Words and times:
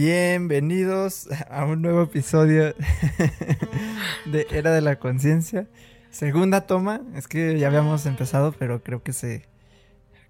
Bienvenidos 0.00 1.28
a 1.50 1.64
un 1.64 1.82
nuevo 1.82 2.02
episodio 2.02 2.72
de 4.26 4.46
Era 4.52 4.70
de 4.70 4.80
la 4.80 5.00
Conciencia. 5.00 5.66
Segunda 6.10 6.68
toma, 6.68 7.00
es 7.16 7.26
que 7.26 7.58
ya 7.58 7.66
habíamos 7.66 8.06
empezado, 8.06 8.52
pero 8.56 8.80
creo 8.84 9.02
que 9.02 9.12
se 9.12 9.42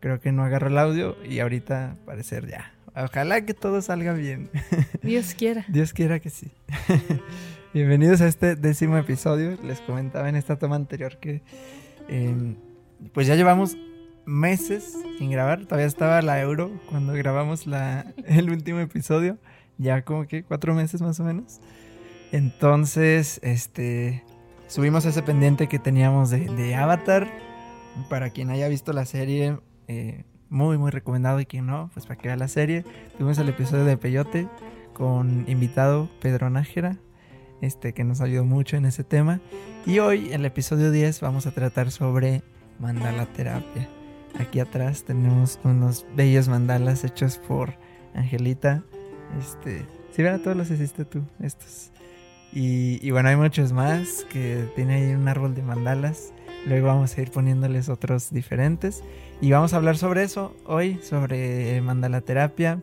creo 0.01 0.23
que 0.23 0.33
no 0.33 0.43
agarró 0.43 0.69
el 0.69 0.79
audio 0.79 1.19
y 1.23 1.41
ahorita 1.41 1.97
parecer 2.07 2.49
ya. 2.49 2.73
Ojalá 2.97 3.45
que 3.45 3.53
todo 3.53 3.83
salga 3.83 4.15
bien. 4.15 4.49
Dios 5.03 5.35
quiera. 5.35 5.67
Dios 5.69 5.93
quiera 5.93 6.19
que 6.19 6.31
sí. 6.31 6.51
Bienvenidos 7.75 8.23
a 8.23 8.27
este 8.27 8.57
décimo 8.57 8.97
episodio. 8.97 9.59
Les 9.63 9.83
comentaba 9.83 10.31
en 10.31 10.37
esta 10.37 10.57
toma 10.57 10.77
anterior 10.77 11.19
que 11.19 11.43
em, 12.09 12.57
pues 13.13 13.27
ya 13.27 13.35
llevamos 13.35 13.77
meses 14.25 14.97
sin 15.19 15.31
grabar. 15.31 15.67
Todavía 15.67 15.87
estaba 15.87 16.23
la 16.23 16.41
euro 16.41 16.71
cuando 16.89 17.13
grabamos 17.13 17.67
la, 17.67 18.15
el 18.27 18.51
último 18.51 18.81
episodio. 18.81 19.37
Ya 19.79 20.03
como 20.03 20.27
que 20.27 20.43
cuatro 20.43 20.75
meses 20.75 21.01
más 21.01 21.19
o 21.21 21.25
menos. 21.25 21.61
Entonces, 22.33 23.41
este, 23.43 24.25
subimos 24.67 25.05
ese 25.05 25.23
pendiente 25.23 25.69
que 25.69 25.79
teníamos 25.79 26.31
de, 26.31 26.75
Avatar. 26.75 27.29
Para 28.11 28.31
quien 28.31 28.51
haya 28.51 28.69
visto 28.69 28.93
la 28.93 29.07
serie, 29.07 29.59
eh, 29.87 30.25
muy, 30.51 30.79
muy 30.79 30.91
recomendado. 30.91 31.41
Y 31.41 31.47
quien 31.47 31.67
no, 31.67 31.91
pues 31.95 32.07
para 32.07 32.21
que 32.21 32.29
vea 32.29 32.37
la 32.37 32.49
serie. 32.49 32.85
Tuvimos 33.17 33.39
el 33.39 33.49
episodio 33.49 33.85
de 33.85 33.97
Peyote 33.97 34.49
con 34.93 35.45
invitado 35.49 36.09
Pedro 36.21 36.51
Nájera. 36.51 36.99
Este, 37.61 37.93
que 37.93 38.05
nos 38.05 38.21
ayudó 38.21 38.45
mucho 38.45 38.77
en 38.77 38.85
ese 38.85 39.03
tema. 39.05 39.41
Y 39.85 39.99
hoy, 39.99 40.33
el 40.33 40.45
episodio 40.45 40.91
10, 40.91 41.21
vamos 41.21 41.47
a 41.47 41.51
tratar 41.51 41.91
sobre 41.91 42.43
mandala 42.79 43.27
terapia. 43.27 43.89
Aquí 44.39 44.61
atrás 44.61 45.05
tenemos 45.05 45.59
unos 45.65 46.07
bellos 46.15 46.49
mandalas 46.49 47.03
hechos 47.05 47.39
por 47.39 47.75
Angelita. 48.15 48.85
Este, 49.39 49.87
si 50.13 50.23
todos 50.43 50.57
los 50.57 50.71
hiciste 50.71 51.05
tú, 51.05 51.23
estos. 51.41 51.91
Y, 52.53 53.11
bueno, 53.11 53.29
hay 53.29 53.37
muchos 53.37 53.73
más 53.73 54.25
que 54.31 54.65
tiene 54.75 54.95
ahí 54.95 55.15
un 55.15 55.29
árbol 55.29 55.55
de 55.55 55.63
mandalas. 55.63 56.33
Luego 56.67 56.87
vamos 56.89 57.17
a 57.17 57.21
ir 57.21 57.31
poniéndoles 57.31 57.89
otros 57.89 58.31
diferentes. 58.31 59.05
Y 59.41 59.51
vamos 59.53 59.73
a 59.73 59.77
hablar 59.77 59.97
sobre 59.97 60.23
eso 60.23 60.57
hoy, 60.67 60.99
sobre 61.03 61.81
mandala 61.83 62.21
terapia, 62.23 62.83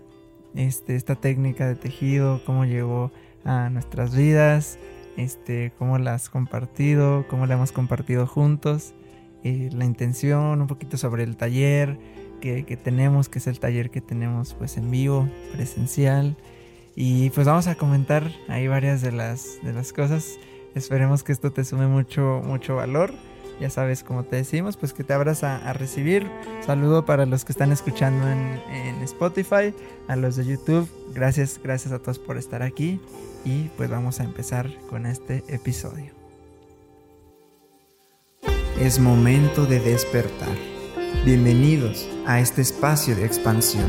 este, 0.56 0.96
esta 0.96 1.16
técnica 1.16 1.68
de 1.68 1.76
tejido, 1.76 2.42
cómo 2.46 2.66
llegó 2.66 3.12
a 3.44 3.70
nuestras 3.70 4.16
vidas, 4.16 4.78
este, 5.18 5.74
cómo 5.78 5.98
la 5.98 6.14
has 6.14 6.30
compartido, 6.30 7.26
cómo 7.28 7.46
la 7.48 7.56
hemos 7.56 7.72
compartido 7.72 8.28
juntos. 8.28 8.94
Eh, 9.44 9.70
la 9.74 9.86
intención, 9.86 10.62
un 10.62 10.68
poquito 10.68 10.98
sobre 10.98 11.24
el 11.24 11.38
taller 11.38 12.00
que, 12.64 12.78
tenemos, 12.78 13.30
que 13.30 13.40
es 13.40 13.48
el 13.48 13.60
taller 13.60 13.90
que 13.90 14.02
tenemos 14.02 14.54
pues 14.54 14.78
en 14.78 14.92
vivo, 14.92 15.28
presencial. 15.54 16.36
Y 16.96 17.30
pues 17.32 17.48
vamos 17.48 17.68
a 17.68 17.76
comentar 17.76 18.32
ahí 18.48 18.68
varias 18.68 19.02
de 19.02 19.12
las, 19.12 19.60
de 19.64 19.74
las 19.74 19.92
cosas. 19.92 20.38
Esperemos 20.76 21.24
que 21.24 21.32
esto 21.32 21.52
te 21.52 21.64
sume 21.66 21.88
mucho, 21.88 22.42
mucho 22.44 22.76
valor. 22.76 23.14
Ya 23.60 23.70
sabes, 23.70 24.04
como 24.04 24.26
te 24.26 24.36
decimos, 24.36 24.76
pues 24.78 24.94
que 24.94 25.04
te 25.04 25.14
abras 25.14 25.44
a, 25.44 25.72
recibir. 25.74 26.30
Saludo 26.66 27.06
para 27.06 27.26
los 27.26 27.46
que 27.46 27.54
están 27.54 27.72
escuchando 27.72 28.30
en, 28.30 28.60
en, 28.70 29.02
Spotify, 29.04 29.74
a 30.08 30.16
los 30.16 30.36
de 30.36 30.46
YouTube. 30.46 30.90
Gracias, 31.14 31.60
gracias 31.64 31.94
a 31.94 32.00
todos 32.00 32.20
por 32.20 32.38
estar 32.38 32.62
aquí. 32.62 33.00
Y 33.46 33.70
pues 33.78 33.90
vamos 33.90 34.20
a 34.20 34.24
empezar 34.24 34.70
con 34.90 35.06
este 35.06 35.44
episodio. 35.48 36.14
Es 38.80 39.00
momento 39.00 39.66
de 39.66 39.80
despertar. 39.80 40.75
Bienvenidos 41.24 42.08
a 42.28 42.40
este 42.40 42.62
espacio 42.62 43.16
de 43.16 43.26
expansión, 43.26 43.88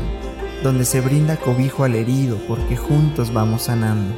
donde 0.63 0.85
se 0.85 1.01
brinda 1.01 1.35
cobijo 1.35 1.83
al 1.83 1.95
herido 1.95 2.37
porque 2.47 2.77
juntos 2.77 3.33
vamos 3.33 3.63
sanando, 3.63 4.15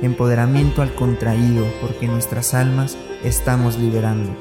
empoderamiento 0.00 0.80
al 0.82 0.94
contraído 0.94 1.66
porque 1.80 2.06
nuestras 2.06 2.54
almas 2.54 2.96
estamos 3.24 3.78
liberando, 3.78 4.34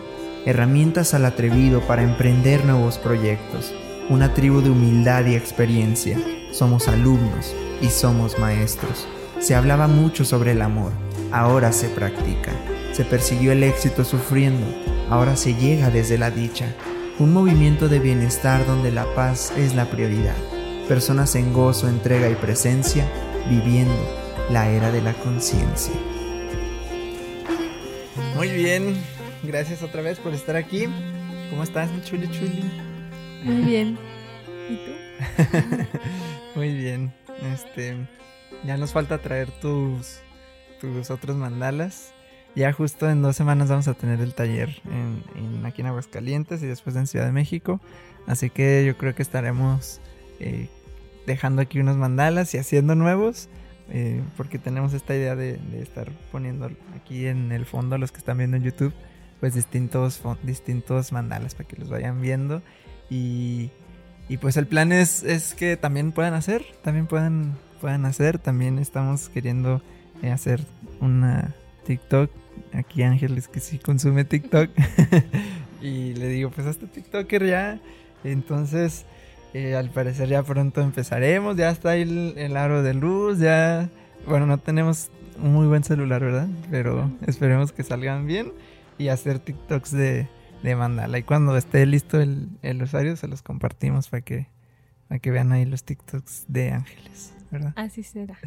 herramientas 0.45 1.13
al 1.13 1.25
atrevido 1.25 1.81
para 1.81 2.03
emprender 2.03 2.63
nuevos 2.63 2.97
proyectos, 2.97 3.73
una 4.09 4.33
tribu 4.33 4.61
de 4.61 4.69
humildad 4.69 5.25
y 5.25 5.35
experiencia. 5.35 6.17
Somos 6.51 6.87
alumnos 6.87 7.55
y 7.81 7.87
somos 7.87 8.37
maestros. 8.39 9.07
Se 9.39 9.55
hablaba 9.55 9.87
mucho 9.87 10.23
sobre 10.23 10.51
el 10.51 10.61
amor, 10.61 10.91
ahora 11.31 11.71
se 11.71 11.89
practica. 11.89 12.51
Se 12.93 13.05
persiguió 13.05 13.53
el 13.53 13.63
éxito 13.63 14.03
sufriendo, 14.03 14.67
ahora 15.09 15.35
se 15.35 15.55
llega 15.55 15.89
desde 15.89 16.17
la 16.17 16.29
dicha. 16.29 16.75
Un 17.21 17.33
movimiento 17.33 17.87
de 17.87 17.99
bienestar 17.99 18.65
donde 18.65 18.89
la 18.89 19.05
paz 19.13 19.53
es 19.55 19.75
la 19.75 19.85
prioridad. 19.91 20.35
Personas 20.87 21.35
en 21.35 21.53
gozo, 21.53 21.87
entrega 21.87 22.27
y 22.31 22.33
presencia, 22.33 23.07
viviendo 23.47 23.93
la 24.49 24.67
era 24.71 24.91
de 24.91 25.03
la 25.03 25.13
conciencia. 25.13 25.93
Muy 28.35 28.49
bien, 28.49 28.97
gracias 29.43 29.83
otra 29.83 30.01
vez 30.01 30.17
por 30.17 30.33
estar 30.33 30.55
aquí. 30.55 30.87
¿Cómo 31.51 31.61
estás, 31.61 31.91
mi 31.91 32.01
chuli 32.01 32.27
chuli? 32.31 32.63
Muy 33.43 33.65
bien. 33.65 33.99
¿Y 34.67 34.77
tú? 34.77 35.87
Muy 36.55 36.73
bien. 36.73 37.13
Este, 37.53 37.97
ya 38.65 38.77
nos 38.77 38.93
falta 38.93 39.19
traer 39.19 39.51
tus 39.61 40.21
tus 40.79 41.11
otros 41.11 41.37
mandalas. 41.37 42.15
Ya 42.55 42.73
justo 42.73 43.09
en 43.09 43.21
dos 43.21 43.35
semanas 43.35 43.69
vamos 43.69 43.87
a 43.87 43.93
tener 43.93 44.19
el 44.19 44.33
taller 44.33 44.81
en, 44.85 45.65
aquí 45.65 45.81
en 45.81 45.87
Aguascalientes 45.87 46.61
y 46.61 46.67
después 46.67 46.95
en 46.95 47.07
Ciudad 47.07 47.25
de 47.25 47.31
México. 47.31 47.79
Así 48.27 48.49
que 48.49 48.85
yo 48.85 48.97
creo 48.97 49.15
que 49.15 49.21
estaremos 49.21 50.01
eh, 50.39 50.67
dejando 51.25 51.61
aquí 51.61 51.79
unos 51.79 51.95
mandalas 51.95 52.53
y 52.53 52.57
haciendo 52.57 52.95
nuevos. 52.95 53.47
Eh, 53.93 54.21
porque 54.37 54.57
tenemos 54.57 54.93
esta 54.93 55.15
idea 55.15 55.35
de, 55.35 55.59
estar 55.81 56.09
poniendo 56.31 56.69
aquí 56.95 57.27
en 57.27 57.51
el 57.51 57.65
fondo, 57.65 57.97
los 57.97 58.11
que 58.11 58.19
están 58.19 58.37
viendo 58.37 58.55
en 58.55 58.63
YouTube, 58.63 58.93
pues 59.41 59.53
distintos, 59.53 60.21
distintos 60.43 61.11
mandalas 61.11 61.55
para 61.55 61.67
que 61.67 61.77
los 61.77 61.89
vayan 61.89 62.21
viendo. 62.21 62.61
Y, 63.09 63.69
y 64.29 64.37
pues 64.37 64.57
el 64.57 64.67
plan 64.67 64.91
es, 64.91 65.23
es 65.23 65.53
que 65.53 65.77
también 65.77 66.11
puedan 66.11 66.33
hacer, 66.33 66.65
también 66.83 67.07
puedan, 67.07 67.57
puedan 67.79 68.05
hacer. 68.05 68.39
También 68.39 68.77
estamos 68.77 69.29
queriendo 69.29 69.81
eh, 70.21 70.31
hacer 70.31 70.61
una 70.99 71.55
TikTok 71.85 72.29
aquí 72.73 73.03
Ángeles 73.03 73.47
que 73.47 73.59
sí 73.59 73.77
consume 73.79 74.25
TikTok. 74.25 74.69
y 75.81 76.13
le 76.13 76.27
digo, 76.27 76.49
pues 76.51 76.67
hasta 76.67 76.87
TikToker 76.87 77.45
ya. 77.45 77.79
Entonces, 78.23 79.05
eh, 79.53 79.75
al 79.75 79.89
parecer 79.89 80.29
ya 80.29 80.43
pronto 80.43 80.81
empezaremos. 80.81 81.57
Ya 81.57 81.69
está 81.69 81.91
ahí 81.91 82.33
el, 82.35 82.57
aro 82.57 82.83
de 82.83 82.93
luz. 82.93 83.39
Ya, 83.39 83.89
bueno, 84.27 84.45
no 84.45 84.57
tenemos 84.57 85.09
un 85.41 85.53
muy 85.53 85.67
buen 85.67 85.83
celular, 85.83 86.21
¿verdad? 86.21 86.47
Pero 86.69 87.11
esperemos 87.25 87.71
que 87.71 87.83
salgan 87.83 88.27
bien. 88.27 88.53
Y 88.97 89.07
hacer 89.07 89.39
TikToks 89.39 89.91
de, 89.91 90.27
de 90.61 90.75
mandala. 90.75 91.17
Y 91.17 91.23
cuando 91.23 91.57
esté 91.57 91.85
listo 91.85 92.21
el, 92.21 92.49
el 92.61 92.83
usuario, 92.83 93.15
se 93.15 93.27
los 93.27 93.41
compartimos 93.41 94.09
para 94.09 94.21
que, 94.21 94.47
para 95.07 95.19
que 95.19 95.31
vean 95.31 95.51
ahí 95.51 95.65
los 95.65 95.83
TikToks 95.83 96.45
de 96.47 96.71
Ángeles, 96.71 97.33
¿verdad? 97.49 97.73
Así 97.75 98.03
será. 98.03 98.37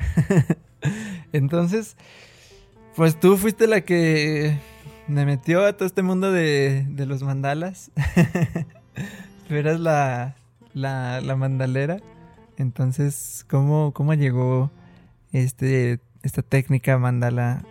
Entonces, 1.33 1.97
pues 2.97 3.19
tú 3.19 3.37
fuiste 3.37 3.67
la 3.67 3.81
que 3.81 4.59
me 5.09 5.27
metió 5.27 5.65
a 5.65 5.73
todo 5.75 5.87
este 5.87 6.03
mundo 6.03 6.33
de, 6.33 6.87
los 7.07 7.23
mandalas. 7.23 7.91
tú 9.49 9.55
eras 9.55 9.81
la, 9.81 10.37
la, 10.73 11.37
mandalera. 11.37 11.99
Entonces, 12.57 13.45
¿cómo, 13.49 13.93
cómo 13.93 14.15
llegó 14.15 14.71
este, 15.33 16.01
esta 16.23 16.43
técnica 16.43 16.99
mandala, 16.99 17.65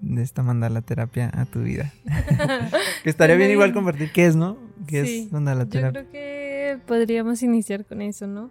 de 0.00 0.22
esta 0.22 0.42
mandala 0.42 0.82
terapia 0.82 1.30
a 1.34 1.44
tu 1.44 1.62
vida? 1.62 1.92
que 3.04 3.10
estaría 3.10 3.36
bien 3.36 3.50
igual 3.50 3.72
compartir 3.72 4.10
qué 4.12 4.26
es, 4.26 4.36
¿no? 4.36 4.58
¿Qué 4.86 5.00
es 5.00 5.32
mandala 5.32 5.66
terapia? 5.66 6.02
Yo 6.02 6.08
creo 6.08 6.12
que 6.12 6.78
podríamos 6.86 7.42
iniciar 7.42 7.84
con 7.84 8.02
eso, 8.02 8.26
¿no? 8.26 8.50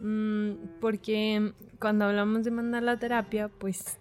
Mm, 0.00 0.78
porque 0.80 1.52
cuando 1.80 2.04
hablamos 2.04 2.44
de 2.44 2.50
mandala 2.50 2.98
terapia, 2.98 3.48
pues 3.48 3.98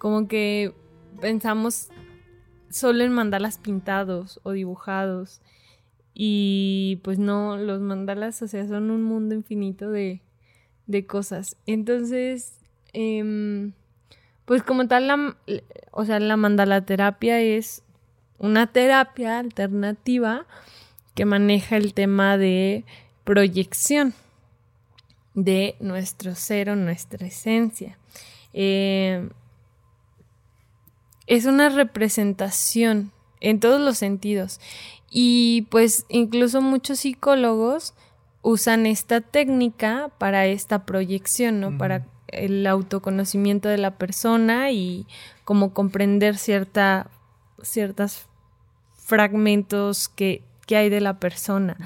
como 0.00 0.28
que 0.28 0.72
pensamos 1.20 1.90
solo 2.70 3.04
en 3.04 3.12
mandalas 3.12 3.58
pintados 3.58 4.40
o 4.44 4.52
dibujados. 4.52 5.42
Y 6.14 7.00
pues 7.04 7.18
no, 7.18 7.58
los 7.58 7.82
mandalas, 7.82 8.40
o 8.40 8.48
sea, 8.48 8.66
son 8.66 8.90
un 8.90 9.02
mundo 9.02 9.34
infinito 9.34 9.90
de, 9.90 10.22
de 10.86 11.06
cosas. 11.06 11.58
Entonces, 11.66 12.54
em, 12.94 13.72
pues 14.46 14.62
como 14.62 14.88
tal, 14.88 15.06
la, 15.06 15.36
o 15.90 16.06
sea, 16.06 16.18
la 16.18 16.38
mandala 16.38 16.86
terapia 16.86 17.38
es 17.42 17.82
una 18.38 18.68
terapia 18.68 19.38
alternativa 19.38 20.46
que 21.14 21.26
maneja 21.26 21.76
el 21.76 21.92
tema 21.92 22.38
de 22.38 22.86
proyección 23.24 24.14
de 25.34 25.76
nuestro 25.78 26.34
ser 26.34 26.70
o 26.70 26.76
nuestra 26.76 27.26
esencia. 27.26 27.98
Eh, 28.54 29.28
es 31.30 31.46
una 31.46 31.68
representación 31.68 33.12
en 33.38 33.60
todos 33.60 33.80
los 33.80 33.96
sentidos. 33.98 34.60
Y 35.08 35.68
pues 35.70 36.04
incluso 36.08 36.60
muchos 36.60 36.98
psicólogos 36.98 37.94
usan 38.42 38.84
esta 38.84 39.20
técnica 39.20 40.10
para 40.18 40.46
esta 40.46 40.84
proyección, 40.84 41.60
¿no? 41.60 41.78
Para 41.78 42.04
el 42.26 42.66
autoconocimiento 42.66 43.68
de 43.68 43.78
la 43.78 43.96
persona 43.96 44.72
y 44.72 45.06
como 45.44 45.72
comprender 45.72 46.36
cierta, 46.36 47.08
ciertos 47.62 48.26
fragmentos 48.92 50.08
que, 50.08 50.42
que 50.66 50.76
hay 50.76 50.88
de 50.90 51.00
la 51.00 51.20
persona. 51.20 51.76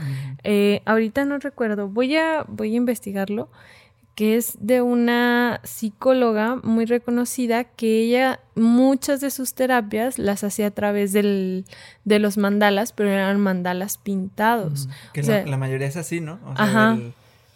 Eh, 0.42 0.80
ahorita 0.86 1.26
no 1.26 1.38
recuerdo, 1.38 1.88
voy 1.88 2.16
a, 2.16 2.46
voy 2.48 2.72
a 2.72 2.76
investigarlo, 2.78 3.50
que 4.14 4.36
es 4.36 4.56
de 4.60 4.80
una 4.80 5.60
psicóloga 5.64 6.56
muy 6.62 6.84
reconocida 6.84 7.64
que 7.64 8.02
ella 8.02 8.40
muchas 8.54 9.20
de 9.20 9.30
sus 9.30 9.54
terapias 9.54 10.18
las 10.18 10.44
hacía 10.44 10.68
a 10.68 10.70
través 10.70 11.12
del, 11.12 11.64
de 12.04 12.20
los 12.20 12.38
mandalas, 12.38 12.92
pero 12.92 13.10
eran 13.10 13.40
mandalas 13.40 13.98
pintados. 13.98 14.88
Que 15.12 15.22
la, 15.22 15.56
mayoría 15.56 15.88
es 15.88 15.96
así, 15.96 16.20
¿no? 16.20 16.38
O 16.46 16.56
sea, 16.56 16.98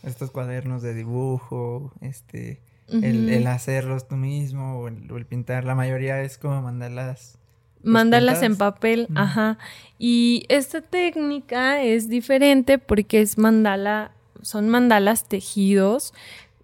estos 0.02 0.30
cuadernos 0.30 0.82
de 0.82 0.94
dibujo, 0.94 1.92
este, 2.00 2.60
el, 2.88 3.46
hacerlos 3.46 4.08
tú 4.08 4.16
mismo 4.16 4.80
o 4.80 4.88
el, 4.88 5.26
pintar, 5.26 5.64
la 5.64 5.76
mayoría 5.76 6.22
es 6.22 6.38
como 6.38 6.60
mandalas. 6.60 7.38
Pues, 7.82 7.92
mandalas 7.92 8.42
en 8.42 8.56
papel, 8.56 9.08
ajá. 9.14 9.58
Y 9.98 10.44
esta 10.48 10.80
técnica 10.80 11.82
es 11.82 12.08
diferente 12.08 12.78
porque 12.78 13.20
es 13.20 13.38
mandala, 13.38 14.10
son 14.42 14.68
mandalas 14.68 15.28
tejidos 15.28 16.12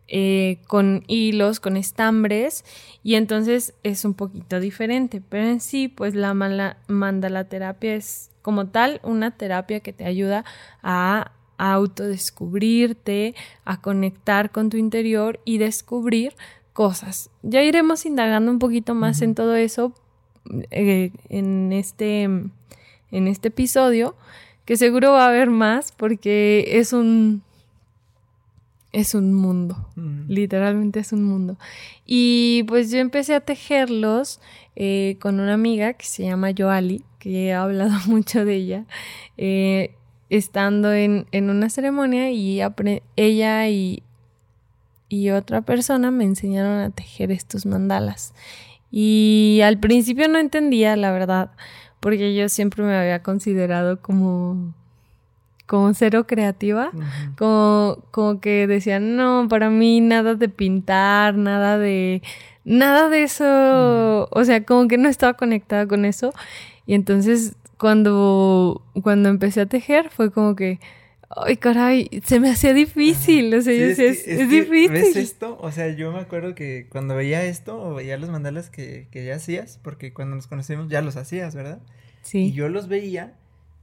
eh, 0.09 0.59
con 0.67 1.05
hilos, 1.07 1.61
con 1.61 1.77
estambres, 1.77 2.65
y 3.03 3.15
entonces 3.15 3.75
es 3.83 4.05
un 4.05 4.15
poquito 4.15 4.61
diferente. 4.61 5.23
Pero 5.29 5.47
en 5.47 5.61
sí, 5.61 5.89
pues 5.89 6.15
la 6.15 6.35
mandala 6.35 7.45
terapia 7.45 7.95
es 7.95 8.31
como 8.43 8.67
tal 8.69 9.01
una 9.03 9.31
terapia 9.31 9.81
que 9.81 9.93
te 9.93 10.05
ayuda 10.05 10.45
a 10.83 11.33
autodescubrirte, 11.57 13.35
a 13.65 13.81
conectar 13.81 14.51
con 14.51 14.71
tu 14.71 14.77
interior 14.77 15.41
y 15.45 15.59
descubrir 15.59 16.35
cosas. 16.73 17.31
Ya 17.43 17.63
iremos 17.63 18.05
indagando 18.05 18.51
un 18.51 18.59
poquito 18.59 18.95
más 18.95 19.23
en 19.23 19.35
todo 19.35 19.55
eso 19.55 19.95
eh, 20.71 21.11
en, 21.31 21.73
este, 21.73 22.25
en 22.25 23.29
este 23.29 23.49
episodio, 23.49 24.15
que 24.67 24.77
seguro 24.77 25.13
va 25.13 25.25
a 25.25 25.29
haber 25.29 25.49
más 25.49 25.93
porque 25.93 26.79
es 26.79 26.93
un 26.93 27.43
es 28.95 29.15
un 29.17 29.35
mundo, 29.35 29.89
literalmente 30.29 31.01
es 31.01 31.13
un 31.13 31.25
mundo. 31.25 31.59
Y 32.07 32.63
pues 32.69 32.93
yo 32.93 32.99
empecé 32.99 33.35
a 33.35 33.41
tejerlos 33.41 34.41
eh, 34.77 35.17
con 35.21 35.41
una 35.41 35.55
amiga 35.55 35.95
que 35.95 36.07
se 36.07 36.23
llama 36.23 36.53
Joali, 36.57 37.05
que 37.19 37.49
he 37.49 37.53
hablado 37.53 37.93
mucho 38.07 38.45
de 38.45 38.55
ella. 38.55 38.85
Eh, 39.37 39.97
estando 40.31 40.93
en, 40.93 41.27
una 41.33 41.69
ceremonia 41.71 42.31
y 42.31 42.61
ella 43.17 43.69
y, 43.69 44.05
y 45.09 45.31
otra 45.31 45.63
persona 45.63 46.13
me 46.13 46.25
enseñaron 46.25 46.79
a 46.79 46.91
tejer 46.91 47.33
estos 47.33 47.67
mandalas. 47.67 48.33
Y 48.93 49.61
al 49.65 49.81
principio 49.81 50.29
no 50.29 50.39
entendía, 50.39 50.95
la 50.95 51.11
verdad, 51.11 51.51
porque 51.99 52.37
yo 52.37 52.49
siempre 52.49 52.85
me 52.85 52.97
había 52.97 53.25
considerado 53.25 54.01
como 54.01 54.73
como 55.67 55.95
cero 55.95 56.27
creativa, 56.27 56.91
como, 57.39 58.05
como 58.11 58.41
que 58.41 58.67
decían, 58.67 59.17
no, 59.17 59.47
para 59.49 59.71
mí 59.71 60.01
nada 60.01 60.35
de 60.35 60.49
pintar, 60.49 61.37
nada 61.37 61.79
de, 61.79 62.23
nada 62.65 63.09
de 63.09 63.23
eso, 63.23 64.29
o 64.31 64.45
sea, 64.45 64.65
como 64.65 64.89
que 64.89 64.99
no 64.99 65.09
estaba 65.09 65.35
conectada 65.35 65.87
con 65.87 66.05
eso. 66.05 66.33
Y 66.87 66.95
entonces 66.95 67.57
cuando, 67.79 68.83
cuando 69.03 69.31
empecé 69.31 69.63
a 69.63 69.67
tejer 69.67 70.11
fue 70.11 70.31
como 70.31 70.55
que, 70.55 70.81
ay, 71.31 71.57
caray, 71.57 72.11
se 72.25 72.41
me 72.41 72.51
hacía 72.51 72.75
difícil, 72.75 73.55
o 73.55 73.63
sea, 73.63 73.73
es, 73.73 73.97
difícil. 74.49 74.91
¿Ves 74.91 75.17
esto? 75.17 75.59
O 75.61 75.73
sea, 75.73 75.89
yo 75.95 76.13
me 76.13 76.21
acuerdo 76.21 76.55
que 76.55 76.87
cuando 76.91 77.17
veía 77.17 77.43
esto 77.45 77.81
o 77.81 77.95
veía 77.95 78.19
los 78.19 78.29
mandalas 78.29 78.69
que, 78.69 79.09
que 79.11 79.25
ya 79.25 79.37
hacías, 79.37 79.81
porque 79.83 80.13
cuando 80.13 80.37
nos 80.37 80.47
conocimos 80.47 80.89
ya 80.89 81.01
los 81.01 81.17
hacías, 81.17 81.55
¿verdad? 81.55 81.81
Sí. 82.23 82.47
Y 82.47 82.53
yo 82.53 82.69
los 82.69 82.89
veía 82.89 83.35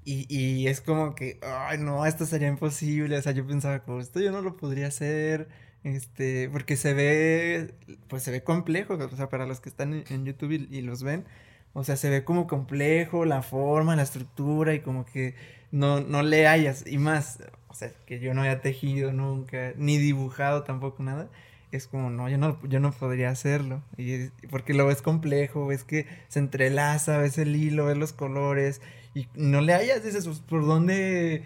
y, 0.06 0.26
y 0.30 0.68
es 0.68 0.82
como 0.82 1.16
que, 1.16 1.40
ay, 1.42 1.78
no, 1.78 2.06
esto 2.06 2.26
sería 2.26 2.48
imposible, 2.48 3.18
o 3.18 3.22
sea, 3.22 3.32
yo 3.34 3.46
pensaba, 3.46 3.80
como, 3.80 4.00
esto 4.00 4.20
yo 4.20 4.32
no 4.32 4.42
lo 4.42 4.58
podría 4.58 4.88
hacer, 4.88 5.50
este, 5.84 6.50
porque 6.50 6.76
se 6.78 6.94
ve, 6.94 7.74
pues 8.08 8.24
se 8.24 8.32
ve 8.32 8.44
complejo, 8.44 8.96
o 8.96 9.16
sea, 9.16 9.30
para 9.30 9.46
los 9.46 9.60
que 9.60 9.70
están 9.70 10.04
en, 10.08 10.26
YouTube 10.26 10.68
y 10.70 10.82
los 10.82 11.04
ven, 11.04 11.26
o 11.74 11.84
sea, 11.84 11.96
se 11.96 12.10
ve 12.10 12.24
como 12.24 12.48
complejo 12.48 13.26
la 13.26 13.42
forma, 13.44 13.96
la 13.96 14.04
estructura 14.04 14.74
y 14.74 14.82
como 14.82 15.06
que 15.06 15.36
no, 15.72 16.02
no 16.02 16.22
le 16.22 16.48
hayas. 16.48 16.86
Y 16.86 16.98
más, 16.98 17.40
o 17.70 17.74
sea, 17.74 17.92
que 18.06 18.20
yo 18.20 18.34
no 18.34 18.42
haya 18.42 18.62
tejido 18.62 19.14
nunca, 19.14 19.74
ni 19.78 19.98
dibujado 19.98 20.64
tampoco 20.64 21.04
nada. 21.04 21.30
Es 21.72 21.88
como, 21.88 22.10
no, 22.10 22.28
yo 22.30 22.38
no, 22.38 22.60
yo 22.68 22.82
no 22.82 22.92
podría 22.92 23.30
hacerlo. 23.30 23.82
Y, 23.98 24.28
porque 24.50 24.74
lo 24.74 24.86
ves 24.86 25.02
complejo, 25.02 25.68
ves 25.68 25.86
que 25.86 26.06
se 26.28 26.40
entrelaza, 26.40 27.18
ves 27.18 27.38
el 27.38 27.56
hilo, 27.56 27.86
ves 27.86 27.98
los 27.98 28.12
colores. 28.12 28.82
Y 29.14 29.28
no 29.36 29.62
le 29.62 29.74
hayas, 29.74 30.04
dices, 30.04 30.26
pues, 30.26 30.40
¿por 30.40 30.66
dónde, 30.66 31.44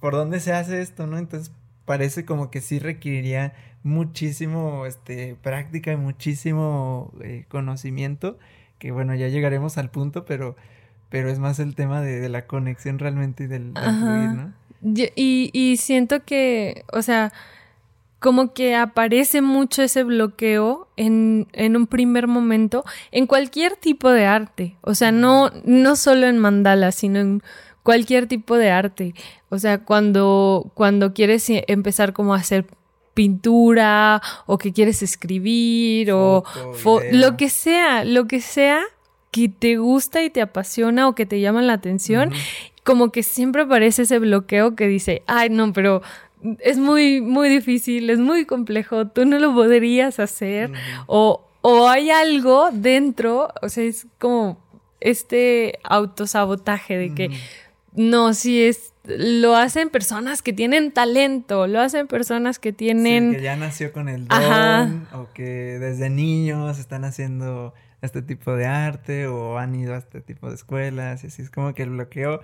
por 0.00 0.14
dónde 0.14 0.40
se 0.40 0.52
hace 0.52 0.80
esto, 0.80 1.06
no? 1.06 1.18
Entonces 1.18 1.52
parece 1.84 2.24
como 2.24 2.50
que 2.50 2.60
sí 2.60 2.78
requeriría 2.78 3.54
muchísimo 3.82 4.86
este, 4.86 5.36
práctica 5.42 5.92
y 5.92 5.96
muchísimo 5.96 7.12
eh, 7.22 7.44
conocimiento 7.48 8.38
que 8.78 8.90
bueno, 8.90 9.14
ya 9.14 9.28
llegaremos 9.28 9.78
al 9.78 9.90
punto, 9.90 10.26
pero, 10.26 10.56
pero 11.08 11.30
es 11.30 11.38
más 11.38 11.58
el 11.58 11.74
tema 11.74 12.02
de, 12.02 12.28
la 12.28 12.46
conexión 12.46 12.98
realmente 12.98 13.44
y 13.44 13.46
del, 13.46 13.72
fluir, 13.72 14.30
¿no? 14.30 14.52
Y, 14.82 15.50
y 15.54 15.76
siento 15.78 16.22
que, 16.24 16.84
o 16.92 17.00
sea, 17.00 17.32
como 18.18 18.52
que 18.52 18.76
aparece 18.76 19.40
mucho 19.40 19.82
ese 19.82 20.04
bloqueo 20.04 20.83
en, 20.96 21.48
en, 21.52 21.76
un 21.76 21.86
primer 21.86 22.26
momento 22.26 22.84
en 23.10 23.26
cualquier 23.26 23.76
tipo 23.76 24.10
de 24.10 24.26
arte. 24.26 24.76
O 24.80 24.94
sea, 24.94 25.12
no, 25.12 25.50
no 25.64 25.96
solo 25.96 26.26
en 26.26 26.38
mandala, 26.38 26.92
sino 26.92 27.18
en 27.18 27.42
cualquier 27.82 28.26
tipo 28.26 28.56
de 28.56 28.70
arte. 28.70 29.14
O 29.48 29.58
sea, 29.58 29.78
cuando, 29.78 30.70
cuando 30.74 31.14
quieres 31.14 31.46
empezar 31.48 32.12
como 32.12 32.34
a 32.34 32.38
hacer 32.38 32.66
pintura 33.14 34.20
o 34.46 34.58
que 34.58 34.72
quieres 34.72 35.02
escribir 35.02 36.10
o 36.12 36.44
lo 37.12 37.36
que 37.36 37.48
sea, 37.48 38.04
lo 38.04 38.26
que 38.26 38.40
sea 38.40 38.82
que 39.30 39.48
te 39.48 39.76
gusta 39.76 40.22
y 40.22 40.30
te 40.30 40.42
apasiona 40.42 41.08
o 41.08 41.14
que 41.14 41.26
te 41.26 41.40
llama 41.40 41.62
la 41.62 41.72
atención, 41.74 42.32
como 42.84 43.10
que 43.10 43.22
siempre 43.22 43.62
aparece 43.62 44.02
ese 44.02 44.18
bloqueo 44.18 44.76
que 44.76 44.86
dice, 44.86 45.22
ay 45.26 45.48
no, 45.48 45.72
pero 45.72 46.02
es 46.60 46.78
muy, 46.78 47.20
muy 47.20 47.48
difícil, 47.48 48.10
es 48.10 48.18
muy 48.18 48.44
complejo, 48.44 49.08
tú 49.08 49.24
no 49.24 49.38
lo 49.38 49.54
podrías 49.54 50.20
hacer. 50.20 50.70
O, 51.06 51.46
o 51.62 51.88
hay 51.88 52.10
algo 52.10 52.70
dentro, 52.72 53.48
o 53.62 53.68
sea, 53.68 53.84
es 53.84 54.06
como 54.18 54.62
este 55.00 55.78
autosabotaje 55.84 56.96
de 56.96 57.14
que 57.14 57.30
no, 57.94 58.34
si 58.34 58.62
es 58.62 58.94
lo 59.04 59.54
hacen 59.54 59.90
personas 59.90 60.40
que 60.40 60.52
tienen 60.52 60.90
talento, 60.90 61.66
lo 61.66 61.80
hacen 61.80 62.06
personas 62.06 62.58
que 62.58 62.72
tienen... 62.72 63.32
que 63.32 63.42
ya 63.42 63.56
nació 63.56 63.92
con 63.92 64.08
el 64.08 64.26
don 64.26 65.06
o 65.12 65.28
que 65.34 65.78
desde 65.78 66.08
niños 66.08 66.78
están 66.78 67.04
haciendo 67.04 67.74
este 68.00 68.22
tipo 68.22 68.56
de 68.56 68.66
arte 68.66 69.26
o 69.26 69.58
han 69.58 69.74
ido 69.74 69.94
a 69.94 69.98
este 69.98 70.20
tipo 70.20 70.48
de 70.48 70.54
escuelas 70.54 71.24
y 71.24 71.26
así 71.26 71.42
es 71.42 71.50
como 71.50 71.74
que 71.74 71.82
el 71.82 71.90
bloqueo 71.90 72.40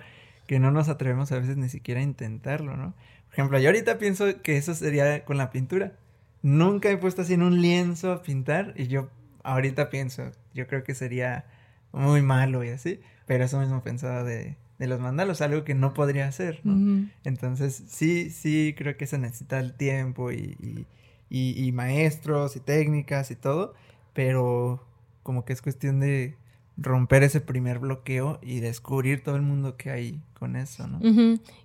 que 0.47 0.59
no 0.59 0.71
nos 0.71 0.89
atrevemos 0.89 1.31
a 1.31 1.39
veces 1.39 1.57
ni 1.57 1.69
siquiera 1.69 1.99
a 1.99 2.03
intentarlo, 2.03 2.77
¿no? 2.77 2.93
Por 3.31 3.39
ejemplo, 3.39 3.59
yo 3.59 3.69
ahorita 3.69 3.97
pienso 3.97 4.41
que 4.41 4.57
eso 4.57 4.75
sería 4.75 5.23
con 5.23 5.37
la 5.37 5.51
pintura. 5.51 5.93
Nunca 6.41 6.91
he 6.91 6.97
puesto 6.97 7.21
así 7.21 7.33
en 7.33 7.43
un 7.43 7.61
lienzo 7.61 8.11
a 8.11 8.21
pintar 8.21 8.73
y 8.75 8.87
yo 8.87 9.09
ahorita 9.43 9.89
pienso, 9.89 10.31
yo 10.53 10.67
creo 10.67 10.83
que 10.83 10.93
sería 10.93 11.45
muy 11.93 12.21
malo 12.21 12.63
y 12.63 12.69
así, 12.69 12.99
pero 13.25 13.45
eso 13.45 13.59
mismo 13.59 13.81
pensaba 13.83 14.23
de, 14.23 14.57
de 14.79 14.87
los 14.87 14.99
mandalos, 14.99 15.41
algo 15.41 15.63
que 15.63 15.75
no 15.75 15.93
podría 15.93 16.27
hacer, 16.27 16.59
¿no? 16.63 17.07
Entonces, 17.23 17.83
sí, 17.87 18.29
sí, 18.29 18.75
creo 18.77 18.97
que 18.97 19.07
se 19.07 19.17
necesita 19.17 19.59
el 19.59 19.73
tiempo 19.73 20.31
y, 20.31 20.85
y, 21.29 21.71
maestros 21.71 22.55
y 22.55 22.59
técnicas 22.59 23.31
y 23.31 23.35
todo, 23.35 23.73
pero 24.13 24.85
como 25.23 25.45
que 25.45 25.53
es 25.53 25.61
cuestión 25.61 26.01
de 26.01 26.35
romper 26.75 27.23
ese 27.23 27.39
primer 27.39 27.79
bloqueo 27.79 28.39
y 28.41 28.59
descubrir 28.59 29.23
todo 29.23 29.35
el 29.35 29.41
mundo 29.41 29.77
que 29.77 29.91
hay 29.91 30.21
con 30.33 30.55
eso, 30.57 30.87
¿no? 30.87 30.99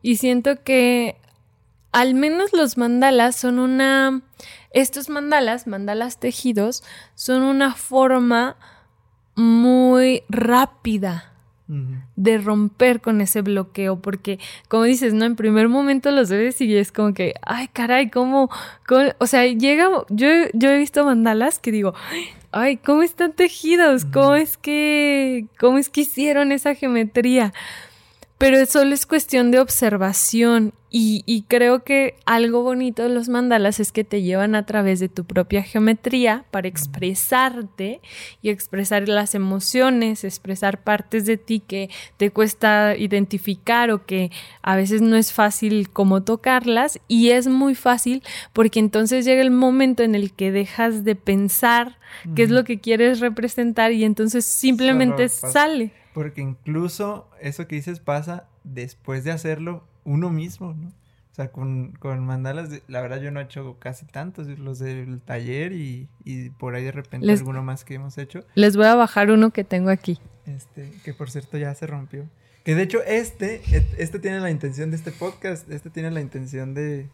Y 0.03 0.17
siento 0.17 0.63
que 0.63 1.17
al 1.97 2.13
menos 2.13 2.53
los 2.53 2.77
mandalas 2.77 3.37
son 3.37 3.59
una... 3.59 4.21
Estos 4.71 5.09
mandalas, 5.09 5.67
mandalas 5.67 6.21
tejidos, 6.21 6.85
son 7.15 7.43
una 7.43 7.75
forma 7.75 8.59
muy 9.35 10.23
rápida 10.29 11.33
de 12.17 12.37
romper 12.37 13.01
con 13.01 13.23
ese 13.23 13.41
bloqueo, 13.41 13.99
porque 14.03 14.39
como 14.69 14.83
dices, 14.83 15.15
¿no? 15.15 15.25
En 15.25 15.37
primer 15.37 15.71
momento 15.71 16.11
los 16.11 16.29
ves 16.29 16.61
y 16.61 16.77
es 16.77 16.93
como 16.93 17.15
que, 17.15 17.33
ay, 17.41 17.69
caray, 17.69 18.11
¿cómo? 18.11 18.51
O 19.19 19.27
sea, 19.27 19.47
llega, 19.47 19.89
yo, 20.11 20.29
yo 20.53 20.69
he 20.69 20.77
visto 20.77 21.03
mandalas 21.03 21.59
que 21.59 21.73
digo, 21.73 21.95
ay, 22.53 22.77
¿cómo 22.77 23.03
están 23.03 23.33
tejidos? 23.33 24.05
¿Cómo 24.05 24.35
es 24.35 24.59
que, 24.59 25.47
cómo 25.59 25.79
es 25.79 25.89
que 25.89 26.03
hicieron 26.03 26.53
esa 26.53 26.75
geometría? 26.75 27.55
Pero 28.37 28.67
solo 28.67 28.93
es 28.93 29.07
cuestión 29.07 29.51
de 29.51 29.61
observación 29.61 30.75
Y, 30.89 31.45
creo 31.49 31.83
que 31.83 32.15
algo 32.27 32.63
bonito 32.63 33.03
de 33.03 33.09
los 33.09 33.29
mandalas 33.29 33.81
es 33.81 33.91
que 33.91 34.05
te 34.05 34.23
llevan 34.23 34.55
a 34.55 34.65
través 34.67 35.01
de 35.01 35.09
tu 35.09 35.25
propia 35.25 35.63
geometría 35.63 36.45
para 36.51 36.69
expresarte 36.69 38.01
y 38.41 38.51
expresar 38.51 39.09
las 39.09 39.35
emociones, 39.35 40.23
expresar 40.23 40.83
partes 40.83 41.27
de 41.27 41.37
ti 41.37 41.61
que 41.61 41.91
te 42.17 42.31
cuesta 42.31 42.97
identificar 42.97 43.91
o 43.91 44.07
que 44.07 44.31
a 44.63 44.77
veces 44.77 45.03
no 45.03 45.17
es 45.17 45.33
fácil 45.33 45.91
como 45.91 46.23
tocarlas. 46.23 47.01
Y 47.09 47.31
es 47.31 47.49
muy 47.49 47.75
fácil 47.75 48.23
porque 48.53 48.79
entonces 48.79 49.25
llega 49.25 49.43
el 49.43 49.51
momento 49.51 50.05
en 50.05 50.15
el 50.15 50.33
que 50.33 50.53
dejas 50.53 51.05
de 51.05 51.17
pensar 51.17 51.99
qué 52.37 52.45
es 52.45 52.51
lo 52.51 52.65
que 52.65 52.81
quieres 52.81 53.19
representar 53.19 53.93
y 53.93 54.05
entonces 54.05 54.45
simplemente 54.45 55.29
sale. 55.29 55.93
Porque 56.15 56.41
incluso 56.41 57.29
eso 57.41 57.67
que 57.67 57.75
dices 57.75 58.01
pasa 58.01 58.49
después 58.65 59.25
de 59.25 59.33
hacerlo 59.33 59.85
uno 60.07 60.31
mismo, 60.31 60.73
¿no? 60.73 60.89
O 60.89 61.35
sea, 61.37 61.53
con, 61.53 61.93
con 61.93 62.25
mandalas, 62.25 62.71
la 62.89 63.03
verdad 63.03 63.21
yo 63.21 63.31
no 63.31 63.41
he 63.41 63.43
hecho 63.43 63.77
casi 63.79 64.07
tantos, 64.07 64.47
los 64.59 64.79
del 64.79 65.21
taller 65.21 65.73
y, 65.73 66.09
y 66.25 66.49
por 66.49 66.75
ahí 66.75 66.85
de 66.85 66.93
repente 66.93 67.31
alguno 67.31 67.63
más 67.63 67.85
que 67.85 67.95
hemos 67.95 68.17
hecho. 68.17 68.47
Les 68.55 68.75
voy 68.75 68.87
a 68.87 68.95
bajar 68.95 69.31
uno 69.31 69.51
que 69.51 69.63
tengo 69.63 69.91
aquí. 69.91 70.19
Este, 70.47 70.91
que 71.05 71.13
por 71.13 71.31
cierto 71.31 71.59
ya 71.59 71.75
se 71.75 71.87
rompió. 71.87 72.25
Que 72.65 72.75
de 72.75 72.85
hecho 72.85 73.03
este, 73.07 73.61
este 73.99 74.19
tiene 74.19 74.41
la 74.41 74.51
intención 74.51 74.91
de 74.91 74.97
este 74.97 75.13
podcast, 75.13 75.71
este 75.71 75.91
tiene 75.91 76.11
la 76.11 76.23
intención 76.23 76.73
de... 76.73 77.11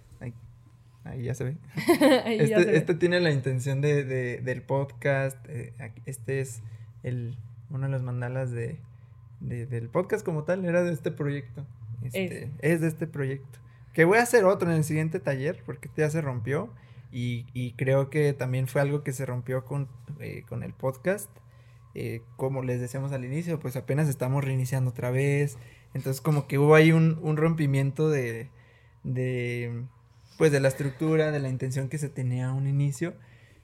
Ahí, 1.05 1.25
ya 1.25 1.35
se 1.35 1.43
ve. 1.43 1.57
este, 2.27 2.77
este 2.77 2.95
tiene 2.95 3.19
la 3.19 3.33
intención 3.33 3.81
de, 3.81 4.05
de 4.05 4.41
del 4.41 4.63
podcast, 4.63 5.37
eh, 5.49 5.73
este 6.07 6.41
es 6.41 6.63
el, 7.03 7.37
uno 7.71 7.87
de 7.87 7.93
los 7.93 8.03
mandalas 8.03 8.53
de, 8.53 8.79
del 9.41 9.89
podcast 9.89 10.25
como 10.25 10.45
tal, 10.45 10.65
era 10.65 10.85
de 10.85 10.93
este 10.93 11.11
proyecto. 11.11 11.67
Este, 12.07 12.51
es. 12.61 12.81
de 12.81 12.89
este 12.89 13.07
proyecto. 13.07 13.59
Que 13.93 14.05
voy 14.05 14.19
a 14.19 14.23
hacer 14.23 14.45
otro 14.45 14.71
en 14.71 14.77
el 14.77 14.85
siguiente 14.85 15.21
taller 15.21 15.63
porque 15.65 15.91
ya 15.97 16.11
se 16.11 16.21
rompió. 16.21 16.71
Y, 17.15 17.75
creo 17.77 18.09
que 18.09 18.33
también 18.33 18.67
fue 18.69 18.81
algo 18.81 19.03
que 19.03 19.13
se 19.13 19.27
rompió 19.27 19.67
con, 19.67 19.89
eh, 20.19 20.45
con 20.49 20.63
el 20.63 20.73
podcast. 20.73 21.29
Eh, 21.95 22.23
como 22.37 22.63
les 22.63 22.81
decíamos 22.81 23.13
al 23.13 23.27
inicio, 23.27 23.61
pues 23.61 23.77
apenas 23.77 24.09
estamos 24.09 24.43
reiniciando 24.43 24.91
otra 24.91 25.11
vez. 25.11 25.59
Entonces 25.93 26.23
como 26.23 26.47
que 26.47 26.59
hubo 26.59 26.75
ahí 26.75 26.91
un, 26.91 27.19
un 27.23 27.37
rompimiento 27.37 28.09
de, 28.09 28.49
de, 29.05 29.85
pues 30.39 30.53
de 30.53 30.61
la 30.61 30.69
estructura, 30.69 31.31
de 31.31 31.39
la 31.41 31.51
intención 31.51 31.89
que 31.91 31.99
se 31.99 32.09
tenía 32.09 32.49
a 32.49 32.55
un 32.55 32.67
inicio. 32.67 33.15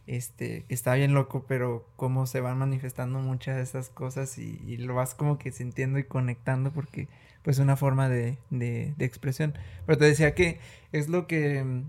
Este, 0.09 0.65
que 0.67 0.73
está 0.75 0.95
bien 0.95 1.13
loco, 1.13 1.45
pero 1.47 1.87
cómo 1.97 2.27
se 2.27 2.41
van 2.41 2.57
manifestando 2.57 3.19
muchas 3.19 3.57
de 3.57 3.63
esas 3.63 3.91
cosas 3.91 4.39
y, 4.39 4.59
y 4.67 4.79
lo 4.79 4.95
vas 4.95 5.15
como 5.15 5.37
que 5.37 5.53
sintiendo 5.53 5.99
y 5.99 6.05
conectando 6.05 6.71
porque 6.73 7.09
pues 7.43 7.59
una 7.59 7.77
forma 7.77 8.09
de, 8.09 8.39
de, 8.49 8.95
de, 8.97 9.05
expresión. 9.05 9.53
Pero 9.85 9.99
te 9.99 10.07
decía 10.07 10.35
que 10.35 10.61
es 10.93 11.11
lo 11.11 11.27
que, 11.27 11.83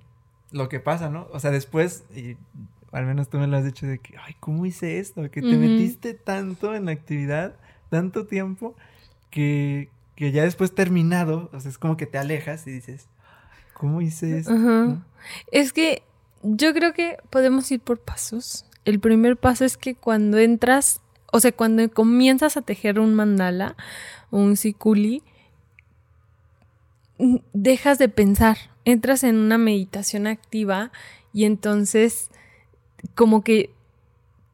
lo 0.51 0.67
que 0.67 0.81
pasa, 0.81 1.09
¿no? 1.09 1.29
O 1.31 1.39
sea, 1.39 1.49
después, 1.51 2.03
y 2.13 2.35
al 2.91 3.05
menos 3.05 3.29
tú 3.29 3.37
me 3.37 3.47
lo 3.47 3.55
has 3.55 3.63
dicho 3.63 3.87
de 3.87 3.99
que, 3.99 4.17
ay, 4.17 4.35
¿cómo 4.41 4.65
hice 4.65 4.99
esto? 4.99 5.21
Que 5.31 5.41
te 5.41 5.55
metiste 5.55 6.13
tanto 6.13 6.75
en 6.75 6.87
la 6.87 6.91
actividad, 6.91 7.55
tanto 7.89 8.25
tiempo, 8.25 8.75
que, 9.31 9.87
que 10.15 10.33
ya 10.33 10.43
después 10.43 10.75
terminado, 10.75 11.49
o 11.53 11.59
sea, 11.61 11.71
es 11.71 11.77
como 11.77 11.95
que 11.95 12.05
te 12.05 12.17
alejas 12.17 12.67
y 12.67 12.71
dices, 12.71 13.07
¿cómo 13.73 14.01
hice 14.01 14.39
esto? 14.39 15.01
Es 15.53 15.71
que 15.71 16.03
yo 16.43 16.73
creo 16.73 16.93
que 16.93 17.17
podemos 17.29 17.71
ir 17.71 17.79
por 17.79 17.99
pasos. 17.99 18.65
El 18.85 18.99
primer 18.99 19.37
paso 19.37 19.65
es 19.65 19.77
que 19.77 19.95
cuando 19.95 20.37
entras, 20.37 21.01
o 21.31 21.39
sea, 21.39 21.51
cuando 21.51 21.89
comienzas 21.91 22.57
a 22.57 22.61
tejer 22.61 22.99
un 22.99 23.13
mandala, 23.13 23.75
un 24.31 24.57
sikuli, 24.57 25.23
dejas 27.53 27.99
de 27.99 28.09
pensar, 28.09 28.57
entras 28.85 29.23
en 29.23 29.37
una 29.37 29.57
meditación 29.57 30.27
activa 30.27 30.91
y 31.33 31.43
entonces 31.43 32.29
como 33.15 33.43
que 33.43 33.71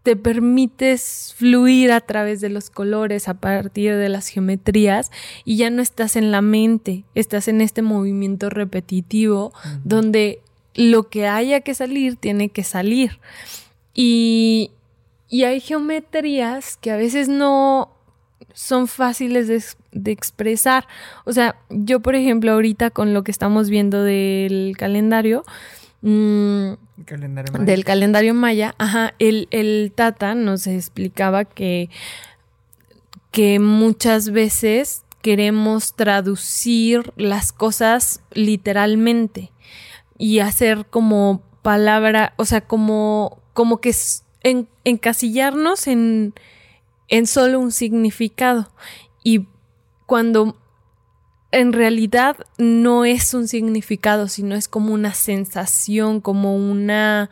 te 0.06 0.16
permites 0.16 1.34
fluir 1.36 1.92
a 1.92 2.00
través 2.00 2.40
de 2.40 2.50
los 2.50 2.70
colores, 2.70 3.28
a 3.28 3.34
partir 3.34 3.96
de 3.96 4.08
las 4.08 4.28
geometrías, 4.28 5.12
y 5.46 5.58
ya 5.58 5.72
no 5.72 5.82
estás 5.82 6.16
en 6.16 6.32
la 6.32 6.42
mente, 6.42 7.06
estás 7.16 7.48
en 7.48 7.60
este 7.60 7.82
movimiento 7.82 8.52
repetitivo 8.52 9.52
donde 9.84 10.44
lo 10.76 11.10
que 11.10 11.28
haya 11.28 11.62
que 11.62 11.74
salir 11.74 12.16
tiene 12.18 12.50
que 12.50 12.64
salir. 12.64 13.20
Y, 13.94 14.72
y 15.30 15.44
hay 15.44 15.60
geometrías 15.60 16.78
que 16.78 16.92
a 16.92 16.98
veces 16.98 17.30
no, 17.30 17.96
son 18.54 18.88
fáciles 18.88 19.48
de, 19.92 20.12
expresar. 20.12 20.88
O 21.26 21.34
sea, 21.34 21.56
yo 21.70 22.00
por 22.00 22.16
ejemplo 22.16 22.52
ahorita 22.52 22.90
con 22.90 23.14
lo 23.14 23.24
que 23.24 23.32
estamos 23.32 23.70
viendo 23.70 24.04
del 24.04 24.76
calendario, 24.78 25.44
mm, 26.02 26.72
del 27.60 27.84
calendario 27.84 28.34
maya, 28.34 28.76
ajá, 28.78 29.14
el, 29.20 29.48
el 29.52 29.92
Tata 29.94 30.36
nos 30.36 30.68
explicaba 30.68 31.46
que, 31.46 31.90
que 33.32 33.60
muchas 33.60 34.30
veces 34.32 35.04
queremos 35.22 35.96
traducir 35.96 37.12
las 37.18 37.52
cosas 37.52 38.22
literalmente 38.32 39.52
y 40.18 40.40
hacer 40.40 40.86
como 40.90 41.44
palabra, 41.62 42.34
o 42.38 42.46
sea, 42.46 42.62
como, 42.62 43.42
como 43.54 43.82
que 43.82 43.94
encasillarnos 44.84 45.88
en, 45.88 46.34
en 47.08 47.28
solo 47.28 47.60
un 47.60 47.72
significado. 47.72 48.72
Y 49.24 49.48
cuando 50.06 50.58
en 51.52 51.74
realidad 51.74 52.38
no 52.58 53.06
es 53.06 53.34
un 53.34 53.48
significado, 53.48 54.28
sino 54.28 54.56
es 54.56 54.68
como 54.68 54.94
una 54.94 55.14
sensación, 55.14 56.22
como 56.22 56.56
una 56.56 57.30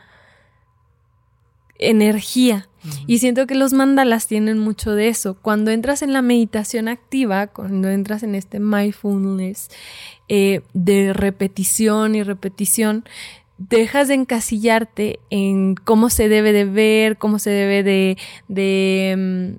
energía. 1.78 2.68
Y 3.06 3.18
siento 3.18 3.46
que 3.46 3.54
los 3.54 3.72
mandalas 3.72 4.26
tienen 4.26 4.58
mucho 4.58 4.92
de 4.92 5.08
eso. 5.08 5.36
Cuando 5.40 5.70
entras 5.70 6.02
en 6.02 6.12
la 6.12 6.22
meditación 6.22 6.88
activa, 6.88 7.46
cuando 7.46 7.88
entras 7.88 8.22
en 8.22 8.34
este 8.34 8.60
mindfulness 8.60 9.68
eh, 10.28 10.62
de 10.74 11.12
repetición 11.12 12.14
y 12.14 12.22
repetición, 12.22 13.04
dejas 13.58 14.08
de 14.08 14.14
encasillarte 14.14 15.20
en 15.30 15.74
cómo 15.76 16.10
se 16.10 16.28
debe 16.28 16.52
de 16.52 16.64
ver, 16.64 17.18
cómo 17.18 17.38
se 17.38 17.50
debe 17.50 17.82
de, 17.82 18.18
de 18.48 19.58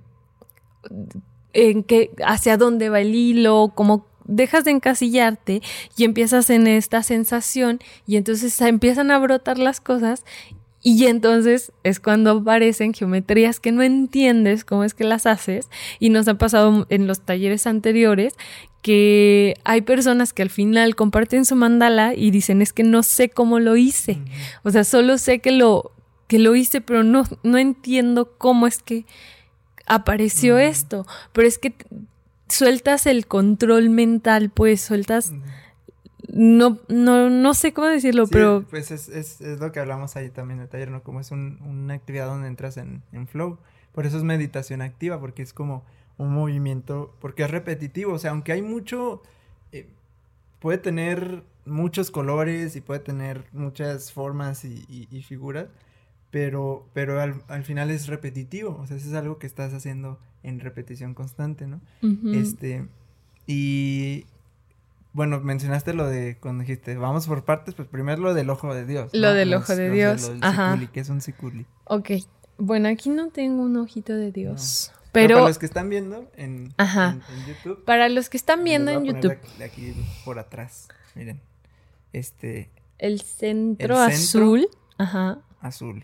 mm, 0.89 1.15
en 1.53 1.83
qué, 1.83 2.11
hacia 2.25 2.57
dónde 2.57 2.89
va 2.89 2.99
el 2.99 3.15
hilo, 3.15 3.71
como 3.73 4.05
dejas 4.25 4.65
de 4.65 4.71
encasillarte 4.71 5.61
y 5.95 6.03
empiezas 6.03 6.49
en 6.49 6.67
esta 6.67 7.03
sensación 7.03 7.79
y 8.07 8.17
entonces 8.17 8.59
empiezan 8.61 9.11
a 9.11 9.19
brotar 9.19 9.57
las 9.57 9.79
cosas 9.79 10.25
y 10.87 11.07
entonces 11.07 11.71
es 11.81 11.99
cuando 11.99 12.29
aparecen 12.29 12.93
geometrías 12.93 13.59
que 13.59 13.71
no 13.71 13.81
entiendes 13.81 14.63
cómo 14.63 14.83
es 14.83 14.93
que 14.93 15.03
las 15.03 15.25
haces. 15.25 15.67
Y 15.99 16.11
nos 16.11 16.27
ha 16.27 16.35
pasado 16.35 16.85
en 16.91 17.07
los 17.07 17.21
talleres 17.21 17.65
anteriores 17.65 18.35
que 18.83 19.55
hay 19.63 19.81
personas 19.81 20.31
que 20.31 20.43
al 20.43 20.51
final 20.51 20.95
comparten 20.95 21.43
su 21.45 21.55
mandala 21.55 22.13
y 22.13 22.29
dicen 22.29 22.61
es 22.61 22.71
que 22.71 22.83
no 22.83 23.01
sé 23.01 23.29
cómo 23.29 23.59
lo 23.59 23.77
hice. 23.77 24.19
O 24.61 24.69
sea, 24.69 24.83
solo 24.83 25.17
sé 25.17 25.39
que 25.39 25.49
lo 25.49 25.91
que 26.27 26.37
lo 26.37 26.55
hice, 26.55 26.81
pero 26.81 27.03
no 27.03 27.23
no 27.41 27.57
entiendo 27.57 28.35
cómo 28.37 28.67
es 28.67 28.77
que 28.77 29.07
apareció 29.87 30.59
esto, 30.59 31.07
pero 31.33 31.47
es 31.47 31.57
que 31.57 31.73
sueltas 32.47 33.07
el 33.07 33.25
control 33.25 33.89
mental, 33.89 34.51
pues 34.51 34.81
sueltas... 34.81 35.33
No, 36.37 36.79
no, 36.89 37.29
no 37.29 37.53
sé 37.53 37.73
cómo 37.73 37.87
decirlo, 37.87 38.27
pero... 38.27 38.65
Pues 38.69 38.91
es, 38.91 39.07
es, 39.07 39.39
es, 39.39 39.59
lo 39.61 39.71
que 39.71 39.79
hablamos 39.79 40.17
ahí 40.17 40.29
también 40.29 40.59
en 40.59 40.63
el 40.63 40.69
taller, 40.69 40.91
¿no? 40.91 41.01
Como 41.01 41.21
es 41.21 41.31
un, 41.31 41.59
una 41.61 41.93
actividad 41.93 42.27
donde 42.27 42.49
entras 42.49 42.75
en, 42.75 43.03
en 43.13 43.25
flow. 43.25 43.57
Por 43.93 44.05
eso 44.05 44.17
es 44.17 44.23
meditación 44.23 44.81
activa, 44.81 45.17
porque 45.17 45.41
es 45.41 45.53
como 45.53 45.85
un 46.17 46.33
movimiento, 46.33 47.15
porque 47.21 47.43
es 47.43 47.51
repetitivo, 47.51 48.13
o 48.13 48.19
sea, 48.19 48.31
aunque 48.31 48.51
hay 48.51 48.61
mucho, 48.61 49.21
eh, 49.71 49.87
puede 50.59 50.77
tener 50.77 51.43
muchos 51.65 52.11
colores 52.11 52.75
y 52.75 52.81
puede 52.81 52.99
tener 52.99 53.45
muchas 53.53 54.11
formas 54.11 54.65
y, 54.65 55.07
y 55.09 55.21
figuras, 55.23 55.67
pero, 56.31 56.85
pero 56.91 57.21
al, 57.21 57.43
al, 57.47 57.63
final 57.63 57.91
es 57.91 58.07
repetitivo, 58.07 58.77
o 58.81 58.85
sea, 58.87 58.97
eso 58.97 59.07
es 59.07 59.13
algo 59.13 59.39
que 59.39 59.47
estás 59.47 59.73
haciendo 59.73 60.19
en 60.43 60.59
repetición 60.59 61.13
constante, 61.13 61.65
¿no? 61.65 61.79
Este, 62.33 62.85
y 63.47 64.25
bueno, 65.15 65.39
mencionaste 65.39 65.93
lo 65.93 66.09
de 66.09 66.37
cuando 66.41 66.63
dijiste, 66.63 66.97
vamos 66.97 67.25
por 67.25 67.45
partes, 67.45 67.73
pues 67.73 67.87
primero 67.87 68.21
lo 68.21 68.33
del 68.33 68.49
ojo 68.49 68.75
de 68.75 68.85
Dios. 68.85 69.11
Lo 69.13 69.33
del 69.33 69.53
ojo 69.53 69.73
de 69.73 69.89
Dios, 69.89 70.29
ajá. 70.41 70.77
que 70.91 70.99
es 70.99 71.07
un 71.07 71.21
siculi. 71.21 71.65
Ok, 71.85 72.11
bueno, 72.57 72.89
aquí 72.89 73.09
no 73.09 73.29
tengo 73.29 73.63
un 73.63 73.77
ojito 73.77 74.13
de 74.13 74.33
Dios. 74.33 74.91
Pero, 75.13 75.35
para 75.35 75.47
los 75.47 75.57
que 75.57 75.67
están 75.67 75.87
viendo 75.87 76.29
en, 76.35 76.73
YouTube. 77.47 77.85
Para 77.85 78.09
los 78.09 78.27
que 78.27 78.35
están 78.35 78.65
viendo 78.65 78.91
en 78.91 79.05
YouTube. 79.05 79.37
aquí 79.63 79.95
por 80.25 80.37
atrás, 80.37 80.89
miren. 81.15 81.39
Este. 82.11 82.69
El 82.97 83.21
centro, 83.21 84.03
el 84.03 84.11
centro 84.11 84.41
azul. 84.49 84.67
Ajá. 84.97 85.39
Azul. 85.61 86.03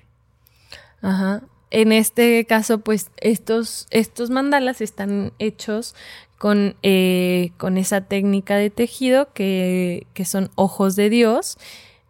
Ajá. 1.02 1.44
En 1.72 1.94
este 1.94 2.46
caso, 2.46 2.80
pues 2.80 3.12
estos, 3.18 3.88
estos 3.90 4.30
mandalas 4.30 4.82
están 4.82 5.32
hechos 5.40 5.96
con, 6.38 6.76
eh, 6.84 7.52
con 7.58 7.78
esa 7.78 8.02
técnica 8.02 8.58
de 8.58 8.70
tejido 8.70 9.32
que, 9.34 10.06
que, 10.14 10.26
son 10.26 10.52
ojos 10.56 10.96
de 10.96 11.10
Dios. 11.10 11.58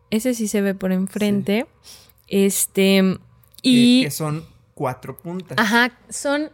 Ese 0.10 0.34
sí 0.34 0.48
se 0.48 0.62
ve 0.62 0.74
por 0.74 0.92
enfrente. 0.92 1.68
Este. 2.28 3.20
Y. 3.62 4.04
Que, 4.04 4.12
son 4.12 4.46
cuatro 4.74 5.18
puntas. 5.18 5.58
Ajá, 5.60 5.98
son 6.10 6.52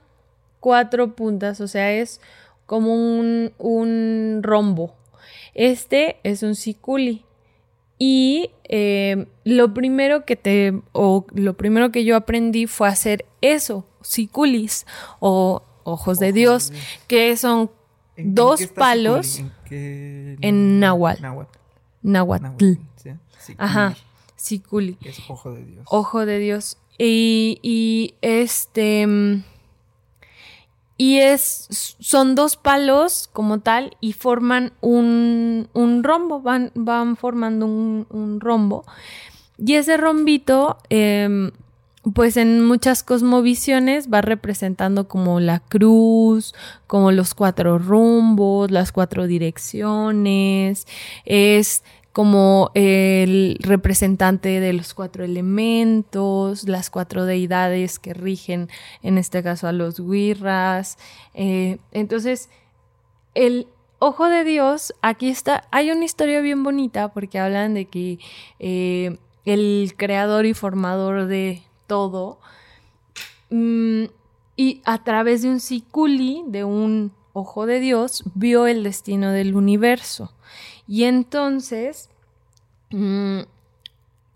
cuatro 0.59 1.15
puntas. 1.15 1.61
O 1.61 1.67
sea, 1.67 1.93
es 1.93 2.19
como 2.65 2.93
un, 2.93 3.53
un 3.57 4.41
rombo. 4.43 4.95
Este 5.53 6.17
es 6.23 6.43
un 6.43 6.55
siculi. 6.55 7.26
Y 7.99 8.51
eh, 8.65 9.27
lo 9.43 9.73
primero 9.73 10.25
que 10.25 10.35
te, 10.35 10.81
o 10.91 11.25
lo 11.33 11.55
primero 11.55 11.91
que 11.91 12.05
yo 12.05 12.15
aprendí 12.15 12.67
fue 12.67 12.87
hacer 12.87 13.25
eso, 13.41 13.87
siculis 14.01 14.85
o 15.19 15.63
ojos 15.83 16.19
de 16.19 16.31
Dios, 16.33 16.73
que 17.07 17.35
son 17.37 17.71
dos 18.17 18.67
palos 18.67 19.41
en, 19.69 20.37
en 20.41 20.79
náhuatl. 20.79 21.23
Náhuatl. 22.03 22.45
Ajá, 23.57 23.95
siculi. 24.35 24.97
Es 25.03 25.19
ojo 25.29 25.53
de 25.53 25.65
Dios. 25.65 25.85
Ojo 25.89 26.25
de 26.25 26.39
Dios. 26.39 26.77
Y, 26.99 27.59
y 27.61 28.15
este 28.21 29.07
y 30.97 31.19
es, 31.19 31.95
son 31.99 32.35
dos 32.35 32.57
palos 32.57 33.29
como 33.31 33.59
tal 33.59 33.95
y 34.01 34.13
forman 34.13 34.73
un, 34.81 35.69
un 35.73 36.03
rombo, 36.03 36.41
van, 36.41 36.71
van 36.73 37.15
formando 37.15 37.67
un, 37.67 38.39
rombo. 38.39 38.83
Y 39.57 39.75
ese 39.75 39.97
rombito, 39.97 40.77
eh, 40.89 41.51
pues 42.13 42.37
en 42.37 42.65
muchas 42.65 43.03
cosmovisiones 43.03 44.11
va 44.11 44.21
representando 44.21 45.07
como 45.07 45.39
la 45.39 45.59
cruz, 45.59 46.53
como 46.87 47.11
los 47.11 47.33
cuatro 47.33 47.77
rumbos, 47.77 48.71
las 48.71 48.91
cuatro 48.91 49.27
direcciones, 49.27 50.87
es 51.25 51.83
como 52.17 52.71
el 52.73 53.59
representante 53.59 54.59
de 54.59 54.73
los 54.73 54.95
cuatro 54.95 55.23
elementos, 55.23 56.67
las 56.67 56.89
cuatro 56.89 57.25
deidades 57.25 57.99
que 57.99 58.15
rigen, 58.15 58.69
en 59.03 59.19
este 59.19 59.43
caso 59.43 59.67
a 59.67 59.71
los 59.71 59.99
guirras. 59.99 60.97
Eh, 61.35 61.77
entonces, 61.91 62.49
el 63.35 63.67
ojo 63.99 64.29
de 64.29 64.43
Dios, 64.45 64.95
aquí 65.03 65.29
está, 65.29 65.67
hay 65.69 65.91
una 65.91 66.05
historia 66.05 66.41
bien 66.41 66.63
bonita 66.63 67.13
porque 67.13 67.37
hablan 67.37 67.75
de 67.75 67.85
que 67.85 68.17
eh, 68.57 69.19
el 69.45 69.93
creador 69.95 70.47
y 70.47 70.55
formador 70.55 71.27
de 71.27 71.61
todo, 71.85 72.39
mm, 73.51 74.05
y 74.55 74.81
a 74.85 75.03
través 75.03 75.43
de 75.43 75.49
un 75.49 75.59
siculi, 75.59 76.43
de 76.47 76.63
un 76.63 77.11
ojo 77.33 77.67
de 77.67 77.79
Dios, 77.79 78.23
vio 78.33 78.65
el 78.65 78.81
destino 78.81 79.29
del 79.29 79.55
universo. 79.55 80.31
Y 80.87 81.03
entonces 81.03 82.09
mm, 82.91 83.41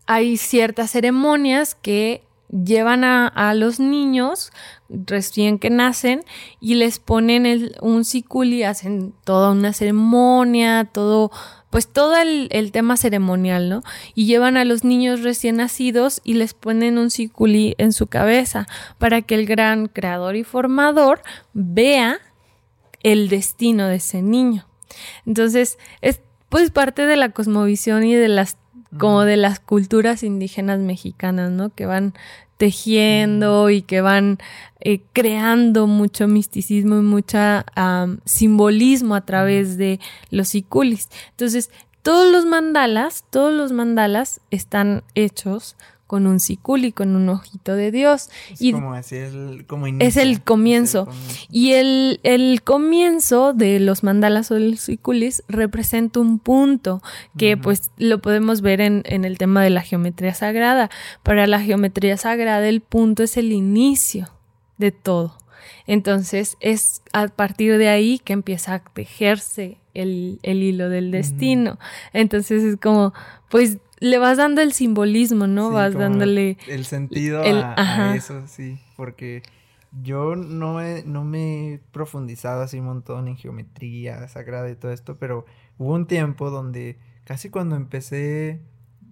hay 0.06 0.38
ciertas 0.38 0.92
ceremonias 0.92 1.76
que 1.76 2.24
llevan 2.52 3.04
a, 3.04 3.54
los 3.54 3.80
niños 3.80 4.52
recién 4.90 5.58
que 5.58 5.70
nacen 5.70 6.24
y 6.60 6.76
les 6.76 7.00
ponen 7.00 7.72
un 7.82 8.04
siculi, 8.04 8.64
hacen 8.64 9.14
toda 9.24 9.52
una 9.52 9.72
ceremonia, 9.72 10.90
todo, 10.92 11.32
pues 11.70 11.88
todo 11.88 12.16
el, 12.18 12.72
tema 12.74 12.98
ceremonial, 12.98 13.70
¿no? 13.70 13.84
Y 14.16 14.26
llevan 14.26 14.58
a 14.58 14.66
los 14.66 14.84
niños 14.84 15.22
recién 15.22 15.58
nacidos 15.58 16.20
y 16.24 16.34
les 16.34 16.54
ponen 16.54 16.98
un 16.98 17.10
siculi 17.10 17.76
en 17.78 17.94
su 17.94 18.08
cabeza 18.08 18.68
para 18.98 19.22
que 19.22 19.36
el 19.36 19.46
gran 19.46 19.88
creador 19.88 20.36
y 20.36 20.44
formador 20.44 21.22
vea 21.54 22.20
el 23.02 23.30
destino 23.30 23.88
de 23.88 23.96
ese 23.96 24.22
niño. 24.22 24.68
Entonces, 25.26 25.80
es 26.02 26.20
pues 26.52 26.70
parte 26.70 27.06
de 27.06 27.16
la 27.16 27.30
cosmovisión 27.30 28.04
y 28.04 28.14
de 28.14 28.28
las 28.28 28.58
como 29.00 29.22
de 29.24 29.38
las 29.38 29.62
culturas 29.62 30.22
indígenas 30.22 30.80
mexicanas, 30.80 31.50
¿no? 31.50 31.70
Que 31.70 31.86
van 31.86 32.14
tejiendo 32.58 33.70
y 33.70 33.84
que 33.84 34.02
van 34.02 34.38
eh, 34.82 35.00
creando 35.14 35.88
mucho 35.88 36.28
misticismo 36.28 36.98
y 36.98 37.04
mucha 37.04 37.66
simbolismo 38.26 39.16
a 39.16 39.22
través 39.22 39.78
de 39.78 40.02
los 40.30 40.50
siculis. 40.50 41.08
Entonces, 41.30 41.72
todos 42.02 42.30
los 42.30 42.46
mandalas, 42.46 43.24
todos 43.30 43.54
los 43.54 43.72
mandalas 43.72 44.42
están 44.52 45.04
hechos 45.16 45.78
con 46.12 46.28
un 46.28 46.42
siculi, 46.42 46.92
con 46.92 47.16
un 47.16 47.30
ojito 47.30 47.74
de 47.74 47.90
Dios. 47.90 48.30
Es 48.52 48.62
y 48.62 48.74
como 48.74 48.94
así 48.94 49.16
el, 49.16 49.64
como 49.66 49.88
es 49.88 50.18
el 50.18 50.42
comienzo. 50.42 51.08
Y 51.50 51.72
el, 51.72 52.20
el, 52.24 52.64
comienzo 52.64 53.54
de 53.54 53.80
los 53.80 54.04
mandalas 54.04 54.52
o 54.52 54.60
los 54.60 54.82
siculis 54.82 55.42
representa 55.48 56.20
un 56.20 56.40
punto 56.40 57.02
que 57.38 57.56
pues 57.56 57.92
lo 57.96 58.20
podemos 58.20 58.60
ver 58.60 58.82
en, 58.82 59.04
en 59.06 59.24
el 59.24 59.38
tema 59.38 59.64
de 59.64 59.70
la 59.70 59.84
geometría 59.84 60.34
sagrada. 60.34 60.90
Para 61.24 61.48
la 61.48 61.62
geometría 61.62 62.18
sagrada 62.18 62.68
el 62.68 62.82
punto 62.82 63.24
es 63.24 63.38
el 63.38 63.54
inicio 63.54 64.28
de 64.78 64.92
todo. 64.92 65.38
Entonces 65.88 66.58
es 66.60 67.04
a 67.14 67.30
partir 67.30 67.78
de 67.78 67.88
ahí 67.88 68.20
que 68.20 68.34
empieza 68.34 68.74
a 68.74 68.80
tejerse 68.84 69.78
el, 69.94 70.42
el 70.44 70.62
hilo 70.62 70.90
del 70.90 71.10
destino. 71.10 71.80
Entonces 72.12 72.64
es 72.64 72.76
como, 72.76 73.14
pues 73.50 73.78
le 74.02 74.18
vas 74.18 74.38
dando 74.38 74.62
el 74.62 74.74
simbolismo, 74.74 75.46
¿no? 75.46 75.70
vas 75.70 75.94
dándole... 75.94 76.58
El 76.68 76.86
sentido 76.86 77.44
a, 77.44 78.16
eso, 78.16 78.48
sí, 78.48 78.80
porque 78.98 79.44
yo 80.02 80.36
no, 80.36 80.80
no 81.06 81.24
me 81.24 81.74
he 81.74 81.78
profundizado 81.92 82.64
así 82.64 82.80
un 82.80 82.88
montón 82.88 83.28
en 83.28 83.38
geometría 83.38 84.28
sagrada 84.28 84.70
y 84.72 84.76
todo 84.76 84.92
esto, 84.92 85.18
pero 85.20 85.46
hubo 85.78 85.94
un 85.94 86.08
tiempo 86.08 86.50
donde 86.50 86.98
casi 87.26 87.52
cuando 87.52 87.76
empecé, 87.76 88.64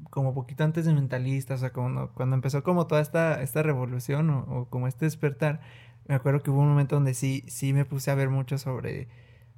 como 0.09 0.33
poquito 0.33 0.63
antes 0.63 0.85
de 0.85 0.93
mentalista, 0.93 1.53
o 1.53 1.57
sea, 1.59 1.71
cuando, 1.71 2.11
cuando 2.15 2.35
empezó 2.35 2.63
como 2.63 2.87
toda 2.87 3.01
esta, 3.01 3.43
esta 3.43 3.61
revolución 3.61 4.31
o, 4.31 4.39
o, 4.49 4.69
como 4.69 4.87
este 4.87 5.05
despertar, 5.05 5.61
me 6.07 6.15
acuerdo 6.15 6.41
que 6.41 6.49
hubo 6.49 6.61
un 6.61 6.69
momento 6.69 6.95
donde 6.95 7.13
sí, 7.13 7.43
sí 7.47 7.73
me 7.73 7.85
puse 7.85 8.09
a 8.09 8.15
ver 8.15 8.29
mucho 8.29 8.57
sobre, 8.57 9.07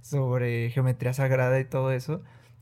sobre 0.02 0.72
geometría 0.72 1.14
sagrada 1.14 1.58
y 1.58 1.64
todo 1.64 1.94
eso 1.94 2.22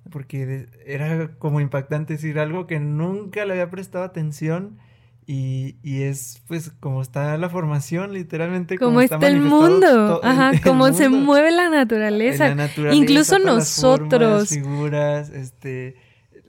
porque 0.10 0.68
era 0.86 1.36
como 1.38 1.62
impactante 1.62 2.14
decir 2.14 2.40
algo 2.40 2.68
que 2.68 2.80
nunca 2.80 3.46
le 3.46 3.54
había 3.54 3.70
prestado 3.70 4.04
atención 4.04 4.78
y, 5.26 5.76
y 5.84 6.02
es 6.02 6.42
pues 6.48 6.72
como 6.80 7.02
está 7.02 7.38
la 7.38 7.50
formación 7.50 8.14
literalmente 8.14 8.78
como, 8.78 9.02
está, 9.02 9.28
el 9.28 9.42
mundo. 9.42 10.22
ajá 10.24 10.54
como 10.64 10.92
se 10.94 11.10
mueve 11.10 11.52
la 11.52 11.70
naturaleza, 11.70 12.56
incluso 12.92 13.38
nosotros. 13.40 14.22
las 14.22 14.50
figuras 14.50 15.30
este 15.30 15.98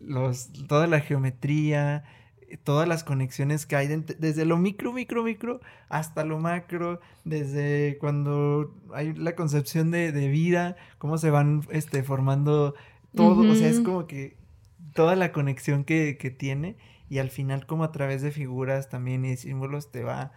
los 0.01 0.51
toda 0.67 0.87
la 0.87 1.01
geometría 1.01 2.05
todas 2.57 2.89
las 2.89 3.05
conexiones 3.05 3.67
que 3.67 3.77
hay 3.77 3.87
desde 4.19 4.45
lo 4.45 4.57
micro, 4.57 4.93
micro, 4.93 5.23
micro 5.23 5.61
hasta 5.89 6.25
lo 6.25 6.39
macro, 6.39 7.01
desde 7.25 7.99
cuando 7.99 8.75
hay 8.93 9.13
la 9.15 9.35
concepción 9.35 9.91
de, 9.91 10.13
de 10.13 10.29
vida, 10.29 10.77
cómo 10.99 11.19
se 11.19 11.31
van 11.31 11.63
este, 11.71 12.03
formando 12.03 12.75
todo, 13.15 13.51
o 13.51 13.55
sea, 13.55 13.69
es 13.69 13.81
como 13.81 14.07
que 14.07 14.37
toda 14.95 15.17
la 15.17 15.33
conexión 15.33 15.85
que, 15.85 16.17
que, 16.19 16.31
tiene 16.31 16.77
y 17.09 17.19
al 17.19 17.31
final 17.31 17.67
como 17.67 17.85
a 17.85 17.93
través 17.93 18.23
de 18.23 18.31
figuras 18.31 18.89
también 18.89 19.25
y 19.25 19.37
símbolos 19.37 19.91
te 19.91 20.03
va 20.03 20.33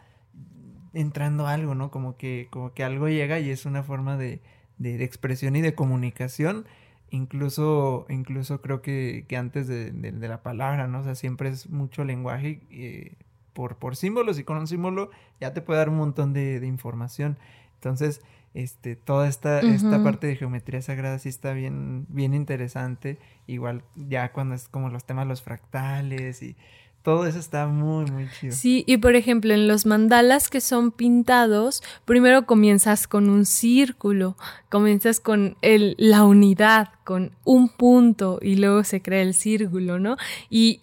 entrando 0.94 1.48
algo, 1.48 1.76
¿no? 1.76 1.92
Como 1.92 2.18
que, 2.18 2.48
como 2.52 2.74
que 2.74 2.84
algo 2.84 3.10
llega 3.10 3.40
y 3.40 3.50
es 3.50 3.66
una 3.66 3.84
forma 3.84 4.18
de, 4.18 4.42
de, 4.78 5.04
expresión 5.04 5.56
y 5.56 5.62
de 5.62 5.76
comunicación. 5.76 6.66
Incluso, 7.10 8.06
incluso 8.10 8.62
creo 8.62 8.82
que, 8.82 9.26
que 9.28 9.38
antes 9.38 9.68
de, 9.68 9.92
de, 9.92 10.28
la 10.28 10.42
palabra, 10.42 10.88
¿no? 10.88 11.00
O 11.00 11.04
sea, 11.04 11.16
siempre 11.16 11.50
es 11.50 11.70
mucho 11.70 12.04
lenguaje 12.04 12.62
eh, 12.72 13.18
por, 13.54 13.78
por 13.78 13.96
símbolos 13.96 14.40
y 14.40 14.44
con 14.44 14.58
un 14.58 14.68
símbolo 14.68 15.12
ya 15.40 15.54
te 15.54 15.62
puede 15.62 15.80
dar 15.80 15.90
un 15.90 15.98
montón 15.98 16.34
de, 16.34 16.60
de 16.60 16.68
información. 16.68 17.38
Entonces, 17.84 18.22
este, 18.54 18.96
toda 18.96 19.28
esta, 19.28 19.60
esta 19.60 20.02
parte 20.04 20.28
de 20.28 20.38
geometría 20.38 20.82
sagrada 20.82 21.20
sí 21.20 21.28
está 21.28 21.52
bien, 21.52 22.06
bien 22.08 22.34
interesante. 22.34 23.18
Igual 23.46 23.84
ya 23.96 24.32
cuando 24.32 24.56
es 24.56 24.70
como 24.70 24.90
los 24.90 25.04
temas, 25.04 25.28
los 25.28 25.42
fractales 25.42 26.42
y 26.42 26.56
todo 27.02 27.28
eso 27.28 27.40
está 27.40 27.68
muy, 27.68 28.06
muy 28.06 28.30
chido. 28.40 28.54
Sí, 28.54 28.86
y 28.88 28.98
por 28.98 29.16
ejemplo, 29.16 29.54
en 29.54 29.68
los 29.68 29.86
mandalas 29.86 30.50
que 30.50 30.62
son 30.62 30.92
pintados, 30.92 31.84
primero 32.06 32.46
comienzas 32.46 33.08
con 33.08 33.30
un 33.30 33.46
círculo, 33.46 34.38
comienzas 34.70 35.20
con 35.20 35.58
el, 35.62 35.96
la 35.98 36.24
unidad, 36.24 36.92
con 37.04 37.32
un 37.44 37.68
punto, 37.68 38.40
y 38.42 38.56
luego 38.56 38.86
se 38.86 39.02
crea 39.02 39.22
el 39.22 39.34
círculo, 39.34 40.00
¿no? 40.00 40.16
Y 40.50 40.80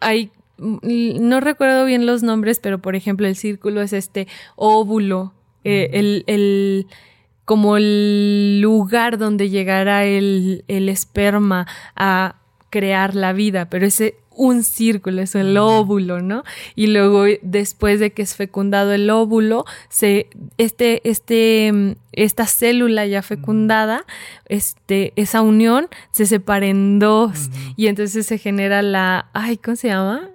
hay, 0.00 0.32
no 0.56 1.40
recuerdo 1.40 1.84
bien 1.84 2.06
los 2.06 2.22
nombres, 2.22 2.60
pero 2.60 2.78
por 2.78 2.96
ejemplo, 2.96 3.26
el 3.26 3.36
círculo 3.36 3.82
es 3.82 3.92
este 3.92 4.28
óvulo 4.56 5.34
eh, 5.64 5.90
el, 5.92 6.24
el, 6.26 6.86
como 7.44 7.76
el 7.76 8.60
lugar 8.60 9.18
donde 9.18 9.50
llegará 9.50 10.04
el, 10.04 10.64
el 10.68 10.88
esperma 10.88 11.66
a 11.96 12.36
crear 12.70 13.14
la 13.14 13.32
vida, 13.32 13.68
pero 13.68 13.86
ese 13.86 14.16
un 14.40 14.64
círculo, 14.64 15.20
es 15.20 15.34
el 15.34 15.58
óvulo, 15.58 16.22
¿no? 16.22 16.44
Y 16.74 16.86
luego 16.86 17.24
después 17.42 18.00
de 18.00 18.12
que 18.12 18.22
es 18.22 18.34
fecundado 18.36 18.92
el 18.92 19.10
óvulo, 19.10 19.66
se, 19.90 20.28
este, 20.56 21.06
este, 21.08 21.96
esta 22.12 22.46
célula 22.46 23.04
ya 23.04 23.20
fecundada, 23.20 24.06
este, 24.46 25.12
esa 25.16 25.42
unión 25.42 25.88
se 26.12 26.24
separa 26.24 26.66
en 26.66 26.98
dos 26.98 27.50
y 27.76 27.88
entonces 27.88 28.26
se 28.26 28.38
genera 28.38 28.80
la, 28.80 29.28
ay, 29.34 29.58
¿cómo 29.58 29.76
se 29.76 29.88
llama? 29.88 30.30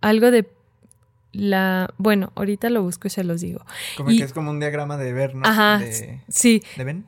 Algo 0.00 0.30
de 0.30 0.48
la, 1.32 1.92
bueno, 1.98 2.32
ahorita 2.34 2.70
lo 2.70 2.82
busco 2.82 3.08
y 3.08 3.10
se 3.10 3.24
los 3.24 3.40
digo. 3.40 3.64
Como 3.96 4.10
que 4.10 4.22
es 4.22 4.32
como 4.32 4.50
un 4.50 4.60
diagrama 4.60 4.96
de 4.96 5.12
ver, 5.12 5.34
¿no? 5.34 5.46
Ajá, 5.46 5.80
sí. 6.28 6.62
¿De 6.76 6.84
ven? 6.84 7.06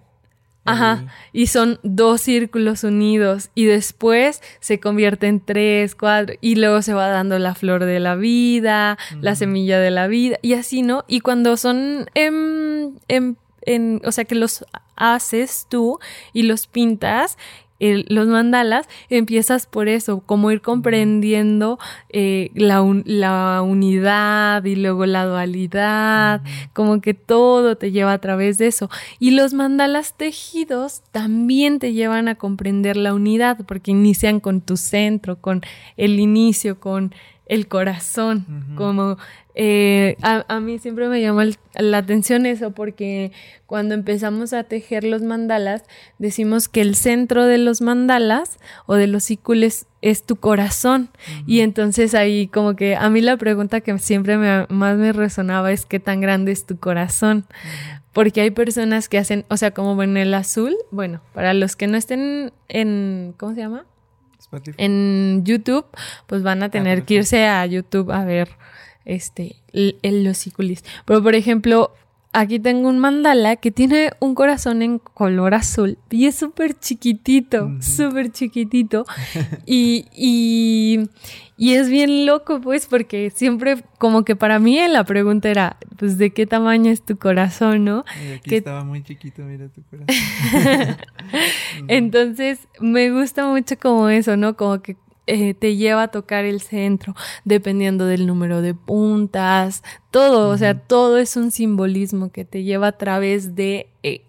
Ajá, 0.67 1.13
y 1.33 1.49
son 1.49 1.79
dos 1.83 2.23
círculos 2.23 2.85
unidos 2.85 3.51
y 3.55 3.67
después 3.67 4.43
se 4.61 4.81
convierte 4.81 5.27
en 5.27 5.41
tres, 5.41 5.95
cuatro 5.95 6.37
y 6.41 6.55
luego 6.55 6.81
se 6.81 6.95
va 6.95 7.09
dando 7.09 7.39
la 7.39 7.55
flor 7.55 7.85
de 7.85 8.01
la 8.01 8.15
vida, 8.15 8.97
la 9.21 9.35
semilla 9.37 9.79
de 9.79 9.91
la 9.91 10.07
vida 10.07 10.39
y 10.41 10.55
así, 10.55 10.81
¿no? 10.81 11.05
Y 11.07 11.21
cuando 11.21 11.59
son 11.59 12.07
en, 12.15 12.99
en, 13.09 13.37
en, 13.63 14.01
o 14.07 14.13
sea 14.13 14.25
que 14.25 14.37
los 14.37 14.65
haces 14.97 15.67
tú 15.69 15.99
y 16.33 16.45
los 16.45 16.67
pintas 16.67 17.37
los 17.81 18.29
mandalas, 18.29 18.89
empiezas 19.11 19.67
por 19.67 19.89
eso, 19.89 20.21
como 20.21 20.51
ir 20.51 20.61
comprendiendo 20.61 21.79
eh, 22.09 22.51
la, 22.55 22.83
la, 23.05 23.63
unidad 23.63 24.65
y 24.65 24.77
luego 24.77 25.07
la 25.07 25.25
dualidad, 25.27 26.43
como 26.73 27.01
que 27.01 27.15
todo 27.15 27.77
te 27.77 27.91
lleva 27.91 28.13
a 28.13 28.19
través 28.19 28.59
de 28.59 28.69
eso. 28.69 28.91
Y 29.19 29.33
los 29.33 29.53
mandalas 29.55 30.15
tejidos 30.15 31.03
también 31.11 31.79
te 31.79 31.93
llevan 31.93 32.29
a 32.29 32.37
comprender 32.37 32.97
la 32.97 33.13
unidad, 33.13 33.59
porque 33.67 33.91
inician 33.91 34.41
con 34.41 34.61
tu 34.61 34.77
centro, 34.77 35.37
con 35.37 35.63
el 35.97 36.21
inicio, 36.21 36.79
con 36.79 37.15
el 37.47 37.69
corazón, 37.69 38.75
como 38.77 39.19
eh, 39.55 40.17
a, 40.23 40.61
mí 40.61 40.79
siempre 40.79 41.09
me 41.09 41.21
llama 41.21 41.45
la 41.75 41.99
atención 41.99 42.45
eso 42.45 42.73
porque 42.73 43.31
cuando 43.67 43.95
empezamos 43.95 44.53
a 44.53 44.65
tejer 44.65 45.05
los 45.05 45.23
mandalas 45.23 45.85
decimos 46.19 46.69
que 46.69 46.81
el 46.81 46.97
centro 46.97 47.47
de 47.47 47.59
los 47.59 47.81
mandalas 47.81 48.59
o 48.87 48.95
de 48.95 49.07
los 49.07 49.25
círculos 49.25 49.87
es 50.03 50.25
tu 50.25 50.37
corazón. 50.37 51.09
Y 51.47 51.61
entonces 51.61 52.15
ahí 52.15 52.49
como 52.49 52.77
que 52.77 52.97
a 52.97 53.09
mí 53.11 53.21
la 53.21 53.37
pregunta 53.37 53.81
que 53.81 53.97
siempre 53.99 54.37
más 54.37 54.97
me 54.97 55.13
resonaba 55.13 55.73
es 55.73 55.87
qué 55.87 56.01
tan 56.01 56.21
grande 56.21 56.53
es 56.53 56.67
tu 56.67 56.79
corazón 56.79 57.47
porque 58.15 58.41
hay 58.41 58.53
personas 58.53 59.09
que 59.09 59.19
hacen, 59.19 59.45
o 59.51 59.57
sea, 59.57 59.73
como 59.73 60.01
en 60.03 60.17
el 60.17 60.33
azul, 60.35 60.75
bueno, 60.93 61.21
para 61.35 61.53
los 61.53 61.75
que 61.75 61.89
no 61.89 61.97
estén 61.97 62.53
en, 62.69 63.35
¿cómo 63.37 63.55
se 63.55 63.61
llama? 63.61 63.85
En 64.77 65.43
YouTube, 65.45 65.85
pues 66.29 66.45
van 66.45 66.63
a 66.63 66.67
ah, 66.67 66.71
tener 66.71 67.03
que 67.03 67.15
irse 67.15 67.45
a 67.47 67.67
YouTube 67.67 68.13
a 68.13 68.25
ver 68.25 68.51
este, 69.05 69.57
el, 69.73 70.25
los 70.25 70.49
Pero 71.05 71.23
por 71.23 71.35
ejemplo, 71.35 71.93
aquí 72.35 72.59
tengo 72.59 72.89
un 72.89 72.99
mandala 72.99 73.57
que 73.57 73.71
tiene 73.71 74.11
un 74.21 74.35
corazón 74.35 74.83
en 74.83 74.99
color 74.99 75.55
azul 75.55 75.99
y 76.11 76.27
es 76.27 76.35
súper 76.35 76.79
chiquitito, 76.79 77.71
súper 77.81 78.31
chiquitito. 78.31 79.07
y, 79.67 80.07
y, 80.13 81.09
y, 81.57 81.75
es 81.75 81.89
bien 81.89 82.27
loco, 82.27 82.61
pues, 82.61 82.87
porque 82.87 83.31
siempre, 83.31 83.85
como 83.99 84.25
que 84.25 84.37
para 84.37 84.59
mí 84.59 84.79
la 84.89 85.05
pregunta 85.05 85.49
era, 85.49 85.77
pues, 85.97 86.19
¿de 86.19 86.31
qué 86.31 86.47
tamaño 86.47 86.91
es 86.91 87.03
tu 87.03 87.17
corazón, 87.17 87.85
no? 87.85 88.05
aquí 88.37 88.57
estaba 88.57 88.85
muy 88.85 89.03
chiquito, 89.03 89.43
mira 89.43 89.69
tu 89.69 89.83
corazón. 89.85 90.97
Entonces, 91.89 92.59
me 92.81 93.11
gusta 93.11 93.47
mucho 93.47 93.77
como 93.79 94.09
eso, 94.09 94.37
¿no? 94.37 94.57
Como 94.57 94.83
que 94.83 94.97
eh, 95.27 95.55
te 95.55 95.77
lleva 95.77 96.05
a 96.05 96.09
tocar 96.09 96.45
el 96.45 96.61
centro, 96.61 97.15
dependiendo 97.45 98.07
del 98.07 98.27
número 98.27 98.61
de 98.61 98.75
puntas, 98.75 99.83
todo, 100.11 100.51
o 100.51 100.59
sea, 100.59 100.79
todo 100.79 101.19
es 101.19 101.37
un 101.37 101.51
simbolismo 101.51 102.31
que 102.31 102.45
te 102.45 102.63
lleva 102.63 102.89
a 102.89 102.99
través 102.99 103.55
de 103.55 103.89
eh, 104.03 104.23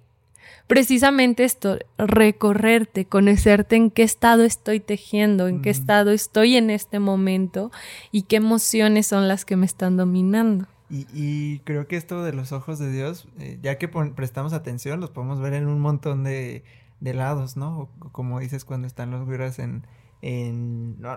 precisamente 0.67 1.43
esto, 1.43 1.79
recorrerte, 1.97 3.05
conocerte 3.05 3.75
en 3.75 3.91
qué 3.91 4.03
estado 4.03 4.43
estoy 4.43 4.79
tejiendo, 4.79 5.47
en 5.47 5.61
qué 5.61 5.69
estado 5.69 6.11
estoy 6.11 6.55
en 6.55 6.69
este 6.69 6.99
momento 6.99 7.71
y 8.11 8.23
qué 8.23 8.37
emociones 8.37 9.07
son 9.07 9.27
las 9.27 9.43
que 9.43 9.57
me 9.57 9.65
están 9.65 9.97
dominando. 9.97 10.67
Y, 10.89 11.59
creo 11.65 11.87
que 11.87 11.97
esto 11.97 12.23
de 12.23 12.31
los 12.31 12.51
ojos 12.51 12.79
de 12.79 12.91
Dios, 12.91 13.27
eh, 13.39 13.57
ya 13.61 13.77
que 13.77 13.87
prestamos 13.87 14.53
atención, 14.53 15.01
los 15.01 15.09
podemos 15.09 15.41
ver 15.41 15.53
en 15.53 15.67
un 15.67 15.81
montón 15.81 16.23
de, 16.23 16.63
de 17.01 17.13
lados, 17.13 17.57
¿no? 17.57 17.89
como 18.11 18.39
dices 18.39 18.63
cuando 18.65 18.87
están 18.87 19.11
los 19.11 19.25
güeros 19.25 19.59
en 19.59 19.83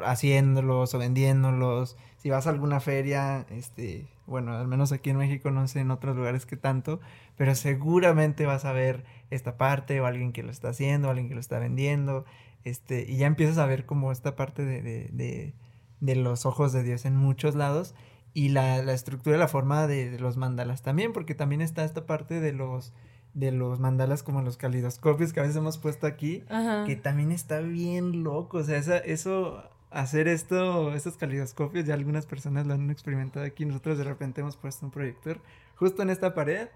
haciéndolos 0.04 0.94
o 0.94 0.98
vendiéndolos. 0.98 1.96
Si 2.18 2.30
vas 2.30 2.46
a 2.46 2.50
alguna 2.50 2.80
feria, 2.80 3.46
este, 3.50 4.08
bueno, 4.26 4.56
al 4.56 4.68
menos 4.68 4.92
aquí 4.92 5.10
en 5.10 5.16
México, 5.16 5.50
no 5.50 5.66
sé 5.68 5.80
en 5.80 5.90
otros 5.90 6.16
lugares 6.16 6.46
que 6.46 6.56
tanto, 6.56 7.00
pero 7.36 7.54
seguramente 7.54 8.44
vas 8.46 8.64
a 8.64 8.72
ver 8.72 9.04
esta 9.30 9.56
parte 9.56 10.00
o 10.00 10.06
alguien 10.06 10.32
que 10.32 10.42
lo 10.42 10.50
está 10.50 10.70
haciendo, 10.70 11.08
alguien 11.08 11.28
que 11.28 11.34
lo 11.34 11.40
está 11.40 11.58
vendiendo, 11.58 12.24
este, 12.64 13.06
y 13.08 13.16
ya 13.16 13.26
empiezas 13.26 13.58
a 13.58 13.66
ver 13.66 13.86
como 13.86 14.12
esta 14.12 14.36
parte 14.36 14.64
de, 14.64 14.82
de, 14.82 15.54
de, 16.00 16.16
los 16.16 16.44
ojos 16.44 16.72
de 16.72 16.82
Dios 16.82 17.04
en 17.04 17.16
muchos 17.16 17.54
lados 17.54 17.94
y 18.34 18.50
la, 18.50 18.82
la 18.82 18.92
estructura, 18.92 19.38
la 19.38 19.48
forma 19.48 19.86
de, 19.86 20.18
los 20.18 20.36
mandalas 20.36 20.82
también, 20.82 21.12
porque 21.12 21.34
también 21.34 21.60
está 21.60 21.84
esta 21.84 22.04
parte 22.04 22.40
de 22.40 22.52
los 22.52 22.92
de 23.38 23.52
los 23.52 23.78
mandalas 23.78 24.24
como 24.24 24.42
los 24.42 24.56
calidoscopios 24.56 25.32
que 25.32 25.38
a 25.38 25.44
veces 25.44 25.56
hemos 25.56 25.78
puesto 25.78 26.08
aquí, 26.08 26.42
que 26.86 26.96
también 26.96 27.30
está 27.30 27.60
bien 27.60 28.24
loco, 28.24 28.58
o 28.58 28.64
sea, 28.64 28.78
eso, 28.98 29.62
hacer 29.90 30.26
esto, 30.26 30.92
estos 30.92 31.16
calidoscopios, 31.16 31.86
ya 31.86 31.94
algunas 31.94 32.26
personas 32.26 32.66
lo 32.66 32.74
han 32.74 32.90
experimentado 32.90 33.46
aquí, 33.46 33.64
nosotros 33.64 33.96
de 33.96 34.04
repente 34.04 34.40
hemos 34.40 34.56
puesto 34.56 34.84
un 34.84 34.90
proyector 34.90 35.40
justo 35.76 36.02
en 36.02 36.10
esta 36.10 36.34
pared, 36.34 36.68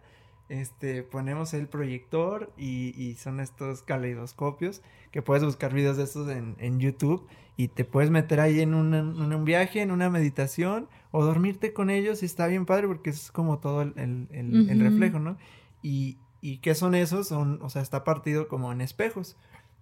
este, 0.48 1.02
ponemos 1.02 1.52
el 1.52 1.66
proyector 1.66 2.52
y, 2.56 3.16
son 3.18 3.40
estos 3.40 3.82
caleidoscopios 3.82 4.82
que 5.10 5.20
puedes 5.20 5.44
buscar 5.44 5.74
videos 5.74 5.96
de 5.96 6.04
estos 6.04 6.28
en, 6.28 6.54
en 6.58 6.78
YouTube 6.78 7.26
y 7.56 7.68
te 7.68 7.84
puedes 7.84 8.10
meter 8.10 8.38
ahí 8.38 8.60
en, 8.60 8.74
un 8.74 9.44
viaje, 9.44 9.80
en 9.80 9.90
una 9.90 10.10
meditación 10.10 10.88
o 11.10 11.24
dormirte 11.24 11.72
con 11.72 11.90
ellos 11.90 12.22
y 12.22 12.26
está 12.26 12.46
bien 12.46 12.66
padre 12.66 12.86
porque 12.86 13.10
es 13.10 13.32
como 13.32 13.58
todo 13.58 13.82
el, 13.82 13.94
el 13.96 14.80
reflejo, 14.80 15.18
¿no? 15.18 15.36
Y, 15.82 16.18
¿Y 16.42 16.58
qué 16.58 16.74
son 16.74 16.94
esos? 16.94 17.28
Son, 17.28 17.60
o 17.62 17.70
sea, 17.70 17.80
está 17.80 18.04
partido 18.04 18.48
como 18.48 18.72
en 18.72 18.80
espejos. 18.80 19.36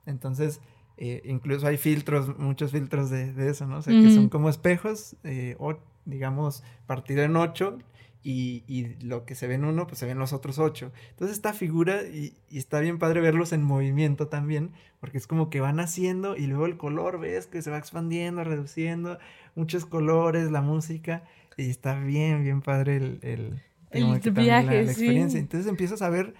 Entonces, 0.06 0.60
eh, 0.98 1.22
incluso 1.24 1.66
hay 1.66 1.78
filtros, 1.78 2.38
muchos 2.38 2.70
filtros 2.70 3.08
de, 3.08 3.32
eso, 3.48 3.66
¿no? 3.66 3.78
O 3.78 3.82
sea, 3.82 3.94
que 3.94 4.14
son 4.14 4.28
como 4.28 4.50
espejos, 4.50 5.16
eh, 5.24 5.56
o, 5.58 5.78
digamos, 6.04 6.62
partido 6.86 7.22
en 7.22 7.34
ocho, 7.36 7.78
y, 8.22 8.64
y, 8.66 9.02
lo 9.02 9.24
que 9.24 9.34
se 9.34 9.46
ve 9.46 9.54
en 9.54 9.64
uno, 9.64 9.86
pues 9.86 9.98
se 9.98 10.04
ven 10.04 10.18
los 10.18 10.34
otros 10.34 10.58
ocho. 10.58 10.92
Entonces, 11.08 11.38
esta 11.38 11.54
figura, 11.54 12.02
y, 12.02 12.34
y, 12.50 12.58
está 12.58 12.80
bien 12.80 12.98
padre 12.98 13.22
verlos 13.22 13.54
en 13.54 13.62
movimiento 13.62 14.28
también, 14.28 14.72
porque 15.00 15.16
es 15.16 15.26
como 15.26 15.48
que 15.48 15.60
van 15.60 15.80
haciendo, 15.80 16.36
y 16.36 16.46
luego 16.46 16.66
el 16.66 16.76
color, 16.76 17.18
ves 17.18 17.46
que 17.46 17.62
se 17.62 17.70
va 17.70 17.78
expandiendo, 17.78 18.44
reduciendo, 18.44 19.18
muchos 19.54 19.86
colores, 19.86 20.50
la 20.50 20.60
música, 20.60 21.24
y 21.56 21.70
está 21.70 21.98
bien, 21.98 22.42
bien 22.42 22.60
padre 22.60 22.96
el, 22.96 23.18
el, 23.22 23.62
el 23.90 24.20
viaje, 24.32 24.66
la, 24.66 24.82
experiencia. 24.82 25.40
Entonces 25.40 25.66
empiezas 25.66 26.02
a 26.02 26.10
ver 26.10 26.34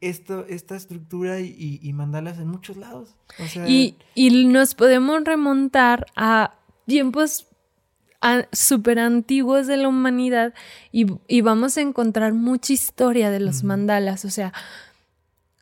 esto, 0.00 0.46
esta 0.48 0.76
estructura 0.76 1.40
y, 1.40 1.78
y, 1.82 1.92
mandalas 1.92 2.38
en 2.38 2.48
muchos 2.48 2.76
lados. 2.76 3.14
y, 3.66 3.96
y, 4.14 4.44
nos 4.46 4.74
podemos 4.74 5.22
remontar 5.24 6.06
a 6.16 6.54
tiempos 6.86 7.46
súper 8.52 8.98
antiguos 8.98 9.66
de 9.66 9.76
la 9.78 9.88
humanidad 9.88 10.54
y, 10.92 11.06
y, 11.28 11.40
vamos 11.42 11.76
a 11.76 11.82
encontrar 11.82 12.32
mucha 12.32 12.72
historia 12.72 13.30
de 13.30 13.40
los 13.40 13.62
mandalas. 13.62 14.24
O 14.24 14.30
sea, 14.30 14.52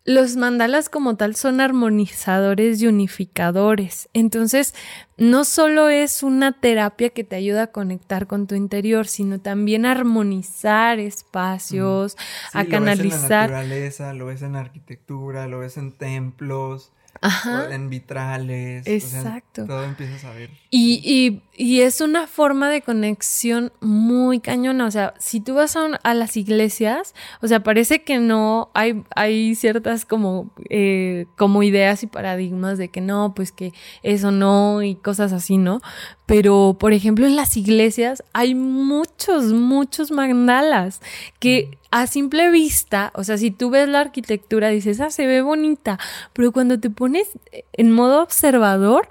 los 0.09 0.37
mandalas 0.37 0.88
como 0.88 1.16
tal 1.16 1.37
son 1.37 1.61
armonizadores 1.61 2.81
y 2.81 2.87
unificadores. 2.87 4.09
Entonces, 4.14 4.75
no 5.18 5.44
solo 5.44 5.90
es 5.90 6.23
una 6.23 6.53
terapia 6.53 7.11
que 7.11 7.25
te 7.25 7.37
ayuda 7.37 7.64
a 7.64 7.66
conectar 7.66 8.27
con 8.27 8.47
tu 8.47 8.55
interior, 8.55 9.07
sino 9.07 9.38
también 9.38 9.85
a 9.85 9.92
armonizar 9.92 10.99
espacios, 10.99 12.16
a 12.55 12.64
canalizar. 12.64 13.51
Lo 13.51 13.57
ves 13.57 13.68
en 13.68 13.68
la 13.68 13.68
naturaleza, 13.68 14.14
lo 14.14 14.27
ves 14.27 14.42
en 14.42 14.57
arquitectura, 14.57 15.47
lo 15.47 15.59
ves 15.59 15.77
en 15.77 15.92
templos. 15.92 16.90
Ajá. 17.21 17.75
en 17.75 17.90
vitrales. 17.90 18.87
Exacto. 18.87 19.66
todo 19.66 19.83
empiezas 19.83 20.25
a 20.25 20.33
ver. 20.33 20.51
Y, 20.71 21.01
y, 21.05 21.42
y, 21.59 21.81
es 21.81 22.01
una 22.01 22.27
forma 22.27 22.71
de 22.71 22.83
conexión 22.83 23.73
muy 23.81 24.40
cañona. 24.40 24.87
O 24.87 24.90
sea, 24.90 25.14
si 25.18 25.40
tú 25.40 25.55
vas 25.55 25.77
a, 25.77 26.14
las 26.14 26.37
iglesias, 26.37 27.14
o 27.42 27.49
sea, 27.49 27.62
parece 27.62 28.03
que 28.03 28.18
no, 28.18 28.71
hay, 28.75 29.03
hay 29.14 29.55
ciertas 29.55 30.05
como, 30.05 30.51
eh, 30.71 31.27
como 31.37 31.62
ideas 31.62 32.03
y 32.03 32.07
paradigmas 32.07 32.79
de 32.79 32.88
que 32.88 33.01
no, 33.01 33.35
pues 33.35 33.53
que 33.53 33.73
eso 34.03 34.31
no 34.31 34.83
y 34.83 34.94
cosas 34.94 35.33
así, 35.33 35.59
¿no? 35.59 35.81
Pero, 36.27 36.77
por 36.79 36.92
ejemplo, 36.92 37.27
en 37.27 37.37
las 37.37 37.57
iglesias 37.57 38.23
hay 38.33 38.55
muchos, 38.55 39.53
muchos 39.53 40.11
mandalas 40.11 41.01
que 41.40 41.79
a 41.90 42.07
simple 42.07 42.51
vista, 42.51 43.12
o 43.14 43.25
sea, 43.25 43.38
si 43.38 43.51
tú 43.51 43.71
ves 43.71 43.88
la 43.88 44.01
arquitectura, 44.01 44.68
dices, 44.68 45.01
ah, 45.01 45.11
se 45.11 45.27
ve 45.27 45.40
bonita, 45.40 45.99
pero 46.35 46.53
cuando 46.53 46.79
te 46.79 46.90
pones 46.90 47.29
en 47.73 47.92
modo 47.92 48.23
observador, 48.23 49.09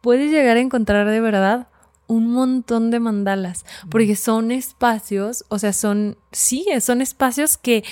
puedes 0.00 0.30
llegar 0.30 0.56
a 0.56 0.60
encontrar 0.60 1.08
de 1.08 1.20
verdad 1.20 1.68
un 2.08 2.32
montón 2.32 2.90
de 2.90 3.00
mandalas, 3.00 3.64
porque 3.90 4.16
son 4.16 4.52
espacios, 4.52 5.44
o 5.48 5.58
sea, 5.58 5.72
son, 5.72 6.18
sí, 6.32 6.66
son 6.80 7.00
espacios 7.00 7.56
que 7.56 7.84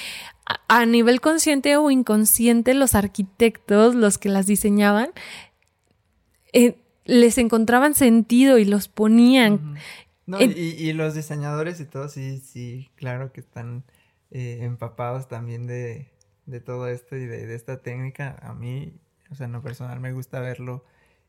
a, 0.68 0.86
nivel 0.86 1.20
consciente 1.20 1.76
o 1.76 1.90
inconsciente 1.90 2.74
los 2.74 2.94
arquitectos, 2.94 3.94
los 3.94 4.18
que 4.18 4.28
las 4.28 4.46
diseñaban, 4.46 5.10
eh, 6.52 6.78
les 7.04 7.38
encontraban 7.38 7.94
sentido 7.94 8.58
y 8.58 8.64
los 8.64 8.88
ponían. 8.88 9.76
No, 10.26 10.40
y, 10.40 10.92
los 10.94 11.14
diseñadores 11.14 11.80
y 11.80 11.84
todo, 11.84 12.08
sí, 12.08 12.38
sí, 12.38 12.90
claro 12.94 13.32
que 13.32 13.40
están 13.40 13.84
eh, 14.30 14.60
empapados 14.62 15.28
también 15.28 15.66
de, 15.66 16.10
todo 16.64 16.88
esto 16.88 17.16
y 17.16 17.26
de, 17.26 17.54
esta 17.54 17.82
técnica. 17.82 18.38
A 18.42 18.54
mí, 18.54 18.98
o 19.30 19.34
sea, 19.34 19.46
en 19.46 19.52
lo 19.52 19.62
personal 19.62 20.00
me 20.00 20.12
gusta 20.12 20.40
verlo, 20.40 20.84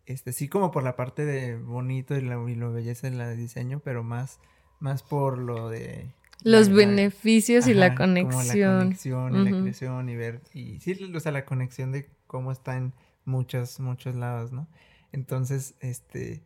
este, 0.05 0.33
sí 0.33 0.47
como 0.47 0.71
por 0.71 0.83
la 0.83 0.95
parte 0.95 1.25
de 1.25 1.57
bonito 1.57 2.15
y 2.15 2.21
lo, 2.21 2.47
y 2.47 2.55
lo 2.55 2.71
belleza 2.71 3.07
en 3.07 3.19
el 3.19 3.37
diseño, 3.37 3.81
pero 3.83 4.03
más, 4.03 4.39
más 4.79 5.03
por 5.03 5.37
lo 5.37 5.69
de... 5.69 6.13
Los 6.43 6.69
beneficios 6.69 7.65
y 7.67 7.73
la 7.73 7.95
conexión. 7.95 8.77
la 8.77 8.83
conexión 8.83 9.35
y 9.35 9.49
la 9.49 9.61
creación 9.61 10.09
y 10.09 10.15
ver, 10.15 10.41
y 10.53 10.79
sí, 10.81 11.11
o 11.13 11.19
sea, 11.19 11.31
la 11.31 11.45
conexión 11.45 11.91
de 11.91 12.09
cómo 12.27 12.51
está 12.51 12.75
en 12.75 12.93
muchos, 13.23 13.79
muchos 13.79 14.15
lados, 14.15 14.51
¿no? 14.51 14.67
Entonces, 15.11 15.75
este, 15.79 16.43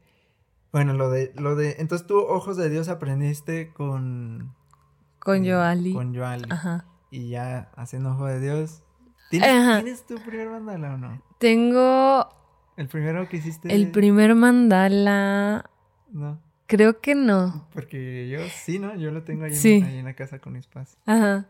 bueno, 0.72 0.94
lo 0.94 1.10
de, 1.10 1.34
lo 1.36 1.56
de, 1.56 1.78
entonces 1.80 2.06
tú, 2.06 2.20
Ojos 2.20 2.56
de 2.56 2.70
Dios, 2.70 2.88
aprendiste 2.90 3.74
con... 3.74 4.54
Con 5.18 5.44
eh, 5.44 5.52
Joali. 5.52 5.94
Con 5.94 6.16
Joali. 6.16 6.46
Ajá. 6.50 6.86
Y 7.10 7.30
ya 7.30 7.72
haciendo 7.76 8.12
Ojo 8.12 8.26
de 8.26 8.40
Dios. 8.40 8.84
¿Tienes, 9.32 10.06
tu 10.06 10.16
primer 10.20 10.50
mandala 10.50 10.94
o 10.94 10.98
no? 10.98 11.22
Tengo... 11.40 12.39
¿El 12.80 12.88
primero 12.88 13.28
que 13.28 13.38
hiciste? 13.38 13.76
El 13.76 13.92
primer 13.92 14.36
mandala... 14.36 15.70
No. 16.14 16.42
Creo 16.66 17.02
que 17.02 17.14
no. 17.14 17.68
Porque 17.74 18.30
yo 18.30 18.40
sí, 18.64 18.80
¿no? 18.80 18.96
Yo 18.96 19.12
lo 19.12 19.24
tengo 19.24 19.44
ahí, 19.44 19.52
en, 19.52 19.84
ahí 19.84 19.98
en, 19.98 20.06
la 20.06 20.14
casa 20.14 20.40
con 20.40 20.54
mis 20.54 20.66
padres. 20.66 20.98
Ajá. 21.06 21.50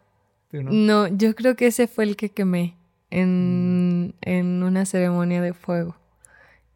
no? 0.52 0.72
no? 0.72 1.08
yo 1.08 1.36
creo 1.36 1.56
que 1.56 1.68
ese 1.68 1.88
fue 1.88 2.06
el 2.06 2.16
que 2.16 2.30
quemé 2.30 2.78
en, 3.12 4.08
mm. 4.08 4.14
en 4.22 4.64
una 4.64 4.88
ceremonia 4.88 5.40
de 5.40 5.54
fuego. 5.54 5.96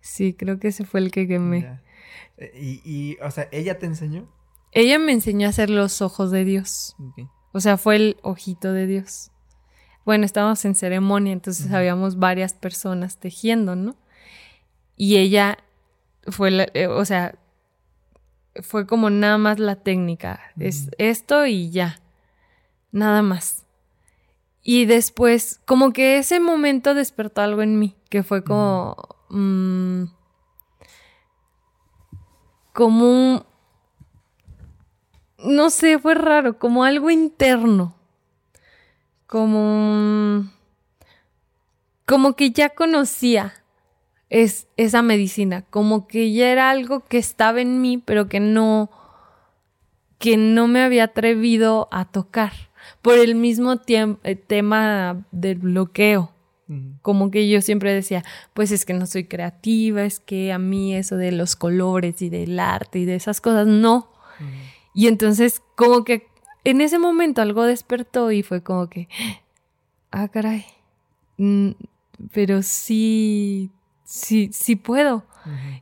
Sí, 0.01 0.35
creo 0.35 0.59
que 0.59 0.67
ese 0.67 0.85
fue 0.85 0.99
el 0.99 1.09
que 1.09 1.27
quemé. 1.27 1.79
Eh, 2.37 2.51
y, 2.53 2.81
y, 2.83 3.17
o 3.23 3.31
sea, 3.31 3.47
¿ella 3.51 3.79
te 3.79 3.87
enseñó? 3.87 4.27
Ella 4.71 4.99
me 4.99 5.13
enseñó 5.13 5.47
a 5.47 5.49
hacer 5.49 5.71
los 5.71 6.03
ojos 6.03 6.29
de 6.29 6.45
Dios. 6.45 6.95
O 7.53 7.59
sea, 7.59 7.77
fue 7.77 7.95
el 7.95 8.17
ojito 8.21 8.71
de 8.71 8.85
Dios. 8.85 9.31
Bueno, 10.05 10.25
estábamos 10.25 10.63
en 10.65 10.75
ceremonia, 10.75 11.33
entonces 11.33 11.71
habíamos 11.71 12.19
varias 12.19 12.53
personas 12.53 13.19
tejiendo, 13.19 13.75
¿no? 13.75 13.95
Y 15.03 15.17
ella 15.17 15.57
fue, 16.27 16.49
la, 16.49 16.65
eh, 16.73 16.87
o 16.87 17.03
sea, 17.03 17.35
fue 18.61 18.87
como 18.87 19.09
nada 19.09 19.37
más 19.37 19.59
la 19.59 19.75
técnica. 19.75 20.39
Es 20.57 20.91
esto 20.97 21.45
y 21.45 21.71
ya. 21.71 21.99
Nada 22.93 23.21
más. 23.21 23.65
Y 24.61 24.85
después, 24.85 25.59
como 25.65 25.91
que 25.91 26.19
ese 26.19 26.39
momento 26.39 26.93
despertó 26.93 27.41
algo 27.41 27.61
en 27.61 27.79
mí, 27.79 27.97
que 28.09 28.23
fue 28.23 28.45
como, 28.45 28.95
Mm, 29.29 30.05
como 32.71 33.09
un, 33.09 33.43
no 35.39 35.69
sé, 35.69 35.99
fue 35.99 36.13
raro, 36.13 36.59
como 36.59 36.85
algo 36.85 37.09
interno, 37.09 37.93
como, 39.27 40.49
como 42.05 42.37
que 42.37 42.51
ya 42.51 42.69
conocía 42.69 43.62
es, 44.33 44.67
esa 44.77 45.03
medicina, 45.03 45.61
como 45.69 46.07
que 46.07 46.33
ya 46.33 46.51
era 46.51 46.71
algo 46.71 47.01
que 47.01 47.19
estaba 47.19 47.61
en 47.61 47.81
mí, 47.81 47.99
pero 48.03 48.27
que 48.27 48.39
no, 48.39 48.89
que 50.17 50.37
no 50.37 50.67
me 50.67 50.81
había 50.81 51.03
atrevido 51.03 51.87
a 51.91 52.05
tocar 52.05 52.51
por 53.03 53.19
el 53.19 53.35
mismo 53.35 53.79
eh, 53.85 54.35
tema 54.35 55.23
del 55.31 55.59
bloqueo. 55.59 56.31
Como 57.03 57.29
que 57.29 57.47
yo 57.47 57.61
siempre 57.61 57.93
decía, 57.93 58.23
pues 58.55 58.71
es 58.71 58.83
que 58.83 58.95
no 58.95 59.05
soy 59.05 59.25
creativa, 59.25 60.03
es 60.03 60.19
que 60.19 60.51
a 60.51 60.57
mí 60.57 60.95
eso 60.95 61.17
de 61.17 61.31
los 61.31 61.55
colores 61.55 62.19
y 62.23 62.29
del 62.29 62.59
arte 62.59 62.97
y 62.97 63.05
de 63.05 63.13
esas 63.13 63.41
cosas, 63.41 63.67
no. 63.67 64.09
Y 64.95 65.05
entonces 65.05 65.61
como 65.75 66.03
que 66.03 66.25
en 66.63 66.81
ese 66.81 66.97
momento 66.97 67.43
algo 67.43 67.63
despertó 67.65 68.31
y 68.31 68.41
fue 68.41 68.63
como 68.63 68.89
que, 68.89 69.07
ah, 70.09 70.29
caray, 70.29 70.65
pero 72.31 72.63
sí, 72.63 73.69
sí, 74.13 74.49
sí 74.53 74.75
puedo. 74.75 75.23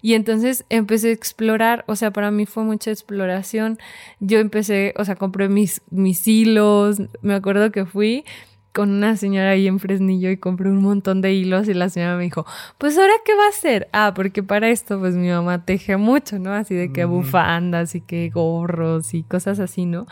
Y 0.02 0.16
entonces 0.16 0.66
empecé 0.70 1.10
a 1.10 1.12
explorar, 1.12 1.84
o 1.88 1.96
sea, 1.96 2.12
para 2.12 2.32
mí 2.32 2.48
fue 2.48 2.64
mucha 2.64 2.90
exploración. 2.90 3.78
Yo 4.20 4.40
empecé, 4.40 4.96
o 4.98 5.06
sea, 5.06 5.16
compré 5.16 5.50
mis, 5.50 5.82
mis 5.92 6.28
hilos, 6.28 7.00
me 7.22 7.36
acuerdo 7.36 7.72
que 7.72 7.86
fui 7.86 8.26
con 8.74 8.90
una 8.90 9.18
señora 9.18 9.52
ahí 9.52 9.68
en 9.68 9.80
Fresnillo 9.80 10.32
y 10.32 10.38
compré 10.38 10.70
un 10.70 10.82
montón 10.82 11.22
de 11.22 11.34
hilos 11.34 11.68
y 11.68 11.74
la 11.74 11.90
señora 11.90 12.16
me 12.16 12.24
dijo, 12.24 12.46
pues 12.78 12.98
ahora 12.98 13.14
qué 13.24 13.36
va 13.36 13.46
a 13.46 13.50
hacer? 13.50 13.90
Ah, 13.92 14.14
porque 14.16 14.42
para 14.42 14.70
esto 14.70 14.98
pues 14.98 15.14
mi 15.14 15.30
mamá 15.30 15.64
teje 15.66 15.98
mucho, 15.98 16.40
¿no? 16.40 16.54
Así 16.54 16.74
de 16.74 16.92
que 16.92 17.06
bufandas 17.06 17.94
y 17.94 18.02
que 18.02 18.30
gorros 18.30 19.14
y 19.14 19.24
cosas 19.24 19.60
así, 19.60 19.86
¿no? 19.86 20.08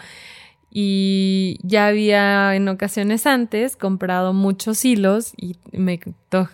Y 0.71 1.57
ya 1.63 1.87
había 1.87 2.55
en 2.55 2.67
ocasiones 2.67 3.25
antes 3.25 3.75
comprado 3.75 4.33
muchos 4.33 4.85
hilos 4.85 5.33
y 5.35 5.55
me, 5.71 5.99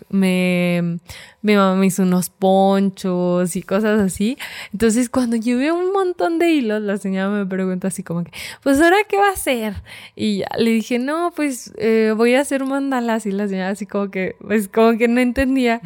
me 0.09 0.99
mi 1.41 1.55
mamá 1.55 1.75
me 1.75 1.85
hizo 1.85 2.03
unos 2.03 2.29
ponchos 2.29 3.55
y 3.55 3.61
cosas 3.61 3.99
así. 3.99 4.37
Entonces 4.71 5.09
cuando 5.09 5.35
llevé 5.35 5.71
un 5.71 5.91
montón 5.91 6.39
de 6.39 6.49
hilos, 6.49 6.81
la 6.81 6.97
señora 6.97 7.29
me 7.29 7.45
preguntó 7.45 7.87
así 7.87 8.03
como 8.03 8.23
que, 8.23 8.31
pues 8.63 8.79
ahora 8.79 8.97
qué 9.07 9.17
va 9.17 9.29
a 9.29 9.33
hacer? 9.33 9.75
Y 10.15 10.39
ya 10.39 10.47
le 10.57 10.71
dije, 10.71 10.97
no, 10.97 11.33
pues 11.35 11.73
eh, 11.77 12.13
voy 12.15 12.35
a 12.35 12.41
hacer 12.41 12.65
mandalas 12.65 13.25
y 13.25 13.31
la 13.31 13.47
señora 13.49 13.69
así 13.69 13.85
como 13.85 14.09
que, 14.11 14.35
pues 14.39 14.69
como 14.69 14.97
que 14.97 15.07
no 15.09 15.19
entendía. 15.19 15.81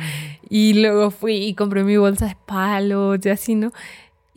Y 0.49 0.73
luego 0.73 1.11
fui 1.11 1.35
y 1.35 1.53
compré 1.55 1.83
mi 1.83 1.97
bolsa 1.97 2.27
de 2.27 2.37
palos 2.45 3.19
y 3.23 3.29
así, 3.29 3.55
¿no? 3.55 3.71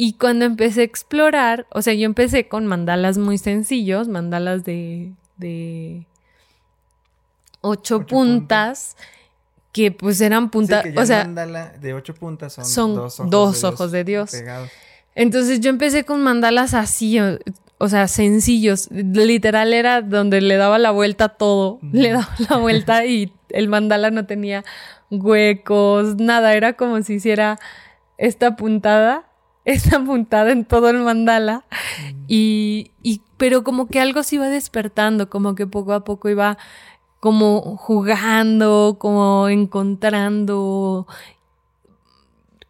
Y 0.04 0.14
cuando 0.14 0.44
empecé 0.44 0.80
a 0.80 0.82
explorar, 0.82 1.68
o 1.70 1.80
sea, 1.80 1.94
yo 1.94 2.06
empecé 2.06 2.48
con 2.48 2.66
mandalas 2.66 3.18
muy 3.18 3.38
sencillos, 3.38 4.08
mandalas 4.08 4.64
de, 4.64 5.12
de 5.36 6.08
ocho, 7.60 8.04
puntas, 8.04 8.96
que 9.70 9.92
pues 9.92 10.20
eran 10.20 10.50
puntas, 10.50 10.84
o 10.96 11.06
sea, 11.06 11.22
mandala 11.22 11.68
de 11.80 11.94
ocho 11.94 12.16
puntas 12.16 12.52
son, 12.52 12.96
dos 13.30 13.62
ojos, 13.62 13.92
de, 13.92 14.02
Dios 14.02 14.32
Entonces 15.14 15.60
yo 15.60 15.70
empecé 15.70 16.04
con 16.04 16.20
mandalas 16.20 16.74
así, 16.74 17.20
o, 17.78 17.88
sea, 17.88 18.08
sencillos, 18.08 18.90
literal 18.90 19.72
era 19.72 20.02
donde 20.02 20.40
le 20.40 20.56
daba 20.56 20.80
la 20.80 20.90
vuelta 20.90 21.28
todo, 21.28 21.78
le 21.92 22.10
daba 22.10 22.34
la 22.50 22.56
vuelta 22.56 23.06
y 23.06 23.32
el 23.50 23.68
mandala 23.68 24.10
no 24.10 24.26
tenía 24.26 24.64
huecos, 25.10 26.16
nada, 26.16 26.54
era 26.54 26.72
como 26.72 27.00
si 27.02 27.14
hiciera 27.14 27.60
esta 28.18 28.56
puntada 28.56 29.28
está 29.64 29.96
apuntada 29.96 30.52
en 30.52 30.64
todo 30.64 30.90
el 30.90 30.98
mandala. 30.98 31.64
Mm. 32.14 32.24
Y, 32.28 32.90
y, 33.02 33.22
pero 33.36 33.64
como 33.64 33.86
que 33.86 34.00
algo 34.00 34.22
se 34.22 34.36
iba 34.36 34.48
despertando, 34.48 35.28
como 35.28 35.54
que 35.54 35.66
poco 35.66 35.92
a 35.92 36.04
poco 36.04 36.28
iba 36.28 36.58
como 37.20 37.76
jugando, 37.76 38.96
como 38.98 39.48
encontrando 39.48 41.06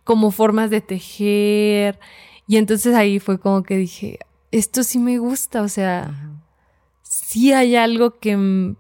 como 0.05 0.31
formas 0.31 0.71
de 0.71 0.81
tejer. 0.81 1.99
Y 2.47 2.57
entonces 2.57 2.95
ahí 2.95 3.19
fue 3.19 3.39
como 3.39 3.63
que 3.63 3.77
dije, 3.77 4.19
esto 4.51 4.83
sí 4.83 4.99
me 4.99 5.19
gusta, 5.19 5.63
o 5.63 5.69
sea, 5.69 6.31
sí 7.03 7.53
hay 7.53 7.77
algo 7.77 8.19
que, 8.19 8.75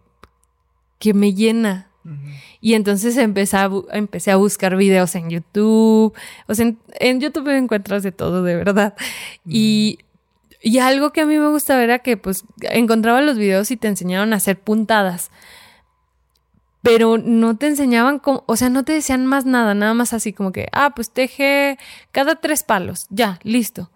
que 0.98 1.14
me 1.14 1.34
llena. 1.34 1.90
Y 2.60 2.74
entonces 2.74 3.16
empecé 3.16 3.56
a, 3.56 3.70
empecé 3.92 4.30
a 4.30 4.36
buscar 4.36 4.76
videos 4.76 5.14
en 5.14 5.30
YouTube. 5.30 6.14
O 6.48 6.54
sea, 6.54 6.72
en, 7.00 7.20
YouTube 7.20 7.48
encuentras 7.48 8.02
de 8.02 8.12
todo, 8.12 8.42
de 8.42 8.56
verdad. 8.56 8.94
Y, 9.46 9.98
y 10.60 10.78
algo 10.78 11.12
que 11.12 11.20
a 11.20 11.26
mí 11.26 11.38
me 11.38 11.48
gustaba 11.48 11.82
era 11.82 12.00
que 12.00 12.16
pues 12.16 12.44
encontraba 12.60 13.20
los 13.20 13.38
videos 13.38 13.70
y 13.70 13.76
te 13.76 13.88
enseñaban 13.88 14.32
a 14.32 14.36
hacer 14.36 14.58
puntadas. 14.58 15.30
Pero 16.82 17.16
no 17.16 17.56
te 17.56 17.68
enseñaban 17.68 18.18
cómo, 18.18 18.42
o 18.46 18.56
sea, 18.56 18.68
no 18.68 18.84
te 18.84 18.92
decían 18.92 19.24
más 19.24 19.46
nada, 19.46 19.72
nada 19.74 19.94
más 19.94 20.12
así 20.12 20.32
como 20.32 20.50
que, 20.50 20.68
ah, 20.72 20.92
pues 20.96 21.10
teje 21.10 21.78
cada 22.10 22.36
tres 22.36 22.64
palos, 22.64 23.06
ya, 23.08 23.38
listo. 23.44 23.90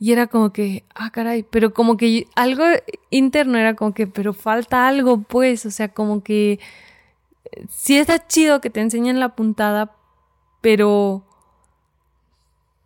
Y 0.00 0.10
era 0.10 0.26
como 0.26 0.52
que, 0.52 0.84
ah, 0.96 1.10
caray, 1.10 1.44
pero 1.44 1.72
como 1.72 1.96
que 1.96 2.26
algo 2.34 2.64
interno 3.10 3.58
era 3.58 3.76
como 3.76 3.94
que, 3.94 4.08
pero 4.08 4.32
falta 4.32 4.88
algo, 4.88 5.22
pues, 5.22 5.64
o 5.66 5.70
sea, 5.70 5.90
como 5.90 6.24
que 6.24 6.58
sí 7.68 7.98
está 7.98 8.26
chido 8.26 8.60
que 8.60 8.70
te 8.70 8.80
enseñen 8.80 9.20
la 9.20 9.34
puntada, 9.34 9.96
pero 10.60 11.24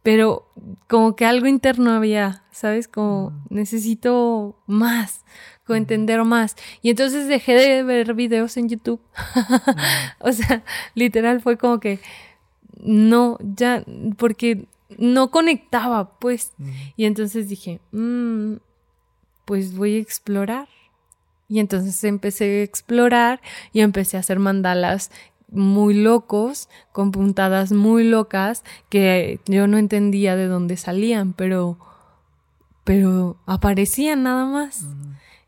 pero 0.07 0.47
como 0.87 1.17
que 1.17 1.25
algo 1.25 1.49
interno 1.49 1.91
había, 1.91 2.45
¿sabes? 2.53 2.87
Como 2.87 3.31
mm. 3.31 3.47
necesito 3.51 4.57
más, 4.69 5.25
como 5.67 5.77
entender 5.77 6.23
más. 6.23 6.55
Y 6.81 6.91
entonces 6.91 7.27
dejé 7.27 7.55
de 7.55 7.83
ver 7.83 8.15
videos 8.15 8.57
en 8.57 8.69
YouTube. 8.69 9.01
Mm. 9.35 9.51
o 10.21 10.31
sea, 10.31 10.63
literal 10.95 11.41
fue 11.41 11.59
como 11.59 11.81
que 11.81 11.99
no, 12.81 13.37
ya, 13.41 13.83
porque 14.17 14.69
no 14.97 15.33
conectaba, 15.33 16.19
pues. 16.21 16.53
Y 16.97 17.07
entonces 17.07 17.49
dije, 17.49 17.81
mm, 17.91 18.59
pues 19.45 19.77
voy 19.77 19.97
a 19.97 19.99
explorar. 19.99 20.69
Y 21.49 21.61
entonces 21.61 22.03
empecé 22.05 22.61
a 22.61 22.63
explorar 22.63 23.41
y 23.73 23.81
empecé 23.81 24.17
a 24.17 24.21
hacer 24.21 24.39
mandalas 24.39 25.11
muy 25.49 25.95
locos, 25.95 26.69
con 26.93 27.13
puntadas 27.13 27.73
muy 27.73 28.05
locas, 28.05 28.65
que 28.89 29.41
yo 29.47 29.67
no 29.67 29.79
entendía 29.79 30.37
de 30.37 30.47
dónde 30.47 30.77
salían, 30.77 31.33
pero, 31.33 31.79
pero 32.85 33.37
aparecían 33.47 34.25
nada 34.25 34.45
más. 34.47 34.87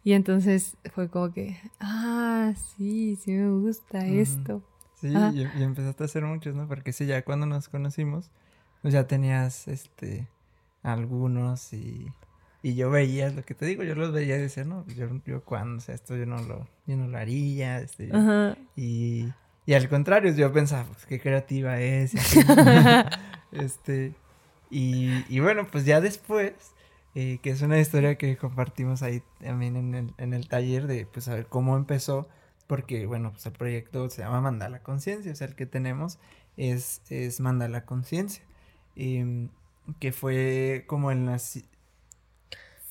Y 0.05 0.13
entonces 0.13 0.77
fue 0.95 1.09
como 1.09 1.33
que, 1.33 1.59
ah, 1.81 2.53
sí, 2.77 3.17
sí 3.17 3.33
me 3.33 3.51
gusta 3.61 4.07
esto. 4.07 4.63
Sí, 5.01 5.09
y, 5.09 5.63
empezaste 5.63 6.03
a 6.03 6.07
hacer 6.07 6.25
muchos, 6.25 6.55
¿no? 6.55 6.67
Porque 6.67 6.93
sí, 6.93 7.07
ya 7.07 7.23
cuando 7.23 7.47
nos 7.47 7.69
conocimos, 7.69 8.31
pues 8.83 8.95
ya 8.95 9.07
tenías, 9.07 9.69
este, 9.69 10.29
algunos 10.83 11.73
y 11.73 12.07
y 12.63 12.75
yo 12.75 12.91
veía 12.91 13.31
lo 13.31 13.45
que 13.45 13.55
te 13.55 13.67
digo, 13.67 13.85
yo 13.85 13.95
los 13.95 14.13
veía 14.13 14.37
y 14.37 14.41
decía, 14.41 14.65
no, 14.65 14.85
yo, 14.89 15.09
yo 15.25 15.45
cuando, 15.45 15.79
o 15.79 15.81
sea, 15.81 15.95
esto 15.95 16.17
yo 16.17 16.27
no 16.27 16.43
lo, 16.43 16.69
yo 16.87 16.97
no 16.97 17.07
lo 17.07 17.19
haría, 17.19 17.79
este, 17.79 18.11
y, 18.75 19.29
y, 19.65 19.75
al 19.75 19.89
contrario, 19.89 20.33
yo 20.35 20.53
pensaba, 20.53 20.85
pues 20.85 21.07
qué 21.07 21.21
creativa 21.21 21.81
es, 21.81 22.15
este, 23.53 24.15
y, 24.71 25.25
y, 25.29 25.41
bueno, 25.41 25.67
pues 25.71 25.85
ya 25.85 26.01
después, 26.01 26.53
eh, 27.15 27.39
que 27.43 27.51
es 27.51 27.63
una 27.63 27.79
historia 27.79 28.17
que 28.17 28.37
compartimos 28.37 29.03
ahí 29.03 29.23
también 29.41 29.77
en 29.77 29.95
el, 29.95 30.15
en 30.19 30.35
el 30.35 30.49
taller 30.49 30.87
de, 30.89 31.07
pues, 31.07 31.29
a 31.29 31.35
ver 31.35 31.47
cómo 31.47 31.77
empezó, 31.77 32.29
porque, 32.67 33.07
bueno, 33.07 33.31
pues 33.33 33.47
el 33.47 33.53
proyecto 33.53 34.11
se 34.11 34.23
llama 34.23 34.41
Mandala 34.41 34.83
Conciencia, 34.83 35.31
o 35.33 35.35
sea, 35.37 35.47
el 35.47 35.55
que 35.55 35.67
tenemos 35.67 36.19
es, 36.57 37.03
es 37.09 37.41
Mandala 37.41 37.85
Conciencia, 37.87 38.43
em, 38.97 39.49
que 40.01 40.13
fue 40.13 40.85
como 40.87 41.11
el 41.13 41.25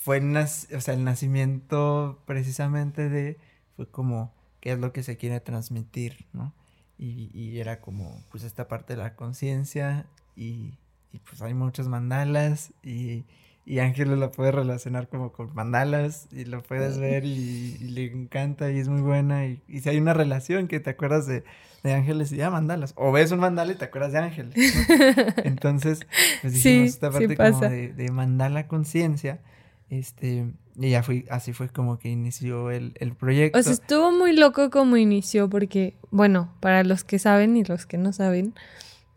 fue 0.07 0.21
o 0.21 0.79
sea, 0.79 0.93
el 0.93 1.03
nacimiento 1.03 2.23
precisamente 2.25 3.09
de, 3.09 3.37
fue 3.75 3.91
como, 3.91 4.33
qué 4.61 4.71
es 4.71 4.79
lo 4.79 4.93
que 4.93 5.03
se 5.03 5.17
quiere 5.17 5.41
transmitir, 5.41 6.27
¿no? 6.31 6.53
Y, 6.97 7.29
y 7.33 7.59
era 7.59 7.81
como, 7.81 8.23
pues, 8.31 8.45
esta 8.45 8.69
parte 8.69 8.95
de 8.95 9.03
la 9.03 9.17
conciencia 9.17 10.05
y, 10.33 10.75
y, 11.11 11.19
pues 11.27 11.41
hay 11.41 11.53
muchos 11.53 11.89
mandalas 11.89 12.71
y, 12.83 13.25
y 13.65 13.79
Ángeles 13.79 14.17
lo 14.17 14.31
puede 14.31 14.53
relacionar 14.53 15.09
como 15.09 15.33
con 15.33 15.53
mandalas 15.53 16.29
y 16.31 16.45
lo 16.45 16.63
puedes 16.63 16.97
ver 16.99 17.25
y, 17.25 17.77
le 17.79 18.05
encanta 18.05 18.71
y 18.71 18.79
es 18.79 18.87
muy 18.87 19.01
buena 19.01 19.45
y, 19.45 19.61
y, 19.67 19.81
si 19.81 19.89
hay 19.89 19.97
una 19.97 20.13
relación 20.13 20.69
que 20.69 20.79
te 20.79 20.91
acuerdas 20.91 21.27
de, 21.27 21.43
de 21.83 21.93
Ángeles 21.93 22.31
y 22.31 22.37
ya 22.37 22.49
mandalas 22.49 22.93
o 22.95 23.11
ves 23.11 23.33
un 23.33 23.41
mandala 23.41 23.73
y 23.73 23.75
te 23.75 23.83
acuerdas 23.83 24.13
de 24.13 24.19
Ángeles 24.19 24.55
entonces 25.43 26.07
pues 26.41 26.53
dijimos 26.53 26.89
esta 26.91 27.11
parte 27.11 27.35
como 27.35 27.59
de, 27.59 27.91
de 27.91 28.09
mandala 28.09 28.69
conciencia 28.69 29.41
este, 29.89 30.51
y 30.75 30.89
ya 30.89 31.01
fui, 31.01 31.25
así 31.29 31.53
fue 31.53 31.69
como 31.69 31.97
que 31.97 32.09
inició 32.09 32.71
el, 32.71 32.93
proyecto. 33.17 33.57
O 33.57 33.63
sea, 33.63 33.73
estuvo 33.73 34.11
muy 34.11 34.35
loco 34.35 34.69
como 34.69 34.97
inició, 34.97 35.49
porque, 35.49 35.95
bueno, 36.11 36.53
para 36.59 36.83
los 36.83 37.03
que 37.03 37.19
saben 37.19 37.55
y 37.57 37.63
los 37.63 37.85
que 37.85 37.97
no 37.97 38.11
saben, 38.11 38.53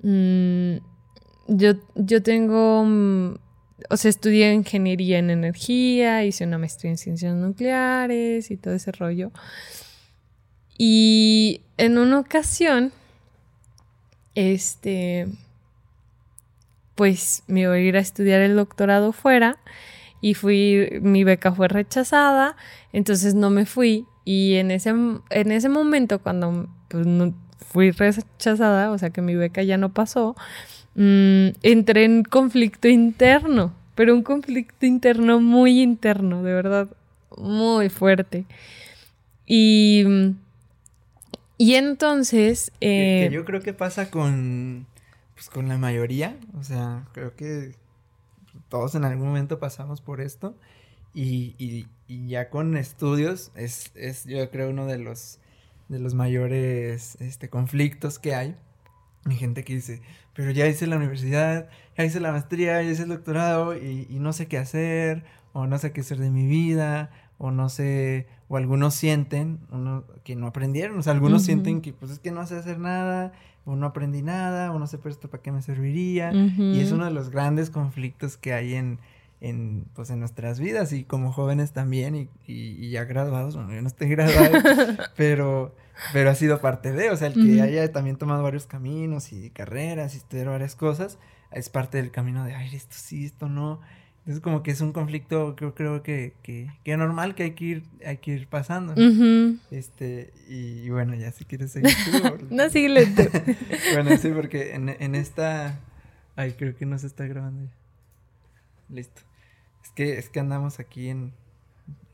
mm, 0.03 0.77
yo, 1.49 1.73
yo 1.97 2.23
tengo, 2.23 2.85
mm, 2.85 3.35
o 3.91 3.97
sea, 3.97 4.09
estudié 4.09 4.53
ingeniería 4.53 5.19
en 5.19 5.31
energía, 5.31 6.25
hice 6.25 6.45
una 6.45 6.59
maestría 6.59 6.93
en 6.93 6.99
ciencias 6.99 7.35
nucleares 7.35 8.51
y 8.51 8.57
todo 8.57 8.75
ese 8.75 8.93
rollo. 8.93 9.33
Y 10.79 11.63
en 11.77 11.99
una 11.99 12.21
ocasión, 12.21 12.93
este, 14.35 15.27
pues 16.95 17.43
me 17.49 17.63
iba 17.63 17.75
a 17.75 17.79
ir 17.79 17.97
a 17.97 18.01
estudiar 18.01 18.41
el 18.41 18.57
doctorado 18.57 19.13
fuera 19.13 19.59
y 20.21 20.35
fui, 20.35 21.01
mi 21.03 21.25
beca 21.25 21.53
fue 21.53 21.69
rechazada, 21.69 22.57
entonces 22.93 23.35
no 23.35 23.51
me 23.51 23.67
fui 23.67 24.07
y 24.25 24.57
en 24.57 24.71
ese, 24.71 24.91
en 24.91 25.53
ese 25.53 25.69
momento 25.69 26.21
cuando 26.21 26.69
pues, 26.89 27.07
fui 27.59 27.91
rechazada, 27.91 28.91
o 28.91 28.99
sea 28.99 29.11
que 29.11 29.23
mi 29.23 29.35
beca 29.35 29.63
ya 29.63 29.77
no 29.77 29.93
pasó, 29.93 30.37
mm, 30.95 31.49
entré 31.63 32.05
en 32.05 32.25
conflicto 32.25 32.89
interno, 32.89 33.73
pero 33.95 34.15
un 34.15 34.23
conflicto 34.23 34.87
interno 34.87 35.41
muy 35.41 35.81
interno, 35.81 36.43
de 36.43 36.53
verdad, 36.53 36.89
muy 37.37 37.89
fuerte. 37.89 38.45
Y, 39.47 40.05
y 41.59 41.75
entonces... 41.75 42.73
Eh, 42.81 43.29
yo 43.33 43.45
creo 43.45 43.61
que 43.61 43.73
pasa 43.73 44.11
con, 44.11 44.87
pues, 45.35 45.51
con 45.51 45.69
la 45.69 45.79
mayoría, 45.79 46.37
o 46.59 46.63
sea, 46.63 47.05
creo 47.13 47.35
que 47.35 47.75
todos 48.71 48.95
en 48.95 49.05
algún 49.05 49.29
momento 49.29 49.59
pasamos 49.59 50.01
por 50.01 50.23
esto 50.23 50.57
y, 51.13 51.55
y, 51.59 51.87
ya 52.29 52.51
con 52.51 52.77
estudios 52.77 53.51
es, 53.57 53.91
es, 53.95 54.25
yo 54.25 54.49
creo 54.51 54.71
uno 54.71 54.87
de 54.87 54.99
los, 54.99 55.41
de 55.89 55.99
los 55.99 56.15
mayores 56.15 57.17
este, 57.21 57.49
conflictos 57.49 58.19
que 58.19 58.35
hay. 58.35 58.57
Hay 59.27 59.37
gente 59.37 59.65
que 59.65 59.75
dice, 59.75 60.01
pero 60.35 60.51
ya 60.51 60.67
hice 60.67 60.87
la 60.87 60.97
universidad, 60.97 61.69
ya 61.99 62.05
hice 62.05 62.21
la 62.21 62.33
maestría, 62.33 62.83
ya 62.83 62.91
hice 62.91 63.03
el 63.03 63.11
doctorado 63.11 63.77
y, 63.77 64.07
y 64.09 64.19
no 64.21 64.33
sé 64.33 64.47
qué 64.47 64.57
hacer, 64.59 65.25
o 65.53 65.67
no 65.67 65.79
sé 65.79 65.93
qué 65.93 66.01
hacer 66.01 66.19
de 66.19 66.31
mi 66.31 66.47
vida, 66.47 67.11
o 67.41 67.51
no 67.51 67.71
sé, 67.71 68.27
o 68.49 68.59
algunos 68.59 68.95
sienten 68.95 69.61
uno, 69.71 70.05
que 70.25 70.37
no 70.37 70.47
aprendieron, 70.47 70.99
o 70.99 71.03
sea, 71.03 71.15
algunos 71.15 71.43
sienten 71.43 71.81
que 71.81 71.95
pues 71.95 72.13
es 72.13 72.19
que 72.19 72.31
no 72.31 72.47
sé 72.47 72.57
hacer 72.57 72.79
nada 72.79 73.33
o 73.65 73.77
no 73.77 73.87
aprendí 73.87 74.21
nada, 74.21 74.71
o 74.73 74.79
no 74.79 74.87
sé 74.87 74.99
pero 74.99 75.11
esto 75.11 75.31
para 75.31 75.43
qué 75.43 75.51
me 75.51 75.63
serviría. 75.63 76.33
Y 76.33 76.81
es 76.81 76.93
uno 76.93 77.07
de 77.07 77.11
los 77.11 77.31
grandes 77.31 77.71
conflictos 77.71 78.37
que 78.37 78.53
hay 78.53 78.75
en, 78.75 78.99
en, 79.41 79.87
pues, 79.95 80.11
en 80.11 80.21
nuestras 80.21 80.61
vidas 80.61 80.93
y 80.93 81.05
como 81.05 81.33
jóvenes 81.33 81.73
también 81.73 82.15
y, 82.15 82.29
y, 82.47 82.91
ya 82.91 83.05
graduados, 83.05 83.57
bueno, 83.57 83.73
yo 83.73 83.81
no 83.81 83.89
estoy 83.89 84.09
graduado, 84.11 84.59
pero, 85.17 85.75
pero 86.13 86.31
ha 86.31 86.35
sido 86.35 86.61
parte 86.61 86.93
de, 86.93 87.11
o 87.11 87.17
sea, 87.17 87.29
el 87.29 87.35
que 87.35 87.63
haya 87.63 87.91
también 87.91 88.17
tomado 88.17 88.43
varios 88.43 88.67
caminos 88.67 89.33
y 89.33 89.49
carreras 89.49 90.15
y 90.15 90.19
estudiar 90.19 90.49
varias 90.49 90.77
cosas, 90.77 91.19
es 91.53 91.71
parte 91.71 91.97
del 91.97 92.11
camino 92.11 92.45
de, 92.45 92.55
ay, 92.55 92.75
esto 92.75 92.97
sí, 92.99 93.25
esto 93.25 93.49
no. 93.49 93.81
Entonces 94.21 94.43
como 94.43 94.63
que 94.63 94.71
es 94.71 94.81
un 94.81 94.93
conflicto, 94.93 95.57
creo, 95.57 95.75
creo 95.75 96.03
que, 96.03 96.35
que, 96.43 96.71
que 96.85 96.97
normal 96.97 97.35
que 97.35 97.45
hay 97.45 97.51
que 97.53 97.65
ir, 97.65 97.85
hay 98.05 98.19
que 98.19 98.33
ir 98.33 98.47
pasando. 98.47 98.95
Este, 99.71 100.33
y, 100.49 100.89
bueno, 100.91 101.15
ya 101.15 101.33
si 101.33 101.45
quieres 101.45 101.73
seguir 101.73 101.91
no, 102.51 102.69
síguele 102.69 103.07
bueno, 103.95 104.17
sí, 104.17 104.31
porque 104.31 104.75
en, 104.75 104.89
en 104.89 105.15
esta... 105.15 105.81
Ay, 106.37 106.53
creo 106.53 106.77
que 106.77 106.87
no 106.87 106.99
se 106.99 107.07
está 107.07 107.27
grabando 107.27 107.65
ya. 107.65 108.95
Listo. 108.95 109.23
Es 109.83 109.91
que, 109.91 110.19
es 110.19 110.29
que 110.29 110.41
andamos 110.41 110.81
aquí 110.81 111.09
en, 111.09 111.33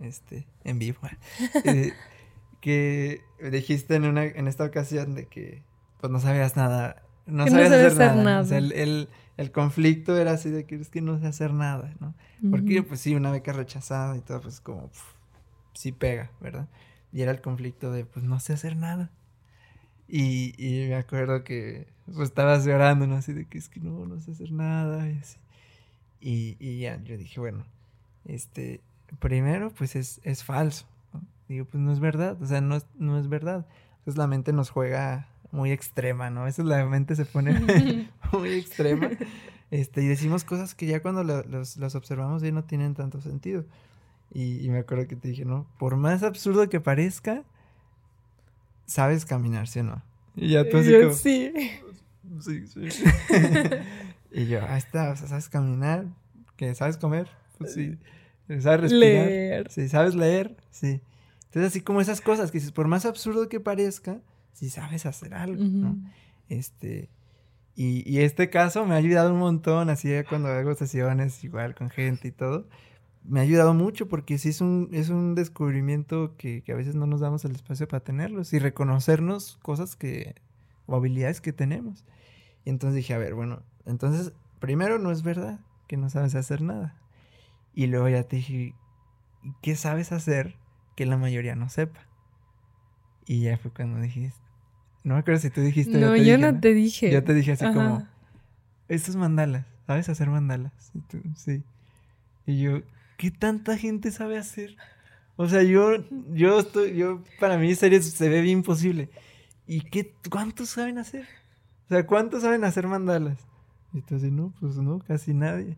este, 0.00 0.46
en 0.64 0.78
vivo. 0.78 1.00
Eh, 1.64 1.92
que 2.60 3.20
dijiste 3.50 3.94
en 3.96 4.04
una, 4.04 4.24
en 4.24 4.48
esta 4.48 4.64
ocasión 4.64 5.14
de 5.14 5.26
que, 5.26 5.62
pues 6.00 6.12
no 6.12 6.20
sabías 6.20 6.56
nada. 6.56 7.02
No 7.26 7.46
sabías 7.46 7.72
hacer, 7.72 8.16
nada. 8.16 8.40
O 8.40 8.44
sea, 8.44 8.58
el 8.58 9.08
el 9.36 9.52
conflicto 9.52 10.16
era 10.16 10.32
así 10.32 10.50
de 10.50 10.64
que 10.64 10.76
es 10.76 10.88
que 10.88 11.02
no 11.02 11.18
sé 11.18 11.26
hacer 11.26 11.52
nada, 11.52 11.94
¿no? 12.00 12.14
Porque 12.50 12.82
pues 12.82 13.00
sí, 13.00 13.14
una 13.14 13.30
beca 13.30 13.52
rechazada 13.52 14.16
y 14.16 14.20
todo, 14.20 14.40
pues 14.40 14.60
como, 14.60 14.90
sí 15.74 15.92
pega, 15.92 16.30
¿verdad? 16.40 16.68
Y 17.12 17.22
era 17.22 17.32
el 17.32 17.40
conflicto 17.40 17.92
de, 17.92 18.04
pues 18.06 18.24
no 18.24 18.40
sé 18.40 18.54
hacer 18.54 18.76
nada. 18.76 19.10
Y, 20.08 20.54
y 20.56 20.88
me 20.88 20.94
acuerdo 20.94 21.44
que 21.44 21.88
pues 22.06 22.28
estabas 22.28 22.64
llorando, 22.64 23.06
¿no? 23.06 23.16
Así 23.16 23.32
de 23.32 23.46
que 23.46 23.58
es 23.58 23.68
que 23.68 23.80
no, 23.80 24.06
no 24.06 24.20
sé 24.20 24.30
hacer 24.32 24.52
nada 24.52 25.10
y 25.10 25.18
así. 25.18 25.38
Y, 26.20 26.56
y 26.58 26.80
ya, 26.80 27.02
yo 27.02 27.18
dije, 27.18 27.38
bueno, 27.38 27.66
este, 28.24 28.80
primero, 29.18 29.70
pues 29.70 29.96
es, 29.96 30.20
es 30.24 30.44
falso. 30.44 30.86
¿no? 31.12 31.22
Digo, 31.48 31.66
pues 31.66 31.82
no 31.82 31.92
es 31.92 32.00
verdad, 32.00 32.40
o 32.40 32.46
sea, 32.46 32.62
no, 32.62 32.78
no 32.98 33.18
es 33.18 33.28
verdad. 33.28 33.66
Entonces 33.98 34.16
la 34.16 34.26
mente 34.28 34.52
nos 34.52 34.70
juega 34.70 35.28
muy 35.50 35.72
extrema, 35.72 36.30
¿no? 36.30 36.42
A 36.42 36.44
veces 36.44 36.64
la 36.64 36.84
mente 36.86 37.16
se 37.16 37.24
pone 37.24 37.52
muy 38.32 38.50
extrema. 38.50 39.10
Este, 39.70 40.02
y 40.02 40.06
decimos 40.06 40.44
cosas 40.44 40.74
que 40.74 40.86
ya 40.86 41.00
cuando 41.02 41.24
los, 41.24 41.76
observamos 41.94 42.42
ya 42.42 42.52
no 42.52 42.64
tienen 42.64 42.94
tanto 42.94 43.20
sentido. 43.20 43.64
Y, 44.32 44.68
me 44.68 44.78
acuerdo 44.78 45.06
que 45.06 45.16
te 45.16 45.28
dije, 45.28 45.44
¿no? 45.44 45.66
Por 45.78 45.96
más 45.96 46.22
absurdo 46.22 46.68
que 46.68 46.80
parezca, 46.80 47.44
sabes 48.84 49.24
caminar, 49.24 49.68
¿sí 49.68 49.80
o 49.80 49.84
no? 49.84 50.02
Y 50.34 50.50
ya 50.50 50.68
tú 50.68 50.78
así 50.78 50.92
como, 50.92 51.12
Sí. 51.12 51.52
Sí, 52.40 52.66
sí. 52.66 52.80
y 54.32 54.46
yo, 54.46 54.60
ahí 54.66 54.78
está, 54.78 55.12
o 55.12 55.16
sea, 55.16 55.28
¿sabes 55.28 55.48
caminar? 55.48 56.06
¿Que 56.56 56.74
sabes 56.74 56.96
comer? 56.96 57.30
Pues 57.56 57.72
sí. 57.72 57.96
¿Sabes 58.60 58.80
respirar? 58.80 59.26
Leer. 59.26 59.70
Sí, 59.70 59.88
¿sabes 59.88 60.16
leer? 60.16 60.56
Sí. 60.70 61.00
Entonces, 61.44 61.72
así 61.72 61.80
como 61.80 62.00
esas 62.00 62.20
cosas 62.20 62.50
que 62.50 62.60
por 62.74 62.88
más 62.88 63.06
absurdo 63.06 63.48
que 63.48 63.60
parezca, 63.60 64.20
si 64.56 64.70
sabes 64.70 65.04
hacer 65.04 65.34
algo, 65.34 65.62
¿no? 65.62 65.98
Este, 66.48 67.10
y, 67.74 68.10
y, 68.10 68.20
este 68.20 68.48
caso 68.48 68.86
me 68.86 68.94
ha 68.94 68.98
ayudado 68.98 69.34
un 69.34 69.38
montón, 69.38 69.90
así 69.90 70.10
cuando 70.30 70.48
hago 70.48 70.74
sesiones 70.74 71.44
igual 71.44 71.74
con 71.74 71.90
gente 71.90 72.28
y 72.28 72.32
todo, 72.32 72.66
me 73.22 73.40
ha 73.40 73.42
ayudado 73.42 73.74
mucho 73.74 74.08
porque 74.08 74.38
sí 74.38 74.48
es 74.48 74.62
un, 74.62 74.88
es 74.92 75.10
un 75.10 75.34
descubrimiento 75.34 76.36
que, 76.38 76.62
que 76.62 76.72
a 76.72 76.74
veces 76.74 76.94
no 76.94 77.06
nos 77.06 77.20
damos 77.20 77.44
el 77.44 77.52
espacio 77.52 77.86
para 77.86 78.02
tenerlos 78.02 78.54
y 78.54 78.58
reconocernos 78.58 79.58
cosas 79.60 79.94
que, 79.94 80.36
o 80.86 80.96
habilidades 80.96 81.42
que 81.42 81.52
tenemos. 81.52 82.06
Y 82.64 82.70
entonces 82.70 82.96
dije, 82.96 83.12
a 83.12 83.18
ver, 83.18 83.34
bueno, 83.34 83.62
entonces, 83.84 84.32
primero 84.58 84.98
no 84.98 85.10
es 85.10 85.22
verdad 85.22 85.60
que 85.86 85.98
no 85.98 86.08
sabes 86.08 86.34
hacer 86.34 86.62
nada. 86.62 86.98
Y 87.74 87.88
luego 87.88 88.08
ya 88.08 88.22
te 88.22 88.36
dije, 88.36 88.74
¿qué 89.60 89.76
sabes 89.76 90.12
hacer 90.12 90.56
que 90.96 91.04
la 91.04 91.18
mayoría 91.18 91.56
no 91.56 91.68
sepa? 91.68 92.00
Y 93.26 93.42
ya 93.42 93.58
fue 93.58 93.70
cuando 93.70 94.00
dijiste, 94.00 94.45
no 95.06 95.14
me 95.14 95.20
acuerdo 95.20 95.40
si 95.40 95.50
tú 95.50 95.60
dijiste. 95.60 96.00
No, 96.00 96.16
yo, 96.16 96.36
no, 96.36 96.58
te 96.58 96.74
dije. 96.74 97.12
Yo 97.12 97.22
te 97.22 97.32
dije 97.32 97.52
así 97.52 97.64
como, 97.64 98.04
estos 98.88 99.14
mandalas, 99.14 99.64
¿sabes 99.86 100.08
hacer 100.08 100.28
mandalas? 100.28 100.72
Y 100.94 100.98
tú, 101.02 101.22
sí. 101.36 101.62
Y 102.44 102.60
yo, 102.60 102.82
¿qué 103.16 103.30
tanta 103.30 103.78
gente 103.78 104.10
sabe 104.10 104.36
hacer? 104.36 104.76
O 105.36 105.48
sea, 105.48 105.62
yo, 105.62 105.92
yo 106.32 106.58
estoy, 106.58 106.96
yo, 106.96 107.22
para 107.38 107.56
mí 107.56 107.72
serie 107.76 108.02
se 108.02 108.28
ve 108.28 108.40
bien 108.40 108.58
imposible. 108.58 109.08
¿Y 109.68 109.82
qué, 109.82 110.12
cuántos 110.28 110.70
saben 110.70 110.98
hacer? 110.98 111.24
O 111.84 111.88
sea, 111.90 112.04
¿cuántos 112.04 112.42
saben 112.42 112.64
hacer 112.64 112.88
mandalas? 112.88 113.38
Y 113.92 113.98
entonces, 113.98 114.32
no, 114.32 114.52
pues 114.58 114.74
no, 114.74 114.98
casi 114.98 115.34
nadie. 115.34 115.76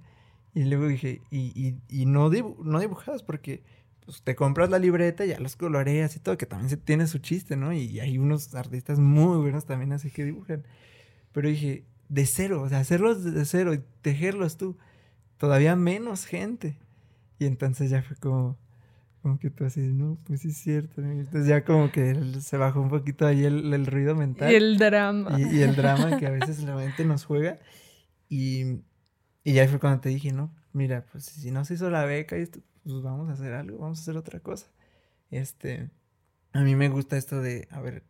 Y 0.54 0.64
luego 0.64 0.88
dije, 0.88 1.20
y, 1.30 1.52
y, 1.54 1.76
y 1.90 2.06
no, 2.06 2.30
no 2.30 2.80
dibujadas, 2.80 3.22
porque 3.22 3.62
pues, 4.08 4.22
te 4.22 4.34
compras 4.34 4.70
la 4.70 4.78
libreta, 4.78 5.26
ya 5.26 5.38
los 5.38 5.54
coloreas 5.54 6.16
y 6.16 6.18
todo, 6.18 6.38
que 6.38 6.46
también 6.46 6.80
tiene 6.80 7.06
su 7.06 7.18
chiste, 7.18 7.58
¿no? 7.58 7.74
Y 7.74 8.00
hay 8.00 8.16
unos 8.16 8.54
artistas 8.54 8.98
muy 8.98 9.36
buenos 9.36 9.66
también 9.66 9.92
así 9.92 10.10
que 10.10 10.24
dibujan. 10.24 10.64
Pero 11.32 11.46
dije, 11.46 11.84
de 12.08 12.24
cero, 12.24 12.62
o 12.62 12.68
sea, 12.70 12.78
hacerlos 12.78 13.22
de 13.22 13.44
cero 13.44 13.74
y 13.74 13.82
tejerlos 14.00 14.56
tú, 14.56 14.78
todavía 15.36 15.76
menos 15.76 16.24
gente. 16.24 16.78
Y 17.38 17.44
entonces 17.44 17.90
ya 17.90 18.00
fue 18.00 18.16
como, 18.16 18.56
como 19.20 19.38
que 19.38 19.50
tú 19.50 19.66
así, 19.66 19.80
no, 19.80 20.16
pues 20.24 20.40
sí 20.40 20.48
es 20.48 20.56
cierto. 20.56 21.02
Entonces 21.02 21.46
ya 21.46 21.62
como 21.66 21.92
que 21.92 22.14
se 22.40 22.56
bajó 22.56 22.80
un 22.80 22.88
poquito 22.88 23.26
ahí 23.26 23.44
el, 23.44 23.74
el 23.74 23.84
ruido 23.84 24.14
mental. 24.14 24.50
Y 24.50 24.54
el 24.54 24.78
drama. 24.78 25.38
Y, 25.38 25.60
el 25.60 25.76
drama 25.76 26.16
que 26.16 26.28
a 26.28 26.30
veces 26.30 26.62
la 26.62 26.74
mente 26.74 27.04
nos 27.04 27.26
juega. 27.26 27.58
Y, 28.30 28.80
y 29.44 29.52
ya 29.52 29.68
fue 29.68 29.78
cuando 29.78 30.00
te 30.00 30.08
dije, 30.08 30.32
no, 30.32 30.50
mira, 30.72 31.04
pues 31.12 31.26
si 31.26 31.50
no 31.50 31.66
se 31.66 31.74
hizo 31.74 31.90
la 31.90 32.06
beca 32.06 32.38
y 32.38 32.40
esto, 32.40 32.60
pues 32.88 33.02
vamos 33.02 33.28
a 33.28 33.32
hacer 33.32 33.52
algo, 33.52 33.78
vamos 33.78 33.98
a 33.98 34.02
hacer 34.02 34.16
otra 34.16 34.40
cosa. 34.40 34.66
Este, 35.30 35.90
a 36.52 36.62
mí 36.62 36.74
me 36.74 36.88
gusta 36.88 37.18
esto 37.18 37.40
de, 37.42 37.68
a 37.70 37.80
ver, 37.80 38.02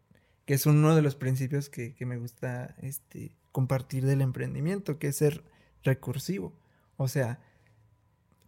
que 0.44 0.54
es 0.54 0.66
uno 0.66 0.94
de 0.94 1.02
los 1.02 1.16
principios 1.16 1.68
que, 1.68 1.94
que 1.94 2.06
me 2.06 2.16
gusta 2.16 2.76
este, 2.78 3.36
compartir 3.50 4.06
del 4.06 4.20
emprendimiento, 4.20 4.98
que 4.98 5.08
es 5.08 5.16
ser 5.16 5.42
recursivo. 5.82 6.56
O 6.96 7.08
sea, 7.08 7.40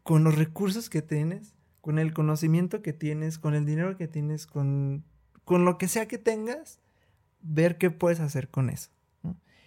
con 0.05 0.23
los 0.23 0.37
recursos 0.37 0.89
que 0.89 1.03
tienes, 1.03 1.55
con 1.81 1.99
el 1.99 2.15
conocimiento 2.15 2.81
que 2.81 2.93
tienes, 2.93 3.39
con 3.39 3.55
el 3.55 3.67
dinero 3.67 3.97
que 3.97 4.07
tienes, 4.07 4.47
con, 4.47 5.05
con 5.45 5.65
lo 5.65 5.79
que 5.79 5.89
sea 5.89 6.07
que 6.07 6.19
tengas, 6.19 6.81
ver 7.41 7.77
qué 7.77 7.91
puedes 7.91 8.21
hacer 8.21 8.51
con 8.51 8.71
eso. 8.71 8.91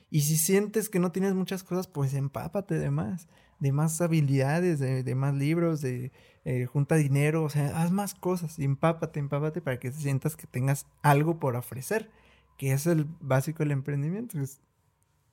Y 0.09 0.21
si 0.21 0.37
sientes 0.37 0.89
que 0.89 0.99
no 0.99 1.11
tienes 1.11 1.33
muchas 1.33 1.63
cosas, 1.63 1.87
pues 1.87 2.13
empápate 2.13 2.77
de 2.77 2.91
más, 2.91 3.27
de 3.63 3.71
más 3.71 4.01
habilidades, 4.01 4.79
de, 4.79 5.15
más 5.15 5.33
libros, 5.33 5.79
de 5.79 6.11
eh, 6.43 6.65
junta 6.65 6.95
dinero, 6.95 7.45
o 7.45 7.49
sea, 7.49 7.81
haz 7.81 7.91
más 7.91 8.13
cosas, 8.13 8.59
empápate, 8.59 9.21
empápate 9.21 9.61
para 9.61 9.79
que 9.79 9.89
sientas 9.93 10.35
que 10.35 10.47
tengas 10.47 10.85
algo 11.01 11.39
por 11.39 11.55
ofrecer, 11.55 12.11
que 12.57 12.73
es 12.73 12.87
el 12.87 13.05
básico 13.21 13.59
del 13.59 13.71
emprendimiento, 13.71 14.37
es 14.41 14.59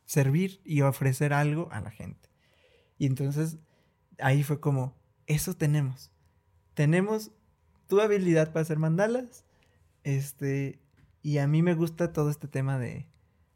servir 0.05 0.61
y 0.65 0.83
ofrecer 0.83 1.33
algo 1.33 1.69
a 1.73 1.81
la 1.81 1.91
gente. 1.91 2.29
Y 2.99 3.07
entonces 3.07 3.59
ahí 4.21 4.45
fue 4.45 4.61
como, 4.61 4.95
eso 5.27 5.57
tenemos, 5.57 6.13
tenemos 6.75 7.33
tu 7.89 8.01
habilidad 8.01 8.53
para 8.53 8.63
hacer 8.63 8.79
mandalas, 8.79 9.45
este, 10.05 10.79
y 11.21 11.39
a 11.39 11.49
mí 11.49 11.63
me 11.63 11.75
gusta 11.75 12.13
todo 12.13 12.31
este 12.31 12.47
tema 12.47 12.79
de 12.79 13.11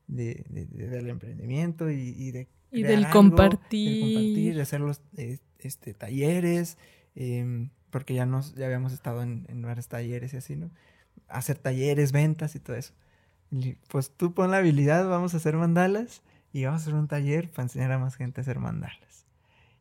de, 0.06 0.44
del 0.48 1.08
emprendimiento 1.08 1.90
y, 1.90 2.30
de 2.30 2.48
y 2.74 2.82
del 2.82 3.08
compartir. 3.10 4.00
compartir, 4.00 4.54
de 4.56 4.62
hacer 4.62 4.80
los 4.80 5.00
eh, 5.16 5.38
este, 5.60 5.94
talleres, 5.94 6.76
em, 7.14 7.70
porque 7.90 8.14
ya, 8.14 8.26
nos, 8.26 8.54
ya 8.54 8.66
habíamos 8.66 8.92
estado 8.92 9.22
en, 9.22 9.46
en, 9.48 9.62
varios 9.62 9.88
talleres 9.88 10.34
y 10.34 10.36
así, 10.38 10.56
¿no? 10.56 10.70
Hacer 11.28 11.58
talleres, 11.58 12.12
ventas 12.12 12.54
y 12.54 12.60
todo 12.60 12.76
eso. 12.76 12.92
pues 13.88 14.10
tú 14.10 14.34
pon 14.34 14.50
la 14.50 14.58
habilidad, 14.58 15.08
vamos 15.08 15.34
a 15.34 15.36
hacer 15.36 15.56
mandalas 15.56 16.22
y 16.52 16.64
vamos 16.64 16.80
a 16.80 16.84
hacer 16.84 16.94
un 16.94 17.08
taller 17.08 17.50
para 17.50 17.64
enseñar 17.64 17.92
a 17.92 17.98
más 17.98 18.16
gente 18.16 18.40
a 18.40 18.42
hacer 18.42 18.58
mandalas. 18.58 19.26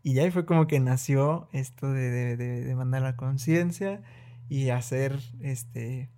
Y 0.03 0.19
ahí 0.19 0.31
fue 0.31 0.45
como 0.45 0.67
que 0.67 0.79
nació 0.79 1.47
esto 1.53 1.91
de, 1.91 2.11
de, 2.11 2.37
de, 2.37 2.63
de 2.63 2.75
mandar 2.75 3.15
conciencia 3.15 4.01
y 4.49 4.69
hacer, 4.69 5.19
este, 5.41 6.09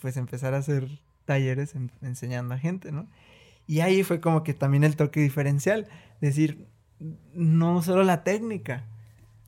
pues 0.00 0.16
empezar 0.16 0.54
a 0.54 0.58
hacer 0.58 0.88
talleres 1.24 1.74
enseñando 2.00 2.54
a 2.54 2.58
gente, 2.58 2.92
¿no? 2.92 3.08
Y 3.66 3.80
ahí 3.80 4.02
fue 4.02 4.20
como 4.20 4.42
que 4.42 4.54
también 4.54 4.84
el 4.84 4.96
toque 4.96 5.20
diferencial, 5.20 5.88
decir, 6.20 6.66
no 7.34 7.82
solo 7.82 8.04
la 8.04 8.24
técnica, 8.24 8.84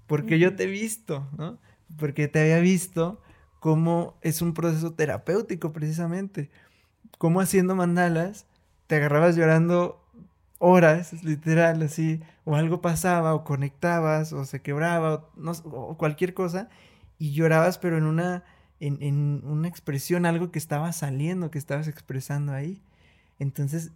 porque 0.06 0.38
yo 0.38 0.54
te 0.56 0.64
he 0.64 0.66
visto, 0.66 1.28
¿no? 1.36 1.58
Porque 1.98 2.28
te 2.28 2.40
había 2.40 2.58
visto 2.58 3.20
cómo 3.60 4.18
es 4.22 4.42
un 4.42 4.54
proceso 4.54 4.92
terapéutico 4.92 5.72
precisamente, 5.72 6.50
cómo 7.18 7.40
haciendo 7.40 7.74
mandalas 7.74 8.46
te 8.86 8.96
agarrabas 8.96 9.36
llorando 9.36 10.00
horas, 10.58 11.22
literal, 11.24 11.82
así, 11.82 12.20
o 12.44 12.56
algo 12.56 12.80
pasaba, 12.80 13.34
o 13.34 13.44
conectabas, 13.44 14.32
o 14.32 14.44
se 14.44 14.62
quebraba, 14.62 15.14
o, 15.14 15.30
no, 15.36 15.52
o 15.64 15.96
cualquier 15.96 16.34
cosa, 16.34 16.68
y 17.18 17.32
llorabas, 17.32 17.78
pero 17.78 17.98
en 17.98 18.04
una, 18.04 18.44
en, 18.80 19.02
en 19.02 19.42
una 19.44 19.68
expresión, 19.68 20.26
algo 20.26 20.50
que 20.50 20.58
estaba 20.58 20.92
saliendo, 20.92 21.50
que 21.50 21.58
estabas 21.58 21.88
expresando 21.88 22.52
ahí. 22.52 22.82
Entonces, 23.38 23.92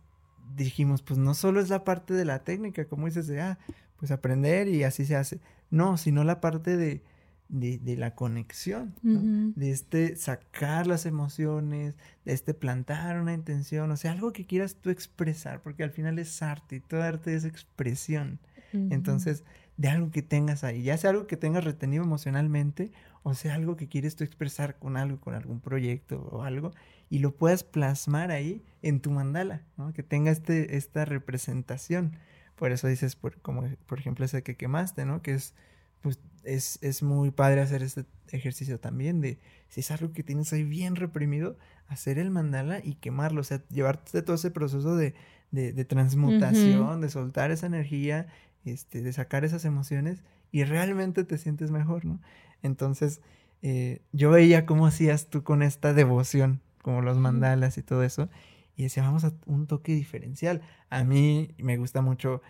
dijimos, 0.55 1.03
pues 1.03 1.19
no 1.19 1.35
solo 1.35 1.61
es 1.61 1.69
la 1.69 1.85
parte 1.85 2.15
de 2.15 2.25
la 2.25 2.45
técnica, 2.45 2.87
como 2.87 3.07
dices, 3.07 3.27
de, 3.27 3.41
ah, 3.41 3.59
pues 3.97 4.11
aprender 4.11 4.69
y 4.69 4.85
así 4.85 5.05
se 5.05 5.17
hace. 5.17 5.41
No, 5.71 5.97
sino 5.97 6.25
la 6.25 6.41
parte 6.41 6.77
de, 6.77 7.03
de, 7.49 7.97
la 7.97 8.15
conexión, 8.15 8.95
de 9.03 9.71
este 9.71 10.17
sacar 10.17 10.87
las 10.87 11.07
emociones, 11.07 11.95
de 12.25 12.33
este 12.33 12.55
plantar 12.55 13.21
una 13.21 13.33
intención, 13.33 13.91
o 13.91 13.97
sea, 13.97 14.13
algo 14.13 14.33
que 14.33 14.47
quieras 14.47 14.77
tú 14.77 14.91
expresar, 14.91 15.63
porque 15.63 15.83
al 15.83 15.91
final 15.91 16.19
es 16.19 16.43
arte 16.43 16.77
y 16.77 16.81
todo 16.81 17.03
arte 17.03 17.35
es 17.35 17.45
expresión. 17.45 18.39
Entonces, 18.73 19.45
de 19.77 19.89
algo 19.89 20.11
que 20.11 20.23
tengas 20.23 20.65
ahí, 20.65 20.83
ya 20.83 20.97
sea 20.99 21.11
algo 21.11 21.27
que 21.27 21.37
tengas 21.37 21.65
retenido 21.65 22.05
emocionalmente, 22.05 22.93
o 23.23 23.35
sea, 23.35 23.55
algo 23.55 23.77
que 23.77 23.89
quieres 23.89 24.17
tú 24.17 24.25
expresar 24.25 24.79
con 24.79 24.97
algo, 24.97 25.21
con 25.21 25.35
algún 25.35 25.61
proyecto 25.61 26.21
o 26.33 26.43
algo, 26.43 26.73
y 27.11 27.21
lo 27.21 27.35
puedas 27.35 27.63
plasmar 27.63 28.31
ahí 28.31 28.63
en 28.83 29.01
tu 29.01 29.11
mandala, 29.11 29.63
¿no? 29.77 29.93
Que 29.93 30.03
tenga 30.03 30.31
este, 30.31 30.77
esta 30.77 31.05
representación. 31.05 32.17
Por 32.57 32.73
eso 32.73 32.89
dices, 32.89 33.17
por, 33.17 33.41
como 33.41 33.65
por 33.87 33.99
ejemplo 33.99 34.25
ese 34.25 34.43
que 34.43 34.57
quemaste, 34.57 35.05
¿no? 35.05 35.23
Que 35.23 35.35
es, 35.35 35.55
pues, 36.03 36.21
es, 36.45 36.79
es 36.83 37.03
muy 37.03 37.31
padre 37.31 37.61
hacer 37.61 37.83
este 37.83 38.05
ejercicio 38.31 38.81
también 38.81 39.21
de, 39.21 39.39
si 39.69 39.81
es 39.81 39.91
algo 39.91 40.13
que 40.13 40.23
tienes 40.23 40.53
ahí 40.53 40.65
bien 40.65 40.97
reprimido, 40.97 41.57
hacer 41.87 42.19
el 42.19 42.31
mandala 42.31 42.81
y 42.83 42.95
quemarlo, 42.95 43.41
o 43.41 43.45
sea, 43.45 43.63
llevarte 43.69 44.23
todo 44.23 44.37
ese 44.37 44.51
proceso 44.51 44.97
de, 44.97 45.15
de, 45.51 45.85
transmutación, 45.85 47.01
de 47.01 47.09
soltar 47.09 47.51
esa 47.51 47.67
energía, 47.67 48.27
este, 48.71 49.03
de 49.03 49.13
sacar 49.13 49.45
esas 49.45 49.65
emociones 49.65 50.23
y 50.53 50.65
realmente 50.65 51.25
te 51.25 51.39
sientes 51.39 51.71
mejor, 51.71 52.05
¿no? 52.05 52.21
Entonces, 52.63 53.21
eh, 53.63 54.01
yo 54.13 54.31
veía 54.31 54.67
cómo 54.67 54.87
hacías 54.87 55.29
tú 55.29 55.43
con 55.43 55.63
esta 55.63 55.93
devoción 55.93 56.61
como 56.83 57.03
los 57.03 57.19
mandalas 57.19 57.79
y 57.79 57.83
todo 57.83 58.03
eso. 58.03 58.29
Y 58.77 58.85
decía, 58.85 59.03
vamos 59.03 59.25
a 59.25 59.33
un 59.47 59.67
toque 59.67 59.93
diferencial. 59.95 60.63
A 60.89 61.05
mí 61.05 61.55
me 61.59 61.77
gusta 61.77 62.01
mucho 62.01 62.43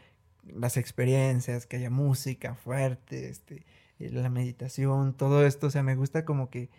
las 0.44 0.76
experiencias, 0.76 1.66
que 1.66 1.76
haya 1.78 1.90
música 1.90 2.54
fuerte, 2.54 3.28
este, 3.30 3.64
eh, 3.98 4.10
la 4.10 4.30
meditación, 4.30 5.14
todo 5.14 5.46
esto. 5.46 5.68
O 5.68 5.70
sea, 5.70 5.82
me 5.82 5.96
gusta 5.96 6.24
como 6.24 6.50
que, 6.50 6.70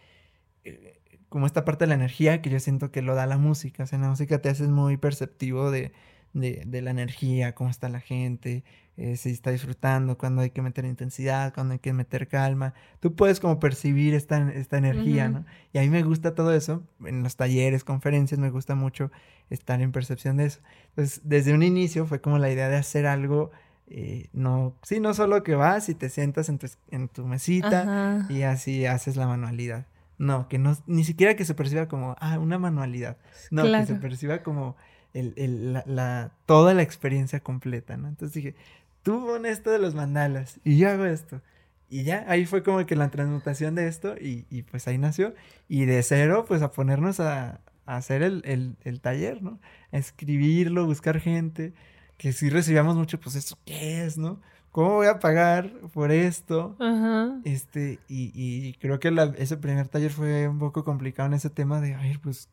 eh, 0.63 0.99
como 1.29 1.45
esta 1.47 1.65
parte 1.65 1.85
de 1.85 1.89
la 1.89 1.95
energía 1.95 2.41
que 2.41 2.49
yo 2.49 2.59
siento 2.59 2.91
que 2.91 3.01
lo 3.01 3.15
da 3.15 3.25
la 3.25 3.37
música. 3.37 3.83
O 3.83 3.87
sea, 3.87 3.99
la 3.99 4.09
música 4.09 4.41
te 4.41 4.49
haces 4.49 4.69
muy 4.69 4.97
perceptivo 4.97 5.71
de, 5.71 5.91
de, 6.33 6.63
de 6.65 6.81
la 6.81 6.91
energía, 6.91 7.55
cómo 7.55 7.69
está 7.69 7.89
la 7.89 7.99
gente, 7.99 8.63
eh, 9.01 9.15
si 9.15 9.29
está 9.29 9.51
disfrutando, 9.51 10.17
cuando 10.17 10.41
hay 10.41 10.49
que 10.49 10.61
meter 10.61 10.83
intensidad, 10.83 11.53
cuando 11.53 11.71
hay 11.71 11.79
que 11.79 11.93
meter 11.93 12.27
calma. 12.27 12.73
Tú 12.99 13.15
puedes 13.15 13.39
como 13.39 13.57
percibir 13.57 14.13
esta, 14.13 14.51
esta 14.51 14.77
energía, 14.77 15.29
¿no? 15.29 15.45
Y 15.71 15.77
a 15.77 15.81
mí 15.83 15.89
me 15.89 16.03
gusta 16.03 16.35
todo 16.35 16.53
eso. 16.53 16.83
En 17.05 17.23
los 17.23 17.37
talleres, 17.37 17.85
conferencias, 17.85 18.41
me 18.41 18.49
gusta 18.49 18.75
mucho 18.75 19.09
estar 19.49 19.79
en 19.79 19.93
percepción 19.93 20.35
de 20.35 20.47
eso. 20.47 20.59
Entonces, 20.89 21.21
desde 21.23 21.53
un 21.53 21.63
inicio 21.63 22.07
fue 22.07 22.19
como 22.19 22.39
la 22.39 22.51
idea 22.51 22.67
de 22.67 22.75
hacer 22.75 23.05
algo, 23.05 23.51
eh, 23.87 24.27
no, 24.33 24.75
sí, 24.83 24.99
no 24.99 25.13
solo 25.13 25.43
que 25.43 25.55
vas 25.55 25.87
y 25.87 25.95
te 25.95 26.09
sientas 26.09 26.49
en 26.49 26.59
tu, 26.59 26.67
en 26.91 27.07
tu 27.07 27.25
mesita 27.25 28.27
y 28.27 28.41
así 28.41 28.85
haces 28.85 29.15
la 29.15 29.27
manualidad. 29.27 29.85
No, 30.17 30.49
que 30.49 30.57
no, 30.57 30.75
ni 30.87 31.05
siquiera 31.05 31.37
que 31.37 31.45
se 31.45 31.53
perciba 31.53 31.87
como, 31.87 32.17
ah, 32.19 32.37
una 32.37 32.59
manualidad. 32.59 33.15
No, 33.49 33.63
que 33.63 33.85
se 33.85 33.95
perciba 33.95 34.43
como 34.43 34.75
el, 35.13 35.33
el, 35.37 35.71
la, 35.71 35.83
la, 35.87 36.31
toda 36.45 36.73
la 36.73 36.81
experiencia 36.81 37.39
completa, 37.39 37.95
¿no? 37.95 38.09
Entonces 38.09 38.33
dije, 38.33 38.55
tú 39.03 39.25
pones 39.25 39.53
esto 39.59 39.69
de 39.71 39.79
los 39.79 39.95
mandalas 39.95 40.59
y 40.63 40.77
yo 40.77 40.89
hago 40.89 41.05
esto. 41.05 41.41
Y 41.89 42.03
ya, 42.03 42.23
ahí 42.27 42.45
fue 42.45 42.61
como 42.61 42.85
que 42.85 42.95
la 42.95 43.09
transmutación 43.09 43.73
de 43.75 43.87
esto 43.87 44.15
y, 44.15 44.45
y 44.51 44.61
pues 44.61 44.87
ahí 44.87 44.97
nació. 44.99 45.33
Y 45.67 45.85
de 45.85 46.03
cero, 46.03 46.45
pues 46.47 46.61
a 46.61 46.71
ponernos 46.71 47.19
a, 47.19 47.61
a 47.87 47.95
hacer 47.97 48.21
el, 48.21 48.43
el, 48.45 48.75
el, 48.83 49.01
taller, 49.01 49.41
¿no? 49.41 49.59
A 49.91 49.97
escribirlo, 49.97 50.85
buscar 50.85 51.19
gente. 51.19 51.73
que 52.17 52.31
sí 52.33 52.49
recibíamos 52.51 52.95
mucho, 52.95 53.19
pues, 53.19 53.35
¿esto 53.35 53.57
qué 53.65 54.05
es, 54.05 54.17
no? 54.19 54.39
¿Cómo 54.71 54.95
voy 54.97 55.07
a 55.07 55.17
pagar 55.19 55.71
por 55.93 56.11
esto? 56.11 56.75
Ajá. 56.79 57.39
Este, 57.43 57.97
y, 58.07 58.31
y 58.35 58.73
creo 58.75 58.99
que 58.99 59.09
la- 59.09 59.33
ese 59.39 59.57
primer 59.57 59.87
taller 59.87 60.11
fue 60.11 60.47
un 60.47 60.59
poco 60.59 60.83
complicado 60.83 61.25
en 61.27 61.33
ese 61.33 61.49
tema 61.49 61.81
de, 61.81 61.95
a 61.95 62.01
ver, 62.01 62.19
pues, 62.19 62.49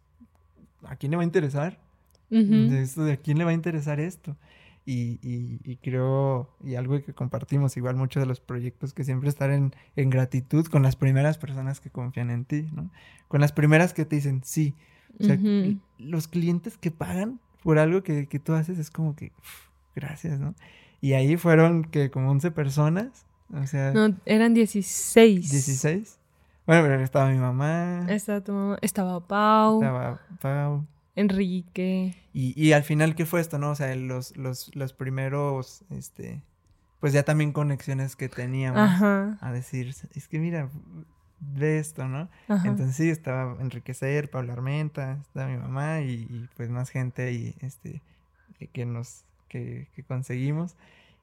¿a 0.84 0.97
quién 0.97 1.11
le 1.11 1.16
va 1.18 1.22
a 1.24 1.26
interesar? 1.26 1.78
Ujú. 2.30 2.40
de 2.70 2.82
esto 2.82 3.05
de 3.05 3.12
a 3.12 3.16
quién 3.18 3.36
le 3.38 3.44
va 3.44 3.51
a 3.51 3.55
interesar 3.55 4.01
esto. 4.01 4.34
Y, 4.89 5.18
y- 5.20 5.59
y 5.64 5.76
creo, 5.78 6.49
y 6.64 6.76
algo 6.76 7.03
que 7.05 7.12
compartimos, 7.12 7.76
igual 7.76 7.97
muchos 7.97 8.22
de 8.22 8.26
los 8.26 8.39
proyectos, 8.41 8.95
que 8.95 9.03
siempre 9.03 9.28
estar 9.28 9.51
en, 9.51 9.74
en 9.97 10.11
gratitud 10.11 10.64
con 10.66 10.82
las 10.84 10.95
primeras 10.95 11.39
personas 11.39 11.80
que 11.80 11.91
confían 11.91 12.30
en 12.30 12.45
ti, 12.45 12.68
¿no? 12.72 12.89
Con 13.26 13.41
las 13.41 13.51
primeras 13.53 13.93
que 13.93 14.05
te 14.05 14.14
dicen 14.16 14.43
sí. 14.45 14.74
O 15.20 15.24
sea, 15.24 15.37
los 15.99 16.28
clientes 16.28 16.78
que 16.78 16.91
pagan 16.93 17.41
por 17.64 17.78
algo 17.80 18.03
que, 18.05 18.26
que 18.28 18.39
tú 18.39 18.55
haces 18.55 18.78
es 18.78 18.91
como 18.91 19.16
que, 19.16 19.32
uf, 19.41 19.68
gracias, 19.97 20.39
¿no? 20.39 20.55
Y 21.01 21.14
ahí 21.14 21.37
fueron 21.37 21.82
que 21.84 22.11
como 22.12 22.30
11 22.30 22.51
personas, 22.53 23.26
o 23.53 23.66
sea, 23.66 23.93
No, 23.93 24.14
eran 24.24 24.55
16. 24.55 25.51
16. 25.51 26.18
Bueno, 26.66 26.82
pero 26.82 27.01
estaba 27.03 27.28
mi 27.30 27.39
mamá, 27.39 28.07
Estaba 28.09 28.41
tu 28.41 28.53
mamá, 28.53 28.78
estaba 28.82 29.20
Pau, 29.26 29.80
estaba 29.82 30.20
Pau. 30.41 30.87
Enrique. 31.17 32.14
Y, 32.33 32.53
y 32.61 32.73
al 32.73 32.85
final, 32.85 33.14
¿qué 33.14 33.27
fue 33.27 33.41
esto, 33.41 33.59
no? 33.59 33.71
O 33.71 33.75
sea, 33.75 33.95
los, 33.97 34.37
los, 34.37 34.75
los 34.77 34.93
primeros, 34.93 35.83
este, 35.91 36.43
pues 37.01 37.12
ya 37.12 37.25
también 37.25 37.53
conexiones 37.53 38.14
que 38.17 38.29
teníamos 38.29 38.79
Ajá. 38.81 39.39
a 39.41 39.53
decir, 39.53 39.95
es 40.14 40.29
que 40.29 40.39
mira, 40.39 40.69
ve 41.41 41.79
esto, 41.79 42.07
¿no? 42.07 42.29
Ajá. 42.49 42.69
Entonces 42.69 42.97
sí, 42.97 43.11
estaba 43.11 43.57
Enriquecer, 43.61 44.31
Pablo 44.31 44.53
Armenta, 44.53 45.19
estaba 45.23 45.49
mi 45.49 45.57
mamá 45.57 46.01
y, 46.03 46.12
y, 46.31 46.49
pues 46.57 46.71
más 46.71 46.91
gente 46.91 47.23
ahí, 47.25 47.55
este, 47.61 48.03
que- 48.59 48.69
que 48.69 48.87
nos, 48.87 49.25
que, 49.49 49.89
que 49.95 50.03
conseguimos 50.03 50.77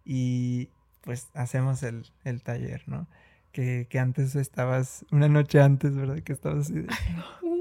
y 0.06 0.70
pues 1.02 1.30
hacemos 1.34 1.84
el, 1.84 2.06
el 2.24 2.42
taller, 2.42 2.84
¿no? 2.88 3.08
Que, 3.52 3.88
que 3.90 4.00
antes 4.00 4.36
estabas, 4.36 5.06
una 5.12 5.28
noche 5.28 5.62
antes, 5.62 5.96
¿verdad? 5.96 6.20
Que 6.24 6.34
estabas 6.34 6.66
así 6.66 6.74
de, 6.74 6.88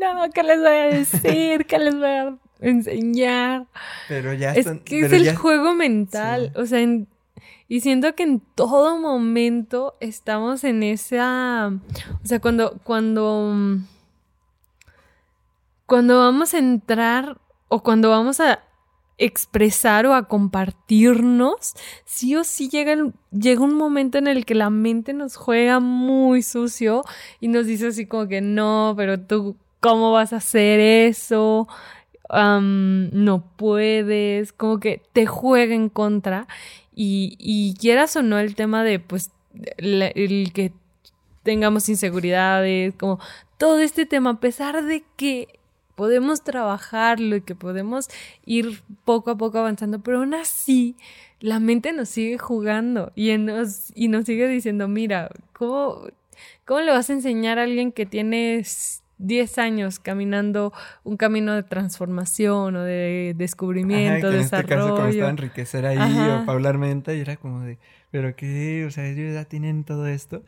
No, 0.03 0.31
¿qué 0.35 0.43
les 0.43 0.59
voy 0.59 0.67
a 0.69 0.85
decir? 0.87 1.67
¿Qué 1.67 1.79
les 1.79 1.95
voy 1.95 2.05
a 2.05 2.37
enseñar? 2.61 3.67
pero 4.09 4.33
ya 4.35 4.53
Es 4.53 4.59
están- 4.59 4.81
que 4.81 5.01
es 5.01 5.07
pero 5.07 5.17
el 5.17 5.25
ya- 5.25 5.37
juego 5.37 5.75
mental. 5.75 6.53
Sí. 6.55 6.61
O 6.61 6.67
sea, 6.67 6.81
en- 6.81 7.09
y 7.69 7.81
siento 7.81 8.15
que 8.15 8.23
en 8.25 8.41
todo 8.55 8.99
momento 8.99 9.97
estamos 10.01 10.63
en 10.65 10.83
esa. 10.83 11.69
O 12.23 12.27
sea, 12.27 12.41
cuando. 12.41 12.79
Cuando. 12.85 13.53
mm, 13.55 13.87
Cuando 15.87 16.19
vamos 16.19 16.55
a 16.55 16.59
entrar 16.59 17.39
o 17.69 17.83
cuando 17.83 18.09
vamos 18.11 18.41
a 18.41 18.61
expresar 19.19 20.07
o 20.07 20.15
a 20.15 20.27
compartirnos, 20.27 21.75
sí 22.07 22.35
o 22.35 22.45
sí 22.45 22.69
llega, 22.71 22.93
el- 22.93 23.13
llega 23.31 23.61
un 23.63 23.75
momento 23.75 24.17
en 24.19 24.27
el 24.27 24.45
que 24.47 24.55
la 24.55 24.71
mente 24.71 25.13
nos 25.13 25.37
juega 25.37 25.81
muy 25.81 26.43
sucio 26.43 27.05
y 27.41 27.49
nos 27.49 27.67
dice 27.67 27.89
así 27.89 28.07
como 28.07 28.27
que 28.27 28.41
no, 28.41 28.95
pero 28.97 29.21
tú, 29.21 29.57
¿cómo 29.83 30.13
vas 30.13 30.33
a 30.33 30.37
hacer 30.37 30.81
eso? 30.81 31.69
No 32.31 33.45
puedes, 33.57 34.55
como 34.55 34.81
que 34.81 35.03
te 35.13 35.27
juega 35.27 35.75
en 35.75 35.91
contra 35.91 36.47
y, 36.95 37.37
y 37.39 37.75
quieras 37.75 38.17
o 38.17 38.23
no 38.23 38.39
el 38.39 38.55
tema 38.55 38.85
de 38.85 39.01
pues 39.01 39.33
el 39.77 40.51
que 40.55 40.73
tengamos 41.43 41.89
inseguridades, 41.91 42.95
como 42.95 43.19
todo 43.59 43.81
este 43.81 44.07
tema, 44.07 44.31
a 44.31 44.41
pesar 44.41 44.83
de 44.85 45.05
que 45.17 45.59
podemos 45.95 46.43
trabajarlo 46.43 47.37
y 47.37 47.43
que 47.43 47.55
podemos 47.55 48.09
ir 48.47 48.83
poco 49.05 49.33
a 49.33 49.37
poco 49.37 49.59
avanzando, 49.59 50.01
pero 50.01 50.19
aún 50.19 50.35
así 50.35 50.97
la 51.41 51.61
mente 51.61 51.93
nos 51.93 52.09
sigue 52.09 52.39
jugando 52.39 53.13
y, 53.15 53.37
nos, 53.37 53.93
y 53.95 54.09
nos 54.09 54.25
sigue 54.25 54.49
diciendo, 54.49 54.89
mira, 54.89 55.31
¿cómo, 55.53 56.07
¿cómo 56.65 56.81
le 56.81 56.93
vas 56.93 57.11
a 57.11 57.15
enseñar 57.15 57.59
a 57.59 57.65
alguien 57.65 57.93
que 57.93 58.07
tiene 58.07 58.63
10 59.19 59.59
años 59.59 59.99
caminando 59.99 60.73
un 61.05 61.17
camino 61.17 61.55
de 61.55 61.63
transformación 61.63 62.77
o 62.77 62.83
de 62.83 63.31
Ajá, 63.31 63.39
descubrimiento, 63.39 64.29
que 64.29 64.35
en 64.37 64.41
este 64.41 64.65
caso 64.65 64.95
como 64.95 65.07
estaba? 65.07 65.31
Enriquecer 65.31 65.87
ahí 65.87 65.99
Ajá. 65.99 66.43
o 66.43 66.47
Paula 66.47 66.71
Armenta 66.71 67.15
y 67.15 67.21
era 67.21 67.37
como 67.37 67.61
de, 67.61 67.79
pero 68.11 68.35
qué, 68.37 68.85
o 68.87 68.91
sea, 68.91 69.07
ellos 69.07 69.35
ya 69.35 69.45
tienen 69.45 69.85
todo 69.85 70.07
esto, 70.07 70.43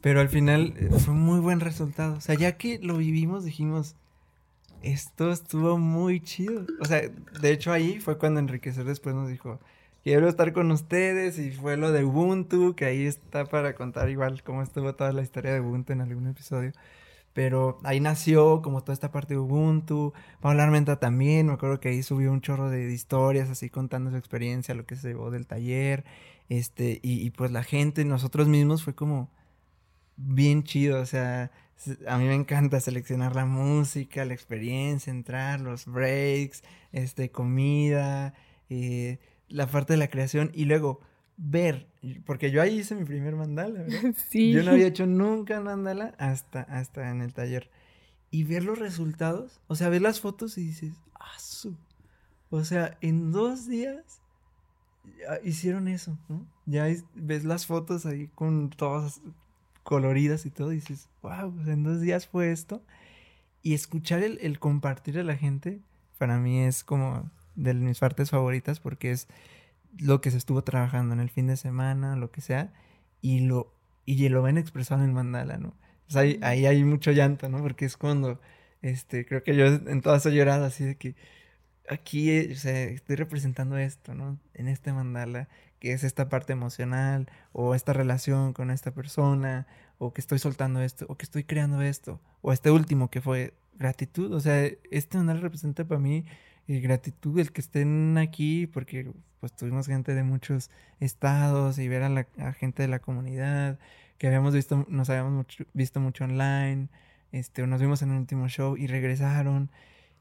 pero 0.00 0.20
al 0.20 0.28
final 0.28 0.74
eh, 0.76 0.88
fue 0.98 1.14
un 1.14 1.22
muy 1.22 1.40
buen 1.40 1.60
resultado, 1.60 2.16
o 2.16 2.20
sea, 2.20 2.34
ya 2.34 2.56
que 2.56 2.78
lo 2.80 2.96
vivimos 2.96 3.44
dijimos, 3.44 3.94
esto 4.82 5.32
estuvo 5.32 5.78
muy 5.78 6.20
chido, 6.20 6.66
o 6.80 6.84
sea, 6.84 7.02
de 7.40 7.50
hecho 7.50 7.72
ahí 7.72 8.00
fue 8.00 8.18
cuando 8.18 8.40
Enriquecer 8.40 8.84
después 8.84 9.14
nos 9.14 9.28
dijo, 9.28 9.60
quiero 10.06 10.28
estar 10.28 10.52
con 10.52 10.70
ustedes 10.70 11.36
y 11.40 11.50
fue 11.50 11.76
lo 11.76 11.90
de 11.90 12.04
Ubuntu, 12.04 12.76
que 12.76 12.84
ahí 12.84 13.06
está 13.06 13.44
para 13.44 13.74
contar 13.74 14.08
igual 14.08 14.42
cómo 14.44 14.62
estuvo 14.62 14.94
toda 14.94 15.12
la 15.12 15.22
historia 15.22 15.52
de 15.52 15.60
Ubuntu 15.60 15.92
en 15.92 16.00
algún 16.00 16.28
episodio. 16.28 16.70
Pero 17.36 17.78
ahí 17.84 18.00
nació 18.00 18.62
como 18.62 18.80
toda 18.80 18.94
esta 18.94 19.12
parte 19.12 19.34
de 19.34 19.38
Ubuntu. 19.40 20.14
Paula 20.40 20.62
Armenta 20.62 20.98
también, 20.98 21.48
me 21.48 21.52
acuerdo 21.52 21.80
que 21.80 21.90
ahí 21.90 22.02
subió 22.02 22.32
un 22.32 22.40
chorro 22.40 22.70
de, 22.70 22.90
historias 22.90 23.50
así 23.50 23.68
contando 23.68 24.10
su 24.10 24.16
experiencia, 24.16 24.74
lo 24.74 24.86
que 24.86 24.96
se 24.96 25.08
llevó 25.08 25.30
del 25.30 25.46
taller. 25.46 26.06
Este, 26.48 26.98
y, 27.02 27.28
pues 27.32 27.50
la 27.50 27.62
gente, 27.62 28.06
nosotros 28.06 28.48
mismos 28.48 28.82
fue 28.84 28.94
como 28.94 29.30
bien 30.16 30.64
chido. 30.64 30.98
O 30.98 31.04
sea, 31.04 31.50
a 32.08 32.16
mí 32.16 32.24
me 32.24 32.34
encanta 32.34 32.80
seleccionar 32.80 33.36
la 33.36 33.44
música, 33.44 34.24
la 34.24 34.32
experiencia, 34.32 35.10
entrar, 35.10 35.60
los 35.60 35.84
breaks, 35.84 36.62
este, 36.92 37.30
comida, 37.30 38.32
eh, 38.70 39.18
la 39.48 39.66
parte 39.66 39.92
de 39.92 39.98
la 39.98 40.08
creación 40.08 40.52
y 40.54 40.64
luego 40.64 41.00
ver, 41.36 41.86
porque 42.24 42.50
yo 42.50 42.62
ahí 42.62 42.78
hice 42.80 42.94
mi 42.94 43.04
primer 43.04 43.36
mandala, 43.36 43.82
¿verdad? 43.82 44.14
Sí. 44.28 44.52
Yo 44.52 44.62
no 44.62 44.70
había 44.72 44.86
hecho 44.86 45.06
nunca 45.06 45.60
mandala 45.60 46.14
hasta, 46.18 46.62
hasta 46.62 47.10
en 47.10 47.20
el 47.22 47.32
taller. 47.34 47.70
Y 48.30 48.44
ver 48.44 48.64
los 48.64 48.78
resultados, 48.78 49.60
o 49.68 49.76
sea, 49.76 49.88
ver 49.88 50.02
las 50.02 50.20
fotos 50.20 50.58
y 50.58 50.64
dices, 50.66 50.94
¡ah, 51.14 51.38
su! 51.38 51.76
O 52.50 52.64
sea, 52.64 52.96
en 53.00 53.32
dos 53.32 53.66
días 53.68 54.20
hicieron 55.44 55.88
eso, 55.88 56.18
¿no? 56.28 56.46
Ya 56.66 56.88
es- 56.88 57.04
ves 57.14 57.44
las 57.44 57.66
fotos 57.66 58.06
ahí 58.06 58.28
con 58.34 58.70
todas 58.70 59.20
coloridas 59.82 60.46
y 60.46 60.50
todo 60.50 60.72
y 60.72 60.76
dices, 60.76 61.08
wow, 61.22 61.54
en 61.66 61.82
dos 61.84 62.00
días 62.00 62.26
fue 62.26 62.50
esto. 62.50 62.82
Y 63.62 63.74
escuchar 63.74 64.22
el, 64.22 64.38
el 64.42 64.58
compartir 64.58 65.18
a 65.18 65.24
la 65.24 65.36
gente, 65.36 65.80
para 66.18 66.38
mí 66.38 66.60
es 66.60 66.84
como 66.84 67.30
de 67.54 67.74
mis 67.74 67.98
partes 67.98 68.30
favoritas 68.30 68.80
porque 68.80 69.10
es 69.12 69.28
lo 69.98 70.20
que 70.20 70.30
se 70.30 70.38
estuvo 70.38 70.62
trabajando 70.62 71.14
en 71.14 71.20
el 71.20 71.30
fin 71.30 71.46
de 71.46 71.56
semana, 71.56 72.16
lo 72.16 72.30
que 72.30 72.40
sea, 72.40 72.72
y 73.20 73.40
lo, 73.40 73.74
y 74.04 74.28
lo 74.28 74.42
ven 74.42 74.58
expresado 74.58 75.02
en 75.02 75.08
el 75.08 75.14
mandala, 75.14 75.58
¿no? 75.58 75.74
Sea, 76.08 76.22
ahí, 76.22 76.38
ahí 76.42 76.66
hay 76.66 76.84
mucho 76.84 77.12
llanto, 77.12 77.48
¿no? 77.48 77.58
Porque 77.62 77.84
es 77.84 77.96
cuando, 77.96 78.40
este, 78.82 79.26
creo 79.26 79.42
que 79.42 79.56
yo 79.56 79.66
en 79.66 80.00
todas 80.02 80.24
he 80.26 80.32
llorado 80.32 80.64
así 80.64 80.84
de 80.84 80.96
que 80.96 81.16
aquí, 81.88 82.30
eh, 82.30 82.50
o 82.52 82.56
sea, 82.56 82.84
estoy 82.84 83.16
representando 83.16 83.76
esto, 83.78 84.14
¿no? 84.14 84.38
En 84.54 84.68
este 84.68 84.92
mandala, 84.92 85.48
que 85.80 85.92
es 85.92 86.04
esta 86.04 86.28
parte 86.28 86.52
emocional, 86.52 87.28
o 87.52 87.74
esta 87.74 87.92
relación 87.92 88.52
con 88.52 88.70
esta 88.70 88.92
persona, 88.92 89.66
o 89.98 90.12
que 90.12 90.20
estoy 90.20 90.38
soltando 90.38 90.80
esto, 90.82 91.06
o 91.08 91.16
que 91.16 91.24
estoy 91.24 91.44
creando 91.44 91.82
esto, 91.82 92.20
o 92.42 92.52
este 92.52 92.70
último 92.70 93.10
que 93.10 93.20
fue 93.20 93.54
gratitud, 93.74 94.32
o 94.32 94.40
sea, 94.40 94.64
este 94.90 95.18
mandala 95.18 95.40
representa 95.40 95.84
para 95.84 96.00
mí 96.00 96.24
eh, 96.68 96.80
gratitud, 96.80 97.38
el 97.38 97.52
que 97.52 97.60
estén 97.60 98.18
aquí, 98.18 98.66
porque 98.66 99.12
pues 99.40 99.54
tuvimos 99.54 99.86
gente 99.86 100.14
de 100.14 100.22
muchos 100.22 100.70
estados 101.00 101.78
y 101.78 101.88
ver 101.88 102.02
a 102.02 102.08
la 102.08 102.26
a 102.38 102.52
gente 102.52 102.82
de 102.82 102.88
la 102.88 102.98
comunidad, 102.98 103.78
que 104.18 104.26
habíamos 104.26 104.54
visto, 104.54 104.86
nos 104.88 105.10
habíamos 105.10 105.32
mucho- 105.32 105.64
visto 105.74 106.00
mucho 106.00 106.24
online, 106.24 106.88
este, 107.32 107.66
nos 107.66 107.80
vimos 107.80 108.02
en 108.02 108.12
el 108.12 108.18
último 108.18 108.48
show 108.48 108.76
y 108.76 108.86
regresaron. 108.86 109.70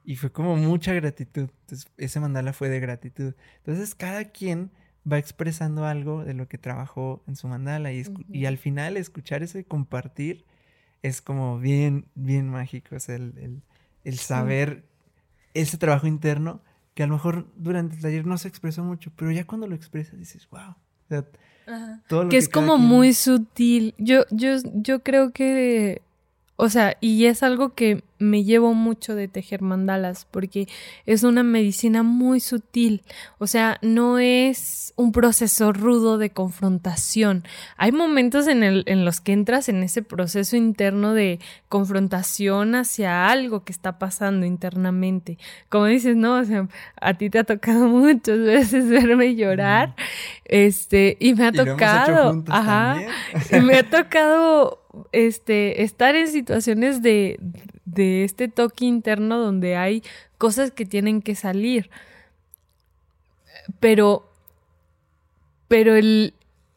Y 0.03 0.17
fue 0.17 0.31
como 0.31 0.55
mucha 0.55 0.93
gratitud. 0.93 1.49
Entonces, 1.61 1.91
ese 1.97 2.19
mandala 2.19 2.53
fue 2.53 2.69
de 2.69 2.79
gratitud. 2.79 3.33
Entonces, 3.57 3.95
cada 3.95 4.25
quien 4.25 4.69
va 5.11 5.17
expresando 5.17 5.85
algo 5.85 6.23
de 6.25 6.33
lo 6.35 6.47
que 6.47 6.57
trabajó 6.59 7.23
en 7.27 7.35
su 7.35 7.47
mandala. 7.47 7.91
Y, 7.91 8.01
escu- 8.03 8.25
y 8.29 8.45
al 8.45 8.57
final, 8.57 8.97
escuchar 8.97 9.41
ese 9.43 9.63
compartir 9.63 10.45
es 11.01 11.21
como 11.21 11.57
bien, 11.59 12.05
bien 12.15 12.49
mágico. 12.49 12.95
O 12.95 12.99
sea, 12.99 13.15
el, 13.15 13.33
el- 13.37 13.61
el 14.03 14.19
saber 14.19 14.83
ese 15.55 15.77
trabajo 15.77 16.05
interno 16.05 16.61
que 16.95 17.03
a 17.03 17.07
lo 17.07 17.13
mejor 17.13 17.45
durante 17.55 17.95
el 17.97 18.01
taller 18.01 18.25
no 18.25 18.37
se 18.39 18.47
expresó 18.47 18.83
mucho, 18.83 19.11
pero 19.15 19.29
ya 19.31 19.45
cuando 19.45 19.67
lo 19.67 19.75
expresas 19.75 20.17
dices, 20.17 20.47
wow. 20.49 20.71
O 20.71 21.07
sea, 21.09 21.23
todo 22.07 22.23
lo 22.23 22.29
que 22.29 22.37
es 22.37 22.49
cada 22.49 22.65
como 22.65 22.77
quien- 22.77 22.87
muy 22.87 23.13
sutil. 23.13 23.93
Yo, 23.99 24.23
yo, 24.31 24.55
yo 24.73 25.03
creo 25.03 25.31
que 25.31 26.01
O 26.57 26.69
sea, 26.69 26.97
y 27.01 27.25
es 27.25 27.43
algo 27.43 27.73
que 27.73 28.03
me 28.17 28.45
llevo 28.45 28.73
mucho 28.73 29.13
de 29.13 29.27
tejer 29.27 29.61
mandalas 29.61 30.25
porque 30.31 30.67
es 31.05 31.23
una 31.23 31.43
medicina 31.43 32.01
muy 32.01 32.39
sutil. 32.39 33.03
O 33.39 33.47
sea, 33.47 33.77
no 33.81 34.19
es 34.19 34.93
un 34.95 35.11
proceso 35.11 35.73
rudo 35.73 36.17
de 36.17 36.29
confrontación. 36.29 37.43
Hay 37.75 37.91
momentos 37.91 38.47
en, 38.47 38.63
el, 38.63 38.83
en 38.87 39.03
los 39.03 39.19
que 39.19 39.33
entras 39.33 39.67
en 39.67 39.83
ese 39.83 40.01
proceso 40.01 40.55
interno 40.55 41.13
de 41.13 41.39
confrontación 41.67 42.75
hacia 42.75 43.27
algo 43.29 43.65
que 43.65 43.73
está 43.73 43.99
pasando 43.99 44.45
internamente. 44.45 45.37
Como 45.67 45.85
dices, 45.85 46.15
no, 46.15 46.37
o 46.37 46.43
sea, 46.45 46.69
a 47.01 47.15
ti 47.15 47.29
te 47.29 47.39
ha 47.39 47.43
tocado 47.43 47.87
muchas 47.89 48.39
veces 48.39 48.87
verme 48.87 49.35
llorar. 49.35 49.93
Este, 50.45 51.17
y 51.19 51.33
me 51.33 51.47
ha 51.47 51.51
tocado. 51.51 52.43
ajá. 52.47 53.01
Y 53.51 53.59
me 53.59 53.75
ha 53.79 53.89
tocado 53.89 54.84
este, 55.11 55.83
estar 55.83 56.15
en 56.15 56.27
situaciones 56.27 57.01
de, 57.01 57.39
de 57.85 58.23
este 58.23 58.47
toque 58.47 58.85
interno 58.85 59.39
donde 59.39 59.75
hay 59.75 60.03
cosas 60.37 60.71
que 60.71 60.85
tienen 60.85 61.21
que 61.21 61.35
salir. 61.35 61.89
Pero, 63.79 64.31
pero 65.67 65.95
el, 65.95 66.33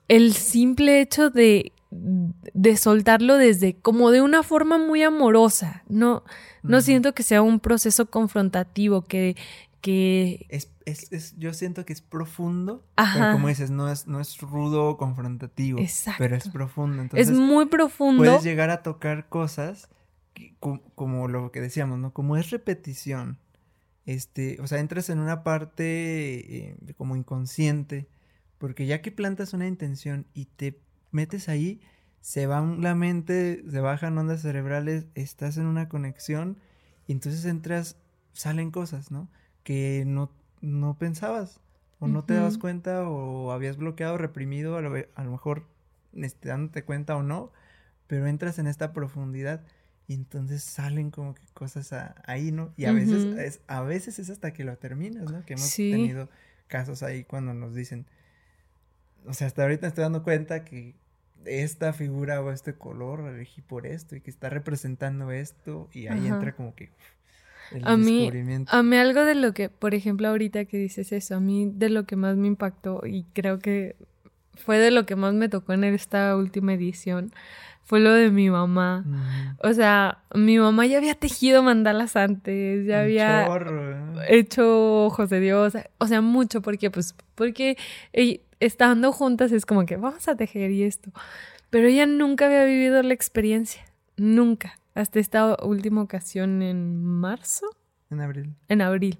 el 0.08 0.32
simple 0.32 1.00
hecho 1.00 1.30
de, 1.30 1.72
de 1.90 2.76
soltarlo 2.76 3.36
desde 3.36 3.74
como 3.74 4.10
de 4.10 4.22
una 4.22 4.42
forma 4.42 4.78
muy 4.78 5.02
amorosa, 5.02 5.82
no, 5.88 6.22
no 6.62 6.80
siento 6.80 7.14
que 7.14 7.22
sea 7.22 7.42
un 7.42 7.60
proceso 7.60 8.06
confrontativo, 8.06 9.02
que, 9.02 9.36
que... 9.81 10.47
Es, 10.49 10.72
es, 10.85 11.12
es, 11.12 11.37
yo 11.39 11.53
siento 11.55 11.85
que 11.85 11.93
es 11.93 12.01
profundo, 12.01 12.87
pero 12.97 13.33
como 13.33 13.49
dices, 13.49 13.70
no 13.70 13.91
es, 13.91 14.07
no 14.07 14.20
es 14.20 14.39
rudo 14.41 14.89
o 14.89 14.97
confrontativo, 14.97 15.79
Exacto. 15.79 16.18
pero 16.18 16.37
es 16.37 16.49
profundo. 16.49 17.03
Entonces, 17.03 17.29
es 17.29 17.35
muy 17.37 17.66
profundo. 17.66 18.22
Puedes 18.22 18.43
llegar 18.43 18.70
a 18.70 18.83
tocar 18.83 19.29
cosas 19.29 19.89
como, 20.95 21.29
lo 21.29 21.51
que 21.53 21.61
decíamos, 21.61 21.99
¿no? 21.99 22.12
Como 22.12 22.37
es 22.37 22.51
repetición, 22.51 23.39
este, 24.07 24.59
o 24.61 24.66
sea, 24.66 24.79
entras 24.79 25.11
en 25.11 25.18
una 25.18 25.43
parte 25.43 26.68
eh, 26.70 26.76
como 26.97 27.16
inconsciente, 27.16 28.09
porque 28.59 28.87
ya 28.87 29.03
que 29.03 29.12
plantas 29.12 29.53
una 29.53 29.66
intención 29.66 30.26
y 30.35 30.47
te 30.47 30.81
metes 31.11 31.49
ahí, 31.49 31.81
se 32.20 32.47
va 32.47 32.61
la 32.61 32.95
mente, 32.95 33.62
se 33.70 33.81
bajan 33.81 34.18
ondas 34.18 34.43
cerebrales, 34.43 35.07
estás 35.14 35.57
en 35.57 35.66
una 35.66 35.89
conexión 35.89 36.59
y 37.07 37.12
entonces 37.12 37.45
entras, 37.45 37.97
salen 38.33 38.70
cosas, 38.70 39.11
¿no? 39.11 39.31
Que 39.68 40.04
no, 40.06 40.30
no 40.62 40.96
pensabas 40.96 41.60
o 42.00 42.08
no 42.08 42.24
te 42.24 42.32
das 42.32 42.56
cuenta 42.56 43.06
o 43.06 43.52
habías 43.52 43.76
bloqueado, 43.76 44.16
reprimido, 44.16 44.78
a 44.78 44.80
lo, 44.80 44.94
a 45.14 45.24
lo 45.24 45.30
mejor 45.30 45.66
este, 46.14 46.48
dándote 46.48 46.84
cuenta 46.84 47.14
o 47.16 47.22
no, 47.22 47.52
pero 48.06 48.26
entras 48.26 48.58
en 48.58 48.66
esta 48.66 48.94
profundidad 48.94 49.60
y 50.06 50.14
entonces 50.14 50.62
salen 50.62 51.10
como 51.10 51.34
que 51.34 51.42
cosas 51.52 51.92
ahí, 52.24 52.50
¿no? 52.50 52.72
Y 52.78 52.86
a 52.86 52.92
veces 52.92 53.26
es, 53.36 53.60
a 53.66 53.82
veces 53.82 54.18
es 54.18 54.30
hasta 54.30 54.54
que 54.54 54.64
lo 54.64 54.78
terminas, 54.78 55.30
¿no? 55.30 55.44
Que 55.44 55.52
hemos 55.52 55.70
tenido 55.70 56.30
casos 56.66 57.02
ahí 57.02 57.24
cuando 57.24 57.52
nos 57.52 57.74
dicen, 57.74 58.06
o 59.26 59.34
sea, 59.34 59.48
hasta 59.48 59.64
ahorita 59.64 59.86
estoy 59.86 60.00
dando 60.00 60.22
cuenta 60.22 60.64
que 60.64 60.94
esta 61.44 61.92
figura 61.92 62.40
o 62.40 62.52
este 62.52 62.72
color 62.72 63.20
elegí 63.28 63.60
por 63.60 63.84
esto 63.84 64.16
y 64.16 64.22
que 64.22 64.30
está 64.30 64.48
representando 64.48 65.30
esto 65.30 65.90
y 65.92 66.06
ahí 66.06 66.26
entra 66.26 66.56
como 66.56 66.74
que 66.74 66.88
a 67.82 67.96
mí, 67.96 68.30
a 68.66 68.82
mí 68.82 68.96
algo 68.96 69.24
de 69.24 69.34
lo 69.34 69.52
que, 69.52 69.68
por 69.68 69.94
ejemplo, 69.94 70.28
ahorita 70.28 70.64
que 70.64 70.78
dices 70.78 71.12
eso, 71.12 71.36
a 71.36 71.40
mí 71.40 71.70
de 71.72 71.90
lo 71.90 72.04
que 72.04 72.16
más 72.16 72.36
me 72.36 72.46
impactó 72.46 73.02
y 73.06 73.24
creo 73.32 73.58
que 73.58 73.96
fue 74.54 74.78
de 74.78 74.90
lo 74.90 75.06
que 75.06 75.16
más 75.16 75.34
me 75.34 75.48
tocó 75.48 75.72
en 75.72 75.84
esta 75.84 76.36
última 76.36 76.74
edición, 76.74 77.32
fue 77.84 78.00
lo 78.00 78.12
de 78.12 78.30
mi 78.30 78.50
mamá. 78.50 79.04
O 79.62 79.72
sea, 79.72 80.18
mi 80.34 80.58
mamá 80.58 80.84
ya 80.84 80.98
había 80.98 81.14
tejido 81.14 81.62
mandalas 81.62 82.16
antes, 82.16 82.86
ya 82.86 83.00
había 83.00 83.46
¿eh? 83.46 83.96
hecho 84.28 85.06
ojos 85.06 85.30
de 85.30 85.40
Dios, 85.40 85.74
o 85.96 86.06
sea, 86.06 86.20
mucho, 86.20 86.60
porque 86.60 86.90
pues, 86.90 87.14
porque 87.34 87.78
estando 88.60 89.12
juntas 89.12 89.52
es 89.52 89.64
como 89.64 89.86
que 89.86 89.96
vamos 89.96 90.28
a 90.28 90.36
tejer 90.36 90.70
y 90.70 90.82
esto, 90.82 91.10
pero 91.70 91.88
ella 91.88 92.04
nunca 92.04 92.46
había 92.46 92.64
vivido 92.64 93.02
la 93.02 93.14
experiencia, 93.14 93.82
nunca 94.16 94.78
hasta 94.99 95.20
esta 95.20 95.57
última 95.62 96.03
ocasión 96.03 96.61
en 96.61 97.05
marzo. 97.05 97.66
En 98.11 98.20
abril. 98.20 98.55
En 98.68 98.82
abril. 98.82 99.18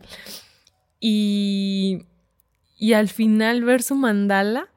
Y, 0.99 2.07
y 2.77 2.95
al 2.95 3.09
final 3.09 3.63
ver 3.63 3.85
su 3.85 3.95
mandala, 3.95 4.69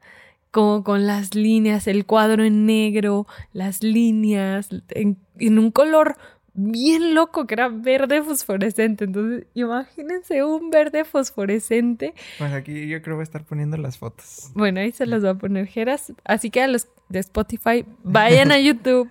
como 0.52 0.84
con 0.84 1.06
las 1.08 1.34
líneas, 1.34 1.88
el 1.88 2.06
cuadro 2.06 2.44
en 2.44 2.66
negro, 2.66 3.26
las 3.52 3.82
líneas, 3.82 4.68
en, 4.90 5.18
un 5.58 5.72
color 5.72 6.16
bien 6.54 7.14
loco 7.14 7.48
que 7.48 7.54
era 7.54 7.68
verde 7.68 8.22
fosforescente. 8.22 9.04
Entonces, 9.04 9.46
imagínense 9.54 10.44
un 10.44 10.70
verde 10.70 11.04
fosforescente. 11.04 12.14
Pues 12.38 12.52
aquí 12.52 12.86
yo 12.86 13.02
creo 13.02 13.02
que 13.02 13.12
voy 13.12 13.22
a 13.22 13.24
estar 13.24 13.44
poniendo 13.44 13.76
las 13.76 13.98
fotos. 13.98 14.52
Bueno, 14.54 14.78
ahí 14.78 14.92
se 14.92 15.06
las 15.06 15.24
va 15.24 15.30
a 15.30 15.34
poner 15.34 15.66
Geras. 15.66 16.12
Así 16.22 16.50
que 16.50 16.62
a 16.62 16.68
los 16.68 16.86
de 17.08 17.18
Spotify, 17.18 17.84
vayan 18.04 18.52
a 18.52 18.60
YouTube 18.60 19.10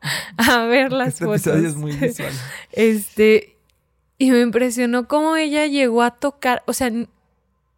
a 0.36 0.64
ver 0.64 0.92
las 0.92 1.08
este 1.14 1.24
fotos. 1.24 1.46
Episodio 1.46 1.68
es 1.68 1.76
muy 1.76 1.92
visual. 1.92 2.32
Este, 2.72 3.56
y 4.18 4.30
me 4.30 4.40
impresionó 4.40 5.08
cómo 5.08 5.36
ella 5.36 5.66
llegó 5.66 6.02
a 6.02 6.12
tocar, 6.12 6.62
o 6.66 6.72
sea, 6.72 6.90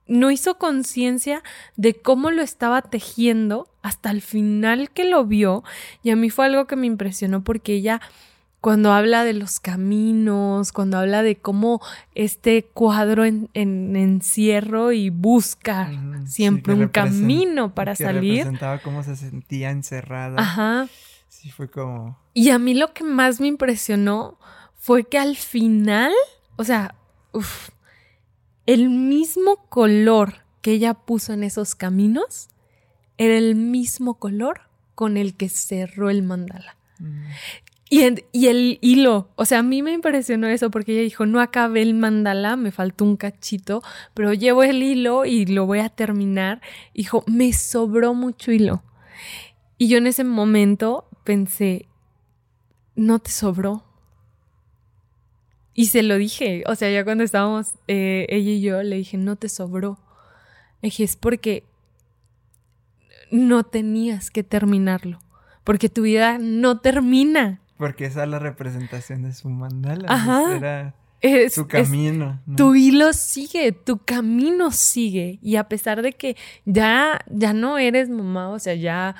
no 0.06 0.30
hizo 0.30 0.58
conciencia 0.58 1.42
de 1.76 1.94
cómo 1.94 2.30
lo 2.30 2.42
estaba 2.42 2.82
tejiendo 2.82 3.68
hasta 3.82 4.10
el 4.10 4.20
final 4.20 4.90
que 4.90 5.04
lo 5.04 5.24
vio. 5.24 5.64
Y 6.02 6.10
a 6.10 6.16
mí 6.16 6.28
fue 6.30 6.46
algo 6.46 6.66
que 6.66 6.76
me 6.76 6.86
impresionó 6.86 7.42
porque 7.42 7.74
ella 7.74 8.00
cuando 8.62 8.92
habla 8.92 9.24
de 9.24 9.32
los 9.32 9.58
caminos, 9.58 10.70
cuando 10.70 10.96
habla 10.96 11.24
de 11.24 11.34
cómo 11.34 11.80
este 12.14 12.62
cuadro 12.62 13.24
en, 13.24 13.48
encierro 13.54 14.92
y 14.92 15.10
busca 15.10 15.90
siempre 16.26 16.72
un 16.72 16.86
camino 16.86 17.74
para 17.74 17.96
que 17.96 18.04
salir. 18.04 18.38
Representaba 18.38 18.78
cómo 18.78 19.02
se 19.02 19.16
sentía 19.16 19.70
encerrada. 19.70 20.40
Ajá. 20.40 20.88
Sí, 21.32 21.50
fue 21.50 21.68
como... 21.70 22.18
Y 22.34 22.50
a 22.50 22.58
mí 22.58 22.74
lo 22.74 22.92
que 22.92 23.04
más 23.04 23.40
me 23.40 23.46
impresionó 23.46 24.38
fue 24.76 25.04
que 25.04 25.18
al 25.18 25.34
final, 25.34 26.12
o 26.56 26.62
sea, 26.62 26.94
el 28.66 28.90
mismo 28.90 29.56
color 29.70 30.44
que 30.60 30.72
ella 30.72 30.92
puso 30.92 31.32
en 31.32 31.42
esos 31.42 31.74
caminos 31.74 32.50
era 33.16 33.36
el 33.38 33.54
mismo 33.54 34.18
color 34.18 34.60
con 34.94 35.16
el 35.16 35.34
que 35.34 35.48
cerró 35.48 36.10
el 36.10 36.22
mandala. 36.22 36.76
Mm. 36.98 37.24
Y, 37.88 38.14
y, 38.32 38.46
el 38.48 38.78
hilo, 38.82 39.30
o 39.34 39.46
sea, 39.46 39.60
a 39.60 39.62
mí 39.62 39.82
me 39.82 39.92
impresionó 39.92 40.48
eso 40.48 40.70
porque 40.70 40.92
ella 40.92 41.02
dijo, 41.02 41.24
no 41.24 41.40
acabé 41.40 41.80
el 41.80 41.94
mandala, 41.94 42.56
me 42.56 42.72
faltó 42.72 43.04
un 43.04 43.16
cachito, 43.16 43.82
pero 44.12 44.34
llevo 44.34 44.62
el 44.64 44.82
hilo 44.82 45.24
y 45.24 45.46
lo 45.46 45.64
voy 45.64 45.78
a 45.78 45.88
terminar. 45.88 46.60
Dijo, 46.94 47.24
me 47.26 47.54
sobró 47.54 48.12
mucho 48.12 48.52
hilo. 48.52 48.82
Y 49.78 49.88
yo 49.88 49.98
en 49.98 50.06
ese 50.06 50.24
momento 50.24 51.08
pensé, 51.24 51.86
no 52.94 53.18
te 53.18 53.30
sobró. 53.30 53.84
Y 55.74 55.86
se 55.86 56.02
lo 56.02 56.16
dije, 56.16 56.64
o 56.66 56.74
sea, 56.74 56.90
ya 56.90 57.04
cuando 57.04 57.24
estábamos 57.24 57.74
eh, 57.88 58.26
ella 58.28 58.50
y 58.50 58.60
yo, 58.60 58.82
le 58.82 58.96
dije, 58.96 59.16
no 59.16 59.36
te 59.36 59.48
sobró. 59.48 59.98
Le 60.82 60.88
dije, 60.88 61.04
es 61.04 61.16
porque 61.16 61.64
no 63.30 63.64
tenías 63.64 64.30
que 64.30 64.42
terminarlo, 64.42 65.18
porque 65.64 65.88
tu 65.88 66.02
vida 66.02 66.38
no 66.38 66.80
termina. 66.80 67.60
Porque 67.78 68.04
esa 68.04 68.24
es 68.24 68.28
la 68.28 68.38
representación 68.38 69.22
de 69.22 69.32
su 69.32 69.48
mandala. 69.48 70.06
Ajá. 70.08 70.94
Era 71.22 71.48
su 71.50 71.68
camino. 71.68 72.40
Tu 72.56 72.74
hilo 72.74 73.12
sigue, 73.12 73.72
tu 73.72 73.98
camino 73.98 74.72
sigue. 74.72 75.38
Y 75.40 75.56
a 75.56 75.68
pesar 75.68 76.02
de 76.02 76.12
que 76.12 76.36
ya, 76.64 77.20
ya 77.30 77.52
no 77.52 77.78
eres 77.78 78.10
mamá, 78.10 78.50
o 78.50 78.58
sea, 78.58 78.74
ya 78.74 79.14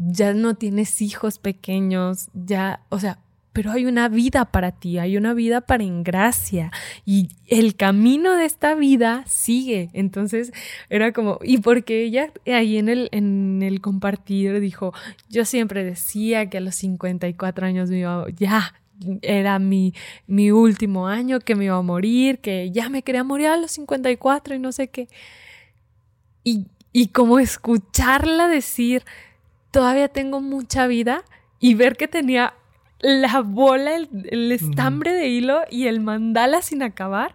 ya 0.00 0.32
no 0.32 0.54
tienes 0.54 1.02
hijos 1.02 1.38
pequeños, 1.38 2.28
ya, 2.32 2.80
o 2.88 2.98
sea, 2.98 3.18
pero 3.52 3.72
hay 3.72 3.84
una 3.84 4.08
vida 4.08 4.44
para 4.46 4.72
ti, 4.72 4.98
hay 4.98 5.16
una 5.16 5.34
vida 5.34 5.60
para 5.60 5.84
gracia 5.84 6.70
y 7.04 7.30
el 7.48 7.74
camino 7.74 8.34
de 8.36 8.44
esta 8.44 8.74
vida 8.74 9.24
sigue. 9.26 9.90
Entonces 9.92 10.52
era 10.88 11.12
como, 11.12 11.40
y 11.42 11.58
porque 11.58 12.04
ella 12.04 12.32
ahí 12.46 12.78
en 12.78 12.88
el, 12.88 13.08
en 13.12 13.62
el 13.62 13.80
compartir 13.80 14.60
dijo, 14.60 14.94
yo 15.28 15.44
siempre 15.44 15.84
decía 15.84 16.48
que 16.48 16.58
a 16.58 16.60
los 16.60 16.76
54 16.76 17.66
años 17.66 17.90
me 17.90 17.98
iba, 17.98 18.24
ya, 18.30 18.74
era 19.22 19.58
mi, 19.58 19.94
mi 20.26 20.50
último 20.52 21.08
año, 21.08 21.40
que 21.40 21.54
me 21.56 21.64
iba 21.64 21.76
a 21.76 21.82
morir, 21.82 22.38
que 22.38 22.70
ya 22.70 22.88
me 22.88 23.02
quería 23.02 23.24
morir 23.24 23.48
a 23.48 23.56
los 23.56 23.72
54 23.72 24.54
y 24.54 24.58
no 24.58 24.72
sé 24.72 24.88
qué. 24.88 25.08
Y, 26.44 26.66
y 26.92 27.08
como 27.08 27.38
escucharla 27.38 28.46
decir, 28.48 29.02
todavía 29.70 30.08
tengo 30.08 30.40
mucha 30.40 30.86
vida 30.86 31.24
y 31.58 31.74
ver 31.74 31.96
que 31.96 32.08
tenía 32.08 32.54
la 33.00 33.40
bola, 33.40 33.96
el, 33.96 34.52
estambre 34.52 35.12
de 35.12 35.28
hilo 35.28 35.62
y 35.70 35.86
el 35.86 36.00
mandala 36.00 36.62
sin 36.62 36.82
acabar, 36.82 37.34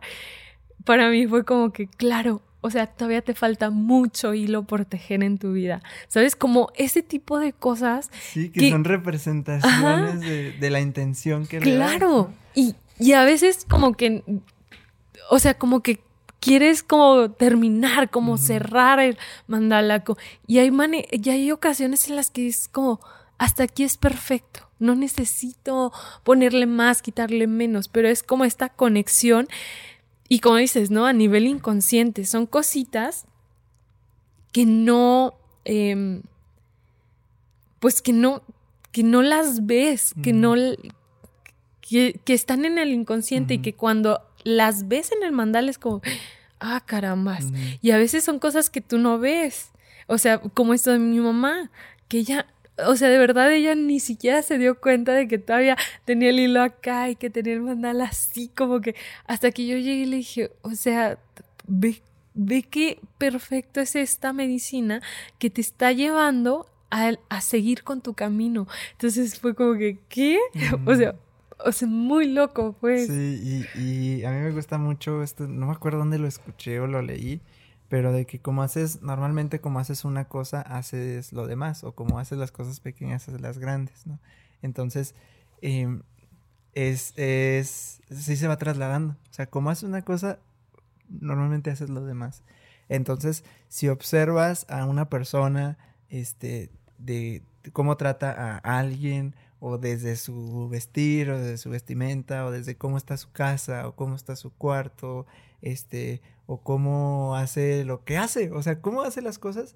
para 0.83 1.09
mí 1.09 1.25
fue 1.27 1.43
como 1.43 1.71
que, 1.71 1.87
claro, 1.87 2.41
o 2.61 2.69
sea, 2.69 2.87
todavía 2.87 3.21
te 3.21 3.33
falta 3.33 3.69
mucho 3.69 4.33
hilo 4.33 4.63
por 4.63 4.85
tejer 4.85 5.23
en 5.23 5.37
tu 5.37 5.53
vida. 5.53 5.83
¿Sabes? 6.07 6.35
Como 6.35 6.71
ese 6.75 7.03
tipo 7.03 7.37
de 7.37 7.53
cosas. 7.53 8.09
Sí, 8.31 8.49
que, 8.49 8.71
son 8.71 8.83
representaciones 8.83 10.21
de, 10.59 10.69
la 10.71 10.81
intención 10.81 11.45
que 11.45 11.59
le 11.59 11.75
Claro. 11.75 12.31
Y, 12.55 12.75
y 12.99 13.13
a 13.13 13.23
veces 13.23 13.65
como 13.69 13.93
que, 13.93 14.23
o 15.29 15.37
sea, 15.37 15.55
como 15.55 15.81
que 15.81 15.99
quieres 16.45 16.83
como 16.83 17.31
terminar, 17.31 18.11
como 18.11 18.37
cerrar 18.37 18.99
el 18.99 19.17
mandala. 19.47 20.03
Y 20.45 20.59
hay, 20.59 20.71
y 21.11 21.29
hay 21.31 21.51
ocasiones 21.51 22.07
en 22.07 22.15
las 22.15 22.29
que 22.29 22.47
es 22.47 22.67
como, 22.67 22.99
hasta 23.39 23.63
aquí 23.63 23.83
es 23.83 23.97
perfecto. 23.97 24.69
No 24.77 24.93
necesito 24.93 25.91
ponerle 26.23 26.67
más, 26.67 27.01
quitarle 27.01 27.47
menos, 27.47 27.87
pero 27.87 28.07
es 28.07 28.21
como 28.21 28.45
esta 28.45 28.69
conexión 28.69 29.47
y 30.29 30.39
como 30.39 30.57
dices, 30.57 30.91
¿no? 30.91 31.07
A 31.07 31.13
nivel 31.13 31.47
inconsciente, 31.47 32.25
son 32.25 32.45
cositas 32.45 33.25
que 34.51 34.67
no, 34.67 35.33
em, 35.63 36.21
pues 37.79 38.03
que 38.03 38.13
no, 38.13 38.43
que 38.91 39.01
no 39.01 39.23
las 39.23 39.65
ves, 39.65 40.13
que 40.21 40.31
no, 40.31 40.53
que, 41.81 42.21
están 42.27 42.65
en 42.65 42.77
el 42.77 42.91
inconsciente 42.91 43.55
y 43.55 43.61
que 43.61 43.73
cuando 43.73 44.21
las 44.45 44.87
ves 44.87 45.11
en 45.11 45.23
el 45.23 45.33
mandal 45.33 45.67
es 45.67 45.77
como, 45.77 46.01
ah, 46.61 46.81
caramba. 46.85 47.37
Y 47.81 47.91
a 47.91 47.97
veces 47.97 48.23
son 48.23 48.39
cosas 48.39 48.69
que 48.69 48.79
tú 48.79 48.97
no 48.97 49.19
ves. 49.19 49.71
O 50.07 50.17
sea, 50.17 50.37
como 50.37 50.73
esto 50.73 50.91
de 50.91 50.99
mi 50.99 51.19
mamá, 51.19 51.69
que 52.07 52.19
ella 52.19 52.45
o 52.85 52.95
sea, 52.95 53.09
de 53.09 53.17
verdad 53.17 53.51
ella 53.53 53.75
ni 53.75 53.99
siquiera 53.99 54.41
se 54.41 54.57
dio 54.57 54.79
cuenta 54.79 55.13
de 55.13 55.27
que 55.27 55.37
todavía 55.37 55.77
tenía 56.03 56.29
el 56.29 56.39
hilo 56.39 56.61
acá 56.61 57.09
y 57.09 57.15
que 57.15 57.29
tenía 57.29 57.53
el 57.53 57.61
mandal 57.61 58.01
así, 58.01 58.49
como 58.49 58.81
que 58.81 58.95
hasta 59.27 59.51
que 59.51 59.65
yo 59.65 59.77
llegué 59.77 60.03
y 60.03 60.05
le 60.05 60.17
dije, 60.17 60.51
o 60.61 60.71
sea, 60.71 61.17
ve, 61.67 62.01
ve 62.33 62.63
qué 62.63 62.99
perfecto 63.17 63.79
es 63.79 63.95
esta 63.95 64.33
medicina 64.33 65.01
que 65.39 65.49
te 65.49 65.61
está 65.61 65.91
llevando 65.93 66.67
a, 66.91 67.13
a 67.29 67.41
seguir 67.41 67.83
con 67.83 68.01
tu 68.01 68.13
camino. 68.13 68.67
Entonces 68.91 69.39
fue 69.39 69.55
como 69.55 69.77
que, 69.77 69.99
¿qué? 70.09 70.39
O 70.85 70.95
sea, 70.95 71.15
o 71.63 71.71
sea, 71.71 71.87
muy 71.87 72.27
loco, 72.27 72.75
pues. 72.79 73.07
Sí, 73.07 73.65
y, 73.75 74.23
a 74.23 74.31
mí 74.31 74.37
me 74.37 74.51
gusta 74.51 74.77
mucho 74.77 75.23
esto, 75.23 75.47
no 75.47 75.67
me 75.67 75.73
acuerdo 75.73 75.99
dónde 75.99 76.19
lo 76.19 76.27
escuché 76.27 76.79
o 76.79 76.87
lo 76.87 77.01
leí, 77.01 77.41
pero 77.89 78.11
de 78.11 78.25
que 78.25 78.39
como 78.39 78.63
haces, 78.63 79.01
normalmente 79.01 79.59
como 79.59 79.79
haces 79.79 80.05
una 80.05 80.25
cosa, 80.25 80.61
haces 80.61 81.33
lo 81.33 81.47
demás, 81.47 81.83
o 81.83 81.93
como 81.93 82.19
haces 82.19 82.37
las 82.37 82.51
cosas 82.51 82.79
pequeñas, 82.79 83.27
haces 83.27 83.41
las 83.41 83.57
grandes, 83.59 84.05
¿no? 84.05 84.19
Entonces, 84.61 85.15
em, 85.61 86.01
es, 86.73 87.13
es, 87.15 88.01
sí 88.09 88.35
se 88.35 88.47
va 88.47 88.57
trasladando, 88.57 89.15
o 89.29 89.33
sea, 89.33 89.47
como 89.47 89.69
haces 89.69 89.83
una 89.83 90.01
cosa, 90.01 90.39
normalmente 91.09 91.71
haces 91.71 91.89
lo 91.89 92.05
demás. 92.05 92.43
Entonces, 92.89 93.43
si 93.67 93.87
observas 93.87 94.65
a 94.69 94.85
una 94.85 95.09
persona, 95.09 95.77
este, 96.09 96.69
de, 96.97 97.43
cómo 97.73 97.97
trata 97.97 98.59
a 98.63 98.79
alguien, 98.79 99.35
o 99.59 99.77
desde 99.77 100.15
su 100.15 100.69
vestir, 100.69 101.29
o 101.29 101.39
desde 101.39 101.57
su 101.57 101.69
vestimenta, 101.69 102.45
o 102.45 102.51
desde 102.51 102.77
cómo 102.77 102.97
está 102.97 103.17
su 103.17 103.31
casa, 103.31 103.87
o 103.87 103.95
cómo 103.95 104.15
está 104.15 104.35
su 104.35 104.53
cuarto, 104.53 105.25
este, 105.61 106.21
o 106.45 106.61
cómo 106.61 107.35
hace 107.35 107.85
lo 107.85 108.03
que 108.03 108.17
hace, 108.17 108.51
o 108.51 108.61
sea, 108.61 108.81
cómo 108.81 109.01
hace 109.01 109.21
las 109.21 109.39
cosas, 109.39 109.75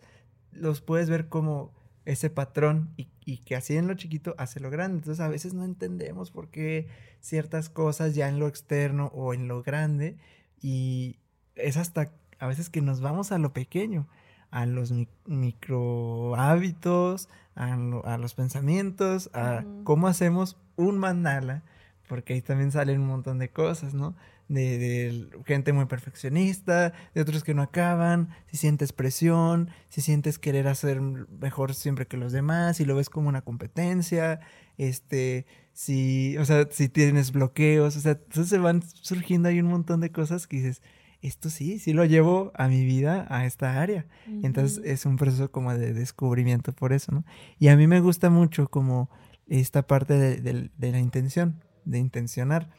los 0.52 0.82
puedes 0.82 1.10
ver 1.10 1.30
como 1.30 1.74
ese 2.06 2.30
patrón 2.30 2.90
y, 2.98 3.38
que 3.46 3.56
así 3.56 3.78
en 3.78 3.88
lo 3.88 3.94
chiquito 3.94 4.34
hace 4.40 4.60
lo 4.60 4.72
grande. 4.72 4.98
Entonces 4.98 5.20
a 5.20 5.28
veces 5.28 5.54
no 5.54 5.64
entendemos 5.64 6.32
por 6.32 6.50
qué 6.50 6.88
ciertas 7.22 7.70
cosas 7.70 8.16
ya 8.16 8.28
en 8.28 8.40
lo 8.40 8.48
externo 8.48 9.12
o 9.14 9.36
en 9.36 9.48
lo 9.48 9.62
grande 9.62 10.18
y 10.60 11.20
es 11.56 11.78
hasta 11.78 12.12
a 12.40 12.48
veces 12.48 12.70
que 12.70 12.82
nos 12.82 13.02
vamos 13.02 13.32
a 13.32 13.38
lo 13.38 13.54
pequeño, 13.54 14.08
a 14.52 14.66
los 14.66 14.94
micro 15.26 16.36
hábitos, 16.36 17.30
a, 17.56 18.18
los 18.18 18.34
pensamientos, 18.34 19.30
a 19.34 19.64
cómo 19.84 20.08
hacemos 20.08 20.58
un 20.76 20.98
mandala, 20.98 21.64
porque 22.08 22.34
ahí 22.34 22.42
también 22.42 22.72
salen 22.72 23.02
un 23.02 23.08
montón 23.08 23.38
de 23.38 23.50
cosas, 23.50 23.94
¿no? 23.94 24.16
de, 24.50 25.30
gente 25.46 25.72
muy 25.74 25.86
perfeccionista, 25.86 26.92
de 27.14 27.22
otros 27.22 27.44
que 27.44 27.54
no 27.54 27.62
acaban, 27.62 28.30
si 28.48 28.58
sientes 28.58 28.92
presión, 28.92 29.70
si 29.90 30.02
sientes 30.02 30.40
querer 30.40 30.68
hacer 30.68 31.00
mejor 31.02 31.74
siempre 31.74 32.08
que 32.08 32.18
los 32.18 32.32
demás, 32.32 32.78
si 32.78 32.86
lo 32.86 32.96
ves 32.96 33.10
como 33.10 33.30
una 33.30 33.42
competencia, 33.42 34.42
este, 34.78 35.46
si, 35.72 36.38
o 36.38 36.46
sea, 36.46 36.68
si 36.72 36.90
tienes 36.90 37.32
bloqueos, 37.32 37.96
o 37.96 38.00
sea, 38.00 38.14
entonces 38.14 38.50
se 38.50 38.58
van 38.58 38.82
surgiendo 38.82 39.50
ahí 39.50 39.62
un 39.62 39.68
montón 39.68 40.02
de 40.02 40.12
cosas 40.12 40.48
que 40.48 40.58
dices, 40.58 40.82
esto 41.22 41.50
sí, 41.50 41.80
sí 41.80 41.94
lo 41.94 42.06
llevo 42.06 42.52
a 42.56 42.68
mi 42.68 42.86
vida, 42.86 43.26
a 43.30 43.46
esta 43.46 43.82
área. 43.82 44.06
Entonces 44.44 44.82
es 44.86 45.06
un 45.06 45.18
proceso 45.18 45.52
como 45.52 45.74
de 45.74 45.94
descubrimiento 45.94 46.74
por 46.74 46.94
eso, 46.94 47.12
¿no? 47.12 47.26
Y 47.58 47.68
a 47.68 47.76
mí 47.76 47.88
me 47.88 48.00
gusta 48.00 48.30
mucho 48.30 48.70
como 48.70 49.10
esta 49.48 49.86
parte 49.86 50.14
de 50.40 50.92
la 50.92 51.00
intención, 51.00 51.64
de 51.86 52.00
intencionar 52.00 52.70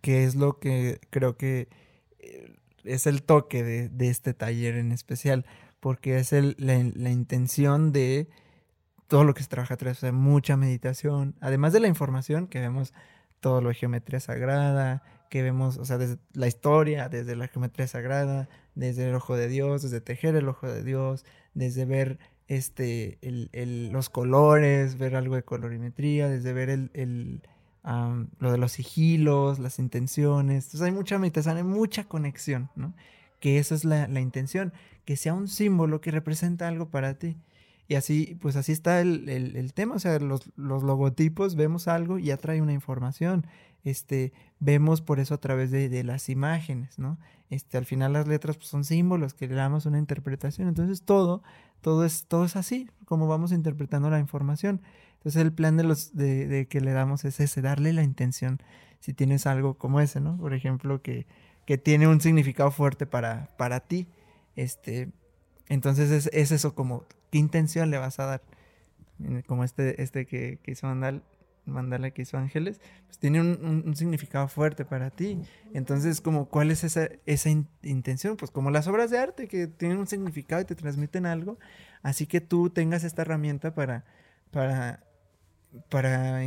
que 0.00 0.24
es 0.24 0.34
lo 0.34 0.58
que 0.58 1.00
creo 1.10 1.36
que 1.36 1.68
eh, 2.18 2.56
es 2.84 3.06
el 3.06 3.22
toque 3.22 3.62
de, 3.62 4.08
este 4.08 4.34
taller 4.34 4.76
en 4.76 4.92
especial, 4.92 5.44
porque 5.80 6.18
es 6.18 6.32
la, 6.32 7.10
intención 7.10 7.92
de 7.92 8.28
todo 9.08 9.24
lo 9.24 9.34
que 9.34 9.42
se 9.42 9.48
trabaja 9.48 9.74
atrás, 9.74 9.98
o 9.98 10.00
sea, 10.00 10.12
mucha 10.12 10.56
meditación, 10.56 11.34
además 11.40 11.72
de 11.72 11.80
la 11.80 11.88
información 11.88 12.46
que 12.46 12.60
vemos 12.60 12.94
todo 13.40 13.60
lo 13.60 13.68
de 13.68 13.74
geometría 13.74 14.20
sagrada, 14.20 15.02
que 15.28 15.42
vemos, 15.42 15.78
o 15.78 15.84
sea, 15.84 15.98
desde 15.98 16.18
la 16.32 16.46
historia, 16.46 17.08
desde 17.08 17.36
la 17.36 17.48
geometría 17.48 17.86
sagrada, 17.86 18.48
desde 18.74 19.08
el 19.08 19.14
ojo 19.14 19.36
de 19.36 19.48
Dios, 19.48 19.82
desde 19.82 20.00
tejer 20.00 20.36
el 20.36 20.48
ojo 20.48 20.66
de 20.66 20.82
Dios, 20.82 21.24
desde 21.54 21.84
ver 21.84 22.18
este, 22.48 23.18
los 23.52 24.08
colores, 24.10 24.98
ver 24.98 25.16
algo 25.16 25.34
de 25.36 25.42
colorimetría, 25.42 26.28
desde 26.28 26.52
ver 26.52 26.70
el 26.70 27.42
lo 28.40 28.50
de 28.52 28.58
los 28.58 28.72
sigilos, 28.72 29.58
las 29.58 29.78
intenciones. 29.78 30.64
Entonces 30.64 30.82
hay 30.82 30.92
mucha 30.92 31.18
meditación, 31.18 31.56
hay 31.56 31.62
mucha 31.62 32.04
conexión, 32.04 32.68
¿no? 32.74 32.94
Que 33.40 33.58
esa 33.58 33.74
es 33.74 33.84
la, 33.84 34.08
intención, 34.20 34.72
que 35.04 35.16
sea 35.16 35.34
un 35.34 35.46
símbolo 35.46 36.00
que 36.00 36.10
representa 36.10 36.66
algo 36.66 36.88
para 36.90 37.14
ti. 37.18 37.36
Y 37.88 37.94
así, 37.94 38.36
pues 38.40 38.56
así 38.56 38.72
está 38.72 39.00
el, 39.00 39.72
tema, 39.74 39.94
o 39.94 39.98
sea, 39.98 40.18
los, 40.18 40.50
logotipos, 40.56 41.54
vemos 41.54 41.86
algo 41.86 42.18
y 42.18 42.30
atrae 42.30 42.60
una 42.60 42.72
información. 42.72 43.46
Este, 43.84 44.32
vemos 44.58 45.00
por 45.00 45.20
eso 45.20 45.34
a 45.34 45.40
través 45.40 45.70
de, 45.70 46.02
las 46.02 46.28
imágenes, 46.28 46.98
¿no? 46.98 47.18
Este, 47.48 47.78
al 47.78 47.84
final 47.84 48.12
las 48.12 48.26
letras 48.26 48.56
pues, 48.56 48.68
son 48.68 48.84
símbolos 48.84 49.34
que 49.34 49.46
le 49.46 49.54
damos 49.54 49.86
una 49.86 49.98
interpretación. 49.98 50.66
Entonces 50.66 51.02
todo, 51.02 51.44
todo 51.80 52.04
es, 52.04 52.26
todo 52.26 52.44
es 52.44 52.56
así, 52.56 52.90
como 53.04 53.28
vamos 53.28 53.52
interpretando 53.52 54.10
la 54.10 54.18
información. 54.18 54.80
Entonces 55.18 55.40
el 55.40 55.52
plan 55.52 55.76
de 55.76 55.84
los 55.84 56.16
de, 56.16 56.66
que 56.68 56.80
le 56.80 56.90
damos 56.90 57.24
es 57.24 57.38
ese, 57.38 57.62
darle 57.62 57.92
la 57.92 58.02
intención. 58.02 58.60
Si 58.98 59.12
tienes 59.12 59.46
algo 59.46 59.74
como 59.74 60.00
ese, 60.00 60.20
¿no? 60.20 60.36
Por 60.36 60.54
ejemplo, 60.54 61.02
que, 61.02 61.28
que 61.66 61.78
tiene 61.78 62.08
un 62.08 62.20
significado 62.20 62.72
fuerte 62.72 63.06
para, 63.06 63.54
para 63.56 63.78
ti. 63.78 64.08
Este, 64.56 65.12
entonces 65.68 66.10
es, 66.10 66.28
es, 66.32 66.50
eso 66.50 66.74
como, 66.74 67.04
¿qué 67.36 67.40
intención 67.40 67.90
le 67.90 67.98
vas 67.98 68.18
a 68.18 68.24
dar? 68.24 68.42
Como 69.46 69.62
este, 69.62 70.02
este 70.02 70.24
que, 70.24 70.58
que 70.62 70.70
hizo 70.70 70.86
mandar, 70.86 71.20
mandarle 71.66 72.12
que 72.12 72.22
hizo 72.22 72.38
Ángeles, 72.38 72.80
pues 73.06 73.18
tiene 73.18 73.42
un, 73.42 73.82
un, 73.84 73.94
significado 73.94 74.48
fuerte 74.48 74.86
para 74.86 75.10
ti. 75.10 75.38
Entonces, 75.74 76.22
como, 76.22 76.48
¿cuál 76.48 76.70
es 76.70 76.82
esa, 76.82 77.10
esa 77.26 77.50
intención? 77.82 78.38
Pues 78.38 78.50
como 78.50 78.70
las 78.70 78.88
obras 78.88 79.10
de 79.10 79.18
arte 79.18 79.48
que 79.48 79.66
tienen 79.66 79.98
un 79.98 80.06
significado 80.06 80.62
y 80.62 80.64
te 80.64 80.74
transmiten 80.74 81.26
algo. 81.26 81.58
Así 82.02 82.26
que 82.26 82.40
tú 82.40 82.70
tengas 82.70 83.04
esta 83.04 83.20
herramienta 83.20 83.74
para, 83.74 84.06
para 84.50 85.02
para 85.88 86.42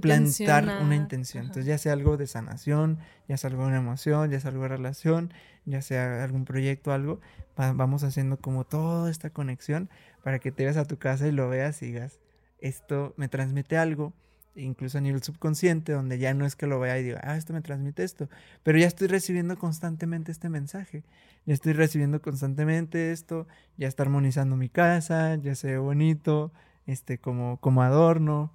plantar 0.00 0.82
una 0.82 0.96
intención. 0.96 1.44
Entonces, 1.44 1.66
ya 1.66 1.78
sea 1.78 1.92
algo 1.92 2.16
de 2.16 2.26
sanación, 2.26 2.98
ya 3.28 3.36
sea 3.36 3.50
algo 3.50 3.62
de 3.62 3.68
una 3.68 3.78
emoción, 3.78 4.30
ya 4.30 4.40
sea 4.40 4.50
algo 4.50 4.64
de 4.64 4.68
relación, 4.68 5.32
ya 5.64 5.82
sea 5.82 6.24
algún 6.24 6.44
proyecto, 6.44 6.92
algo, 6.92 7.20
vamos 7.56 8.04
haciendo 8.04 8.38
como 8.38 8.64
toda 8.64 9.10
esta 9.10 9.30
conexión 9.30 9.88
para 10.22 10.38
que 10.38 10.52
te 10.52 10.64
vayas 10.64 10.76
a 10.76 10.84
tu 10.84 10.98
casa 10.98 11.26
y 11.26 11.32
lo 11.32 11.48
veas 11.48 11.82
y 11.82 11.86
digas, 11.86 12.18
esto 12.60 13.14
me 13.16 13.28
transmite 13.28 13.76
algo, 13.76 14.12
incluso 14.54 14.98
a 14.98 15.00
nivel 15.00 15.22
subconsciente, 15.22 15.92
donde 15.92 16.18
ya 16.18 16.34
no 16.34 16.44
es 16.44 16.56
que 16.56 16.66
lo 16.66 16.80
vea 16.80 16.98
y 16.98 17.04
diga, 17.04 17.20
ah, 17.22 17.36
esto 17.36 17.52
me 17.52 17.60
transmite 17.60 18.02
esto, 18.04 18.28
pero 18.62 18.78
ya 18.78 18.86
estoy 18.86 19.08
recibiendo 19.08 19.58
constantemente 19.58 20.32
este 20.32 20.48
mensaje, 20.48 21.04
ya 21.46 21.54
estoy 21.54 21.72
recibiendo 21.72 22.20
constantemente 22.20 23.12
esto, 23.12 23.46
ya 23.76 23.88
está 23.88 24.02
armonizando 24.02 24.56
mi 24.56 24.68
casa, 24.68 25.36
ya 25.36 25.54
se 25.54 25.68
ve 25.68 25.78
bonito, 25.78 26.52
este, 26.86 27.18
como, 27.18 27.58
como 27.60 27.82
adorno, 27.82 28.52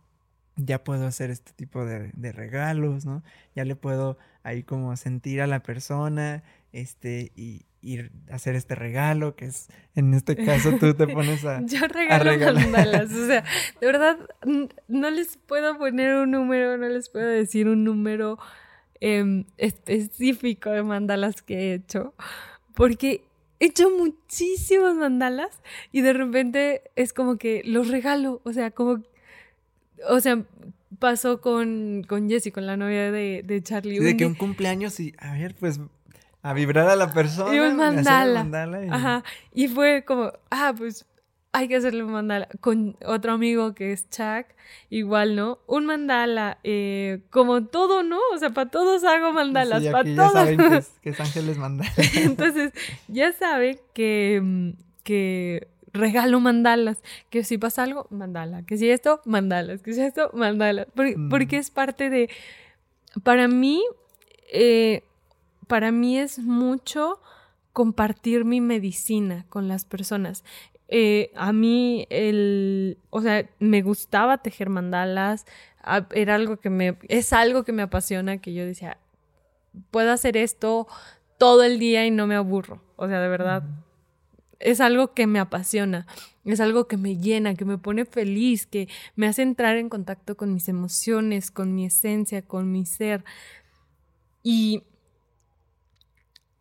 ya 0.55 0.83
puedo 0.83 1.07
hacer 1.07 1.31
este 1.31 1.51
tipo 1.53 1.85
de, 1.85 2.31
regalos, 2.31 3.05
¿no? 3.05 3.23
Ya 3.55 3.65
le 3.65 3.75
puedo 3.75 4.17
ahí 4.43 4.63
como 4.63 4.95
sentir 4.97 5.41
a 5.41 5.47
la 5.47 5.61
persona, 5.61 6.43
este, 6.71 7.31
y, 7.35 7.65
hacer 8.31 8.55
este 8.55 8.75
regalo, 8.75 9.35
que 9.35 9.45
es, 9.45 9.67
en 9.95 10.13
este 10.13 10.37
caso 10.37 10.77
tú 10.79 10.93
te 10.93 11.05
pones 11.13 11.43
a... 11.43 11.61
Yo 11.65 11.85
regalo 11.87 12.53
mandalas, 12.53 13.11
o 13.11 13.27
sea, 13.27 13.43
de 13.81 13.87
verdad, 13.87 14.17
no 14.87 15.09
les 15.09 15.35
puedo 15.37 15.77
poner 15.77 16.15
un 16.15 16.31
número, 16.31 16.77
no 16.77 16.87
les 16.87 17.09
puedo 17.09 17.27
decir 17.27 17.67
un 17.67 17.83
número 17.83 18.39
em, 19.01 19.43
específico 19.57 20.69
de 20.69 20.81
mandalas 20.83 21.41
que 21.41 21.55
he 21.55 21.73
hecho, 21.73 22.13
porque 22.73 23.25
he 23.59 23.65
hecho 23.65 23.89
muchísimos 23.89 24.95
mandalas 24.95 25.61
y 25.91 26.01
de 26.01 26.13
repente 26.13 26.83
es 26.95 27.11
como 27.11 27.37
que 27.37 27.63
los 27.65 27.89
regalo, 27.89 28.39
o 28.45 28.53
sea, 28.53 28.71
como, 28.71 29.03
o 30.09 30.19
sea, 30.19 30.41
pasó 30.99 31.41
con, 31.41 32.03
con 32.07 32.29
Jessie, 32.29 32.51
con 32.51 32.65
la 32.65 32.77
novia 32.77 33.11
de, 33.11 33.43
de 33.45 33.63
Charlie. 33.63 33.99
de 33.99 34.17
que 34.17 34.25
un 34.25 34.35
cumpleaños 34.35 34.99
y, 34.99 35.13
a 35.17 35.33
ver, 35.33 35.55
pues 35.55 35.79
a 36.43 36.53
vibrar 36.53 36.89
a 36.89 36.95
la 36.95 37.11
persona. 37.11 37.55
Y 37.55 37.59
un 37.59 37.77
mandala. 37.77 38.85
y... 38.85 38.89
Ajá. 38.89 39.23
Y 39.53 39.69
fue 39.69 40.03
como, 40.05 40.33
ah, 40.51 40.73
pues 40.77 41.05
hay 41.53 41.67
que 41.67 41.77
hacerle 41.77 42.03
un 42.03 42.11
mandala. 42.11 42.49
Con 42.59 42.97
otro 43.05 43.31
amigo 43.31 43.73
que 43.73 43.93
es 43.93 44.09
Chuck, 44.09 44.47
igual, 44.89 45.35
¿no? 45.35 45.59
Un 45.67 45.85
mandala, 45.85 46.57
eh, 46.63 47.21
como 47.29 47.65
todo, 47.65 48.03
¿no? 48.03 48.19
O 48.33 48.37
sea, 48.37 48.49
para 48.49 48.69
todos 48.69 49.03
hago 49.05 49.31
mandalas, 49.31 49.83
para 49.85 50.03
todos. 50.03 50.15
Ya 50.15 50.29
saben 50.29 50.57
que 50.57 50.77
es, 50.77 50.87
que 51.01 51.09
es 51.11 51.19
Ángeles 51.19 51.57
Mandala. 51.57 51.93
Entonces, 52.15 52.73
ya 53.07 53.31
sabe 53.31 53.79
que, 53.93 54.73
que 55.03 55.67
regalo 55.93 56.39
mandalas, 56.39 57.01
que 57.29 57.43
si 57.43 57.57
pasa 57.57 57.83
algo, 57.83 58.07
mandala, 58.09 58.63
que 58.63 58.77
si 58.77 58.89
esto, 58.89 59.21
mandalas, 59.25 59.81
que 59.81 59.93
si 59.93 60.01
esto, 60.01 60.31
mandalas, 60.33 60.87
porque, 60.95 61.15
mm. 61.15 61.29
porque 61.29 61.57
es 61.57 61.69
parte 61.69 62.09
de, 62.09 62.29
para 63.23 63.47
mí, 63.47 63.83
eh, 64.51 65.03
para 65.67 65.91
mí 65.91 66.17
es 66.17 66.39
mucho 66.39 67.21
compartir 67.71 68.43
mi 68.43 68.59
medicina 68.59 69.45
con 69.49 69.67
las 69.67 69.85
personas. 69.85 70.43
Eh, 70.87 71.31
a 71.35 71.53
mí, 71.53 72.05
el, 72.09 72.97
o 73.09 73.21
sea, 73.21 73.47
me 73.59 73.81
gustaba 73.81 74.39
tejer 74.39 74.69
mandalas, 74.69 75.45
era 76.13 76.35
algo 76.35 76.57
que 76.57 76.69
me, 76.69 76.97
es 77.07 77.33
algo 77.33 77.63
que 77.63 77.71
me 77.71 77.81
apasiona, 77.81 78.37
que 78.37 78.53
yo 78.53 78.65
decía, 78.65 78.97
puedo 79.91 80.11
hacer 80.11 80.37
esto 80.37 80.87
todo 81.37 81.63
el 81.63 81.79
día 81.79 82.05
y 82.05 82.11
no 82.11 82.27
me 82.27 82.35
aburro. 82.35 82.81
O 82.95 83.07
sea, 83.07 83.19
de 83.19 83.27
verdad, 83.27 83.63
es 84.63 84.81
algo 84.81 85.13
que 85.13 85.27
me 85.27 85.39
apasiona, 85.39 86.07
es 86.45 86.59
algo 86.59 86.87
que 86.87 86.97
me 86.97 87.17
llena, 87.17 87.55
que 87.55 87.65
me 87.65 87.77
pone 87.77 88.05
feliz, 88.05 88.65
que 88.65 88.89
me 89.15 89.27
hace 89.27 89.41
entrar 89.41 89.77
en 89.77 89.89
contacto 89.89 90.35
con 90.35 90.53
mis 90.53 90.67
emociones, 90.69 91.51
con 91.51 91.75
mi 91.75 91.85
esencia, 91.85 92.41
con 92.41 92.71
mi 92.71 92.85
ser. 92.85 93.23
Y, 94.41 94.83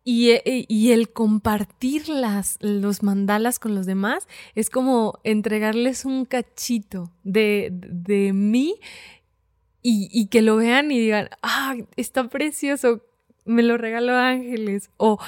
y, 0.03 0.31
e, 0.31 0.65
y 0.67 0.91
el 0.91 1.11
compartir 1.11 2.09
las, 2.09 2.57
los 2.59 3.03
mandalas 3.03 3.59
con 3.59 3.75
los 3.75 3.85
demás 3.85 4.27
es 4.55 4.69
como 4.69 5.19
entregarles 5.23 6.05
un 6.05 6.25
cachito 6.25 7.11
de, 7.23 7.69
de 7.71 8.33
mí 8.33 8.75
y, 9.81 10.09
y, 10.11 10.27
que 10.27 10.41
lo 10.41 10.55
vean 10.55 10.91
y 10.91 10.99
digan, 10.99 11.29
ah, 11.41 11.75
está 11.97 12.29
precioso, 12.29 13.01
me 13.45 13.63
lo 13.63 13.77
regaló 13.77 14.15
Ángeles, 14.15 14.89
o 14.95 15.19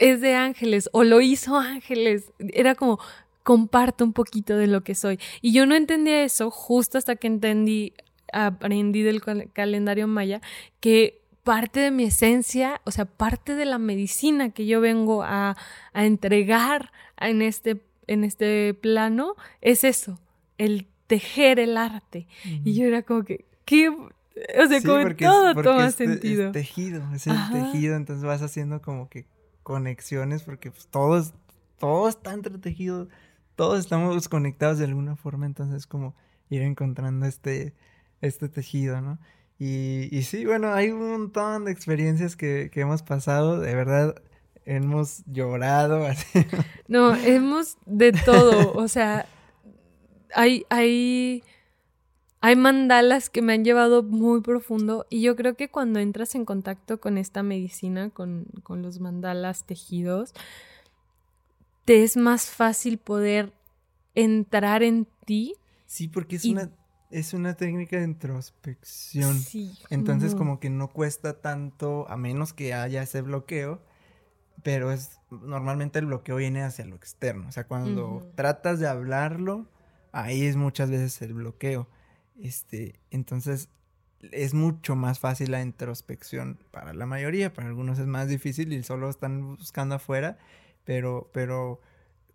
es 0.00 0.20
de 0.20 0.34
ángeles 0.34 0.88
o 0.92 1.04
lo 1.04 1.20
hizo 1.20 1.56
ángeles. 1.56 2.32
Era 2.38 2.74
como, 2.74 2.98
comparto 3.42 4.04
un 4.04 4.12
poquito 4.12 4.56
de 4.56 4.66
lo 4.66 4.82
que 4.82 4.94
soy. 4.94 5.20
Y 5.42 5.52
yo 5.52 5.66
no 5.66 5.74
entendía 5.74 6.24
eso 6.24 6.50
justo 6.50 6.98
hasta 6.98 7.16
que 7.16 7.26
entendí, 7.26 7.92
aprendí 8.32 9.02
del 9.02 9.22
calendario 9.52 10.08
maya, 10.08 10.40
que 10.80 11.20
parte 11.44 11.80
de 11.80 11.90
mi 11.90 12.04
esencia, 12.04 12.80
o 12.84 12.90
sea, 12.90 13.04
parte 13.04 13.54
de 13.54 13.64
la 13.66 13.78
medicina 13.78 14.50
que 14.50 14.66
yo 14.66 14.80
vengo 14.80 15.22
a, 15.22 15.56
entregar 15.94 16.92
en 17.18 17.42
este, 17.42 17.82
en 18.06 18.24
este 18.24 18.74
plano, 18.74 19.34
es 19.60 19.84
eso, 19.84 20.18
el 20.58 20.86
tejer 21.06 21.58
el 21.58 21.76
arte. 21.76 22.26
Y 22.64 22.74
yo 22.74 22.86
era 22.86 23.02
como 23.02 23.24
que, 23.24 23.44
¿qué? 23.64 23.88
O 23.88 24.66
sea, 24.68 24.80
como 24.80 25.14
todo 25.16 25.62
toma 25.62 25.90
sentido. 25.90 26.46
Es 26.46 26.52
tejido, 26.52 27.02
es 27.14 27.26
el 27.26 27.36
tejido, 27.52 27.96
entonces 27.96 28.24
vas 28.24 28.40
haciendo 28.42 28.80
como 28.80 29.08
que 29.08 29.26
conexiones 29.70 30.42
porque 30.42 30.72
pues, 30.72 30.88
todos, 30.88 31.32
todo 31.78 32.08
está 32.08 32.32
entretejido, 32.32 33.08
todos 33.54 33.78
estamos 33.78 34.28
conectados 34.28 34.78
de 34.78 34.86
alguna 34.86 35.14
forma, 35.14 35.46
entonces 35.46 35.86
como 35.86 36.16
ir 36.48 36.62
encontrando 36.62 37.24
este, 37.24 37.72
este 38.20 38.48
tejido, 38.48 39.00
¿no? 39.00 39.20
Y, 39.60 40.08
y 40.10 40.22
sí, 40.24 40.44
bueno, 40.44 40.72
hay 40.72 40.90
un 40.90 41.08
montón 41.08 41.66
de 41.66 41.70
experiencias 41.70 42.34
que, 42.34 42.68
que 42.72 42.80
hemos 42.80 43.04
pasado, 43.04 43.60
de 43.60 43.72
verdad, 43.76 44.20
hemos 44.64 45.22
llorado. 45.26 46.04
No, 46.88 47.14
hemos 47.14 47.78
de 47.86 48.10
todo, 48.10 48.72
o 48.72 48.88
sea, 48.88 49.26
hay, 50.34 50.64
hay 50.68 51.44
hay 52.40 52.56
mandalas 52.56 53.28
que 53.28 53.42
me 53.42 53.52
han 53.52 53.64
llevado 53.64 54.02
muy 54.02 54.40
profundo 54.40 55.06
y 55.10 55.20
yo 55.20 55.36
creo 55.36 55.56
que 55.56 55.70
cuando 55.70 56.00
entras 56.00 56.34
en 56.34 56.46
contacto 56.46 56.98
con 56.98 57.18
esta 57.18 57.42
medicina, 57.42 58.10
con, 58.10 58.46
los 58.66 58.98
mandalas 58.98 59.66
tejidos, 59.66 60.32
te 61.84 62.02
es 62.02 62.16
más 62.16 62.46
fácil 62.46 62.98
poder 62.98 63.52
entrar 64.14 64.82
en 64.82 65.06
ti. 65.26 65.54
Sí, 65.86 66.08
porque 66.08 66.36
es 66.36 66.44
una 66.46 66.70
es 67.10 67.34
una 67.34 67.54
técnica 67.54 67.98
de 67.98 68.04
introspección. 68.04 69.36
Sí. 69.36 69.76
Entonces 69.90 70.34
como 70.34 70.60
que 70.60 70.70
no 70.70 70.88
cuesta 70.88 71.40
tanto 71.40 72.08
a 72.08 72.16
menos 72.16 72.52
que 72.52 72.72
haya 72.72 73.02
ese 73.02 73.20
bloqueo, 73.20 73.82
pero 74.62 74.92
es 74.92 75.18
normalmente 75.30 75.98
el 75.98 76.06
bloqueo 76.06 76.36
viene 76.36 76.62
hacia 76.62 76.86
lo 76.86 76.96
externo, 76.96 77.48
o 77.48 77.52
sea, 77.52 77.66
cuando 77.66 78.30
tratas 78.34 78.78
de 78.78 78.86
hablarlo, 78.86 79.66
ahí 80.12 80.44
es 80.44 80.56
muchas 80.56 80.90
veces 80.90 81.20
el 81.20 81.34
bloqueo. 81.34 81.88
Este, 82.42 83.00
entonces 83.10 83.68
es 84.32 84.54
mucho 84.54 84.96
más 84.96 85.18
fácil 85.18 85.50
la 85.50 85.62
introspección 85.62 86.58
para 86.70 86.92
la 86.92 87.06
mayoría, 87.06 87.52
para 87.52 87.68
algunos 87.68 87.98
es 87.98 88.06
más 88.06 88.28
difícil 88.28 88.72
y 88.72 88.82
solo 88.82 89.08
están 89.08 89.56
buscando 89.56 89.94
afuera, 89.94 90.38
pero, 90.84 91.30
pero 91.32 91.80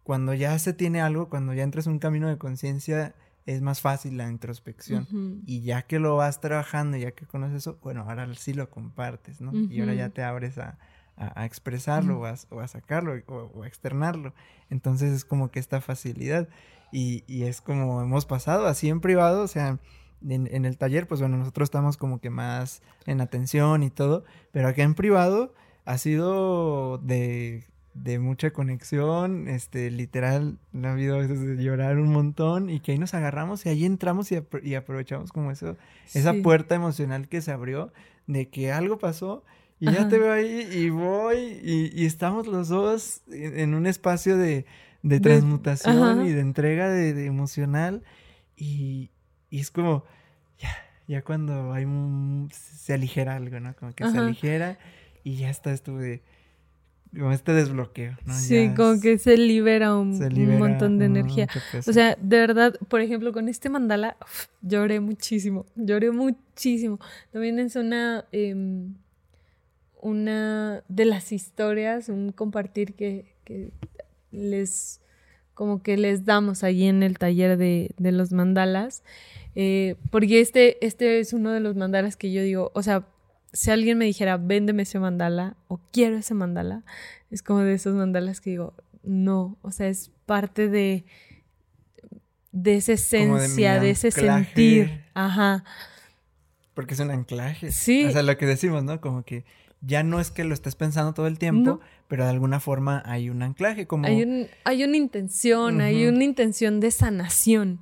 cuando 0.04 0.34
ya 0.34 0.58
se 0.60 0.74
tiene 0.74 1.02
algo, 1.02 1.30
cuando 1.30 1.54
ya 1.54 1.64
entras 1.64 1.88
en 1.88 1.94
un 1.94 2.00
camino 2.00 2.28
de 2.28 2.38
conciencia, 2.38 3.16
es 3.46 3.62
más 3.62 3.82
fácil 3.82 4.18
la 4.18 4.28
introspección. 4.30 5.44
Y 5.46 5.62
ya 5.62 5.84
que 5.84 6.00
lo 6.00 6.16
vas 6.16 6.42
trabajando, 6.42 6.98
ya 6.98 7.12
que 7.12 7.26
conoces 7.26 7.58
eso, 7.58 7.78
bueno, 7.84 8.06
ahora 8.08 8.28
sí 8.36 8.54
lo 8.54 8.70
compartes, 8.70 9.40
¿no? 9.42 9.54
Y 9.54 9.80
ahora 9.80 9.94
ya 9.94 10.10
te 10.10 10.24
abres 10.24 10.58
a, 10.58 10.80
a, 11.18 11.46
expresarlo 11.46 12.20
o, 12.20 12.26
a, 12.26 12.68
sacarlo 12.68 13.14
o, 13.28 13.64
a 13.64 13.68
externarlo. 13.68 14.34
Entonces 14.70 15.12
es 15.14 15.26
como 15.26 15.50
que 15.50 15.60
esta 15.60 15.82
facilidad. 15.82 16.48
Y, 16.92 17.24
y 17.28 17.44
es 17.44 17.62
como 17.62 18.02
hemos 18.02 18.26
pasado 18.26 18.68
así 18.68 18.90
en 18.90 19.02
privado, 19.02 19.44
o 19.44 19.48
sea, 19.48 19.80
en, 20.28 20.48
en, 20.52 20.66
el 20.66 20.78
taller, 20.78 21.08
pues 21.08 21.20
bueno, 21.20 21.38
nosotros 21.38 21.68
estamos 21.68 21.98
como 21.98 22.20
que 22.20 22.30
más 22.30 22.82
en 23.06 23.22
atención 23.22 23.84
y 23.84 23.90
todo, 23.90 24.24
pero 24.52 24.68
acá 24.68 24.84
en 24.84 24.94
privado 24.94 25.54
ha 25.86 25.98
sido 25.98 26.98
de, 27.00 27.66
de 27.94 28.20
mucha 28.20 28.52
conexión, 28.52 29.48
este, 29.48 29.92
literal, 29.92 30.58
ha 30.84 30.92
habido 30.92 31.18
veces 31.18 31.40
de 31.40 31.64
llorar 31.64 31.98
un 31.98 32.12
montón 32.12 32.70
y 32.70 32.80
que 32.80 32.92
ahí 32.92 33.00
nos 33.00 33.14
agarramos 33.14 33.66
y 33.66 33.70
ahí 33.70 33.86
entramos 33.86 34.32
y, 34.32 34.40
y 34.64 34.76
aprovechamos 34.76 35.32
como 35.32 35.52
eso, 35.52 35.78
esa 36.14 36.34
puerta 36.44 36.76
emocional 36.76 37.28
que 37.28 37.42
se 37.42 37.52
abrió 37.52 37.92
de 38.28 38.50
que 38.50 38.72
algo 38.72 38.98
pasó 38.98 39.44
y 39.80 39.92
ya 39.92 40.08
te 40.08 40.18
veo 40.18 40.32
ahí 40.32 40.68
y 40.72 40.90
voy 40.90 41.60
y, 41.64 42.06
estamos 42.06 42.48
los 42.48 42.70
dos 42.70 43.22
en, 43.32 43.74
un 43.74 43.88
espacio 43.88 44.38
de, 44.38 44.66
de 45.04 45.20
transmutación 45.20 46.26
y 46.26 46.32
de 46.32 46.42
entrega 46.42 46.90
de, 46.90 47.26
emocional 47.26 48.04
y, 48.56 49.12
es 49.52 49.72
como, 49.72 50.04
ya, 50.60 50.76
ya 51.08 51.24
cuando 51.24 51.74
hay 51.74 51.86
un, 51.86 52.50
se 52.52 52.94
aligera 52.94 53.36
algo, 53.36 53.60
¿no? 53.60 53.76
Como 53.76 53.94
que 53.94 54.10
se 54.10 54.18
aligera 54.18 54.78
y 55.24 55.38
ya 55.38 55.50
está 55.50 55.72
esto 55.72 55.98
de 55.98 56.24
como 57.18 57.32
este 57.32 57.54
desbloqueo, 57.54 58.18
¿no? 58.26 58.34
Sí, 58.34 58.72
como 58.76 59.00
que 59.00 59.18
se 59.18 59.38
libera 59.38 59.96
un, 59.96 60.20
montón 60.60 61.00
de 61.00 61.06
energía. 61.06 61.48
O 61.88 61.94
sea, 61.94 62.18
de 62.20 62.40
verdad, 62.40 62.76
por 62.90 63.02
ejemplo, 63.02 63.32
con 63.32 63.48
este 63.48 63.70
mandala 63.70 64.18
lloré 64.62 65.00
muchísimo, 65.00 65.66
lloré 65.76 66.12
muchísimo. 66.12 67.00
También 67.32 67.60
es 67.60 67.76
una, 67.76 68.26
em, 68.32 68.96
una 70.06 70.84
de 70.88 71.04
las 71.04 71.32
historias, 71.32 72.10
un 72.10 72.32
compartir 72.32 72.94
que, 72.94 73.34
les, 74.32 75.02
como 75.56 75.82
que 75.82 75.98
les 75.98 76.26
damos 76.26 76.64
allí 76.64 76.86
en 76.86 77.02
el 77.02 77.18
taller 77.18 77.58
de, 77.58 77.92
los 77.98 78.32
mandalas. 78.32 79.04
Eh, 79.56 79.96
porque 80.12 80.42
este, 80.42 80.86
este 80.86 81.20
es 81.20 81.34
uno 81.34 81.52
de 81.52 81.60
los 81.60 81.76
mandalas 81.76 82.18
que 82.18 82.32
yo 82.32 82.44
digo, 82.44 82.72
o 82.76 82.84
sea, 82.84 83.08
si 83.52 83.72
alguien 83.72 83.98
me 83.98 84.06
dijera, 84.06 84.38
véndeme 84.38 84.84
ese 84.84 85.00
mandala 85.00 85.58
o 85.70 85.80
quiero 85.92 86.18
ese 86.18 86.36
mandala, 86.36 86.84
es 87.32 87.42
como 87.42 87.62
de 87.62 87.74
esos 87.74 87.96
mandalas 87.96 88.42
que 88.42 88.52
digo, 88.52 88.76
no, 89.02 89.58
o 89.64 89.72
sea, 89.72 89.88
es 89.88 90.12
parte 90.28 90.70
de, 90.70 91.04
de 92.52 92.76
esa 92.76 92.94
esencia, 92.94 93.80
de, 93.80 93.90
ese 93.90 94.12
sentir. 94.12 95.04
Ajá. 95.16 95.64
Porque 96.76 96.94
es 96.94 97.00
un 97.00 97.10
anclaje. 97.10 97.72
Sí. 97.72 98.06
O 98.06 98.12
sea, 98.12 98.22
lo 98.22 98.38
que 98.38 98.46
decimos, 98.46 98.84
¿no? 98.84 99.02
Como 99.02 99.24
que 99.24 99.46
ya 99.86 100.04
no 100.04 100.20
es 100.20 100.32
que 100.32 100.44
lo 100.44 100.54
estés 100.54 100.76
pensando 100.76 101.14
todo 101.14 101.28
el 101.28 101.38
tiempo, 101.38 101.80
pero 102.08 102.24
de 102.24 102.30
alguna 102.30 102.60
forma 102.60 103.04
hay 103.06 103.30
un 103.30 103.42
anclaje, 103.42 103.88
como... 103.88 104.08
Hay, 104.08 104.24
un, 104.24 104.48
hay 104.64 104.84
una 104.84 104.98
intención, 104.98 105.82
hay 105.82 106.08
una 106.08 106.24
intención 106.24 106.80
de 106.80 106.92
sanación. 106.92 107.80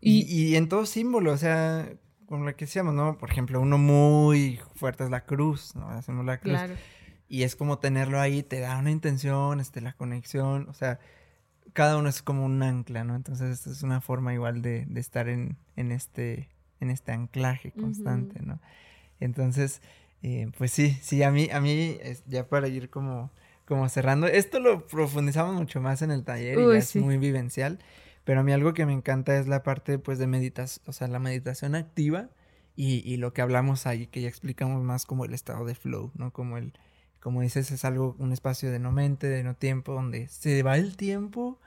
Y, 0.00 0.22
y, 0.24 0.56
en 0.56 0.68
todo 0.68 0.86
símbolo, 0.86 1.32
o 1.32 1.36
sea, 1.36 1.88
como 2.26 2.44
lo 2.44 2.54
que 2.54 2.66
decíamos, 2.66 2.94
¿no? 2.94 3.18
Por 3.18 3.30
ejemplo, 3.30 3.60
uno 3.60 3.78
muy 3.78 4.60
fuerte 4.74 5.04
es 5.04 5.10
la 5.10 5.24
cruz, 5.24 5.74
¿no? 5.74 5.88
Hacemos 5.88 6.24
la 6.24 6.38
cruz. 6.38 6.52
Claro. 6.52 6.74
y 7.28 7.42
es 7.42 7.56
como 7.56 7.78
tenerlo 7.78 8.20
ahí, 8.20 8.42
te 8.42 8.60
da 8.60 8.78
una 8.78 8.90
intención, 8.90 9.58
este, 9.58 9.80
la 9.80 9.94
conexión, 9.94 10.68
o 10.68 10.74
sea, 10.74 11.00
cada 11.72 11.96
uno 11.96 12.08
es 12.08 12.22
como 12.22 12.44
un 12.44 12.62
ancla, 12.62 13.04
¿no? 13.04 13.16
Entonces 13.16 13.66
es 13.66 13.82
una 13.82 14.00
forma 14.00 14.32
igual 14.32 14.62
de, 14.62 14.86
estar 14.94 15.28
en, 15.28 15.56
en, 15.74 15.90
este, 15.90 16.50
en 16.80 16.90
este 16.90 17.12
anclaje 17.12 17.72
constante, 17.72 18.40
¿no? 18.42 18.60
Entonces, 19.18 19.82
eh, 20.28 20.50
pues 20.58 20.72
sí, 20.72 20.98
sí, 21.02 21.22
a 21.22 21.30
mí, 21.30 21.48
a 21.52 21.60
mí, 21.60 21.98
ya 22.26 22.48
para 22.48 22.66
ir 22.66 22.90
como, 22.90 23.30
como 23.64 23.88
cerrando, 23.88 24.26
esto 24.26 24.58
lo 24.58 24.84
profundizamos 24.88 25.54
mucho 25.54 25.80
más 25.80 26.02
en 26.02 26.10
el 26.10 26.24
taller 26.24 26.58
y 26.58 26.66
ya 26.66 26.78
es 26.78 26.96
muy 26.96 27.16
vivencial, 27.16 27.78
pero 28.24 28.40
a 28.40 28.42
mí 28.42 28.50
algo 28.50 28.74
que 28.74 28.86
me 28.86 28.92
encanta 28.92 29.38
es 29.38 29.46
la 29.46 29.62
parte, 29.62 30.00
pues, 30.00 30.18
de 30.18 30.26
meditación, 30.26 30.82
o 30.88 30.92
sea, 30.92 31.06
la 31.06 31.20
meditación 31.20 31.76
activa 31.76 32.28
y, 32.74 33.08
y 33.08 33.18
lo 33.18 33.32
que 33.32 33.40
hablamos 33.40 33.86
ahí, 33.86 34.08
que 34.08 34.20
ya 34.20 34.28
explicamos 34.28 34.82
más 34.82 35.06
como 35.06 35.24
el 35.24 35.32
estado 35.32 35.64
de 35.64 35.76
flow, 35.76 36.10
¿no? 36.16 36.32
Como 36.32 36.58
el, 36.58 36.72
como 37.20 37.42
dices, 37.42 37.70
es 37.70 37.84
algo, 37.84 38.16
un 38.18 38.32
espacio 38.32 38.72
de 38.72 38.80
no 38.80 38.90
mente, 38.90 39.28
de 39.28 39.44
no 39.44 39.54
tiempo, 39.54 39.92
donde 39.92 40.26
se 40.26 40.60
va 40.64 40.76
el 40.76 40.96
tiempo 40.96 41.60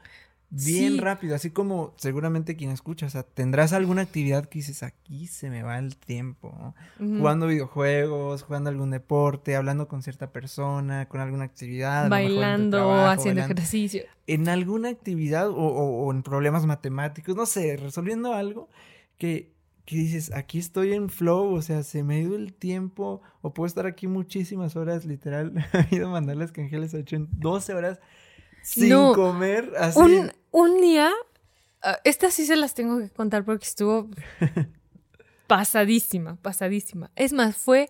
bien 0.49 0.97
rápido, 0.97 1.35
así 1.35 1.51
como 1.51 1.93
seguramente 1.97 2.55
quien 2.55 2.71
escucha, 2.71 3.05
o 3.05 3.09
sea, 3.09 3.23
tendrás 3.23 3.73
alguna 3.73 4.01
actividad 4.01 4.45
que 4.45 4.59
dices, 4.59 4.83
aquí 4.83 5.27
se 5.27 5.49
me 5.49 5.63
va 5.63 5.77
el 5.77 5.95
tiempo, 5.97 6.73
jugando 6.97 7.47
videojuegos, 7.47 8.43
jugando 8.43 8.69
algún 8.69 8.91
deporte, 8.91 9.55
hablando 9.55 9.87
con 9.87 10.01
cierta 10.01 10.31
persona, 10.31 11.07
con 11.07 11.21
alguna 11.21 11.45
actividad, 11.45 12.09
bailando, 12.09 13.05
haciendo 13.05 13.41
ejercicio. 13.41 14.03
En 14.27 14.47
alguna 14.49 14.89
actividad 14.89 15.49
o, 15.49 15.55
o 15.55 16.11
en 16.11 16.23
problemas 16.23 16.65
matemáticos, 16.65 17.35
no 17.35 17.45
sé, 17.45 17.77
resolviendo 17.77 18.33
algo 18.33 18.69
que 19.17 19.53
que 19.89 19.95
dices, 19.95 20.31
aquí 20.35 20.59
estoy 20.59 20.93
en 20.93 21.09
flow, 21.09 21.51
o 21.51 21.63
sea, 21.63 21.81
se 21.81 22.03
me 22.03 22.17
ha 22.17 22.19
ido 22.19 22.35
el 22.35 22.53
tiempo, 22.53 23.23
o 23.41 23.55
puedo 23.55 23.65
estar 23.65 23.87
aquí 23.87 24.05
muchísimas 24.05 24.75
horas, 24.75 25.03
literal, 25.03 25.51
he 25.91 25.95
ido 25.95 26.09
a 26.09 26.11
mandarles 26.11 26.51
que 26.51 26.61
Ángeles 26.61 26.93
ha 26.93 26.99
hecho 26.99 27.15
en 27.15 27.27
12 27.31 27.73
horas 27.73 27.99
sin 28.61 28.91
comer, 29.13 29.71
así. 29.79 29.99
Un, 29.99 30.31
un 30.51 30.81
día, 30.81 31.11
uh, 31.83 31.97
estas 32.03 32.33
sí 32.33 32.45
se 32.45 32.55
las 32.55 32.73
tengo 32.73 32.99
que 32.99 33.09
contar 33.09 33.45
porque 33.45 33.65
estuvo 33.65 34.09
pasadísima, 35.47 36.35
pasadísima. 36.37 37.11
Es 37.15 37.33
más, 37.33 37.55
fue 37.55 37.89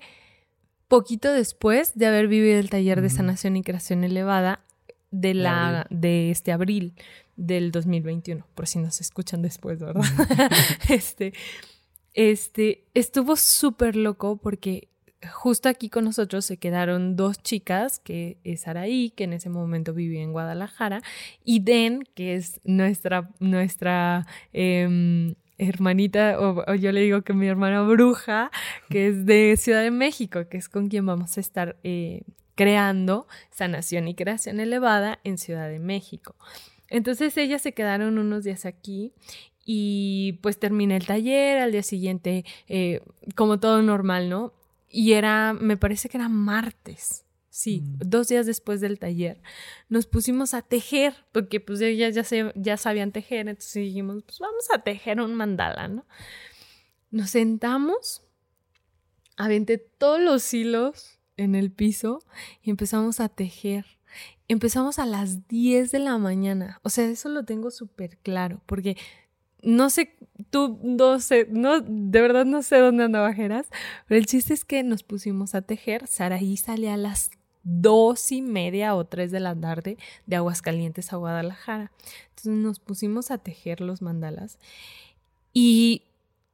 poquito 0.87 1.31
después 1.31 1.93
de 1.95 2.07
haber 2.07 2.27
vivido 2.27 2.59
el 2.59 2.69
taller 2.69 3.01
de 3.01 3.09
sanación 3.09 3.55
y 3.57 3.63
creación 3.63 4.03
elevada 4.03 4.65
de, 5.11 5.33
la, 5.33 5.87
de 5.89 6.31
este 6.31 6.51
abril 6.51 6.93
del 7.35 7.71
2021, 7.71 8.45
por 8.53 8.67
si 8.67 8.79
nos 8.79 8.99
escuchan 9.01 9.41
después, 9.41 9.79
¿verdad? 9.79 10.03
este, 10.89 11.33
este, 12.13 12.85
estuvo 12.93 13.35
súper 13.35 13.95
loco 13.95 14.37
porque 14.37 14.89
justo 15.27 15.69
aquí 15.69 15.89
con 15.89 16.05
nosotros 16.05 16.45
se 16.45 16.57
quedaron 16.57 17.15
dos 17.15 17.41
chicas, 17.41 17.99
que 17.99 18.37
es 18.43 18.67
Araí, 18.67 19.11
que 19.11 19.25
en 19.25 19.33
ese 19.33 19.49
momento 19.49 19.93
vivía 19.93 20.21
en 20.21 20.31
Guadalajara, 20.31 21.01
y 21.43 21.59
Den, 21.59 22.03
que 22.15 22.35
es 22.35 22.61
nuestra, 22.63 23.29
nuestra 23.39 24.25
em, 24.53 25.35
hermanita, 25.57 26.39
o, 26.39 26.73
yo 26.75 26.91
le 26.91 27.01
digo 27.01 27.21
que 27.21 27.33
mi 27.33 27.47
hermana 27.47 27.81
bruja, 27.81 28.51
que 28.89 29.07
es 29.07 29.25
de 29.25 29.55
Ciudad 29.57 29.81
de 29.81 29.91
México, 29.91 30.47
que 30.49 30.57
es 30.57 30.69
con 30.69 30.87
quien 30.87 31.05
vamos 31.05 31.37
a 31.37 31.41
estar 31.41 31.77
eh, 31.83 32.23
creando 32.55 33.27
sanación 33.51 34.07
y 34.07 34.15
creación 34.15 34.59
elevada 34.59 35.19
en 35.23 35.37
Ciudad 35.37 35.69
de 35.69 35.79
México. 35.79 36.35
Entonces 36.89 37.37
ellas 37.37 37.61
se 37.61 37.73
quedaron 37.73 38.17
unos 38.17 38.43
días 38.43 38.65
aquí 38.65 39.13
y 39.65 40.39
pues 40.41 40.59
terminé 40.59 40.95
el 40.95 41.05
taller, 41.05 41.59
al 41.59 41.71
día 41.71 41.83
siguiente, 41.83 42.43
eh, 42.67 43.01
como 43.35 43.59
todo 43.59 43.81
normal, 43.81 44.27
¿no? 44.27 44.53
Y 44.89 45.13
era, 45.13 45.53
me 45.53 45.77
parece 45.77 46.09
que 46.09 46.17
era 46.17 46.29
martes. 46.29 47.25
Sí, 47.49 47.81
mm. 47.81 47.97
dos 48.05 48.27
días 48.27 48.45
después 48.45 48.79
del 48.79 48.99
taller, 48.99 49.41
nos 49.89 50.05
pusimos 50.05 50.53
a 50.53 50.61
tejer, 50.61 51.13
porque 51.31 51.59
pues 51.59 51.81
ellas 51.81 52.15
ya, 52.15 52.23
se, 52.23 52.53
ya 52.55 52.77
sabían 52.77 53.11
tejer, 53.11 53.47
entonces 53.49 53.73
dijimos, 53.73 54.23
pues 54.23 54.39
vamos 54.39 54.65
a 54.73 54.83
tejer 54.83 55.19
un 55.19 55.33
mandala, 55.33 55.87
¿no? 55.87 56.05
Nos 57.11 57.31
sentamos, 57.31 58.23
aventé 59.35 59.77
todos 59.77 60.21
los 60.21 60.53
hilos 60.53 61.19
en 61.37 61.55
el 61.55 61.71
piso 61.71 62.23
y 62.61 62.69
empezamos 62.69 63.19
a 63.19 63.29
tejer. 63.29 63.85
Empezamos 64.47 64.99
a 64.99 65.05
las 65.05 65.47
10 65.47 65.91
de 65.91 65.99
la 65.99 66.17
mañana, 66.17 66.79
o 66.83 66.89
sea, 66.89 67.05
eso 67.05 67.29
lo 67.29 67.45
tengo 67.45 67.71
súper 67.71 68.17
claro, 68.17 68.61
porque 68.67 68.95
no 69.61 69.89
sé, 69.89 70.15
tú 70.49 70.79
no 70.83 71.19
sé, 71.19 71.47
no, 71.49 71.81
de 71.81 72.21
verdad 72.21 72.45
no 72.45 72.61
sé 72.61 72.77
dónde 72.77 73.05
andabajeras, 73.05 73.67
pero 74.07 74.19
el 74.19 74.25
chiste 74.25 74.53
es 74.53 74.65
que 74.65 74.83
nos 74.83 75.03
pusimos 75.03 75.55
a 75.55 75.61
tejer. 75.61 76.07
Saraí 76.07 76.57
sale 76.57 76.89
a 76.89 76.97
las 76.97 77.31
dos 77.63 78.31
y 78.31 78.41
media 78.41 78.95
o 78.95 79.05
tres 79.05 79.31
de 79.31 79.39
la 79.39 79.55
tarde 79.55 79.97
de 80.25 80.35
Aguascalientes 80.35 81.13
a 81.13 81.17
Guadalajara. 81.17 81.91
Entonces 82.29 82.53
nos 82.53 82.79
pusimos 82.79 83.31
a 83.31 83.37
tejer 83.37 83.81
los 83.81 84.01
mandalas 84.01 84.57
y 85.53 86.03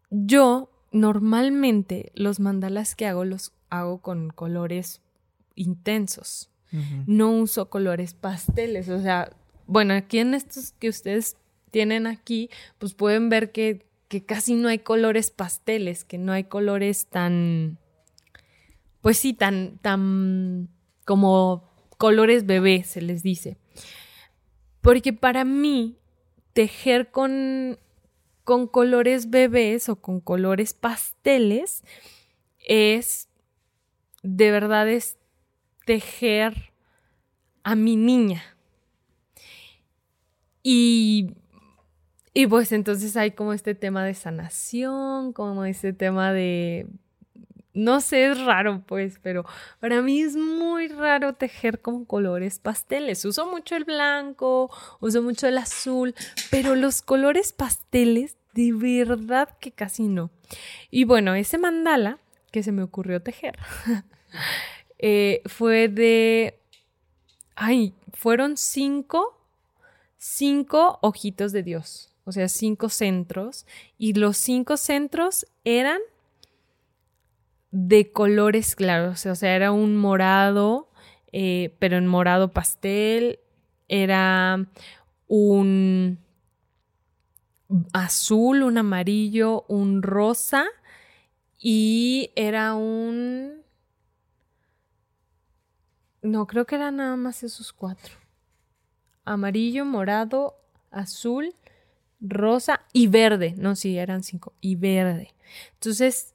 yo 0.09 0.69
normalmente 0.91 2.11
los 2.15 2.39
mandalas 2.39 2.95
que 2.95 3.05
hago 3.05 3.25
los 3.25 3.53
hago 3.69 3.99
con 3.99 4.29
colores 4.29 5.01
intensos. 5.55 6.49
No 7.07 7.31
uso 7.31 7.69
colores 7.69 8.13
pasteles, 8.13 8.89
o 8.89 8.99
sea, 8.99 9.31
bueno, 9.65 9.93
aquí 9.93 10.19
en 10.19 10.33
estos 10.33 10.73
que 10.73 10.89
ustedes 10.89 11.37
tienen 11.75 12.07
aquí, 12.07 12.49
pues 12.77 12.93
pueden 12.93 13.27
ver 13.27 13.51
que, 13.51 13.85
casi 14.25 14.55
no 14.55 14.69
hay 14.69 14.79
colores 14.79 15.29
pasteles, 15.29 16.05
que 16.05 16.17
no 16.17 16.31
hay 16.31 16.45
colores 16.45 17.07
tan, 17.07 17.79
pues 19.01 19.17
sí, 19.17 19.33
tan, 19.33 19.77
tan 19.79 20.69
como 21.03 21.69
colores 21.97 22.45
bebé, 22.45 22.85
se 22.85 23.01
les 23.01 23.23
dice. 23.23 23.57
Porque 24.79 25.11
para 25.11 25.43
mí, 25.43 25.97
tejer 26.53 27.11
con, 27.11 27.77
con 28.45 28.67
colores 28.67 29.29
bebés 29.29 29.89
o 29.89 29.97
con 29.97 30.21
colores 30.21 30.73
pasteles 30.73 31.83
es, 32.65 33.27
de 34.23 34.49
verdad, 34.49 34.87
es 34.87 35.17
tejer 35.85 36.71
a 37.63 37.75
mi 37.75 37.97
niña. 37.97 38.55
Y 40.63 41.35
y 42.37 42.47
pues 42.47 42.73
entonces 42.73 43.15
hay 43.15 43.31
como 43.31 43.53
este 43.53 43.75
tema 43.75 44.03
de 44.03 44.13
sanación, 44.13 45.31
como 45.31 45.63
este 45.63 45.93
tema 45.93 46.33
de... 46.33 46.85
No 47.73 48.01
sé, 48.01 48.25
es 48.25 48.43
raro 48.43 48.83
pues, 48.85 49.19
pero 49.23 49.45
para 49.79 50.01
mí 50.01 50.19
es 50.19 50.35
muy 50.35 50.89
raro 50.89 51.31
tejer 51.31 51.79
con 51.79 52.03
colores 52.03 52.59
pasteles. 52.59 53.23
Uso 53.23 53.49
mucho 53.49 53.77
el 53.77 53.85
blanco, 53.85 54.69
uso 54.99 55.21
mucho 55.21 55.47
el 55.47 55.57
azul, 55.57 56.13
pero 56.51 56.75
los 56.75 57.01
colores 57.01 57.53
pasteles 57.53 58.35
de 58.53 58.73
verdad 58.73 59.47
que 59.61 59.71
casi 59.71 60.09
no. 60.09 60.29
Y 60.91 61.05
bueno, 61.05 61.35
ese 61.35 61.57
mandala 61.57 62.19
que 62.51 62.63
se 62.63 62.73
me 62.73 62.83
ocurrió 62.83 63.21
tejer 63.21 63.57
eh, 64.99 65.41
fue 65.45 65.87
de... 65.87 66.59
Ay, 67.55 67.93
fueron 68.11 68.57
cinco, 68.57 69.39
cinco 70.17 70.99
ojitos 71.01 71.53
de 71.53 71.63
Dios 71.63 72.11
o 72.25 72.31
sea, 72.31 72.47
cinco 72.49 72.89
centros, 72.89 73.65
y 73.97 74.13
los 74.13 74.37
cinco 74.37 74.77
centros 74.77 75.45
eran 75.63 75.99
de 77.71 78.11
colores 78.11 78.75
claros, 78.75 79.25
o 79.25 79.35
sea, 79.35 79.55
era 79.55 79.71
un 79.71 79.97
morado, 79.97 80.89
eh, 81.31 81.75
pero 81.79 81.97
en 81.97 82.07
morado 82.07 82.51
pastel, 82.51 83.39
era 83.87 84.65
un 85.27 86.19
azul, 87.93 88.63
un 88.63 88.77
amarillo, 88.77 89.65
un 89.67 90.01
rosa 90.01 90.65
y 91.59 92.31
era 92.35 92.75
un... 92.75 93.63
No, 96.21 96.47
creo 96.47 96.65
que 96.65 96.75
eran 96.75 96.95
nada 96.95 97.15
más 97.17 97.43
esos 97.43 97.71
cuatro. 97.71 98.15
Amarillo, 99.25 99.85
morado, 99.85 100.55
azul 100.89 101.53
rosa 102.27 102.81
y 102.93 103.07
verde. 103.07 103.55
No, 103.57 103.75
sí, 103.75 103.97
eran 103.97 104.23
cinco. 104.23 104.53
Y 104.61 104.75
verde. 104.75 105.33
Entonces, 105.73 106.33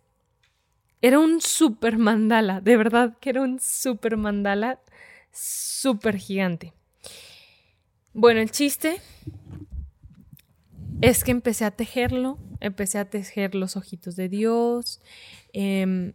era 1.02 1.18
un 1.18 1.40
super 1.40 1.98
mandala. 1.98 2.60
De 2.60 2.76
verdad 2.76 3.16
que 3.20 3.30
era 3.30 3.42
un 3.42 3.58
super 3.60 4.16
mandala 4.16 4.80
súper 5.32 6.16
gigante. 6.16 6.72
Bueno, 8.12 8.40
el 8.40 8.50
chiste 8.50 9.00
es 11.00 11.24
que 11.24 11.30
empecé 11.30 11.64
a 11.64 11.70
tejerlo. 11.70 12.38
Empecé 12.60 12.98
a 12.98 13.08
tejer 13.08 13.54
los 13.54 13.76
ojitos 13.76 14.16
de 14.16 14.28
Dios. 14.28 15.00
Em, 15.52 16.12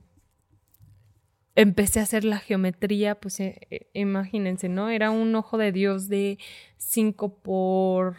empecé 1.56 2.00
a 2.00 2.04
hacer 2.04 2.24
la 2.26 2.40
geometría, 2.40 3.16
pues 3.16 3.40
eh, 3.40 3.60
eh, 3.72 3.88
imagínense, 3.94 4.70
¿no? 4.70 4.90
Era 4.90 5.10
un 5.10 5.34
ojo 5.36 5.58
de 5.58 5.72
Dios 5.72 6.10
de 6.10 6.38
5 6.78 7.40
por 7.40 8.16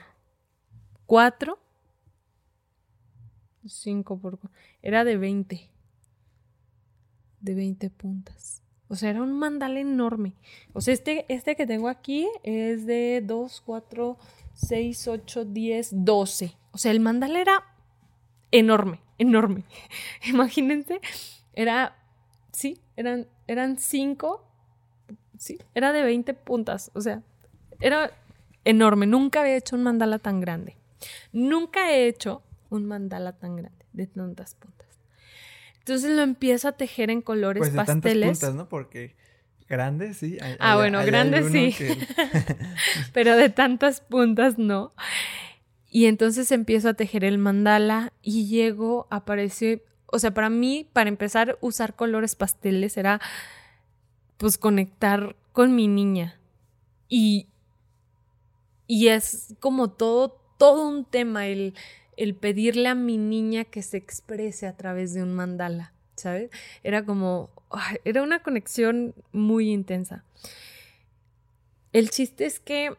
4. 1.07 1.59
5 3.65 4.19
por... 4.21 4.39
Era 4.83 5.05
de 5.05 5.17
20. 5.17 5.71
De 7.41 7.55
20 7.55 7.91
puntas. 7.91 8.63
O 8.89 8.95
sea, 8.95 9.11
era 9.11 9.23
un 9.23 9.33
mandala 9.33 9.81
enorme. 9.81 10.35
O 10.73 10.81
sea, 10.81 10.95
este, 10.95 11.27
este 11.29 11.57
que 11.57 11.67
tengo 11.67 11.89
aquí 11.89 12.29
es 12.45 12.87
de 12.87 13.23
2, 13.25 13.63
4, 13.67 14.17
6, 14.55 15.09
8, 15.09 15.45
10, 15.45 15.91
12. 16.05 16.57
O 16.71 16.79
sea, 16.79 16.93
el 16.93 17.01
mandala 17.01 17.41
era 17.41 17.65
enorme, 18.53 19.01
enorme. 19.19 19.65
Imagínense, 20.29 21.01
era, 21.53 21.97
sí, 22.53 22.81
eran, 22.97 23.27
eran 23.49 23.79
cinco, 23.79 24.47
sí, 25.37 25.59
era 25.75 25.93
de 25.93 26.03
20 26.03 26.35
puntas. 26.35 26.93
O 26.95 27.01
sea, 27.01 27.23
era 27.81 28.13
enorme. 28.65 29.07
Nunca 29.07 29.41
había 29.41 29.57
hecho 29.57 29.75
un 29.75 29.83
mandala 29.83 30.21
tan 30.21 30.41
grande. 30.41 30.77
Nunca 31.32 31.92
he 31.92 32.07
hecho 32.09 32.42
un 32.70 32.86
mandala 32.86 33.32
tan 33.32 33.57
grande, 33.57 33.84
de 33.92 34.07
tantas 34.07 34.55
puntas. 34.55 34.86
Entonces 35.78 36.11
lo 36.16 36.22
empiezo 36.22 36.68
a 36.68 36.72
tejer 36.72 37.11
en 37.11 37.22
colores 37.22 37.61
Pues 37.61 37.72
de 37.72 37.76
pasteles. 37.76 38.05
tantas 38.40 38.40
puntas, 38.51 38.55
¿no? 38.55 38.68
Porque 38.68 39.14
grande, 39.68 40.14
sí. 40.14 40.38
hay- 40.40 40.57
Ah, 40.59 40.72
hay- 40.72 40.78
bueno, 40.78 40.99
hay 40.99 41.07
grande 41.07 41.36
alguno 41.38 41.53
sí. 41.55 41.72
que- 41.76 41.97
pero 43.12 43.36
de 43.36 43.51
tantas 43.51 44.01
puntas 44.01 44.59
no. 44.59 44.92
Y 45.88 46.07
entonces 46.07 46.51
empiezo 46.53 46.88
a 46.90 46.94
tejer 46.94 47.24
el 47.24 47.38
mandala 47.38 48.12
y 48.20 48.47
llego, 48.49 49.07
aparece, 49.11 49.84
o 50.07 50.18
sea, 50.18 50.34
para 50.34 50.51
mí, 50.51 50.88
para 50.92 51.09
empezar, 51.09 51.57
usar 51.61 51.94
colores 51.94 52.34
pasteles 52.34 52.97
era 52.97 53.20
pues 54.36 54.59
conectar 54.59 55.36
con 55.53 55.74
mi 55.74 55.86
niña. 55.88 56.38
Y, 57.09 57.47
y 58.86 59.09
es 59.09 59.55
como 59.61 59.90
todo, 59.90 60.38
todo 60.59 60.89
un 60.89 61.05
tema 61.05 61.47
el, 61.47 61.75
el 62.17 62.35
pedirle 62.35 62.89
a 62.89 62.95
mi 62.95 63.19
niña 63.19 63.65
que 63.65 63.83
se 63.83 63.97
exprese 63.97 64.67
a 64.67 64.77
través 64.77 65.15
de 65.15 65.23
un 65.23 65.35
mandala, 65.35 65.93
¿sabes? 66.17 66.51
Era 66.83 67.05
como, 67.05 67.51
era 68.05 68.23
una 68.23 68.43
conexión 68.43 69.15
muy 69.33 69.71
intensa. 69.71 70.25
El 71.93 72.11
chiste 72.11 72.47
es 72.47 72.61
que 72.61 72.95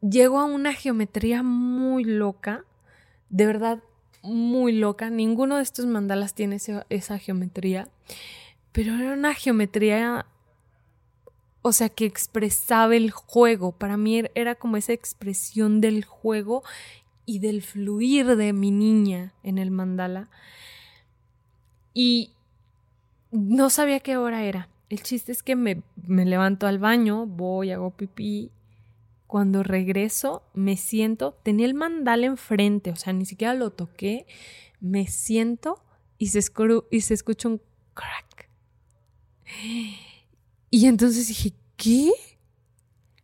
llego 0.00 0.38
a 0.38 0.44
una 0.44 0.72
geometría 0.72 1.42
muy 1.42 2.04
loca, 2.04 2.64
de 3.28 3.46
verdad 3.46 3.82
muy 4.22 4.72
loca. 4.72 5.10
Ninguno 5.10 5.56
de 5.56 5.62
estos 5.62 5.86
mandalas 5.86 6.34
tiene 6.34 6.58
esa 6.88 7.18
geometría, 7.18 7.88
pero 8.72 8.94
era 8.94 9.12
una 9.12 9.34
geometría, 9.34 10.26
o 11.62 11.72
sea, 11.72 11.88
que 11.88 12.06
expresaba 12.06 12.96
el 12.96 13.10
juego. 13.10 13.72
Para 13.72 13.96
mí 13.96 14.18
er- 14.20 14.30
era 14.34 14.54
como 14.54 14.76
esa 14.76 14.92
expresión 14.92 15.80
del 15.80 16.04
juego 16.04 16.62
y 17.26 17.38
del 17.40 17.62
fluir 17.62 18.36
de 18.36 18.52
mi 18.52 18.70
niña 18.70 19.34
en 19.42 19.58
el 19.58 19.70
mandala. 19.70 20.28
Y 21.94 22.32
no 23.30 23.70
sabía 23.70 24.00
qué 24.00 24.16
hora 24.16 24.44
era. 24.44 24.68
El 24.88 25.02
chiste 25.02 25.32
es 25.32 25.42
que 25.42 25.54
me, 25.56 25.82
me 26.06 26.24
levanto 26.24 26.66
al 26.66 26.78
baño, 26.78 27.26
voy, 27.26 27.70
hago 27.70 27.90
pipí. 27.90 28.50
Cuando 29.26 29.62
regreso, 29.62 30.42
me 30.54 30.76
siento, 30.76 31.38
tenía 31.44 31.66
el 31.66 31.74
mandala 31.74 32.26
enfrente, 32.26 32.90
o 32.90 32.96
sea, 32.96 33.12
ni 33.12 33.24
siquiera 33.26 33.54
lo 33.54 33.70
toqué. 33.70 34.26
Me 34.80 35.06
siento 35.06 35.84
y 36.18 36.28
se, 36.28 36.40
y 36.90 37.00
se 37.02 37.14
escucha 37.14 37.48
un 37.48 37.60
crack. 37.94 38.48
Y 40.70 40.86
entonces 40.86 41.28
dije, 41.28 41.52
¿qué? 41.76 42.12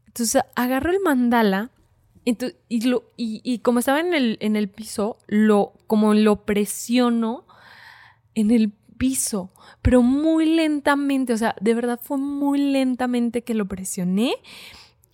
Entonces 0.07 0.43
agarro 0.55 0.91
el 0.91 1.01
mandala 1.01 1.71
y, 2.25 2.81
lo, 2.89 3.05
y, 3.17 3.41
y 3.45 3.61
como 3.61 3.79
estaba 3.79 4.01
en 4.01 4.13
el, 4.13 4.37
en 4.41 4.57
el 4.57 4.69
piso, 4.69 5.19
lo, 5.29 5.75
como 5.87 6.13
lo 6.15 6.45
presiono 6.45 7.47
en 8.35 8.51
el 8.51 8.73
piso, 8.99 9.53
pero 9.83 10.03
muy 10.03 10.47
lentamente, 10.47 11.33
o 11.33 11.37
sea, 11.37 11.55
de 11.61 11.75
verdad 11.75 12.01
fue 12.03 12.19
muy 12.19 12.59
lentamente 12.59 13.43
que 13.43 13.55
lo 13.55 13.67
presioné. 13.67 14.35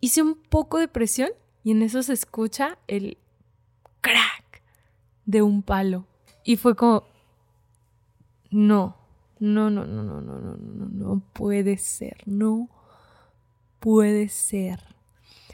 Hice 0.00 0.22
un 0.22 0.34
poco 0.34 0.78
de 0.78 0.88
presión 0.88 1.30
y 1.64 1.72
en 1.72 1.82
eso 1.82 2.02
se 2.02 2.14
escucha 2.14 2.78
el 2.88 3.18
crack 4.00 4.62
de 5.26 5.42
un 5.42 5.62
palo. 5.62 6.06
Y 6.44 6.56
fue 6.56 6.74
como, 6.74 7.04
no, 8.50 8.96
no, 9.42 9.70
no, 9.70 9.84
no, 9.84 10.04
no, 10.04 10.20
no, 10.20 10.40
no, 10.40 10.56
no, 10.56 10.86
no 10.86 11.20
puede 11.32 11.76
ser, 11.76 12.22
no 12.26 12.68
puede 13.80 14.28
ser. 14.28 14.94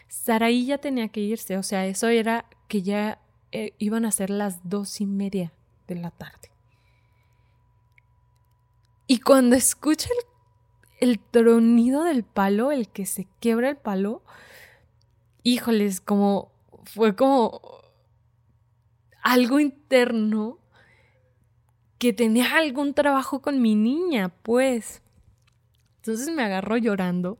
Saraí 0.08 0.66
ya 0.66 0.76
tenía 0.76 1.08
que 1.08 1.20
irse, 1.20 1.56
o 1.56 1.62
sea, 1.62 1.86
eso 1.86 2.08
era 2.08 2.44
que 2.68 2.82
ya 2.82 3.18
eh, 3.50 3.72
iban 3.78 4.04
a 4.04 4.12
ser 4.12 4.28
las 4.28 4.68
dos 4.68 5.00
y 5.00 5.06
media 5.06 5.54
de 5.86 5.94
la 5.94 6.10
tarde. 6.10 6.50
Y 9.06 9.20
cuando 9.20 9.56
escucha 9.56 10.10
el, 11.00 11.08
el 11.08 11.18
tronido 11.18 12.04
del 12.04 12.24
palo, 12.24 12.72
el 12.72 12.90
que 12.90 13.06
se 13.06 13.26
quiebra 13.40 13.70
el 13.70 13.78
palo, 13.78 14.22
híjoles, 15.42 16.02
como 16.02 16.52
fue 16.84 17.16
como 17.16 17.62
algo 19.22 19.60
interno 19.60 20.58
que 21.98 22.12
tenía 22.12 22.56
algún 22.56 22.94
trabajo 22.94 23.40
con 23.40 23.60
mi 23.60 23.74
niña, 23.74 24.30
pues. 24.42 25.02
Entonces 25.96 26.34
me 26.34 26.42
agarró 26.42 26.76
llorando 26.76 27.38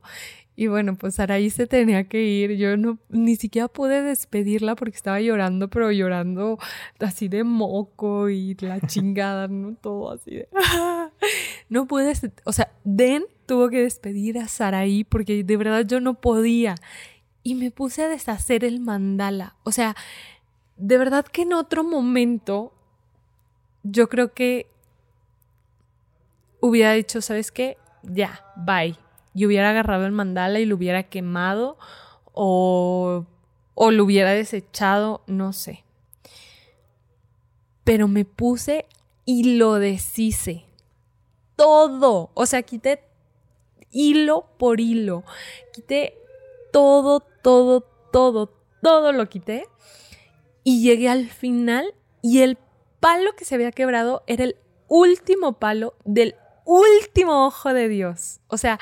y 0.59 0.67
bueno, 0.67 0.97
pues 0.97 1.17
Araí 1.21 1.49
se 1.51 1.67
tenía 1.67 2.09
que 2.09 2.21
ir. 2.21 2.57
Yo 2.57 2.75
no 2.75 2.99
ni 3.07 3.37
siquiera 3.37 3.69
pude 3.69 4.01
despedirla 4.01 4.75
porque 4.75 4.97
estaba 4.97 5.21
llorando, 5.21 5.69
pero 5.69 5.89
llorando 5.89 6.59
así 6.99 7.29
de 7.29 7.45
moco 7.45 8.27
y 8.27 8.55
la 8.59 8.81
chingada, 8.87 9.47
¿no? 9.47 9.75
Todo 9.75 10.11
así 10.11 10.31
de. 10.31 10.49
No 11.69 11.87
puedes. 11.87 12.29
O 12.43 12.51
sea, 12.51 12.73
Den 12.83 13.23
tuvo 13.45 13.69
que 13.69 13.83
despedir 13.83 14.37
a 14.37 14.49
Saraí 14.49 15.05
porque 15.05 15.45
de 15.45 15.55
verdad 15.55 15.85
yo 15.87 16.01
no 16.01 16.15
podía. 16.15 16.75
Y 17.41 17.55
me 17.55 17.71
puse 17.71 18.03
a 18.03 18.09
deshacer 18.09 18.65
el 18.65 18.81
mandala. 18.81 19.55
O 19.63 19.71
sea, 19.71 19.95
de 20.75 20.97
verdad 20.97 21.25
que 21.25 21.43
en 21.43 21.53
otro 21.53 21.85
momento 21.85 22.73
yo 23.91 24.09
creo 24.09 24.33
que 24.33 24.67
hubiera 26.59 26.93
dicho, 26.93 27.21
¿sabes 27.21 27.51
qué? 27.51 27.77
Ya, 28.03 28.45
bye. 28.55 28.97
Y 29.33 29.45
hubiera 29.45 29.69
agarrado 29.69 30.05
el 30.05 30.11
mandala 30.11 30.59
y 30.59 30.65
lo 30.65 30.75
hubiera 30.75 31.03
quemado 31.03 31.77
o, 32.33 33.25
o 33.75 33.91
lo 33.91 34.03
hubiera 34.03 34.31
desechado, 34.31 35.23
no 35.27 35.53
sé. 35.53 35.83
Pero 37.83 38.07
me 38.07 38.25
puse 38.25 38.85
y 39.25 39.57
lo 39.57 39.75
deshice. 39.75 40.65
Todo. 41.55 42.31
O 42.33 42.45
sea, 42.45 42.63
quité 42.63 43.03
hilo 43.91 44.47
por 44.57 44.79
hilo. 44.79 45.23
Quité 45.73 46.17
todo, 46.71 47.19
todo, 47.19 47.81
todo, 48.11 48.53
todo 48.81 49.11
lo 49.11 49.27
quité. 49.29 49.67
Y 50.63 50.81
llegué 50.83 51.09
al 51.09 51.29
final 51.29 51.93
y 52.21 52.41
el 52.41 52.57
palo 52.99 53.35
que 53.35 53.45
se 53.45 53.55
había 53.55 53.71
quebrado 53.71 54.23
era 54.27 54.43
el 54.43 54.55
último 54.87 55.59
palo 55.59 55.95
del 56.05 56.35
último 56.65 57.45
ojo 57.45 57.73
de 57.73 57.89
Dios. 57.89 58.39
O 58.47 58.57
sea, 58.57 58.79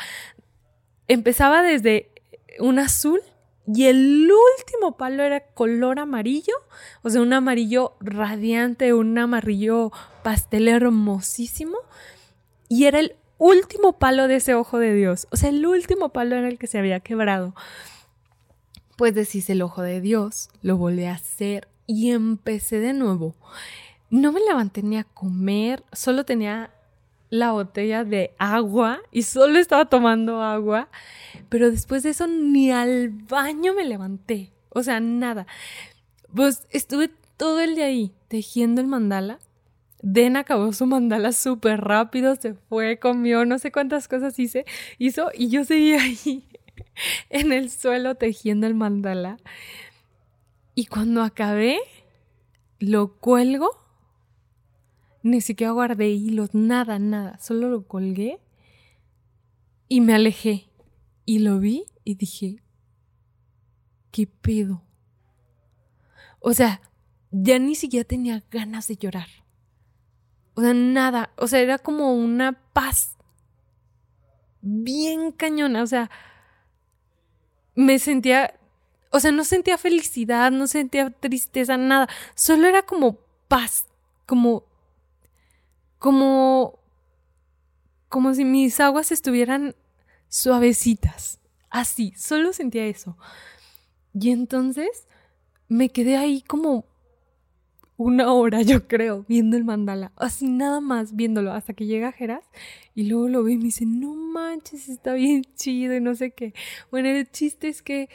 empezaba 1.07 1.61
desde 1.61 2.11
un 2.59 2.80
azul 2.80 3.22
y 3.68 3.86
el 3.86 4.30
último 4.32 4.95
palo 4.95 5.24
era 5.24 5.41
color 5.41 5.99
amarillo, 5.99 6.53
o 7.01 7.09
sea, 7.09 7.22
un 7.22 7.34
amarillo 7.34 7.95
radiante, 7.99 8.93
un 8.93 9.18
amarillo 9.18 9.91
pastel 10.24 10.70
hermosísimo. 10.70 11.78
Y 12.70 12.86
era 12.86 12.99
el 12.99 13.15
último 13.38 13.99
palo 13.99 14.28
de 14.28 14.38
ese 14.38 14.53
ojo 14.53 14.80
de 14.80 14.93
Dios. 14.93 15.28
O 15.32 15.38
sea, 15.38 15.49
el 15.49 15.65
último 15.65 16.09
palo 16.09 16.36
era 16.36 16.47
el 16.47 16.57
que 16.57 16.68
se 16.68 16.80
había 16.80 17.01
quebrado. 17.01 17.55
Pues 18.95 19.13
decís 19.13 19.49
el 19.49 19.61
ojo 19.61 19.82
de 19.82 20.01
Dios, 20.01 20.49
lo 20.61 20.78
volví 20.78 21.05
a 21.05 21.13
hacer 21.13 21.68
y 21.86 22.11
empecé 22.11 22.80
de 22.80 22.93
nuevo. 22.93 23.36
No 24.10 24.32
me 24.32 24.39
levanté 24.39 24.84
ni 24.84 24.97
a 24.97 25.03
comer, 25.03 25.84
solo 25.91 26.24
tenía 26.24 26.72
la 27.30 27.51
botella 27.51 28.03
de 28.03 28.34
agua 28.38 29.02
y 29.11 29.23
solo 29.23 29.60
estaba 29.60 29.86
tomando 29.86 30.41
agua, 30.41 30.90
pero 31.49 31.69
después 31.69 32.03
de 32.03 32.11
eso 32.11 32.27
ni 32.27 32.72
al 32.72 33.10
baño 33.10 33.73
me 33.73 33.86
levanté, 33.86 34.53
o 34.69 34.81
sea, 34.84 34.99
nada. 34.99 35.45
Pues 36.34 36.68
estuve 36.69 37.11
todo 37.36 37.60
el 37.60 37.76
día 37.76 37.86
ahí 37.86 38.14
tejiendo 38.27 38.81
el 38.81 38.88
mandala. 38.88 39.40
Den 40.02 40.38
acabó 40.38 40.72
su 40.73 40.86
mandala 40.86 41.31
súper 41.31 41.81
rápido, 41.81 42.36
se 42.36 42.53
fue, 42.53 42.99
comió, 42.99 43.45
no 43.45 43.60
sé 43.60 43.72
cuántas 43.72 44.07
cosas 44.07 44.38
hice, 44.40 44.65
hizo 44.99 45.31
y 45.34 45.49
yo 45.49 45.65
seguía 45.65 46.02
ahí 46.02 46.48
en 47.30 47.52
el 47.52 47.72
suelo 47.72 48.15
tejiendo 48.15 48.68
el 48.68 48.76
mandala. 48.76 49.38
Y 50.76 50.86
cuando 50.86 51.23
acabé, 51.23 51.80
lo 52.80 53.14
cuelgo 53.15 53.86
ni 55.28 55.41
siquiera 55.41 55.72
guardé 55.72 56.10
hilos, 56.10 56.54
nada, 56.54 56.99
nada. 56.99 57.40
Solo 57.40 57.70
lo 57.70 57.88
colgué 57.88 58.40
y 59.88 60.02
me 60.02 60.14
alejé. 60.14 60.70
Y 61.26 61.40
lo 61.40 61.60
vi 61.60 61.86
y 62.06 62.16
dije, 62.16 62.64
¿qué 64.12 64.28
pedo? 64.28 64.84
O 66.40 66.54
sea, 66.54 66.82
ya 67.32 67.60
ni 67.60 67.76
siquiera 67.76 68.08
tenía 68.08 68.44
ganas 68.49 68.88
de 68.88 68.95
llorar. 68.95 69.28
O 70.54 70.62
sea, 70.62 70.74
nada. 70.74 71.34
O 71.38 71.48
sea, 71.48 71.60
era 71.60 71.78
como 71.78 72.14
una 72.14 72.54
paz. 72.74 73.18
bien 74.62 75.32
cañona, 75.32 75.84
o 75.84 75.88
sea, 75.88 76.10
me 77.76 77.99
sentía, 77.99 78.60
o 79.12 79.20
sea, 79.20 79.32
no 79.32 79.44
sentía 79.44 79.78
felicidad, 79.78 80.52
no 80.52 80.68
sentía 80.68 81.12
tristeza, 81.12 81.78
nada, 81.78 82.10
solo 82.36 82.68
era 82.68 82.82
como 82.82 83.20
paz, 83.48 83.86
como, 84.26 84.66
como, 85.99 86.80
como 88.10 88.34
si 88.34 88.45
mis 88.45 88.80
aguas 88.80 89.11
estuvieran 89.11 89.76
suavecitas, 90.28 91.40
así, 91.69 92.14
solo 92.18 92.53
sentía 92.53 92.86
eso. 92.86 93.18
Y 94.14 94.32
entonces 94.32 95.07
me 95.68 95.90
quedé 95.90 96.18
ahí 96.18 96.41
como 96.41 96.86
una 97.98 98.32
hora, 98.32 98.61
yo 98.64 98.88
creo, 98.88 99.26
viendo 99.28 99.57
el 99.57 99.65
mandala. 99.65 100.11
Así 100.15 100.48
nada 100.48 100.80
más 100.80 101.15
viéndolo 101.15 101.52
hasta 101.52 101.74
que 101.74 101.86
llega 101.86 102.11
Geras 102.11 102.45
y 102.95 103.03
luego 103.03 103.28
lo 103.28 103.44
ve 103.44 103.53
y 103.53 103.57
me 103.57 103.65
dice, 103.65 103.86
no 103.86 104.14
manches, 104.14 104.88
está 104.88 105.14
bien 105.14 105.44
chido 105.56 105.95
y 105.95 106.02
no 106.02 106.15
sé 106.15 106.32
qué. 106.32 106.53
Bueno, 106.91 107.10
el 107.10 107.30
chiste 107.30 107.68
es 107.68 107.82
que 107.82 108.10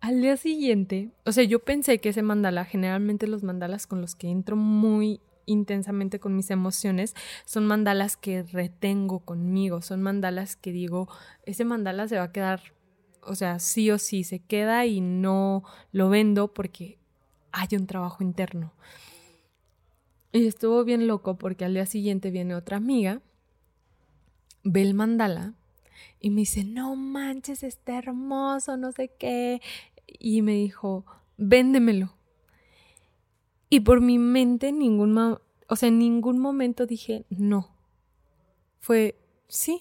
al 0.00 0.20
día 0.22 0.36
siguiente, 0.36 1.10
o 1.24 1.32
sea, 1.32 1.44
yo 1.44 1.58
pensé 1.60 1.98
que 1.98 2.10
ese 2.10 2.22
mandala, 2.22 2.64
generalmente 2.64 3.26
los 3.26 3.42
mandalas 3.42 3.86
con 3.86 4.00
los 4.00 4.14
que 4.14 4.28
entro 4.28 4.56
muy 4.56 5.20
intensamente 5.48 6.20
con 6.20 6.36
mis 6.36 6.50
emociones, 6.50 7.14
son 7.44 7.66
mandalas 7.66 8.16
que 8.16 8.42
retengo 8.42 9.20
conmigo, 9.20 9.82
son 9.82 10.02
mandalas 10.02 10.56
que 10.56 10.72
digo, 10.72 11.08
ese 11.44 11.64
mandala 11.64 12.06
se 12.06 12.18
va 12.18 12.24
a 12.24 12.32
quedar, 12.32 12.74
o 13.22 13.34
sea, 13.34 13.58
sí 13.58 13.90
o 13.90 13.98
sí, 13.98 14.24
se 14.24 14.38
queda 14.40 14.86
y 14.86 15.00
no 15.00 15.64
lo 15.90 16.08
vendo 16.08 16.52
porque 16.54 16.98
hay 17.52 17.68
un 17.72 17.86
trabajo 17.86 18.22
interno. 18.22 18.72
Y 20.32 20.46
estuvo 20.46 20.84
bien 20.84 21.06
loco 21.06 21.38
porque 21.38 21.64
al 21.64 21.74
día 21.74 21.86
siguiente 21.86 22.30
viene 22.30 22.54
otra 22.54 22.76
amiga, 22.76 23.22
ve 24.62 24.82
el 24.82 24.94
mandala 24.94 25.54
y 26.20 26.30
me 26.30 26.42
dice, 26.42 26.64
no 26.64 26.94
manches, 26.96 27.62
está 27.62 27.98
hermoso, 27.98 28.76
no 28.76 28.92
sé 28.92 29.10
qué. 29.18 29.60
Y 30.06 30.42
me 30.42 30.52
dijo, 30.52 31.04
véndemelo. 31.36 32.17
Y 33.70 33.80
por 33.80 34.00
mi 34.00 34.18
mente, 34.18 34.72
ningún, 34.72 35.18
o 35.18 35.76
sea, 35.76 35.88
en 35.88 35.98
ningún 35.98 36.38
momento 36.38 36.86
dije 36.86 37.26
no. 37.30 37.76
Fue, 38.80 39.18
sí. 39.48 39.80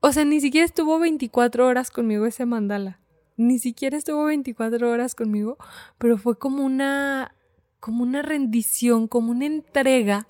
O 0.00 0.12
sea, 0.12 0.24
ni 0.24 0.40
siquiera 0.40 0.64
estuvo 0.64 0.98
24 0.98 1.66
horas 1.66 1.90
conmigo 1.90 2.26
ese 2.26 2.46
mandala. 2.46 3.00
Ni 3.36 3.58
siquiera 3.58 3.96
estuvo 3.96 4.24
24 4.24 4.90
horas 4.90 5.14
conmigo, 5.14 5.58
pero 5.98 6.18
fue 6.18 6.38
como 6.38 6.64
una 6.64 7.34
como 7.80 8.02
una 8.02 8.22
rendición, 8.22 9.06
como 9.08 9.30
una 9.30 9.46
entrega 9.46 10.26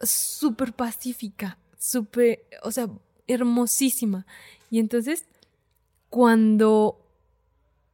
súper 0.00 0.72
pacífica, 0.72 1.58
súper, 1.78 2.44
o 2.62 2.70
sea, 2.70 2.88
hermosísima. 3.26 4.26
Y 4.70 4.80
entonces, 4.80 5.24
cuando, 6.10 7.00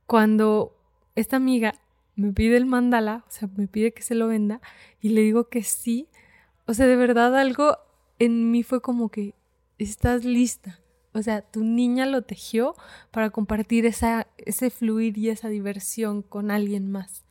cuando 0.06 0.76
esta 1.14 1.36
amiga 1.36 1.74
me 2.16 2.32
pide 2.32 2.56
el 2.56 2.66
mandala, 2.66 3.24
o 3.26 3.30
sea, 3.30 3.48
me 3.56 3.66
pide 3.66 3.92
que 3.92 4.02
se 4.02 4.14
lo 4.14 4.28
venda, 4.28 4.60
y 5.00 5.10
le 5.10 5.22
digo 5.22 5.48
que 5.48 5.62
sí, 5.62 6.08
o 6.66 6.74
sea, 6.74 6.86
de 6.86 6.96
verdad 6.96 7.36
algo 7.36 7.78
en 8.18 8.50
mí 8.50 8.62
fue 8.62 8.80
como 8.80 9.10
que 9.10 9.34
estás 9.78 10.24
lista. 10.24 10.80
O 11.12 11.22
sea, 11.22 11.42
tu 11.42 11.62
niña 11.62 12.06
lo 12.06 12.22
tejió 12.22 12.74
para 13.12 13.30
compartir 13.30 13.86
esa, 13.86 14.26
ese 14.38 14.70
fluir 14.70 15.16
y 15.16 15.28
esa 15.28 15.48
diversión 15.48 16.22
con 16.22 16.50
alguien 16.50 16.90
más. 16.90 17.24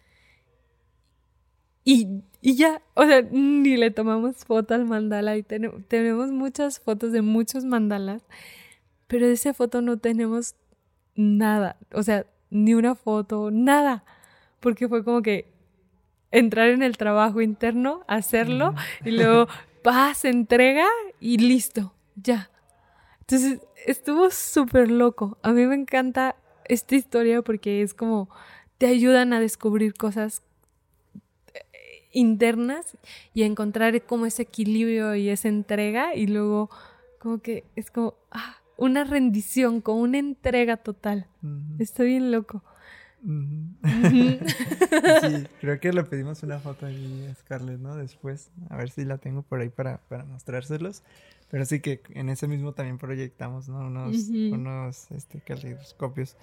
Y, 1.86 2.24
ya, 2.42 2.82
o 2.94 3.06
sea, 3.06 3.22
ni 3.30 3.76
le 3.76 3.92
tomamos 3.92 4.38
foto 4.46 4.74
al 4.74 4.86
mandala 4.86 5.36
y 5.36 5.44
tenemos 5.44 6.32
muchas 6.32 6.80
fotos 6.80 7.12
de 7.12 7.22
muchos 7.22 7.66
mandalas, 7.66 8.24
pero 9.08 9.28
de 9.28 9.34
esa 9.34 9.54
foto 9.54 9.82
no 9.82 9.98
tenemos 9.98 10.56
nada, 11.16 11.78
o 11.92 12.02
sea, 12.02 12.26
ni 12.50 12.74
una 12.74 12.96
foto, 12.96 13.52
nada, 13.52 14.06
porque 14.64 14.88
fue 14.88 15.04
como 15.04 15.22
que 15.22 15.52
entrar 16.32 16.70
en 16.70 16.82
el 16.82 16.98
trabajo 16.98 17.42
interno, 17.42 18.04
hacerlo 18.08 18.74
y 19.04 19.12
luego 19.12 19.48
paz, 19.84 20.26
entrega 20.26 20.88
y 21.20 21.38
listo, 21.38 21.94
ya. 22.16 22.50
Entonces 23.20 23.60
estuvo 23.86 24.32
súper 24.32 24.90
loco. 24.90 25.38
A 25.44 25.52
mí 25.52 25.66
me 25.68 25.76
encanta 25.76 26.38
esta 26.66 26.96
historia 26.96 27.42
porque 27.42 27.82
es 27.82 27.94
como 27.94 28.30
te 28.78 28.88
ayudan 28.88 29.34
a 29.34 29.42
descubrir 29.42 29.94
cosas 29.94 30.42
internas 32.14 32.98
y 33.34 33.44
encontrar 33.44 34.02
como 34.06 34.26
ese 34.26 34.44
equilibrio 34.44 35.16
y 35.16 35.30
esa 35.30 35.50
entrega 35.50 36.16
y 36.16 36.28
luego 36.28 36.70
como 37.20 37.40
que 37.40 37.66
es 37.76 37.92
como 37.92 38.16
ah, 38.32 38.58
una 38.78 39.04
rendición, 39.04 39.82
como 39.82 40.02
una 40.02 40.20
entrega 40.20 40.78
total. 40.78 41.28
Estoy 41.80 42.08
bien 42.08 42.32
loco. 42.32 42.64
sí, 44.12 44.40
creo 45.62 45.80
que 45.80 45.94
le 45.94 46.04
pedimos 46.04 46.44
una 46.44 46.60
foto 46.60 46.86
ahí 46.86 47.28
a 47.32 47.36
Scarlett, 47.36 47.80
¿no? 47.80 47.96
Después, 47.96 48.52
a 48.70 48.78
ver 48.78 48.90
si 48.90 49.06
la 49.06 49.18
tengo 49.18 49.42
por 49.44 49.62
ahí 49.62 49.70
para, 49.70 49.98
para 50.10 50.26
mostrárselos. 50.26 51.04
Pero 51.50 51.66
sí 51.66 51.82
que 51.82 52.02
en 52.10 52.30
ese 52.30 52.48
mismo 52.48 52.74
también 52.74 52.98
proyectamos, 52.98 53.70
¿no? 53.70 53.86
Unos, 53.86 54.28
unos 54.30 55.12
este, 55.12 55.40
caleidoscopios. 55.40 56.36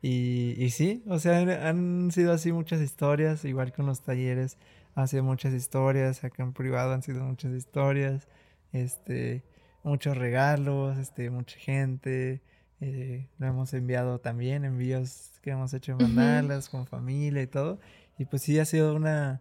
Y, 0.00 0.54
y 0.58 0.70
sí, 0.70 1.02
o 1.06 1.18
sea, 1.18 1.38
han 1.68 2.10
sido 2.12 2.32
así 2.32 2.52
muchas 2.52 2.80
historias, 2.80 3.44
igual 3.44 3.72
con 3.72 3.86
los 3.86 4.00
talleres 4.00 4.56
han 4.94 5.08
sido 5.08 5.24
muchas 5.24 5.52
historias, 5.52 6.22
acá 6.24 6.42
en 6.42 6.52
privado 6.52 6.92
han 6.92 7.02
sido 7.02 7.24
muchas 7.24 7.52
historias, 7.52 8.28
este, 8.72 9.42
muchos 9.82 10.16
regalos, 10.16 10.98
este, 10.98 11.30
mucha 11.30 11.58
gente, 11.58 12.40
eh, 12.80 13.28
lo 13.38 13.46
hemos 13.46 13.72
enviado 13.74 14.20
también, 14.20 14.64
envíos 14.64 15.32
que 15.42 15.50
hemos 15.50 15.72
hecho 15.74 15.92
en 15.92 15.98
mandalas, 15.98 16.68
con 16.68 16.86
familia 16.86 17.42
y 17.42 17.46
todo, 17.46 17.78
y 18.18 18.24
pues 18.24 18.42
sí 18.42 18.58
ha 18.58 18.64
sido 18.64 18.94
una, 18.94 19.40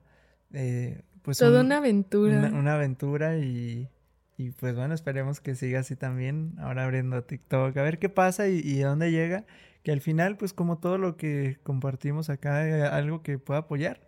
eh, 0.54 1.02
pues 1.22 1.38
toda 1.38 1.62
una 1.62 1.78
aventura, 1.78 2.52
una, 2.54 2.76
aventura 2.76 3.38
y, 3.38 3.90
y 4.38 4.52
pues 4.52 4.76
bueno, 4.76 4.94
esperemos 4.94 5.40
que 5.40 5.56
siga 5.56 5.80
así 5.80 5.96
también, 5.96 6.56
ahora 6.60 6.84
abriendo 6.84 7.24
TikTok, 7.24 7.76
a 7.78 7.82
ver 7.82 8.00
qué 8.00 8.10
pasa 8.10 8.48
y, 8.48 8.60
y 8.60 8.80
dónde 8.80 9.12
llega, 9.12 9.46
que 9.84 9.92
al 9.92 10.02
final 10.02 10.38
pues 10.38 10.54
como 10.54 10.78
todo 10.78 10.98
lo 10.98 11.18
que 11.18 11.60
compartimos 11.64 12.30
acá, 12.30 12.96
algo 12.96 13.22
que 13.24 13.40
pueda 13.40 13.62
apoyar 13.62 14.02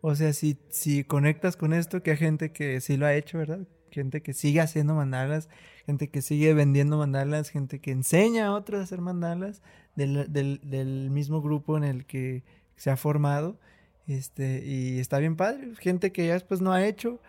o 0.00 0.14
sea, 0.14 0.32
si, 0.32 0.58
si 0.70 1.04
conectas 1.04 1.56
con 1.56 1.72
esto, 1.72 2.02
que 2.02 2.12
hay 2.12 2.16
gente 2.16 2.52
que 2.52 2.80
sí 2.80 2.96
lo 2.96 3.06
ha 3.06 3.14
hecho, 3.14 3.38
¿verdad? 3.38 3.60
Gente 3.90 4.22
que 4.22 4.32
sigue 4.32 4.60
haciendo 4.60 4.94
mandalas, 4.94 5.48
gente 5.88 6.10
que 6.10 6.20
sigue 6.20 6.52
vendiendo 6.52 6.98
mandalas, 6.98 7.48
gente 7.48 7.80
que 7.80 7.92
enseña 7.92 8.48
a 8.48 8.52
otros 8.52 8.78
a 8.78 8.82
hacer 8.82 9.00
mandalas 9.00 9.62
del, 9.96 10.30
del, 10.30 11.08
mismo 11.08 11.40
grupo 11.40 11.78
en 11.78 11.84
el 11.84 12.04
que 12.04 12.44
se 12.76 12.90
ha 12.90 12.98
formado. 12.98 13.58
Este, 14.06 14.62
y 14.66 14.98
está 14.98 15.18
bien 15.18 15.34
padre. 15.34 15.74
Gente 15.76 16.12
que 16.12 16.26
ya 16.26 16.34
después 16.34 16.60
no 16.60 16.74
ha 16.74 16.84
hecho. 16.84 17.22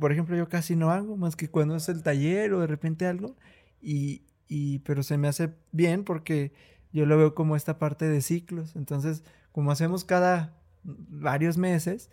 Por 0.00 0.10
ejemplo, 0.10 0.36
yo 0.36 0.48
casi 0.48 0.74
no 0.74 0.90
hago, 0.90 1.16
más 1.16 1.36
que 1.36 1.48
cuando 1.48 1.76
es 1.76 1.88
el 1.88 2.02
taller 2.02 2.52
o 2.54 2.58
de 2.58 2.66
repente 2.66 3.06
algo. 3.06 3.36
Y, 3.80 4.22
y, 4.48 4.80
pero 4.80 5.04
se 5.04 5.16
me 5.16 5.28
hace 5.28 5.54
bien 5.70 6.02
porque 6.02 6.52
yo 6.92 7.06
lo 7.06 7.16
veo 7.16 7.36
como 7.36 7.54
esta 7.54 7.78
parte 7.78 8.08
de 8.08 8.22
ciclos. 8.22 8.74
Entonces, 8.74 9.22
como 9.52 9.70
hacemos 9.70 10.04
cada 10.04 10.52
varios 10.82 11.58
meses, 11.58 12.10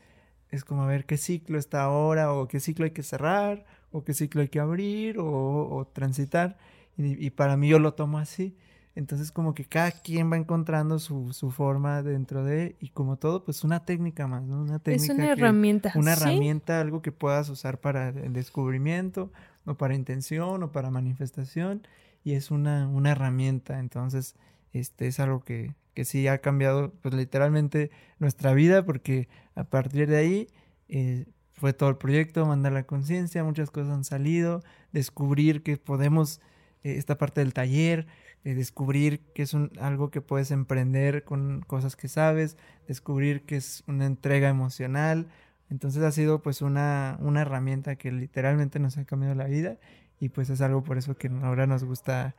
es 0.51 0.63
como 0.63 0.83
a 0.83 0.87
ver 0.87 1.07
qué 1.07 1.17
ciclo 1.17 1.57
está 1.57 1.81
ahora, 1.81 2.33
o 2.33 2.47
qué 2.47 2.59
ciclo 2.59 2.85
hay 2.85 2.91
que 2.91 3.01
cerrar, 3.01 3.65
o 3.91 4.03
qué 4.03 4.13
ciclo 4.13 4.41
hay 4.41 4.49
que 4.49 4.59
abrir, 4.59 5.17
o, 5.19 5.89
transitar. 5.93 6.57
Y, 6.97 7.29
para 7.31 7.57
mí 7.57 7.67
yo 7.69 7.79
lo 7.79 7.93
tomo 7.93 8.17
así. 8.17 8.55
Entonces 8.93 9.31
como 9.31 9.53
que 9.53 9.63
cada 9.63 9.91
quien 9.91 10.29
va 10.29 10.35
encontrando 10.35 10.99
su, 10.99 11.31
su 11.31 11.49
forma 11.49 12.03
dentro 12.03 12.43
de, 12.43 12.75
y 12.81 12.89
como 12.89 13.17
todo, 13.17 13.45
pues 13.45 13.63
una 13.63 13.85
técnica 13.85 14.27
más, 14.27 14.43
¿no? 14.43 14.61
Una 14.61 14.79
técnica. 14.79 15.13
Es 15.13 15.17
una 15.17 15.31
herramienta. 15.31 15.93
Una 15.95 16.13
herramienta, 16.13 16.81
algo 16.81 17.01
que 17.01 17.13
puedas 17.13 17.47
usar 17.49 17.79
para 17.79 18.09
el 18.09 18.33
descubrimiento, 18.33 19.31
o 19.65 19.75
para 19.75 19.95
intención, 19.95 20.63
o 20.63 20.71
para 20.73 20.91
manifestación, 20.91 21.87
y 22.23 22.33
es 22.33 22.51
una, 22.51 22.89
una 22.89 23.11
herramienta. 23.11 23.79
Entonces, 23.79 24.35
este 24.73 25.07
es 25.07 25.21
algo 25.21 25.41
que, 25.41 25.73
que 25.93 26.05
sí 26.05 26.27
ha 26.27 26.39
cambiado 26.39 26.93
pues 27.01 27.13
literalmente 27.13 27.91
nuestra 28.19 28.53
vida 28.53 28.85
porque 28.85 29.27
a 29.55 29.63
partir 29.65 30.09
de 30.09 30.17
ahí 30.17 30.47
eh, 30.87 31.25
fue 31.61 31.73
todo 31.73 31.89
el 31.89 31.97
proyecto, 31.97 32.43
mandar 32.47 32.71
la 32.71 32.87
conciencia, 32.87 33.43
muchas 33.43 33.69
cosas 33.69 33.93
han 33.93 34.03
salido, 34.03 34.63
descubrir 34.93 35.61
que 35.61 35.77
podemos, 35.77 36.41
eh, 36.83 36.95
esta 36.97 37.19
parte 37.19 37.41
del 37.41 37.53
taller, 37.53 38.07
eh, 38.43 38.55
descubrir 38.55 39.19
que 39.35 39.43
es 39.43 39.55
algo 39.79 40.09
que 40.09 40.21
puedes 40.21 40.49
emprender 40.49 41.23
con 41.23 41.61
cosas 41.61 41.95
que 41.95 42.07
sabes, 42.07 42.57
descubrir 42.87 43.43
que 43.43 43.57
es 43.57 43.83
una 43.85 44.07
entrega 44.07 44.49
emocional, 44.49 45.27
entonces 45.69 46.01
ha 46.01 46.11
sido 46.11 46.41
pues 46.41 46.63
una, 46.63 47.17
una 47.21 47.41
herramienta 47.41 47.95
que 47.95 48.11
literalmente 48.11 48.79
nos 48.79 48.97
ha 48.97 49.05
cambiado 49.05 49.35
la 49.35 49.45
vida 49.45 49.77
y 50.19 50.29
pues 50.29 50.49
es 50.49 50.61
algo 50.61 50.83
por 50.83 50.97
eso 50.97 51.15
que 51.15 51.27
ahora 51.43 51.67
nos 51.67 51.83
gusta 51.83 52.35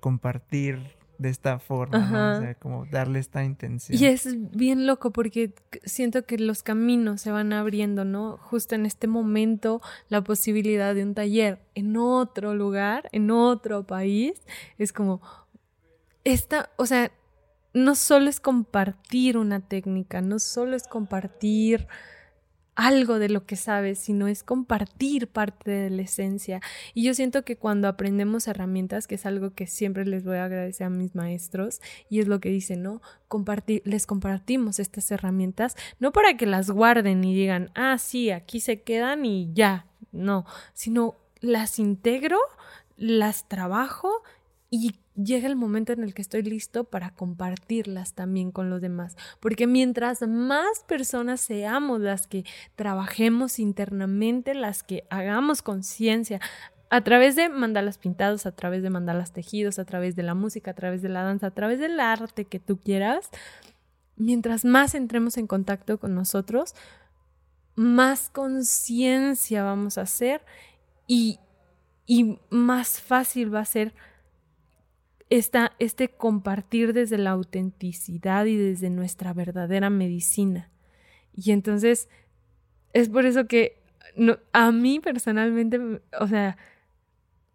compartir 0.00 0.78
de 1.18 1.28
esta 1.28 1.58
forma, 1.58 1.98
¿no? 1.98 2.38
O 2.38 2.40
sea, 2.40 2.54
como 2.54 2.86
darle 2.86 3.18
esta 3.18 3.44
intención. 3.44 3.98
Y 3.98 4.06
es 4.06 4.28
bien 4.50 4.86
loco 4.86 5.12
porque 5.12 5.54
siento 5.84 6.24
que 6.24 6.38
los 6.38 6.62
caminos 6.62 7.20
se 7.20 7.30
van 7.30 7.52
abriendo, 7.52 8.04
¿no? 8.04 8.38
Justo 8.38 8.74
en 8.74 8.86
este 8.86 9.06
momento, 9.06 9.80
la 10.08 10.22
posibilidad 10.22 10.94
de 10.94 11.02
un 11.04 11.14
taller 11.14 11.60
en 11.74 11.96
otro 11.96 12.54
lugar, 12.54 13.08
en 13.12 13.30
otro 13.30 13.86
país, 13.86 14.34
es 14.78 14.92
como, 14.92 15.20
esta, 16.24 16.70
o 16.76 16.86
sea, 16.86 17.12
no 17.74 17.94
solo 17.94 18.28
es 18.28 18.40
compartir 18.40 19.36
una 19.36 19.60
técnica, 19.60 20.20
no 20.20 20.38
solo 20.38 20.76
es 20.76 20.86
compartir 20.86 21.86
algo 22.82 23.20
de 23.20 23.28
lo 23.28 23.46
que 23.46 23.54
sabes, 23.54 24.00
sino 24.00 24.26
es 24.26 24.42
compartir 24.42 25.28
parte 25.28 25.70
de 25.70 25.90
la 25.90 26.02
esencia. 26.02 26.60
Y 26.94 27.04
yo 27.04 27.14
siento 27.14 27.44
que 27.44 27.56
cuando 27.56 27.86
aprendemos 27.86 28.48
herramientas, 28.48 29.06
que 29.06 29.14
es 29.14 29.24
algo 29.24 29.54
que 29.54 29.68
siempre 29.68 30.04
les 30.04 30.24
voy 30.24 30.38
a 30.38 30.46
agradecer 30.46 30.88
a 30.88 30.90
mis 30.90 31.14
maestros, 31.14 31.80
y 32.10 32.18
es 32.18 32.26
lo 32.26 32.40
que 32.40 32.48
dicen, 32.48 32.82
¿no? 32.82 33.00
Compartir, 33.28 33.82
les 33.84 34.06
compartimos 34.06 34.80
estas 34.80 35.12
herramientas, 35.12 35.76
no 36.00 36.10
para 36.10 36.36
que 36.36 36.44
las 36.44 36.70
guarden 36.70 37.22
y 37.22 37.32
digan, 37.34 37.70
ah, 37.76 37.98
sí, 37.98 38.32
aquí 38.32 38.58
se 38.58 38.82
quedan 38.82 39.24
y 39.24 39.52
ya, 39.52 39.86
no, 40.10 40.44
sino 40.74 41.14
las 41.40 41.78
integro, 41.78 42.38
las 42.96 43.48
trabajo 43.48 44.22
y 44.74 44.94
llega 45.14 45.48
el 45.48 45.54
momento 45.54 45.92
en 45.92 46.02
el 46.02 46.14
que 46.14 46.22
estoy 46.22 46.42
listo 46.42 46.84
para 46.84 47.10
compartirlas 47.10 48.14
también 48.14 48.50
con 48.50 48.70
los 48.70 48.80
demás. 48.80 49.18
Porque 49.38 49.66
mientras 49.66 50.26
más 50.26 50.82
personas 50.88 51.42
seamos 51.42 52.00
las 52.00 52.26
que 52.26 52.46
trabajemos 52.74 53.58
internamente, 53.58 54.54
las 54.54 54.82
que 54.82 55.04
hagamos 55.10 55.60
conciencia, 55.60 56.40
a 56.88 57.04
través 57.04 57.36
de 57.36 57.50
mandalas 57.50 57.98
pintados, 57.98 58.46
a 58.46 58.52
través 58.52 58.82
de 58.82 58.88
mandalas 58.88 59.34
tejidos, 59.34 59.78
a 59.78 59.84
través 59.84 60.16
de 60.16 60.22
la 60.22 60.32
música, 60.32 60.70
a 60.70 60.74
través 60.74 61.02
de 61.02 61.10
la 61.10 61.22
danza, 61.22 61.48
a 61.48 61.54
través 61.54 61.78
del 61.78 62.00
arte 62.00 62.46
que 62.46 62.58
tú 62.58 62.80
quieras, 62.80 63.28
mientras 64.16 64.64
más 64.64 64.94
entremos 64.94 65.36
en 65.36 65.46
contacto 65.46 66.00
con 66.00 66.14
nosotros, 66.14 66.74
más 67.74 68.30
conciencia 68.30 69.64
vamos 69.64 69.98
a 69.98 70.02
hacer 70.02 70.40
y, 71.06 71.40
y 72.06 72.38
más 72.48 73.02
fácil 73.02 73.54
va 73.54 73.60
a 73.60 73.66
ser 73.66 73.92
este 75.38 76.08
compartir 76.08 76.92
desde 76.92 77.18
la 77.18 77.30
autenticidad 77.30 78.44
y 78.46 78.56
desde 78.56 78.90
nuestra 78.90 79.32
verdadera 79.32 79.90
medicina. 79.90 80.70
Y 81.34 81.52
entonces, 81.52 82.08
es 82.92 83.08
por 83.08 83.24
eso 83.24 83.46
que 83.46 83.82
a 84.52 84.72
mí 84.72 85.00
personalmente, 85.00 85.80
o 86.20 86.26
sea, 86.26 86.56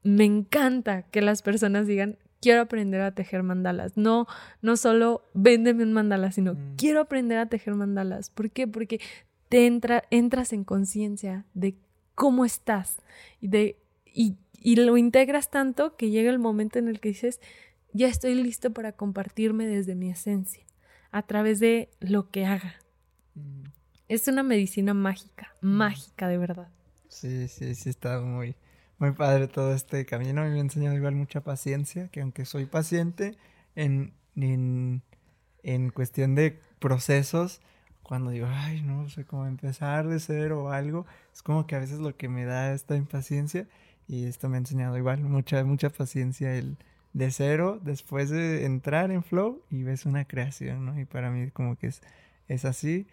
me 0.03 0.25
encanta 0.25 1.03
que 1.03 1.21
las 1.21 1.41
personas 1.41 1.85
digan, 1.85 2.17
quiero 2.41 2.61
aprender 2.61 3.01
a 3.01 3.11
tejer 3.11 3.43
mandalas. 3.43 3.97
No, 3.97 4.27
no 4.61 4.77
solo 4.77 5.23
véndeme 5.33 5.83
un 5.83 5.93
mandala, 5.93 6.31
sino 6.31 6.53
mm. 6.53 6.75
quiero 6.77 7.01
aprender 7.01 7.37
a 7.37 7.47
tejer 7.47 7.75
mandalas. 7.75 8.29
¿Por 8.29 8.49
qué? 8.51 8.67
Porque 8.67 8.99
te 9.49 9.67
entra, 9.67 10.03
entras 10.09 10.53
en 10.53 10.63
conciencia 10.63 11.45
de 11.53 11.75
cómo 12.15 12.45
estás 12.45 12.97
y, 13.39 13.49
de, 13.49 13.77
y, 14.05 14.35
y 14.59 14.75
lo 14.77 14.97
integras 14.97 15.49
tanto 15.49 15.95
que 15.95 16.09
llega 16.09 16.29
el 16.29 16.39
momento 16.39 16.79
en 16.79 16.87
el 16.87 16.99
que 16.99 17.09
dices, 17.09 17.39
ya 17.93 18.07
estoy 18.07 18.35
listo 18.35 18.73
para 18.73 18.91
compartirme 18.91 19.65
desde 19.65 19.95
mi 19.95 20.09
esencia, 20.09 20.63
a 21.11 21.23
través 21.23 21.59
de 21.59 21.89
lo 21.99 22.29
que 22.29 22.45
haga. 22.45 22.75
Mm. 23.35 23.63
Es 24.07 24.27
una 24.27 24.43
medicina 24.43 24.93
mágica, 24.93 25.53
mm. 25.61 25.67
mágica 25.67 26.27
de 26.27 26.37
verdad. 26.37 26.69
Sí, 27.09 27.47
sí, 27.47 27.75
sí, 27.75 27.89
está 27.89 28.19
muy, 28.21 28.55
muy 28.99 29.11
padre 29.11 29.47
todo 29.47 29.73
este 29.73 30.05
camino. 30.05 30.43
Me 30.43 30.57
ha 30.57 30.59
enseñado 30.59 30.95
igual 30.95 31.15
mucha 31.15 31.41
paciencia, 31.41 32.09
que 32.09 32.21
aunque 32.21 32.45
soy 32.45 32.65
paciente 32.65 33.37
en, 33.75 34.13
en, 34.35 35.01
en 35.63 35.89
cuestión 35.89 36.35
de 36.35 36.59
procesos, 36.79 37.61
cuando 38.03 38.31
digo, 38.31 38.47
ay, 38.49 38.81
no 38.81 39.09
sé 39.09 39.25
cómo 39.25 39.45
empezar 39.45 40.07
de 40.07 40.19
cero 40.19 40.63
o 40.63 40.69
algo, 40.69 41.05
es 41.33 41.41
como 41.41 41.67
que 41.67 41.75
a 41.75 41.79
veces 41.79 41.99
lo 41.99 42.15
que 42.15 42.29
me 42.29 42.45
da 42.45 42.73
esta 42.73 42.95
impaciencia 42.95 43.67
y 44.07 44.25
esto 44.25 44.47
me 44.47 44.55
ha 44.55 44.59
enseñado 44.59 44.97
igual 44.97 45.19
mucha, 45.21 45.63
mucha 45.65 45.89
paciencia 45.89 46.55
el, 46.55 46.77
de 47.17 47.31
cero 47.31 47.79
después 47.83 48.29
de 48.29 48.65
entrar 48.65 49.09
en 49.09 49.23
Flow 49.23 49.63
y 49.71 49.81
ves 49.81 50.05
una 50.05 50.25
creación, 50.25 50.85
¿no? 50.85 50.99
Y 50.99 51.05
para 51.05 51.31
mí 51.31 51.49
como 51.49 51.75
que 51.75 51.87
es, 51.87 52.01
es 52.47 52.63
así 52.63 53.07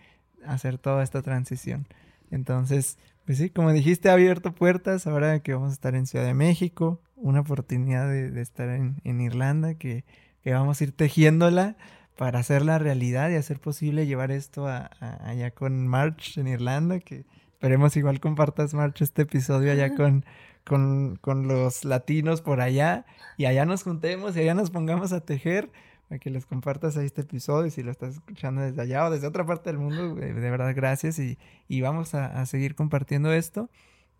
hacer 0.46 0.76
toda 0.76 1.02
esta 1.02 1.22
transición. 1.22 1.86
Entonces, 2.30 2.98
pues 3.24 3.38
sí, 3.38 3.48
como 3.48 3.72
dijiste, 3.72 4.10
ha 4.10 4.12
abierto 4.12 4.54
puertas 4.54 5.06
ahora 5.06 5.40
que 5.40 5.54
vamos 5.54 5.70
a 5.70 5.72
estar 5.72 5.94
en 5.94 6.06
Ciudad 6.06 6.26
de 6.26 6.34
México, 6.34 7.00
una 7.16 7.40
oportunidad 7.40 8.06
de, 8.06 8.42
estar 8.42 8.68
en, 8.68 9.20
Irlanda, 9.22 9.74
que, 9.74 10.04
vamos 10.44 10.80
a 10.80 10.84
ir 10.84 10.92
tejiéndola 10.92 11.76
para 12.14 12.40
hacerla 12.40 12.78
realidad 12.78 13.30
y 13.30 13.36
hacer 13.36 13.58
posible 13.58 14.06
llevar 14.06 14.30
esto 14.30 14.66
allá 14.68 15.50
con 15.52 15.88
March 15.88 16.36
en 16.36 16.46
Irlanda, 16.46 17.00
que 17.00 17.24
esperemos 17.64 17.96
igual 17.96 18.20
compartas 18.20 18.74
March 18.74 19.00
este 19.00 19.22
episodio 19.22 19.72
allá 19.72 19.94
con, 19.94 20.26
con, 20.64 21.16
con, 21.16 21.48
los 21.48 21.86
latinos 21.86 22.42
por 22.42 22.60
allá 22.60 23.06
y 23.38 23.46
allá 23.46 23.64
nos 23.64 23.84
juntemos 23.84 24.36
y 24.36 24.40
allá 24.40 24.52
nos 24.52 24.70
pongamos 24.70 25.14
a 25.14 25.20
tejer 25.20 25.70
para 26.10 26.18
que 26.18 26.28
les 26.28 26.44
compartas 26.44 26.98
ahí 26.98 27.06
este 27.06 27.22
episodio 27.22 27.70
si 27.70 27.82
lo 27.82 27.90
estás 27.90 28.16
escuchando 28.16 28.60
desde 28.60 28.82
allá 28.82 29.06
o 29.06 29.10
desde 29.10 29.26
otra 29.26 29.46
parte 29.46 29.70
del 29.70 29.78
mundo, 29.78 30.14
de 30.14 30.34
verdad 30.34 30.74
gracias 30.76 31.18
y, 31.18 31.38
y 31.66 31.80
vamos 31.80 32.14
a, 32.14 32.38
a, 32.38 32.44
seguir 32.44 32.74
compartiendo 32.74 33.32
esto 33.32 33.70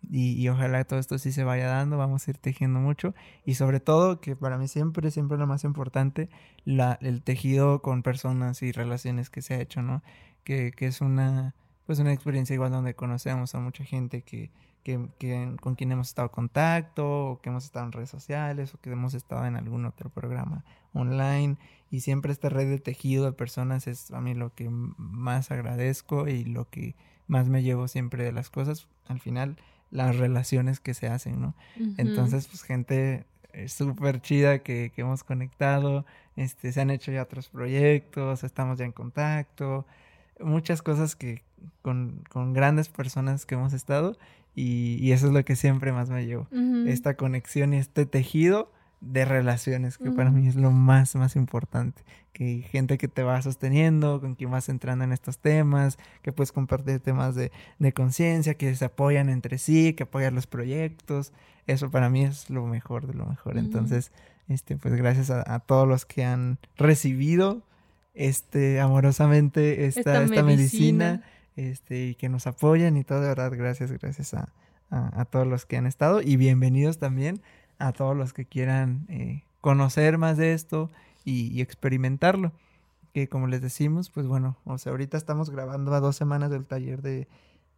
y, 0.09 0.31
y, 0.41 0.49
ojalá 0.49 0.83
todo 0.83 0.97
esto 0.97 1.19
sí 1.19 1.31
se 1.31 1.43
vaya 1.43 1.67
dando, 1.67 1.99
vamos 1.99 2.27
a 2.27 2.31
ir 2.31 2.39
tejiendo 2.39 2.79
mucho 2.79 3.13
y 3.45 3.53
sobre 3.53 3.79
todo 3.79 4.21
que 4.21 4.35
para 4.35 4.57
mí 4.57 4.67
siempre, 4.67 5.11
siempre 5.11 5.37
lo 5.37 5.45
más 5.45 5.65
importante, 5.65 6.29
la, 6.63 6.97
el 6.99 7.21
tejido 7.21 7.83
con 7.83 8.01
personas 8.01 8.63
y 8.63 8.71
relaciones 8.71 9.29
que 9.29 9.43
se 9.43 9.53
ha 9.53 9.61
hecho, 9.61 9.83
¿no? 9.83 10.01
Que, 10.43 10.71
que 10.71 10.87
es 10.87 11.01
una, 11.01 11.53
pues 11.85 11.99
una 11.99 12.13
experiencia 12.13 12.53
igual 12.53 12.71
donde 12.71 12.95
conocemos 12.95 13.55
a 13.55 13.59
mucha 13.59 13.83
gente 13.83 14.21
que 14.21 14.51
que, 14.85 15.55
con 15.59 15.75
quien 15.75 15.91
hemos 15.91 16.09
estado 16.09 16.27
en 16.27 16.33
contacto, 16.33 17.31
o 17.31 17.41
que 17.41 17.49
hemos 17.49 17.65
estado 17.65 17.87
en 17.87 17.91
redes 17.91 18.09
sociales, 18.09 18.73
o 18.73 18.79
que 18.79 18.91
hemos 18.91 19.15
estado 19.15 19.45
en 19.47 19.55
algún 19.55 19.85
otro 19.85 20.11
programa 20.11 20.63
online. 20.93 21.57
Y 21.89 22.01
siempre 22.01 22.31
esta 22.31 22.49
red 22.49 22.69
de 22.69 22.77
tejido 22.77 23.25
de 23.25 23.31
personas 23.31 23.87
es 23.87 24.11
a 24.11 24.21
mí 24.21 24.35
lo 24.35 24.53
que 24.53 24.69
más 24.69 25.49
agradezco 25.49 26.27
y 26.27 26.45
lo 26.45 26.69
que 26.69 26.95
más 27.27 27.49
me 27.49 27.63
llevo 27.63 27.87
siempre 27.87 28.23
de 28.23 28.31
las 28.31 28.51
cosas. 28.51 28.87
Al 29.07 29.19
final, 29.19 29.57
las 29.89 30.17
relaciones 30.17 30.79
que 30.79 30.93
se 30.93 31.07
hacen, 31.07 31.41
¿no? 31.41 31.55
Entonces, 31.97 32.47
pues 32.47 32.61
gente 32.61 33.25
eh, 33.53 33.67
súper 33.69 34.21
chida 34.21 34.59
que, 34.59 34.91
que, 34.93 35.01
hemos 35.01 35.23
conectado, 35.23 36.05
este, 36.35 36.71
se 36.71 36.81
han 36.81 36.91
hecho 36.91 37.11
ya 37.11 37.23
otros 37.23 37.49
proyectos, 37.49 38.43
estamos 38.43 38.77
ya 38.77 38.85
en 38.85 38.91
contacto, 38.91 39.87
muchas 40.39 40.81
cosas 40.81 41.15
que 41.15 41.43
con, 41.81 42.23
con 42.29 42.53
grandes 42.53 42.89
personas 42.89 43.45
que 43.45 43.55
hemos 43.55 43.73
estado 43.73 44.17
y, 44.55 45.11
eso 45.11 45.27
es 45.27 45.33
lo 45.33 45.43
que 45.43 45.55
siempre 45.55 45.91
más 45.91 46.09
me 46.09 46.25
llevo. 46.25 46.47
Esta 46.87 47.15
conexión 47.15 47.73
y 47.73 47.77
este 47.77 48.05
tejido 48.05 48.71
de 49.01 49.25
relaciones, 49.25 49.97
que 49.97 50.11
para 50.11 50.31
mí 50.31 50.47
es 50.47 50.55
lo 50.55 50.71
más, 50.71 51.13
más 51.15 51.35
importante. 51.35 52.03
Que 52.31 52.61
gente 52.61 52.97
que 52.97 53.09
te 53.09 53.21
va 53.21 53.41
sosteniendo, 53.41 54.21
con 54.21 54.35
quien 54.35 54.51
vas 54.51 54.69
entrando 54.69 55.03
en 55.03 55.11
estos 55.11 55.39
temas, 55.39 55.97
que 56.21 56.31
puedes 56.31 56.53
compartir 56.53 57.01
temas 57.01 57.35
de, 57.35 57.51
de 57.79 57.93
conciencia, 57.93 58.55
que 58.55 58.73
se 58.75 58.85
apoyan 58.85 59.29
entre 59.29 59.57
sí, 59.57 59.93
que 59.93 60.03
apoyan 60.03 60.33
los 60.33 60.47
proyectos. 60.47 61.33
Eso 61.67 61.91
para 61.91 62.09
mí 62.09 62.23
es 62.23 62.49
lo 62.49 62.65
mejor 62.65 63.07
de 63.07 63.13
lo 63.13 63.25
mejor. 63.25 63.57
Entonces, 63.57 64.11
este, 64.47 64.77
pues 64.77 64.95
gracias 64.95 65.31
a, 65.31 65.59
todos 65.59 65.87
los 65.87 66.05
que 66.05 66.23
han 66.23 66.59
recibido 66.77 67.63
este 68.15 68.79
amorosamente 68.79 69.85
esta, 69.85 70.23
esta 70.23 70.43
medicina 70.43 71.23
este, 71.55 72.07
y 72.07 72.15
que 72.15 72.29
nos 72.29 72.47
apoyan 72.47 72.97
y 72.97 73.03
todo, 73.03 73.21
de 73.21 73.27
verdad, 73.27 73.51
gracias, 73.55 73.91
gracias 73.91 74.33
a, 74.33 74.49
a, 74.89 75.25
todos 75.25 75.47
los 75.47 75.65
que 75.65 75.77
han 75.77 75.85
estado 75.85 76.21
y 76.21 76.37
bienvenidos 76.37 76.97
también 76.97 77.41
a 77.79 77.91
todos 77.91 78.15
los 78.15 78.33
que 78.33 78.45
quieran 78.45 79.05
eh, 79.09 79.43
conocer 79.61 80.17
más 80.17 80.37
de 80.37 80.53
esto 80.53 80.91
y, 81.23 81.61
experimentarlo. 81.61 82.51
Que 83.13 83.29
como 83.29 83.47
les 83.47 83.61
decimos, 83.61 84.09
pues 84.09 84.27
bueno, 84.27 84.57
o 84.65 84.77
sea, 84.77 84.91
ahorita 84.91 85.17
estamos 85.17 85.49
grabando 85.49 85.93
a 85.93 86.01
dos 86.01 86.15
semanas 86.15 86.51
del 86.51 86.65
taller 86.65 87.01
de, 87.01 87.27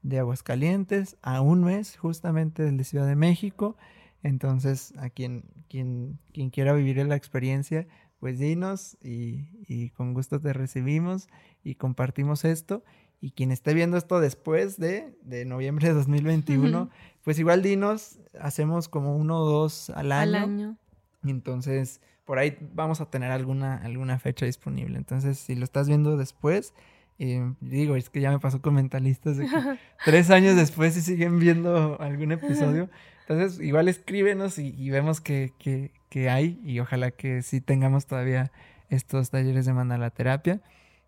de 0.02 0.20
Aguascalientes, 0.20 1.16
a 1.22 1.42
un 1.42 1.64
mes 1.64 1.96
justamente 1.96 2.64
del 2.64 2.78
de 2.78 2.84
Ciudad 2.84 3.06
de 3.06 3.16
México. 3.16 3.78
Entonces, 4.24 4.94
a 4.98 5.10
quien, 5.10 5.44
quien, 5.70 6.18
quien 6.34 6.50
quiera 6.50 6.74
vivir 6.74 7.06
la 7.06 7.16
experiencia, 7.16 7.88
pues 8.20 8.40
dinos 8.40 8.98
y, 9.02 9.46
y 9.68 9.90
con 9.92 10.14
gusto 10.14 10.40
te 10.40 10.54
recibimos 10.54 11.28
y 11.64 11.76
compartimos 11.76 12.46
esto. 12.46 12.84
Y 13.20 13.32
quien 13.32 13.52
esté 13.52 13.74
viendo 13.74 13.98
esto 13.98 14.20
después 14.20 14.78
de, 14.78 15.18
de 15.22 15.46
noviembre 15.46 15.88
de 15.88 15.94
2021, 15.96 16.90
pues 17.24 17.40
igual 17.40 17.62
dinos, 17.62 18.20
hacemos 18.40 18.90
como 18.90 19.16
uno 19.16 19.40
o 19.40 19.46
dos 19.46 19.90
al 19.92 20.12
año. 20.12 20.38
Al 20.38 20.44
año. 20.44 20.78
Entonces, 21.24 22.02
por 22.26 22.40
ahí 22.40 22.58
vamos 22.74 23.02
a 23.02 23.10
tener 23.10 23.32
alguna, 23.32 23.78
alguna 23.78 24.20
fecha 24.20 24.46
disponible. 24.46 24.98
Entonces, 24.98 25.38
si 25.40 25.56
lo 25.56 25.64
estás 25.64 25.88
viendo 25.88 26.18
después, 26.18 26.74
eh, 27.20 27.54
digo, 27.62 27.96
es 27.96 28.10
que 28.10 28.22
ya 28.22 28.32
me 28.32 28.40
pasó 28.40 28.62
con 28.62 28.76
mentalistas 28.76 29.38
de 29.38 29.46
que 29.46 29.52
tres 30.06 30.30
años 30.30 30.56
después 30.56 30.94
si 30.94 31.02
siguen 31.02 31.40
viendo 31.40 32.00
algún 32.00 32.32
episodio, 32.32 32.90
Entonces, 33.28 33.60
igual 33.60 33.90
escríbenos 33.90 34.58
y, 34.58 34.90
vemos 34.90 35.20
que, 35.20 35.52
hay 36.30 36.62
y 36.64 36.80
ojalá 36.80 37.12
que 37.12 37.42
sí 37.42 37.60
tengamos 37.60 38.06
todavía 38.06 38.54
estos 38.90 39.32
talleres 39.32 39.66
de 39.66 39.74
mandala 39.74 40.12
terapia 40.12 40.62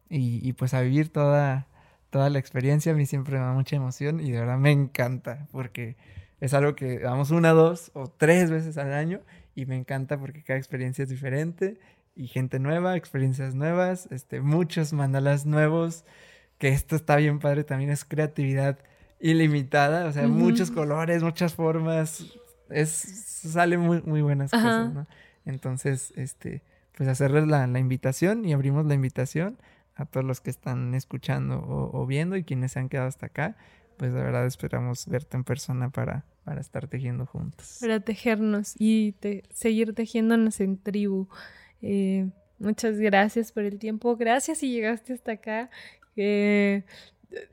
y, 0.10 0.46
y 0.46 0.52
pues 0.52 0.74
a 0.74 0.82
vivir 0.82 1.14
toda, 1.14 1.68
toda 2.10 2.30
la 2.30 2.38
experiencia. 2.38 2.92
A 2.92 2.96
mí 2.96 3.06
siempre 3.06 3.38
me 3.38 3.46
da 3.46 3.54
mucha 3.54 3.78
emoción 3.78 4.20
y 4.20 4.32
de 4.32 4.40
verdad 4.42 4.58
me 4.58 4.72
encanta 4.72 5.48
porque 5.54 5.96
es 6.42 6.54
algo 6.54 6.76
que 6.76 7.00
damos 7.00 7.32
una, 7.32 7.52
dos 7.52 7.90
o 7.94 8.08
tres 8.10 8.52
veces 8.52 8.78
al 8.78 8.94
año 8.94 9.22
y 9.56 9.66
me 9.66 9.78
encanta 9.78 10.20
porque 10.20 10.44
cada 10.44 10.60
experiencia 10.60 11.04
es 11.04 11.10
diferente 11.10 11.80
y 12.18 12.28
gente 12.28 12.60
nueva, 12.60 12.98
experiencias 12.98 13.56
nuevas, 13.56 14.10
este, 14.12 14.42
muchos 14.42 14.92
mandalas 14.92 15.46
nuevos, 15.46 16.04
que 16.58 16.68
esto 16.68 16.98
está 16.98 17.16
bien 17.16 17.40
padre, 17.40 17.64
también 17.64 17.92
es 17.92 18.04
creatividad 18.04 18.78
ilimitada, 19.20 20.06
o 20.06 20.12
sea, 20.12 20.28
muchos 20.28 20.72
colores, 20.72 21.24
muchas 21.24 21.54
formas, 21.54 22.26
es, 22.70 22.92
sale 22.92 23.78
muy, 23.78 24.02
muy 24.02 24.22
buenas 24.22 24.52
cosas, 24.52 24.94
¿no? 24.94 25.08
Entonces, 25.46 26.14
este, 26.16 26.62
pues 26.96 27.10
hacerles 27.10 27.48
la, 27.48 27.66
la, 27.68 27.80
invitación 27.80 28.46
y 28.46 28.54
abrimos 28.54 28.86
la 28.86 28.94
invitación 28.94 29.58
a 29.96 30.06
todos 30.06 30.26
los 30.26 30.42
que 30.42 30.50
están 30.50 30.94
escuchando 30.96 31.62
o, 31.62 32.06
viendo 32.06 32.38
y 32.38 32.44
quienes 32.44 32.74
se 32.74 32.80
han 32.80 32.88
quedado 32.88 33.08
hasta 33.08 33.26
acá, 33.26 33.58
pues 33.98 34.14
de 34.14 34.22
verdad 34.22 34.46
esperamos 34.46 35.08
verte 35.08 35.36
en 35.36 35.44
persona 35.44 35.90
para, 35.90 36.24
para 36.46 36.62
estar 36.62 36.88
tejiendo 36.88 37.26
juntos. 37.26 37.80
Para 37.82 38.00
tejernos 38.00 38.76
y 38.80 39.16
seguir 39.54 39.94
tejiéndonos 39.94 40.62
en 40.62 40.78
tribu. 40.78 41.28
Eh, 41.82 42.30
muchas 42.60 42.98
gracias 42.98 43.52
por 43.52 43.64
el 43.64 43.78
tiempo. 43.78 44.16
Gracias 44.16 44.60
si 44.60 44.72
llegaste 44.72 45.14
hasta 45.14 45.34
acá. 45.34 45.70
Eh, 46.16 46.84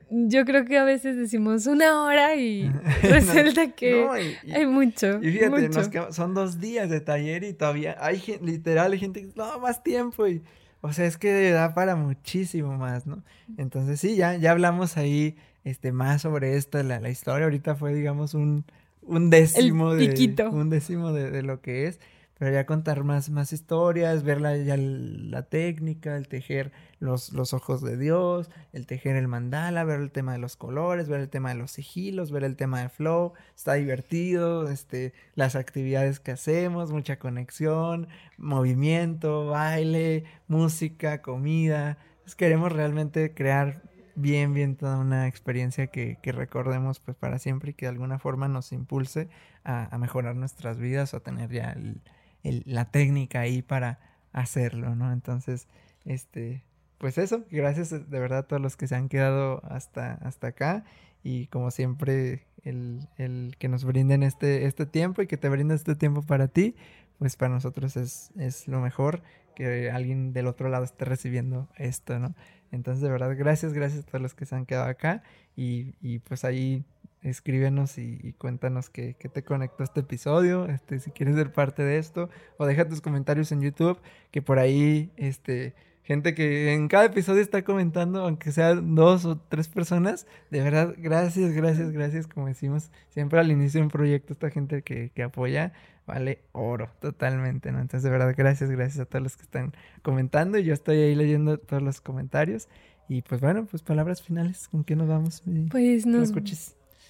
yo 0.09 0.45
creo 0.45 0.65
que 0.65 0.77
a 0.77 0.83
veces 0.83 1.17
decimos 1.17 1.67
una 1.67 2.03
hora 2.03 2.35
y 2.35 2.71
resulta 3.03 3.71
que 3.71 4.07
hay 4.53 4.65
mucho. 4.65 5.19
Y 5.21 5.31
fíjate, 5.31 6.13
son 6.13 6.33
dos 6.33 6.59
días 6.59 6.89
de 6.89 7.01
taller 7.01 7.43
y 7.43 7.53
todavía 7.53 7.97
hay 7.99 8.21
literal 8.41 8.93
hay 8.93 8.99
gente 8.99 9.21
que 9.21 9.29
no 9.35 9.59
más 9.59 9.83
tiempo 9.83 10.27
y 10.27 10.41
o 10.81 10.93
sea, 10.93 11.05
es 11.05 11.17
que 11.17 11.51
da 11.51 11.73
para 11.73 11.95
muchísimo 11.95 12.77
más, 12.77 13.07
¿no? 13.07 13.23
Entonces 13.57 13.99
sí, 13.99 14.15
ya, 14.15 14.35
ya 14.35 14.51
hablamos 14.51 14.97
ahí 14.97 15.35
este, 15.63 15.91
más 15.91 16.21
sobre 16.21 16.55
esto, 16.55 16.81
la, 16.83 16.99
la 16.99 17.09
historia. 17.09 17.45
Ahorita 17.45 17.75
fue, 17.75 17.93
digamos, 17.93 18.33
un, 18.33 18.63
un 19.01 19.29
décimo, 19.29 19.95
de, 19.95 20.35
un 20.51 20.69
décimo 20.69 21.11
de, 21.11 21.31
de, 21.31 21.43
lo 21.43 21.61
que 21.61 21.87
es 21.87 21.99
pero 22.37 22.51
ya 22.51 22.65
contar 22.65 23.03
más, 23.03 23.29
más 23.29 23.51
historias, 23.51 24.23
ver 24.23 24.41
la, 24.41 24.55
ya 24.57 24.75
la 24.77 25.43
técnica, 25.43 26.15
el 26.17 26.27
tejer 26.27 26.71
los, 26.99 27.33
los 27.33 27.53
ojos 27.53 27.81
de 27.81 27.97
Dios, 27.97 28.49
el 28.73 28.85
tejer 28.85 29.15
el 29.15 29.27
mandala, 29.27 29.83
ver 29.83 30.01
el 30.01 30.11
tema 30.11 30.33
de 30.33 30.39
los 30.39 30.55
colores, 30.55 31.09
ver 31.09 31.21
el 31.21 31.29
tema 31.29 31.49
de 31.49 31.55
los 31.55 31.71
sigilos, 31.71 32.31
ver 32.31 32.43
el 32.43 32.55
tema 32.55 32.81
de 32.81 32.89
flow, 32.89 33.33
está 33.55 33.73
divertido, 33.73 34.69
este, 34.69 35.13
las 35.35 35.55
actividades 35.55 36.19
que 36.19 36.31
hacemos, 36.31 36.91
mucha 36.91 37.17
conexión, 37.17 38.07
movimiento, 38.37 39.47
baile, 39.47 40.25
música, 40.47 41.21
comida. 41.21 41.97
queremos 42.37 42.71
realmente 42.71 43.33
crear 43.33 43.81
bien, 44.15 44.53
bien 44.53 44.75
toda 44.75 44.97
una 44.97 45.27
experiencia 45.27 45.87
que, 45.87 46.17
que, 46.21 46.31
recordemos 46.31 46.99
pues 46.99 47.15
para 47.17 47.39
siempre 47.39 47.71
y 47.71 47.73
que 47.73 47.85
de 47.85 47.91
alguna 47.91 48.19
forma 48.19 48.47
nos 48.47 48.71
impulse 48.71 49.29
a, 49.63 49.93
a 49.93 49.97
mejorar 49.99 50.35
nuestras 50.35 50.77
vidas 50.79 51.13
a 51.13 51.19
tener 51.19 51.51
ya 51.51 51.71
el, 51.71 52.01
la 52.43 52.91
técnica 52.91 53.41
ahí 53.41 53.61
para 53.61 53.99
hacerlo, 54.31 54.95
¿no? 54.95 55.11
Entonces, 55.11 55.67
este, 56.05 56.63
pues 56.97 57.17
eso, 57.17 57.43
gracias 57.51 57.91
de 57.91 58.19
verdad 58.19 58.39
a 58.39 58.47
todos 58.47 58.61
los 58.61 58.77
que 58.77 58.87
se 58.87 58.95
han 58.95 59.09
quedado 59.09 59.61
hasta, 59.65 60.13
hasta 60.13 60.47
acá 60.47 60.83
y 61.23 61.47
como 61.47 61.71
siempre 61.71 62.47
el, 62.63 63.07
el, 63.17 63.55
que 63.59 63.67
nos 63.67 63.83
brinden 63.83 64.23
este, 64.23 64.65
este 64.65 64.85
tiempo 64.85 65.21
y 65.21 65.27
que 65.27 65.37
te 65.37 65.49
brinden 65.49 65.75
este 65.75 65.95
tiempo 65.95 66.21
para 66.21 66.47
ti, 66.47 66.75
pues 67.19 67.35
para 67.35 67.53
nosotros 67.53 67.97
es, 67.97 68.31
es 68.37 68.67
lo 68.67 68.79
mejor 68.79 69.21
que 69.55 69.89
alguien 69.91 70.33
del 70.33 70.47
otro 70.47 70.69
lado 70.69 70.83
esté 70.83 71.05
recibiendo 71.05 71.67
esto, 71.77 72.19
¿no? 72.19 72.35
Entonces, 72.71 73.01
de 73.01 73.09
verdad, 73.09 73.35
gracias, 73.37 73.73
gracias 73.73 74.03
a 74.03 74.07
todos 74.07 74.21
los 74.21 74.33
que 74.33 74.45
se 74.45 74.55
han 74.55 74.65
quedado 74.65 74.87
acá 74.87 75.23
y, 75.55 75.95
y 76.01 76.19
pues 76.19 76.43
ahí 76.43 76.85
escríbenos 77.23 77.97
y, 77.97 78.33
cuéntanos 78.37 78.89
qué, 78.89 79.13
te 79.13 79.43
conectó 79.43 79.83
este 79.83 80.01
episodio, 80.01 80.65
este, 80.67 80.99
si 80.99 81.11
quieres 81.11 81.35
ser 81.35 81.51
parte 81.51 81.83
de 81.83 81.97
esto, 81.97 82.29
o 82.57 82.65
deja 82.65 82.87
tus 82.87 83.01
comentarios 83.01 83.51
en 83.51 83.61
YouTube, 83.61 83.99
que 84.31 84.41
por 84.41 84.59
ahí, 84.59 85.11
este, 85.17 85.73
gente 86.03 86.33
que 86.33 86.73
en 86.73 86.87
cada 86.87 87.05
episodio 87.05 87.41
está 87.41 87.63
comentando, 87.63 88.21
aunque 88.21 88.51
sean 88.51 88.95
dos 88.95 89.25
o 89.25 89.37
tres 89.37 89.67
personas, 89.67 90.27
de 90.51 90.61
verdad, 90.61 90.95
gracias, 90.97 91.51
gracias, 91.51 91.91
gracias, 91.91 92.27
como 92.27 92.47
decimos 92.47 92.91
siempre 93.09 93.39
al 93.39 93.51
inicio 93.51 93.79
de 93.79 93.85
un 93.85 93.91
proyecto, 93.91 94.33
esta 94.33 94.49
gente 94.49 94.83
que, 94.83 95.11
que 95.13 95.23
apoya, 95.23 95.73
vale 96.05 96.39
oro, 96.53 96.89
totalmente, 97.01 97.71
¿no? 97.71 97.79
Entonces, 97.79 98.03
de 98.03 98.09
verdad, 98.09 98.33
gracias, 98.37 98.71
gracias 98.71 98.99
a 98.99 99.05
todos 99.05 99.23
los 99.23 99.35
que 99.35 99.43
están 99.43 99.73
comentando, 100.01 100.57
y 100.57 100.63
yo 100.63 100.73
estoy 100.73 100.97
ahí 100.97 101.15
leyendo 101.15 101.57
todos 101.57 101.83
los 101.83 101.99
comentarios, 101.99 102.69
y 103.09 103.21
pues 103.21 103.41
bueno, 103.41 103.65
pues 103.65 103.83
palabras 103.83 104.21
finales, 104.21 104.67
¿con 104.67 104.83
qué 104.83 104.95
nos 104.95 105.07
vamos? 105.07 105.43
Pues 105.71 106.05
nos, 106.05 106.31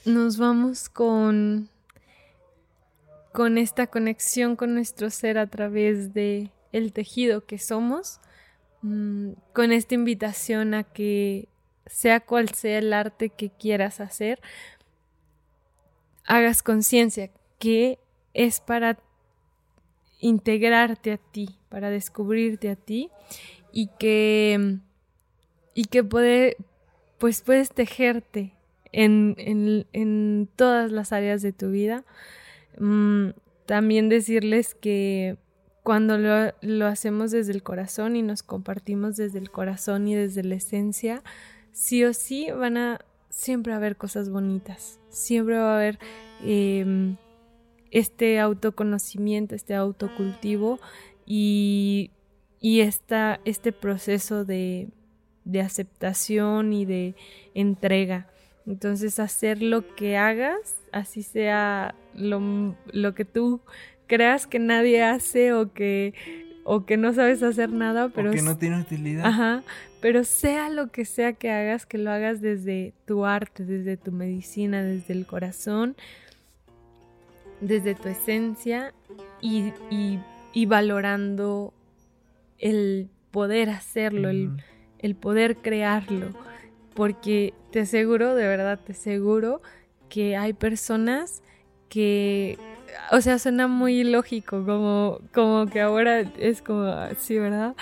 nos 0.07 0.37
vamos 0.37 0.89
con, 0.89 1.69
con 3.33 3.57
esta 3.57 3.87
conexión 3.87 4.55
con 4.55 4.73
nuestro 4.73 5.09
ser 5.09 5.37
a 5.37 5.47
través 5.47 6.13
de 6.13 6.51
el 6.71 6.93
tejido 6.93 7.45
que 7.45 7.59
somos, 7.59 8.19
mm, 8.81 9.31
con 9.53 9.71
esta 9.71 9.95
invitación 9.95 10.73
a 10.73 10.83
que 10.83 11.47
sea 11.85 12.19
cual 12.19 12.49
sea 12.49 12.79
el 12.79 12.93
arte 12.93 13.29
que 13.29 13.49
quieras 13.49 13.99
hacer, 13.99 14.41
hagas 16.25 16.63
conciencia 16.63 17.29
que 17.59 17.99
es 18.33 18.59
para 18.59 18.99
integrarte 20.19 21.13
a 21.13 21.17
ti, 21.17 21.57
para 21.69 21.89
descubrirte 21.89 22.69
a 22.69 22.75
ti 22.75 23.09
y 23.71 23.87
que 23.99 24.79
y 25.73 25.85
que 25.85 26.03
pues 26.03 27.41
puedes 27.41 27.69
tejerte 27.69 28.56
en, 28.97 30.49
todas 30.55 30.91
las 30.91 31.13
áreas 31.13 31.41
de 31.41 31.53
tu 31.53 31.69
vida. 31.69 32.03
Mm, 32.79 33.29
también 33.65 34.09
decirles 34.09 34.75
que 34.75 35.37
cuando 35.83 36.17
lo, 36.17 36.53
lo, 36.61 36.87
hacemos 36.87 37.31
desde 37.31 37.53
el 37.53 37.63
corazón 37.63 38.15
y 38.15 38.21
nos 38.21 38.43
compartimos 38.43 39.15
desde 39.15 39.39
el 39.39 39.51
corazón 39.51 40.07
y 40.07 40.15
desde 40.15 40.43
la 40.43 40.55
esencia, 40.55 41.23
sí 41.71 42.03
o 42.03 42.13
sí 42.13 42.49
van 42.51 42.77
a 42.77 42.99
siempre 43.29 43.73
haber 43.73 43.95
cosas 43.97 44.29
bonitas, 44.29 44.99
siempre 45.09 45.57
va 45.57 45.73
a 45.73 45.75
haber 45.77 45.99
em, 46.43 47.17
este 47.91 48.39
autoconocimiento, 48.39 49.55
este 49.55 49.75
autocultivo 49.75 50.79
y, 51.25 52.11
y 52.59 52.81
este 52.81 53.71
proceso 53.71 54.43
de, 54.43 54.89
de 55.45 55.61
aceptación 55.61 56.73
y 56.73 56.85
de 56.85 57.15
entrega. 57.53 58.27
Entonces 58.67 59.17
hacer 59.19 59.63
lo 59.63 59.95
que 59.95 60.17
hagas, 60.17 60.75
así 60.91 61.23
sea 61.23 61.95
lo, 62.13 62.75
lo 62.91 63.15
que 63.15 63.23
tú 63.23 63.61
creas 64.07 64.45
que 64.45 64.59
nadie 64.59 65.03
hace 65.03 65.53
o 65.53 65.71
que, 65.71 66.13
o 66.65 66.85
que 66.85 66.97
no 66.97 67.13
sabes 67.13 67.41
hacer 67.43 67.71
nada, 67.71 68.09
pero... 68.09 68.31
O 68.31 68.33
que 68.33 68.41
no 68.41 68.57
tiene 68.57 68.81
utilidad. 68.81 69.25
Ajá, 69.25 69.63
pero 70.01 70.25
sea 70.25 70.69
lo 70.69 70.91
que 70.91 71.05
sea 71.05 71.31
que 71.31 71.49
hagas, 71.49 71.85
que 71.85 71.97
lo 71.97 72.11
hagas 72.11 72.41
desde 72.41 72.93
tu 73.05 73.25
arte, 73.25 73.63
desde 73.63 73.95
tu 73.95 74.11
medicina, 74.11 74.83
desde 74.83 75.13
el 75.13 75.25
corazón, 75.25 75.95
desde 77.61 77.95
tu 77.95 78.09
esencia 78.09 78.93
y, 79.41 79.71
y, 79.89 80.65
valorando 80.65 81.73
el 82.59 83.09
poder 83.31 83.69
hacerlo, 83.69 84.29
el, 84.29 84.51
el 84.99 85.15
poder 85.15 85.55
crearlo 85.57 86.33
porque 86.97 87.53
te 87.69 87.81
aseguro, 87.81 88.33
de 88.33 88.47
verdad 88.47 88.79
te 88.83 88.93
aseguro 88.93 89.61
que 90.09 90.35
hay 90.35 90.53
personas 90.53 91.43
que, 91.89 92.57
o 93.11 93.21
sea, 93.21 93.37
suena 93.37 93.67
muy 93.67 93.99
ilógico, 93.99 94.65
como, 94.65 95.19
como 95.31 95.67
que 95.67 95.79
ahora 95.79 96.21
es 96.21 96.63
como 96.63 96.85
así, 96.85 97.37
¿verdad? 97.37 97.75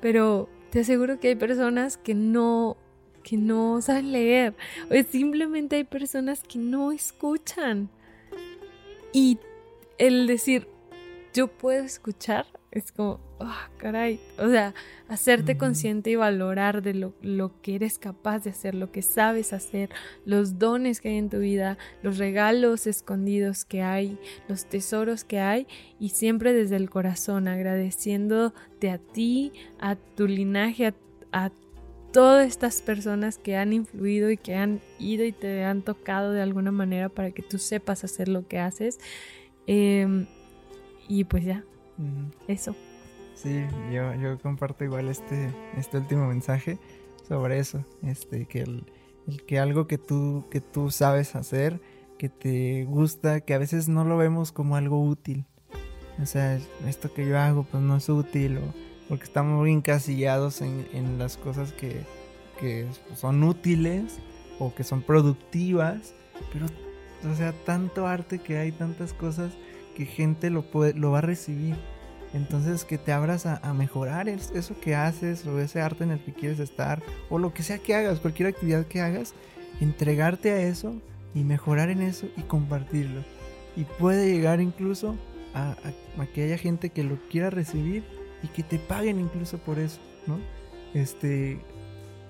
Pero 0.00 0.48
te 0.70 0.82
aseguro 0.82 1.18
que 1.18 1.30
hay 1.30 1.34
personas 1.34 1.96
que 1.96 2.14
no, 2.14 2.76
que 3.24 3.36
no 3.38 3.82
saben 3.82 4.12
leer, 4.12 4.54
o 4.88 4.94
simplemente 5.10 5.74
hay 5.74 5.84
personas 5.84 6.44
que 6.44 6.60
no 6.60 6.92
escuchan. 6.92 7.88
Y 9.12 9.40
el 9.98 10.28
decir, 10.28 10.68
yo 11.34 11.48
puedo 11.48 11.82
escuchar, 11.82 12.46
es 12.70 12.92
como, 12.92 13.18
oh, 13.40 13.56
caray, 13.78 14.20
o 14.38 14.48
sea, 14.48 14.74
hacerte 15.08 15.56
consciente 15.56 16.10
y 16.10 16.16
valorar 16.16 16.82
de 16.82 16.94
lo, 16.94 17.14
lo, 17.22 17.60
que 17.62 17.74
eres 17.74 17.98
capaz 17.98 18.44
de 18.44 18.50
hacer, 18.50 18.74
lo 18.74 18.92
que 18.92 19.02
sabes 19.02 19.52
hacer, 19.52 19.90
los 20.24 20.58
dones 20.58 21.00
que 21.00 21.08
hay 21.08 21.16
en 21.16 21.30
tu 21.30 21.38
vida, 21.38 21.78
los 22.02 22.18
regalos 22.18 22.86
escondidos 22.86 23.64
que 23.64 23.82
hay, 23.82 24.18
los 24.48 24.66
tesoros 24.66 25.24
que 25.24 25.40
hay, 25.40 25.66
y 25.98 26.10
siempre 26.10 26.52
desde 26.52 26.76
el 26.76 26.90
corazón, 26.90 27.48
agradeciéndote 27.48 28.90
a 28.90 28.98
ti, 28.98 29.52
a 29.80 29.96
tu 29.96 30.28
linaje, 30.28 30.94
a, 31.32 31.50
todas 32.12 32.48
estas 32.48 32.82
personas 32.82 33.38
que 33.38 33.56
han 33.56 33.72
influido 33.72 34.32
y 34.32 34.36
que 34.36 34.56
han 34.56 34.80
ido 34.98 35.24
y 35.24 35.30
te 35.30 35.62
han 35.64 35.82
tocado 35.82 36.32
de 36.32 36.42
alguna 36.42 36.72
manera 36.72 37.08
para 37.08 37.30
que 37.30 37.40
tú 37.40 37.56
sepas 37.58 38.02
hacer 38.02 38.26
lo 38.26 38.48
que 38.48 38.58
haces. 38.58 38.98
Em, 39.68 40.26
y 41.06 41.22
pues 41.22 41.44
ya, 41.44 41.62
eso. 42.48 42.74
Sí, 43.42 43.64
yo, 43.90 44.14
yo 44.16 44.38
comparto 44.38 44.84
igual 44.84 45.08
este, 45.08 45.50
este 45.74 45.96
último 45.96 46.26
mensaje 46.26 46.78
sobre 47.26 47.58
eso, 47.58 47.86
este, 48.02 48.44
que 48.44 48.60
el, 48.60 48.84
que 49.46 49.58
algo 49.58 49.86
que 49.86 49.96
tú, 49.96 50.44
que 50.50 50.60
tú 50.60 50.90
sabes 50.90 51.34
hacer, 51.34 51.80
que 52.18 52.28
te 52.28 52.84
gusta, 52.84 53.40
que 53.40 53.54
a 53.54 53.58
veces 53.58 53.88
no 53.88 54.04
lo 54.04 54.18
vemos 54.18 54.52
como 54.52 54.76
algo 54.76 55.02
útil. 55.02 55.46
O 56.20 56.26
sea, 56.26 56.58
esto 56.86 57.14
que 57.14 57.26
yo 57.26 57.38
hago 57.38 57.62
pues 57.62 57.82
no 57.82 57.96
es 57.96 58.10
útil 58.10 58.58
o 58.58 58.74
porque 59.08 59.24
estamos 59.24 59.58
muy 59.58 59.72
encasillados 59.72 60.60
en, 60.60 60.86
en 60.92 61.18
las 61.18 61.38
cosas 61.38 61.72
que, 61.72 62.02
que, 62.60 62.86
son 63.14 63.42
útiles 63.42 64.18
o 64.58 64.74
que 64.74 64.84
son 64.84 65.00
productivas, 65.00 66.14
pero 66.52 66.66
o 67.26 67.34
sea, 67.34 67.54
tanto 67.64 68.06
arte 68.06 68.38
que 68.38 68.58
hay, 68.58 68.70
tantas 68.70 69.14
cosas 69.14 69.50
que 69.96 70.04
gente 70.04 70.50
lo, 70.50 70.70
puede, 70.70 70.92
lo 70.92 71.10
va 71.10 71.18
a 71.18 71.22
recibir. 71.22 71.76
Entonces 72.32 72.84
que 72.84 72.98
te 72.98 73.12
abras 73.12 73.46
a, 73.46 73.56
a, 73.56 73.74
mejorar 73.74 74.28
eso 74.28 74.78
que 74.80 74.94
haces 74.94 75.44
o 75.46 75.58
ese 75.58 75.80
arte 75.80 76.04
en 76.04 76.12
el 76.12 76.24
que 76.24 76.32
quieres 76.32 76.60
estar 76.60 77.02
o 77.28 77.38
lo 77.38 77.52
que 77.52 77.64
sea 77.64 77.78
que 77.78 77.94
hagas, 77.94 78.20
cualquier 78.20 78.48
actividad 78.48 78.86
que 78.86 79.00
hagas, 79.00 79.34
entregarte 79.80 80.52
a 80.52 80.62
eso 80.62 80.94
y 81.34 81.42
mejorar 81.42 81.90
en 81.90 82.02
eso 82.02 82.28
y 82.36 82.42
compartirlo. 82.42 83.24
Y 83.76 83.84
puede 83.84 84.32
llegar 84.32 84.60
incluso 84.60 85.16
a, 85.54 85.76
que 86.34 86.44
haya 86.44 86.58
gente 86.58 86.90
que 86.90 87.02
lo 87.02 87.16
quiera 87.28 87.50
recibir 87.50 88.04
y 88.42 88.48
que 88.48 88.62
te 88.62 88.78
paguen 88.78 89.18
incluso 89.18 89.58
por 89.58 89.78
eso, 89.78 90.00
¿no? 90.26 90.38
Este, 90.94 91.58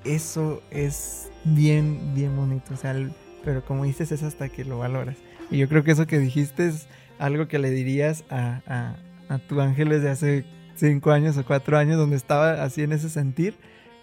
eso 0.04 0.62
es 0.70 1.30
bien, 1.44 2.14
bien 2.14 2.36
bonito, 2.36 2.74
o 2.74 2.76
sea, 2.76 2.94
pero 3.44 3.64
como 3.64 3.84
dices 3.84 4.12
es 4.12 4.22
hasta 4.22 4.48
que 4.48 4.64
lo 4.64 4.78
valoras. 4.78 5.16
Y 5.50 5.58
yo 5.58 5.68
creo 5.68 5.82
que 5.82 5.92
eso 5.92 6.06
que 6.06 6.18
dijiste 6.18 6.68
es 6.68 6.86
algo 7.18 7.48
que 7.48 7.58
le 7.58 7.70
dirías 7.70 8.24
a, 8.30 8.96
a 9.30 9.38
tu 9.38 9.60
ángeles 9.60 10.02
de 10.02 10.10
hace 10.10 10.44
cinco 10.74 11.12
años 11.12 11.38
o 11.38 11.44
cuatro 11.44 11.78
años 11.78 11.96
donde 11.96 12.16
estaba 12.16 12.64
así 12.64 12.82
en 12.82 12.92
ese 12.92 13.08
sentir, 13.08 13.54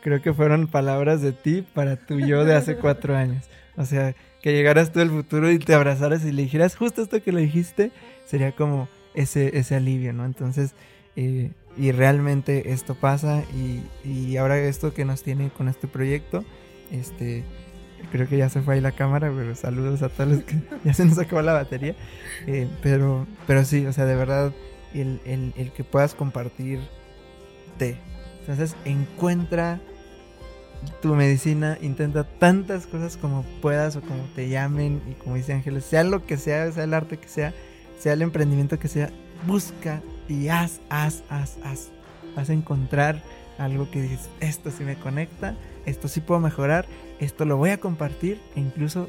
creo 0.02 0.22
que 0.22 0.34
fueron 0.34 0.68
palabras 0.68 1.22
de 1.22 1.34
ti 1.34 1.68
para 1.74 1.98
tu 1.98 2.20
yo 2.20 2.45
de 2.45 2.56
hace 2.56 2.78
cuatro 2.82 3.16
años. 3.16 3.44
O 3.76 3.86
sea, 3.86 4.16
que 4.41 4.54
llegaras 4.54 4.91
tú 4.91 5.02
al 5.02 5.10
futuro 5.10 5.52
y 5.52 5.60
te 5.60 5.74
abrazaras 5.74 6.24
y 6.24 6.32
le 6.32 6.44
dijeras 6.44 6.76
justo 6.76 7.02
esto 7.02 7.22
que 7.22 7.34
le 7.34 7.41
dijiste, 7.41 7.91
sería 8.26 8.54
como 8.54 8.88
ese, 9.14 9.58
ese 9.58 9.76
alivio, 9.76 10.14
¿no? 10.14 10.26
Entonces, 10.26 10.74
eh, 11.18 11.52
y 11.76 11.91
realmente 11.91 12.72
esto 12.72 12.95
pasa 12.95 13.44
y, 13.54 13.84
y, 14.08 14.38
ahora 14.38 14.58
esto 14.58 14.94
que 14.94 15.06
nos 15.06 15.24
tiene 15.24 15.49
con 15.49 15.68
este 15.68 15.88
proyecto, 15.88 16.45
este, 16.91 17.44
creo 18.12 18.28
que 18.30 18.38
ya 18.38 18.49
se 18.49 18.62
fue 18.62 18.76
ahí 18.76 18.82
la 18.82 18.94
cámara, 18.94 19.32
pero 19.36 19.56
saludos 19.56 20.02
a 20.04 20.10
todos 20.10 20.30
los 20.30 20.44
que 20.44 20.56
ya 20.86 20.94
se 20.94 21.06
nos 21.06 21.20
acabó 21.20 21.41
la 21.41 21.54
batería, 21.54 21.95
eh, 22.48 22.68
pero, 22.82 23.28
pero 23.45 23.66
sí, 23.66 23.86
o 23.86 23.94
sea, 23.94 24.06
de 24.06 24.16
verdad 24.16 24.54
el, 24.93 25.19
el, 25.26 25.72
que 25.72 25.84
puedas 25.84 26.14
compartir 26.15 26.80
té. 27.77 27.97
Entonces 28.39 28.76
encuentra 28.85 29.80
tu 31.01 31.15
medicina, 31.15 31.77
intenta 31.81 32.23
tantas 32.23 32.88
cosas 32.88 33.18
como 33.18 33.43
puedas 33.61 33.95
o 33.95 34.01
como 34.01 34.23
te 34.35 34.49
llamen 34.49 35.01
y 35.09 35.14
como 35.14 35.35
dice 35.35 35.53
Ángeles, 35.53 35.85
sea 35.85 36.03
lo 36.03 36.26
que 36.26 36.38
sea, 36.38 36.72
sea 36.72 36.84
el 36.84 36.93
arte 36.93 37.18
que 37.18 37.27
sea, 37.27 37.53
sea 37.99 38.14
el 38.14 38.22
emprendimiento 38.22 38.80
que 38.80 38.88
sea, 38.88 39.09
busca 39.45 40.01
y 40.27 40.49
haz, 40.49 40.80
haz, 40.89 41.23
haz, 41.30 41.57
haz. 41.64 41.89
Vas 42.35 42.49
a 42.49 42.53
encontrar 42.53 43.22
algo 43.57 43.89
que 43.89 44.01
dices, 44.01 44.30
esto 44.39 44.72
sí 44.72 44.84
me 44.84 44.95
conecta, 44.95 45.55
esto 45.85 46.07
sí 46.07 46.22
puedo 46.22 46.39
mejorar, 46.39 46.85
esto 47.19 47.45
lo 47.45 47.57
voy 47.57 47.72
a 47.72 47.80
compartir 47.80 48.39
e 48.55 48.59
incluso 48.59 49.07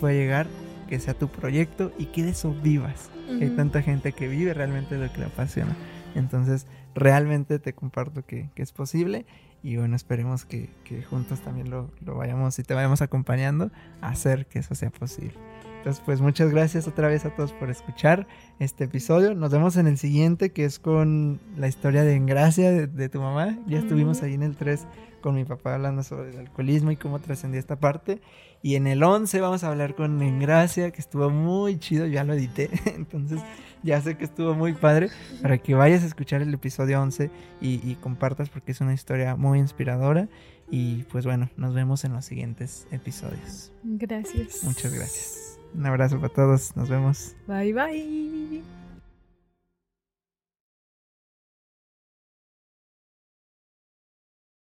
puede 0.00 0.16
llegar 0.16 0.46
que 0.88 1.00
sea 1.00 1.14
tu 1.14 1.28
proyecto 1.28 1.92
y 1.98 2.06
que 2.06 2.22
de 2.22 2.30
eso 2.30 2.54
vivas. 2.62 3.11
Hay 3.28 3.50
tanta 3.50 3.82
gente 3.82 4.12
que 4.12 4.28
vive 4.28 4.54
realmente 4.54 4.96
lo 4.98 5.12
que 5.12 5.18
le 5.18 5.26
apasiona. 5.26 5.74
Entonces, 6.14 6.66
realmente 6.94 7.58
te 7.58 7.72
comparto 7.72 8.24
que, 8.24 8.50
es 8.56 8.72
posible 8.72 9.26
y 9.62 9.76
bueno, 9.76 9.96
esperemos 9.96 10.44
que, 10.44 10.68
juntos 11.08 11.40
también 11.40 11.70
lo, 11.70 11.90
lo, 12.04 12.16
vayamos 12.16 12.58
y 12.58 12.62
te 12.62 12.74
vayamos 12.74 13.02
acompañando 13.02 13.70
a 14.00 14.08
hacer 14.08 14.46
que 14.46 14.58
eso 14.58 14.74
sea 14.74 14.90
posible. 14.90 15.34
Entonces, 15.78 16.02
pues 16.04 16.20
muchas 16.20 16.50
gracias 16.50 16.86
otra 16.86 17.08
vez 17.08 17.24
a 17.24 17.34
todos 17.34 17.52
por 17.52 17.68
escuchar 17.68 18.28
este 18.60 18.84
episodio. 18.84 19.34
Nos 19.34 19.50
vemos 19.50 19.76
en 19.76 19.88
el 19.88 19.98
siguiente, 19.98 20.52
que 20.52 20.64
es 20.64 20.78
con 20.78 21.40
la 21.56 21.66
historia 21.66 22.04
de 22.04 22.14
Engracia 22.14 22.70
de, 22.70 22.86
de 22.86 23.08
tu 23.08 23.20
mamá. 23.20 23.58
Ya 23.66 23.80
estuvimos 23.80 24.22
ahí 24.22 24.34
en 24.34 24.44
el 24.44 24.54
3 24.54 24.86
con 25.22 25.34
mi 25.34 25.44
papá 25.44 25.74
hablando 25.74 26.02
sobre 26.02 26.30
el 26.30 26.38
alcoholismo 26.38 26.90
y 26.90 26.96
cómo 26.96 27.18
trascendía 27.18 27.58
esta 27.58 27.76
parte. 27.76 28.20
Y 28.62 28.76
en 28.76 28.86
el 28.86 29.02
11 29.02 29.40
vamos 29.40 29.64
a 29.64 29.68
hablar 29.68 29.94
con 29.94 30.22
Engracia, 30.22 30.90
que 30.92 31.00
estuvo 31.00 31.30
muy 31.30 31.78
chido, 31.78 32.06
ya 32.06 32.24
lo 32.24 32.34
edité, 32.34 32.70
entonces 32.96 33.40
ya 33.82 34.00
sé 34.00 34.16
que 34.16 34.24
estuvo 34.24 34.54
muy 34.54 34.72
padre, 34.72 35.10
para 35.42 35.58
que 35.58 35.74
vayas 35.74 36.04
a 36.04 36.06
escuchar 36.06 36.42
el 36.42 36.54
episodio 36.54 37.02
11 37.02 37.30
y, 37.60 37.80
y 37.90 37.96
compartas 37.96 38.48
porque 38.48 38.72
es 38.72 38.80
una 38.80 38.94
historia 38.94 39.36
muy 39.36 39.58
inspiradora. 39.58 40.28
Y 40.70 41.02
pues 41.10 41.26
bueno, 41.26 41.50
nos 41.56 41.74
vemos 41.74 42.02
en 42.04 42.14
los 42.14 42.24
siguientes 42.24 42.86
episodios. 42.90 43.72
Gracias. 43.82 44.64
Muchas 44.64 44.94
gracias. 44.94 45.58
Un 45.74 45.84
abrazo 45.84 46.18
para 46.18 46.32
todos, 46.32 46.74
nos 46.76 46.88
vemos. 46.88 47.34
Bye 47.46 47.74
bye. 47.74 48.81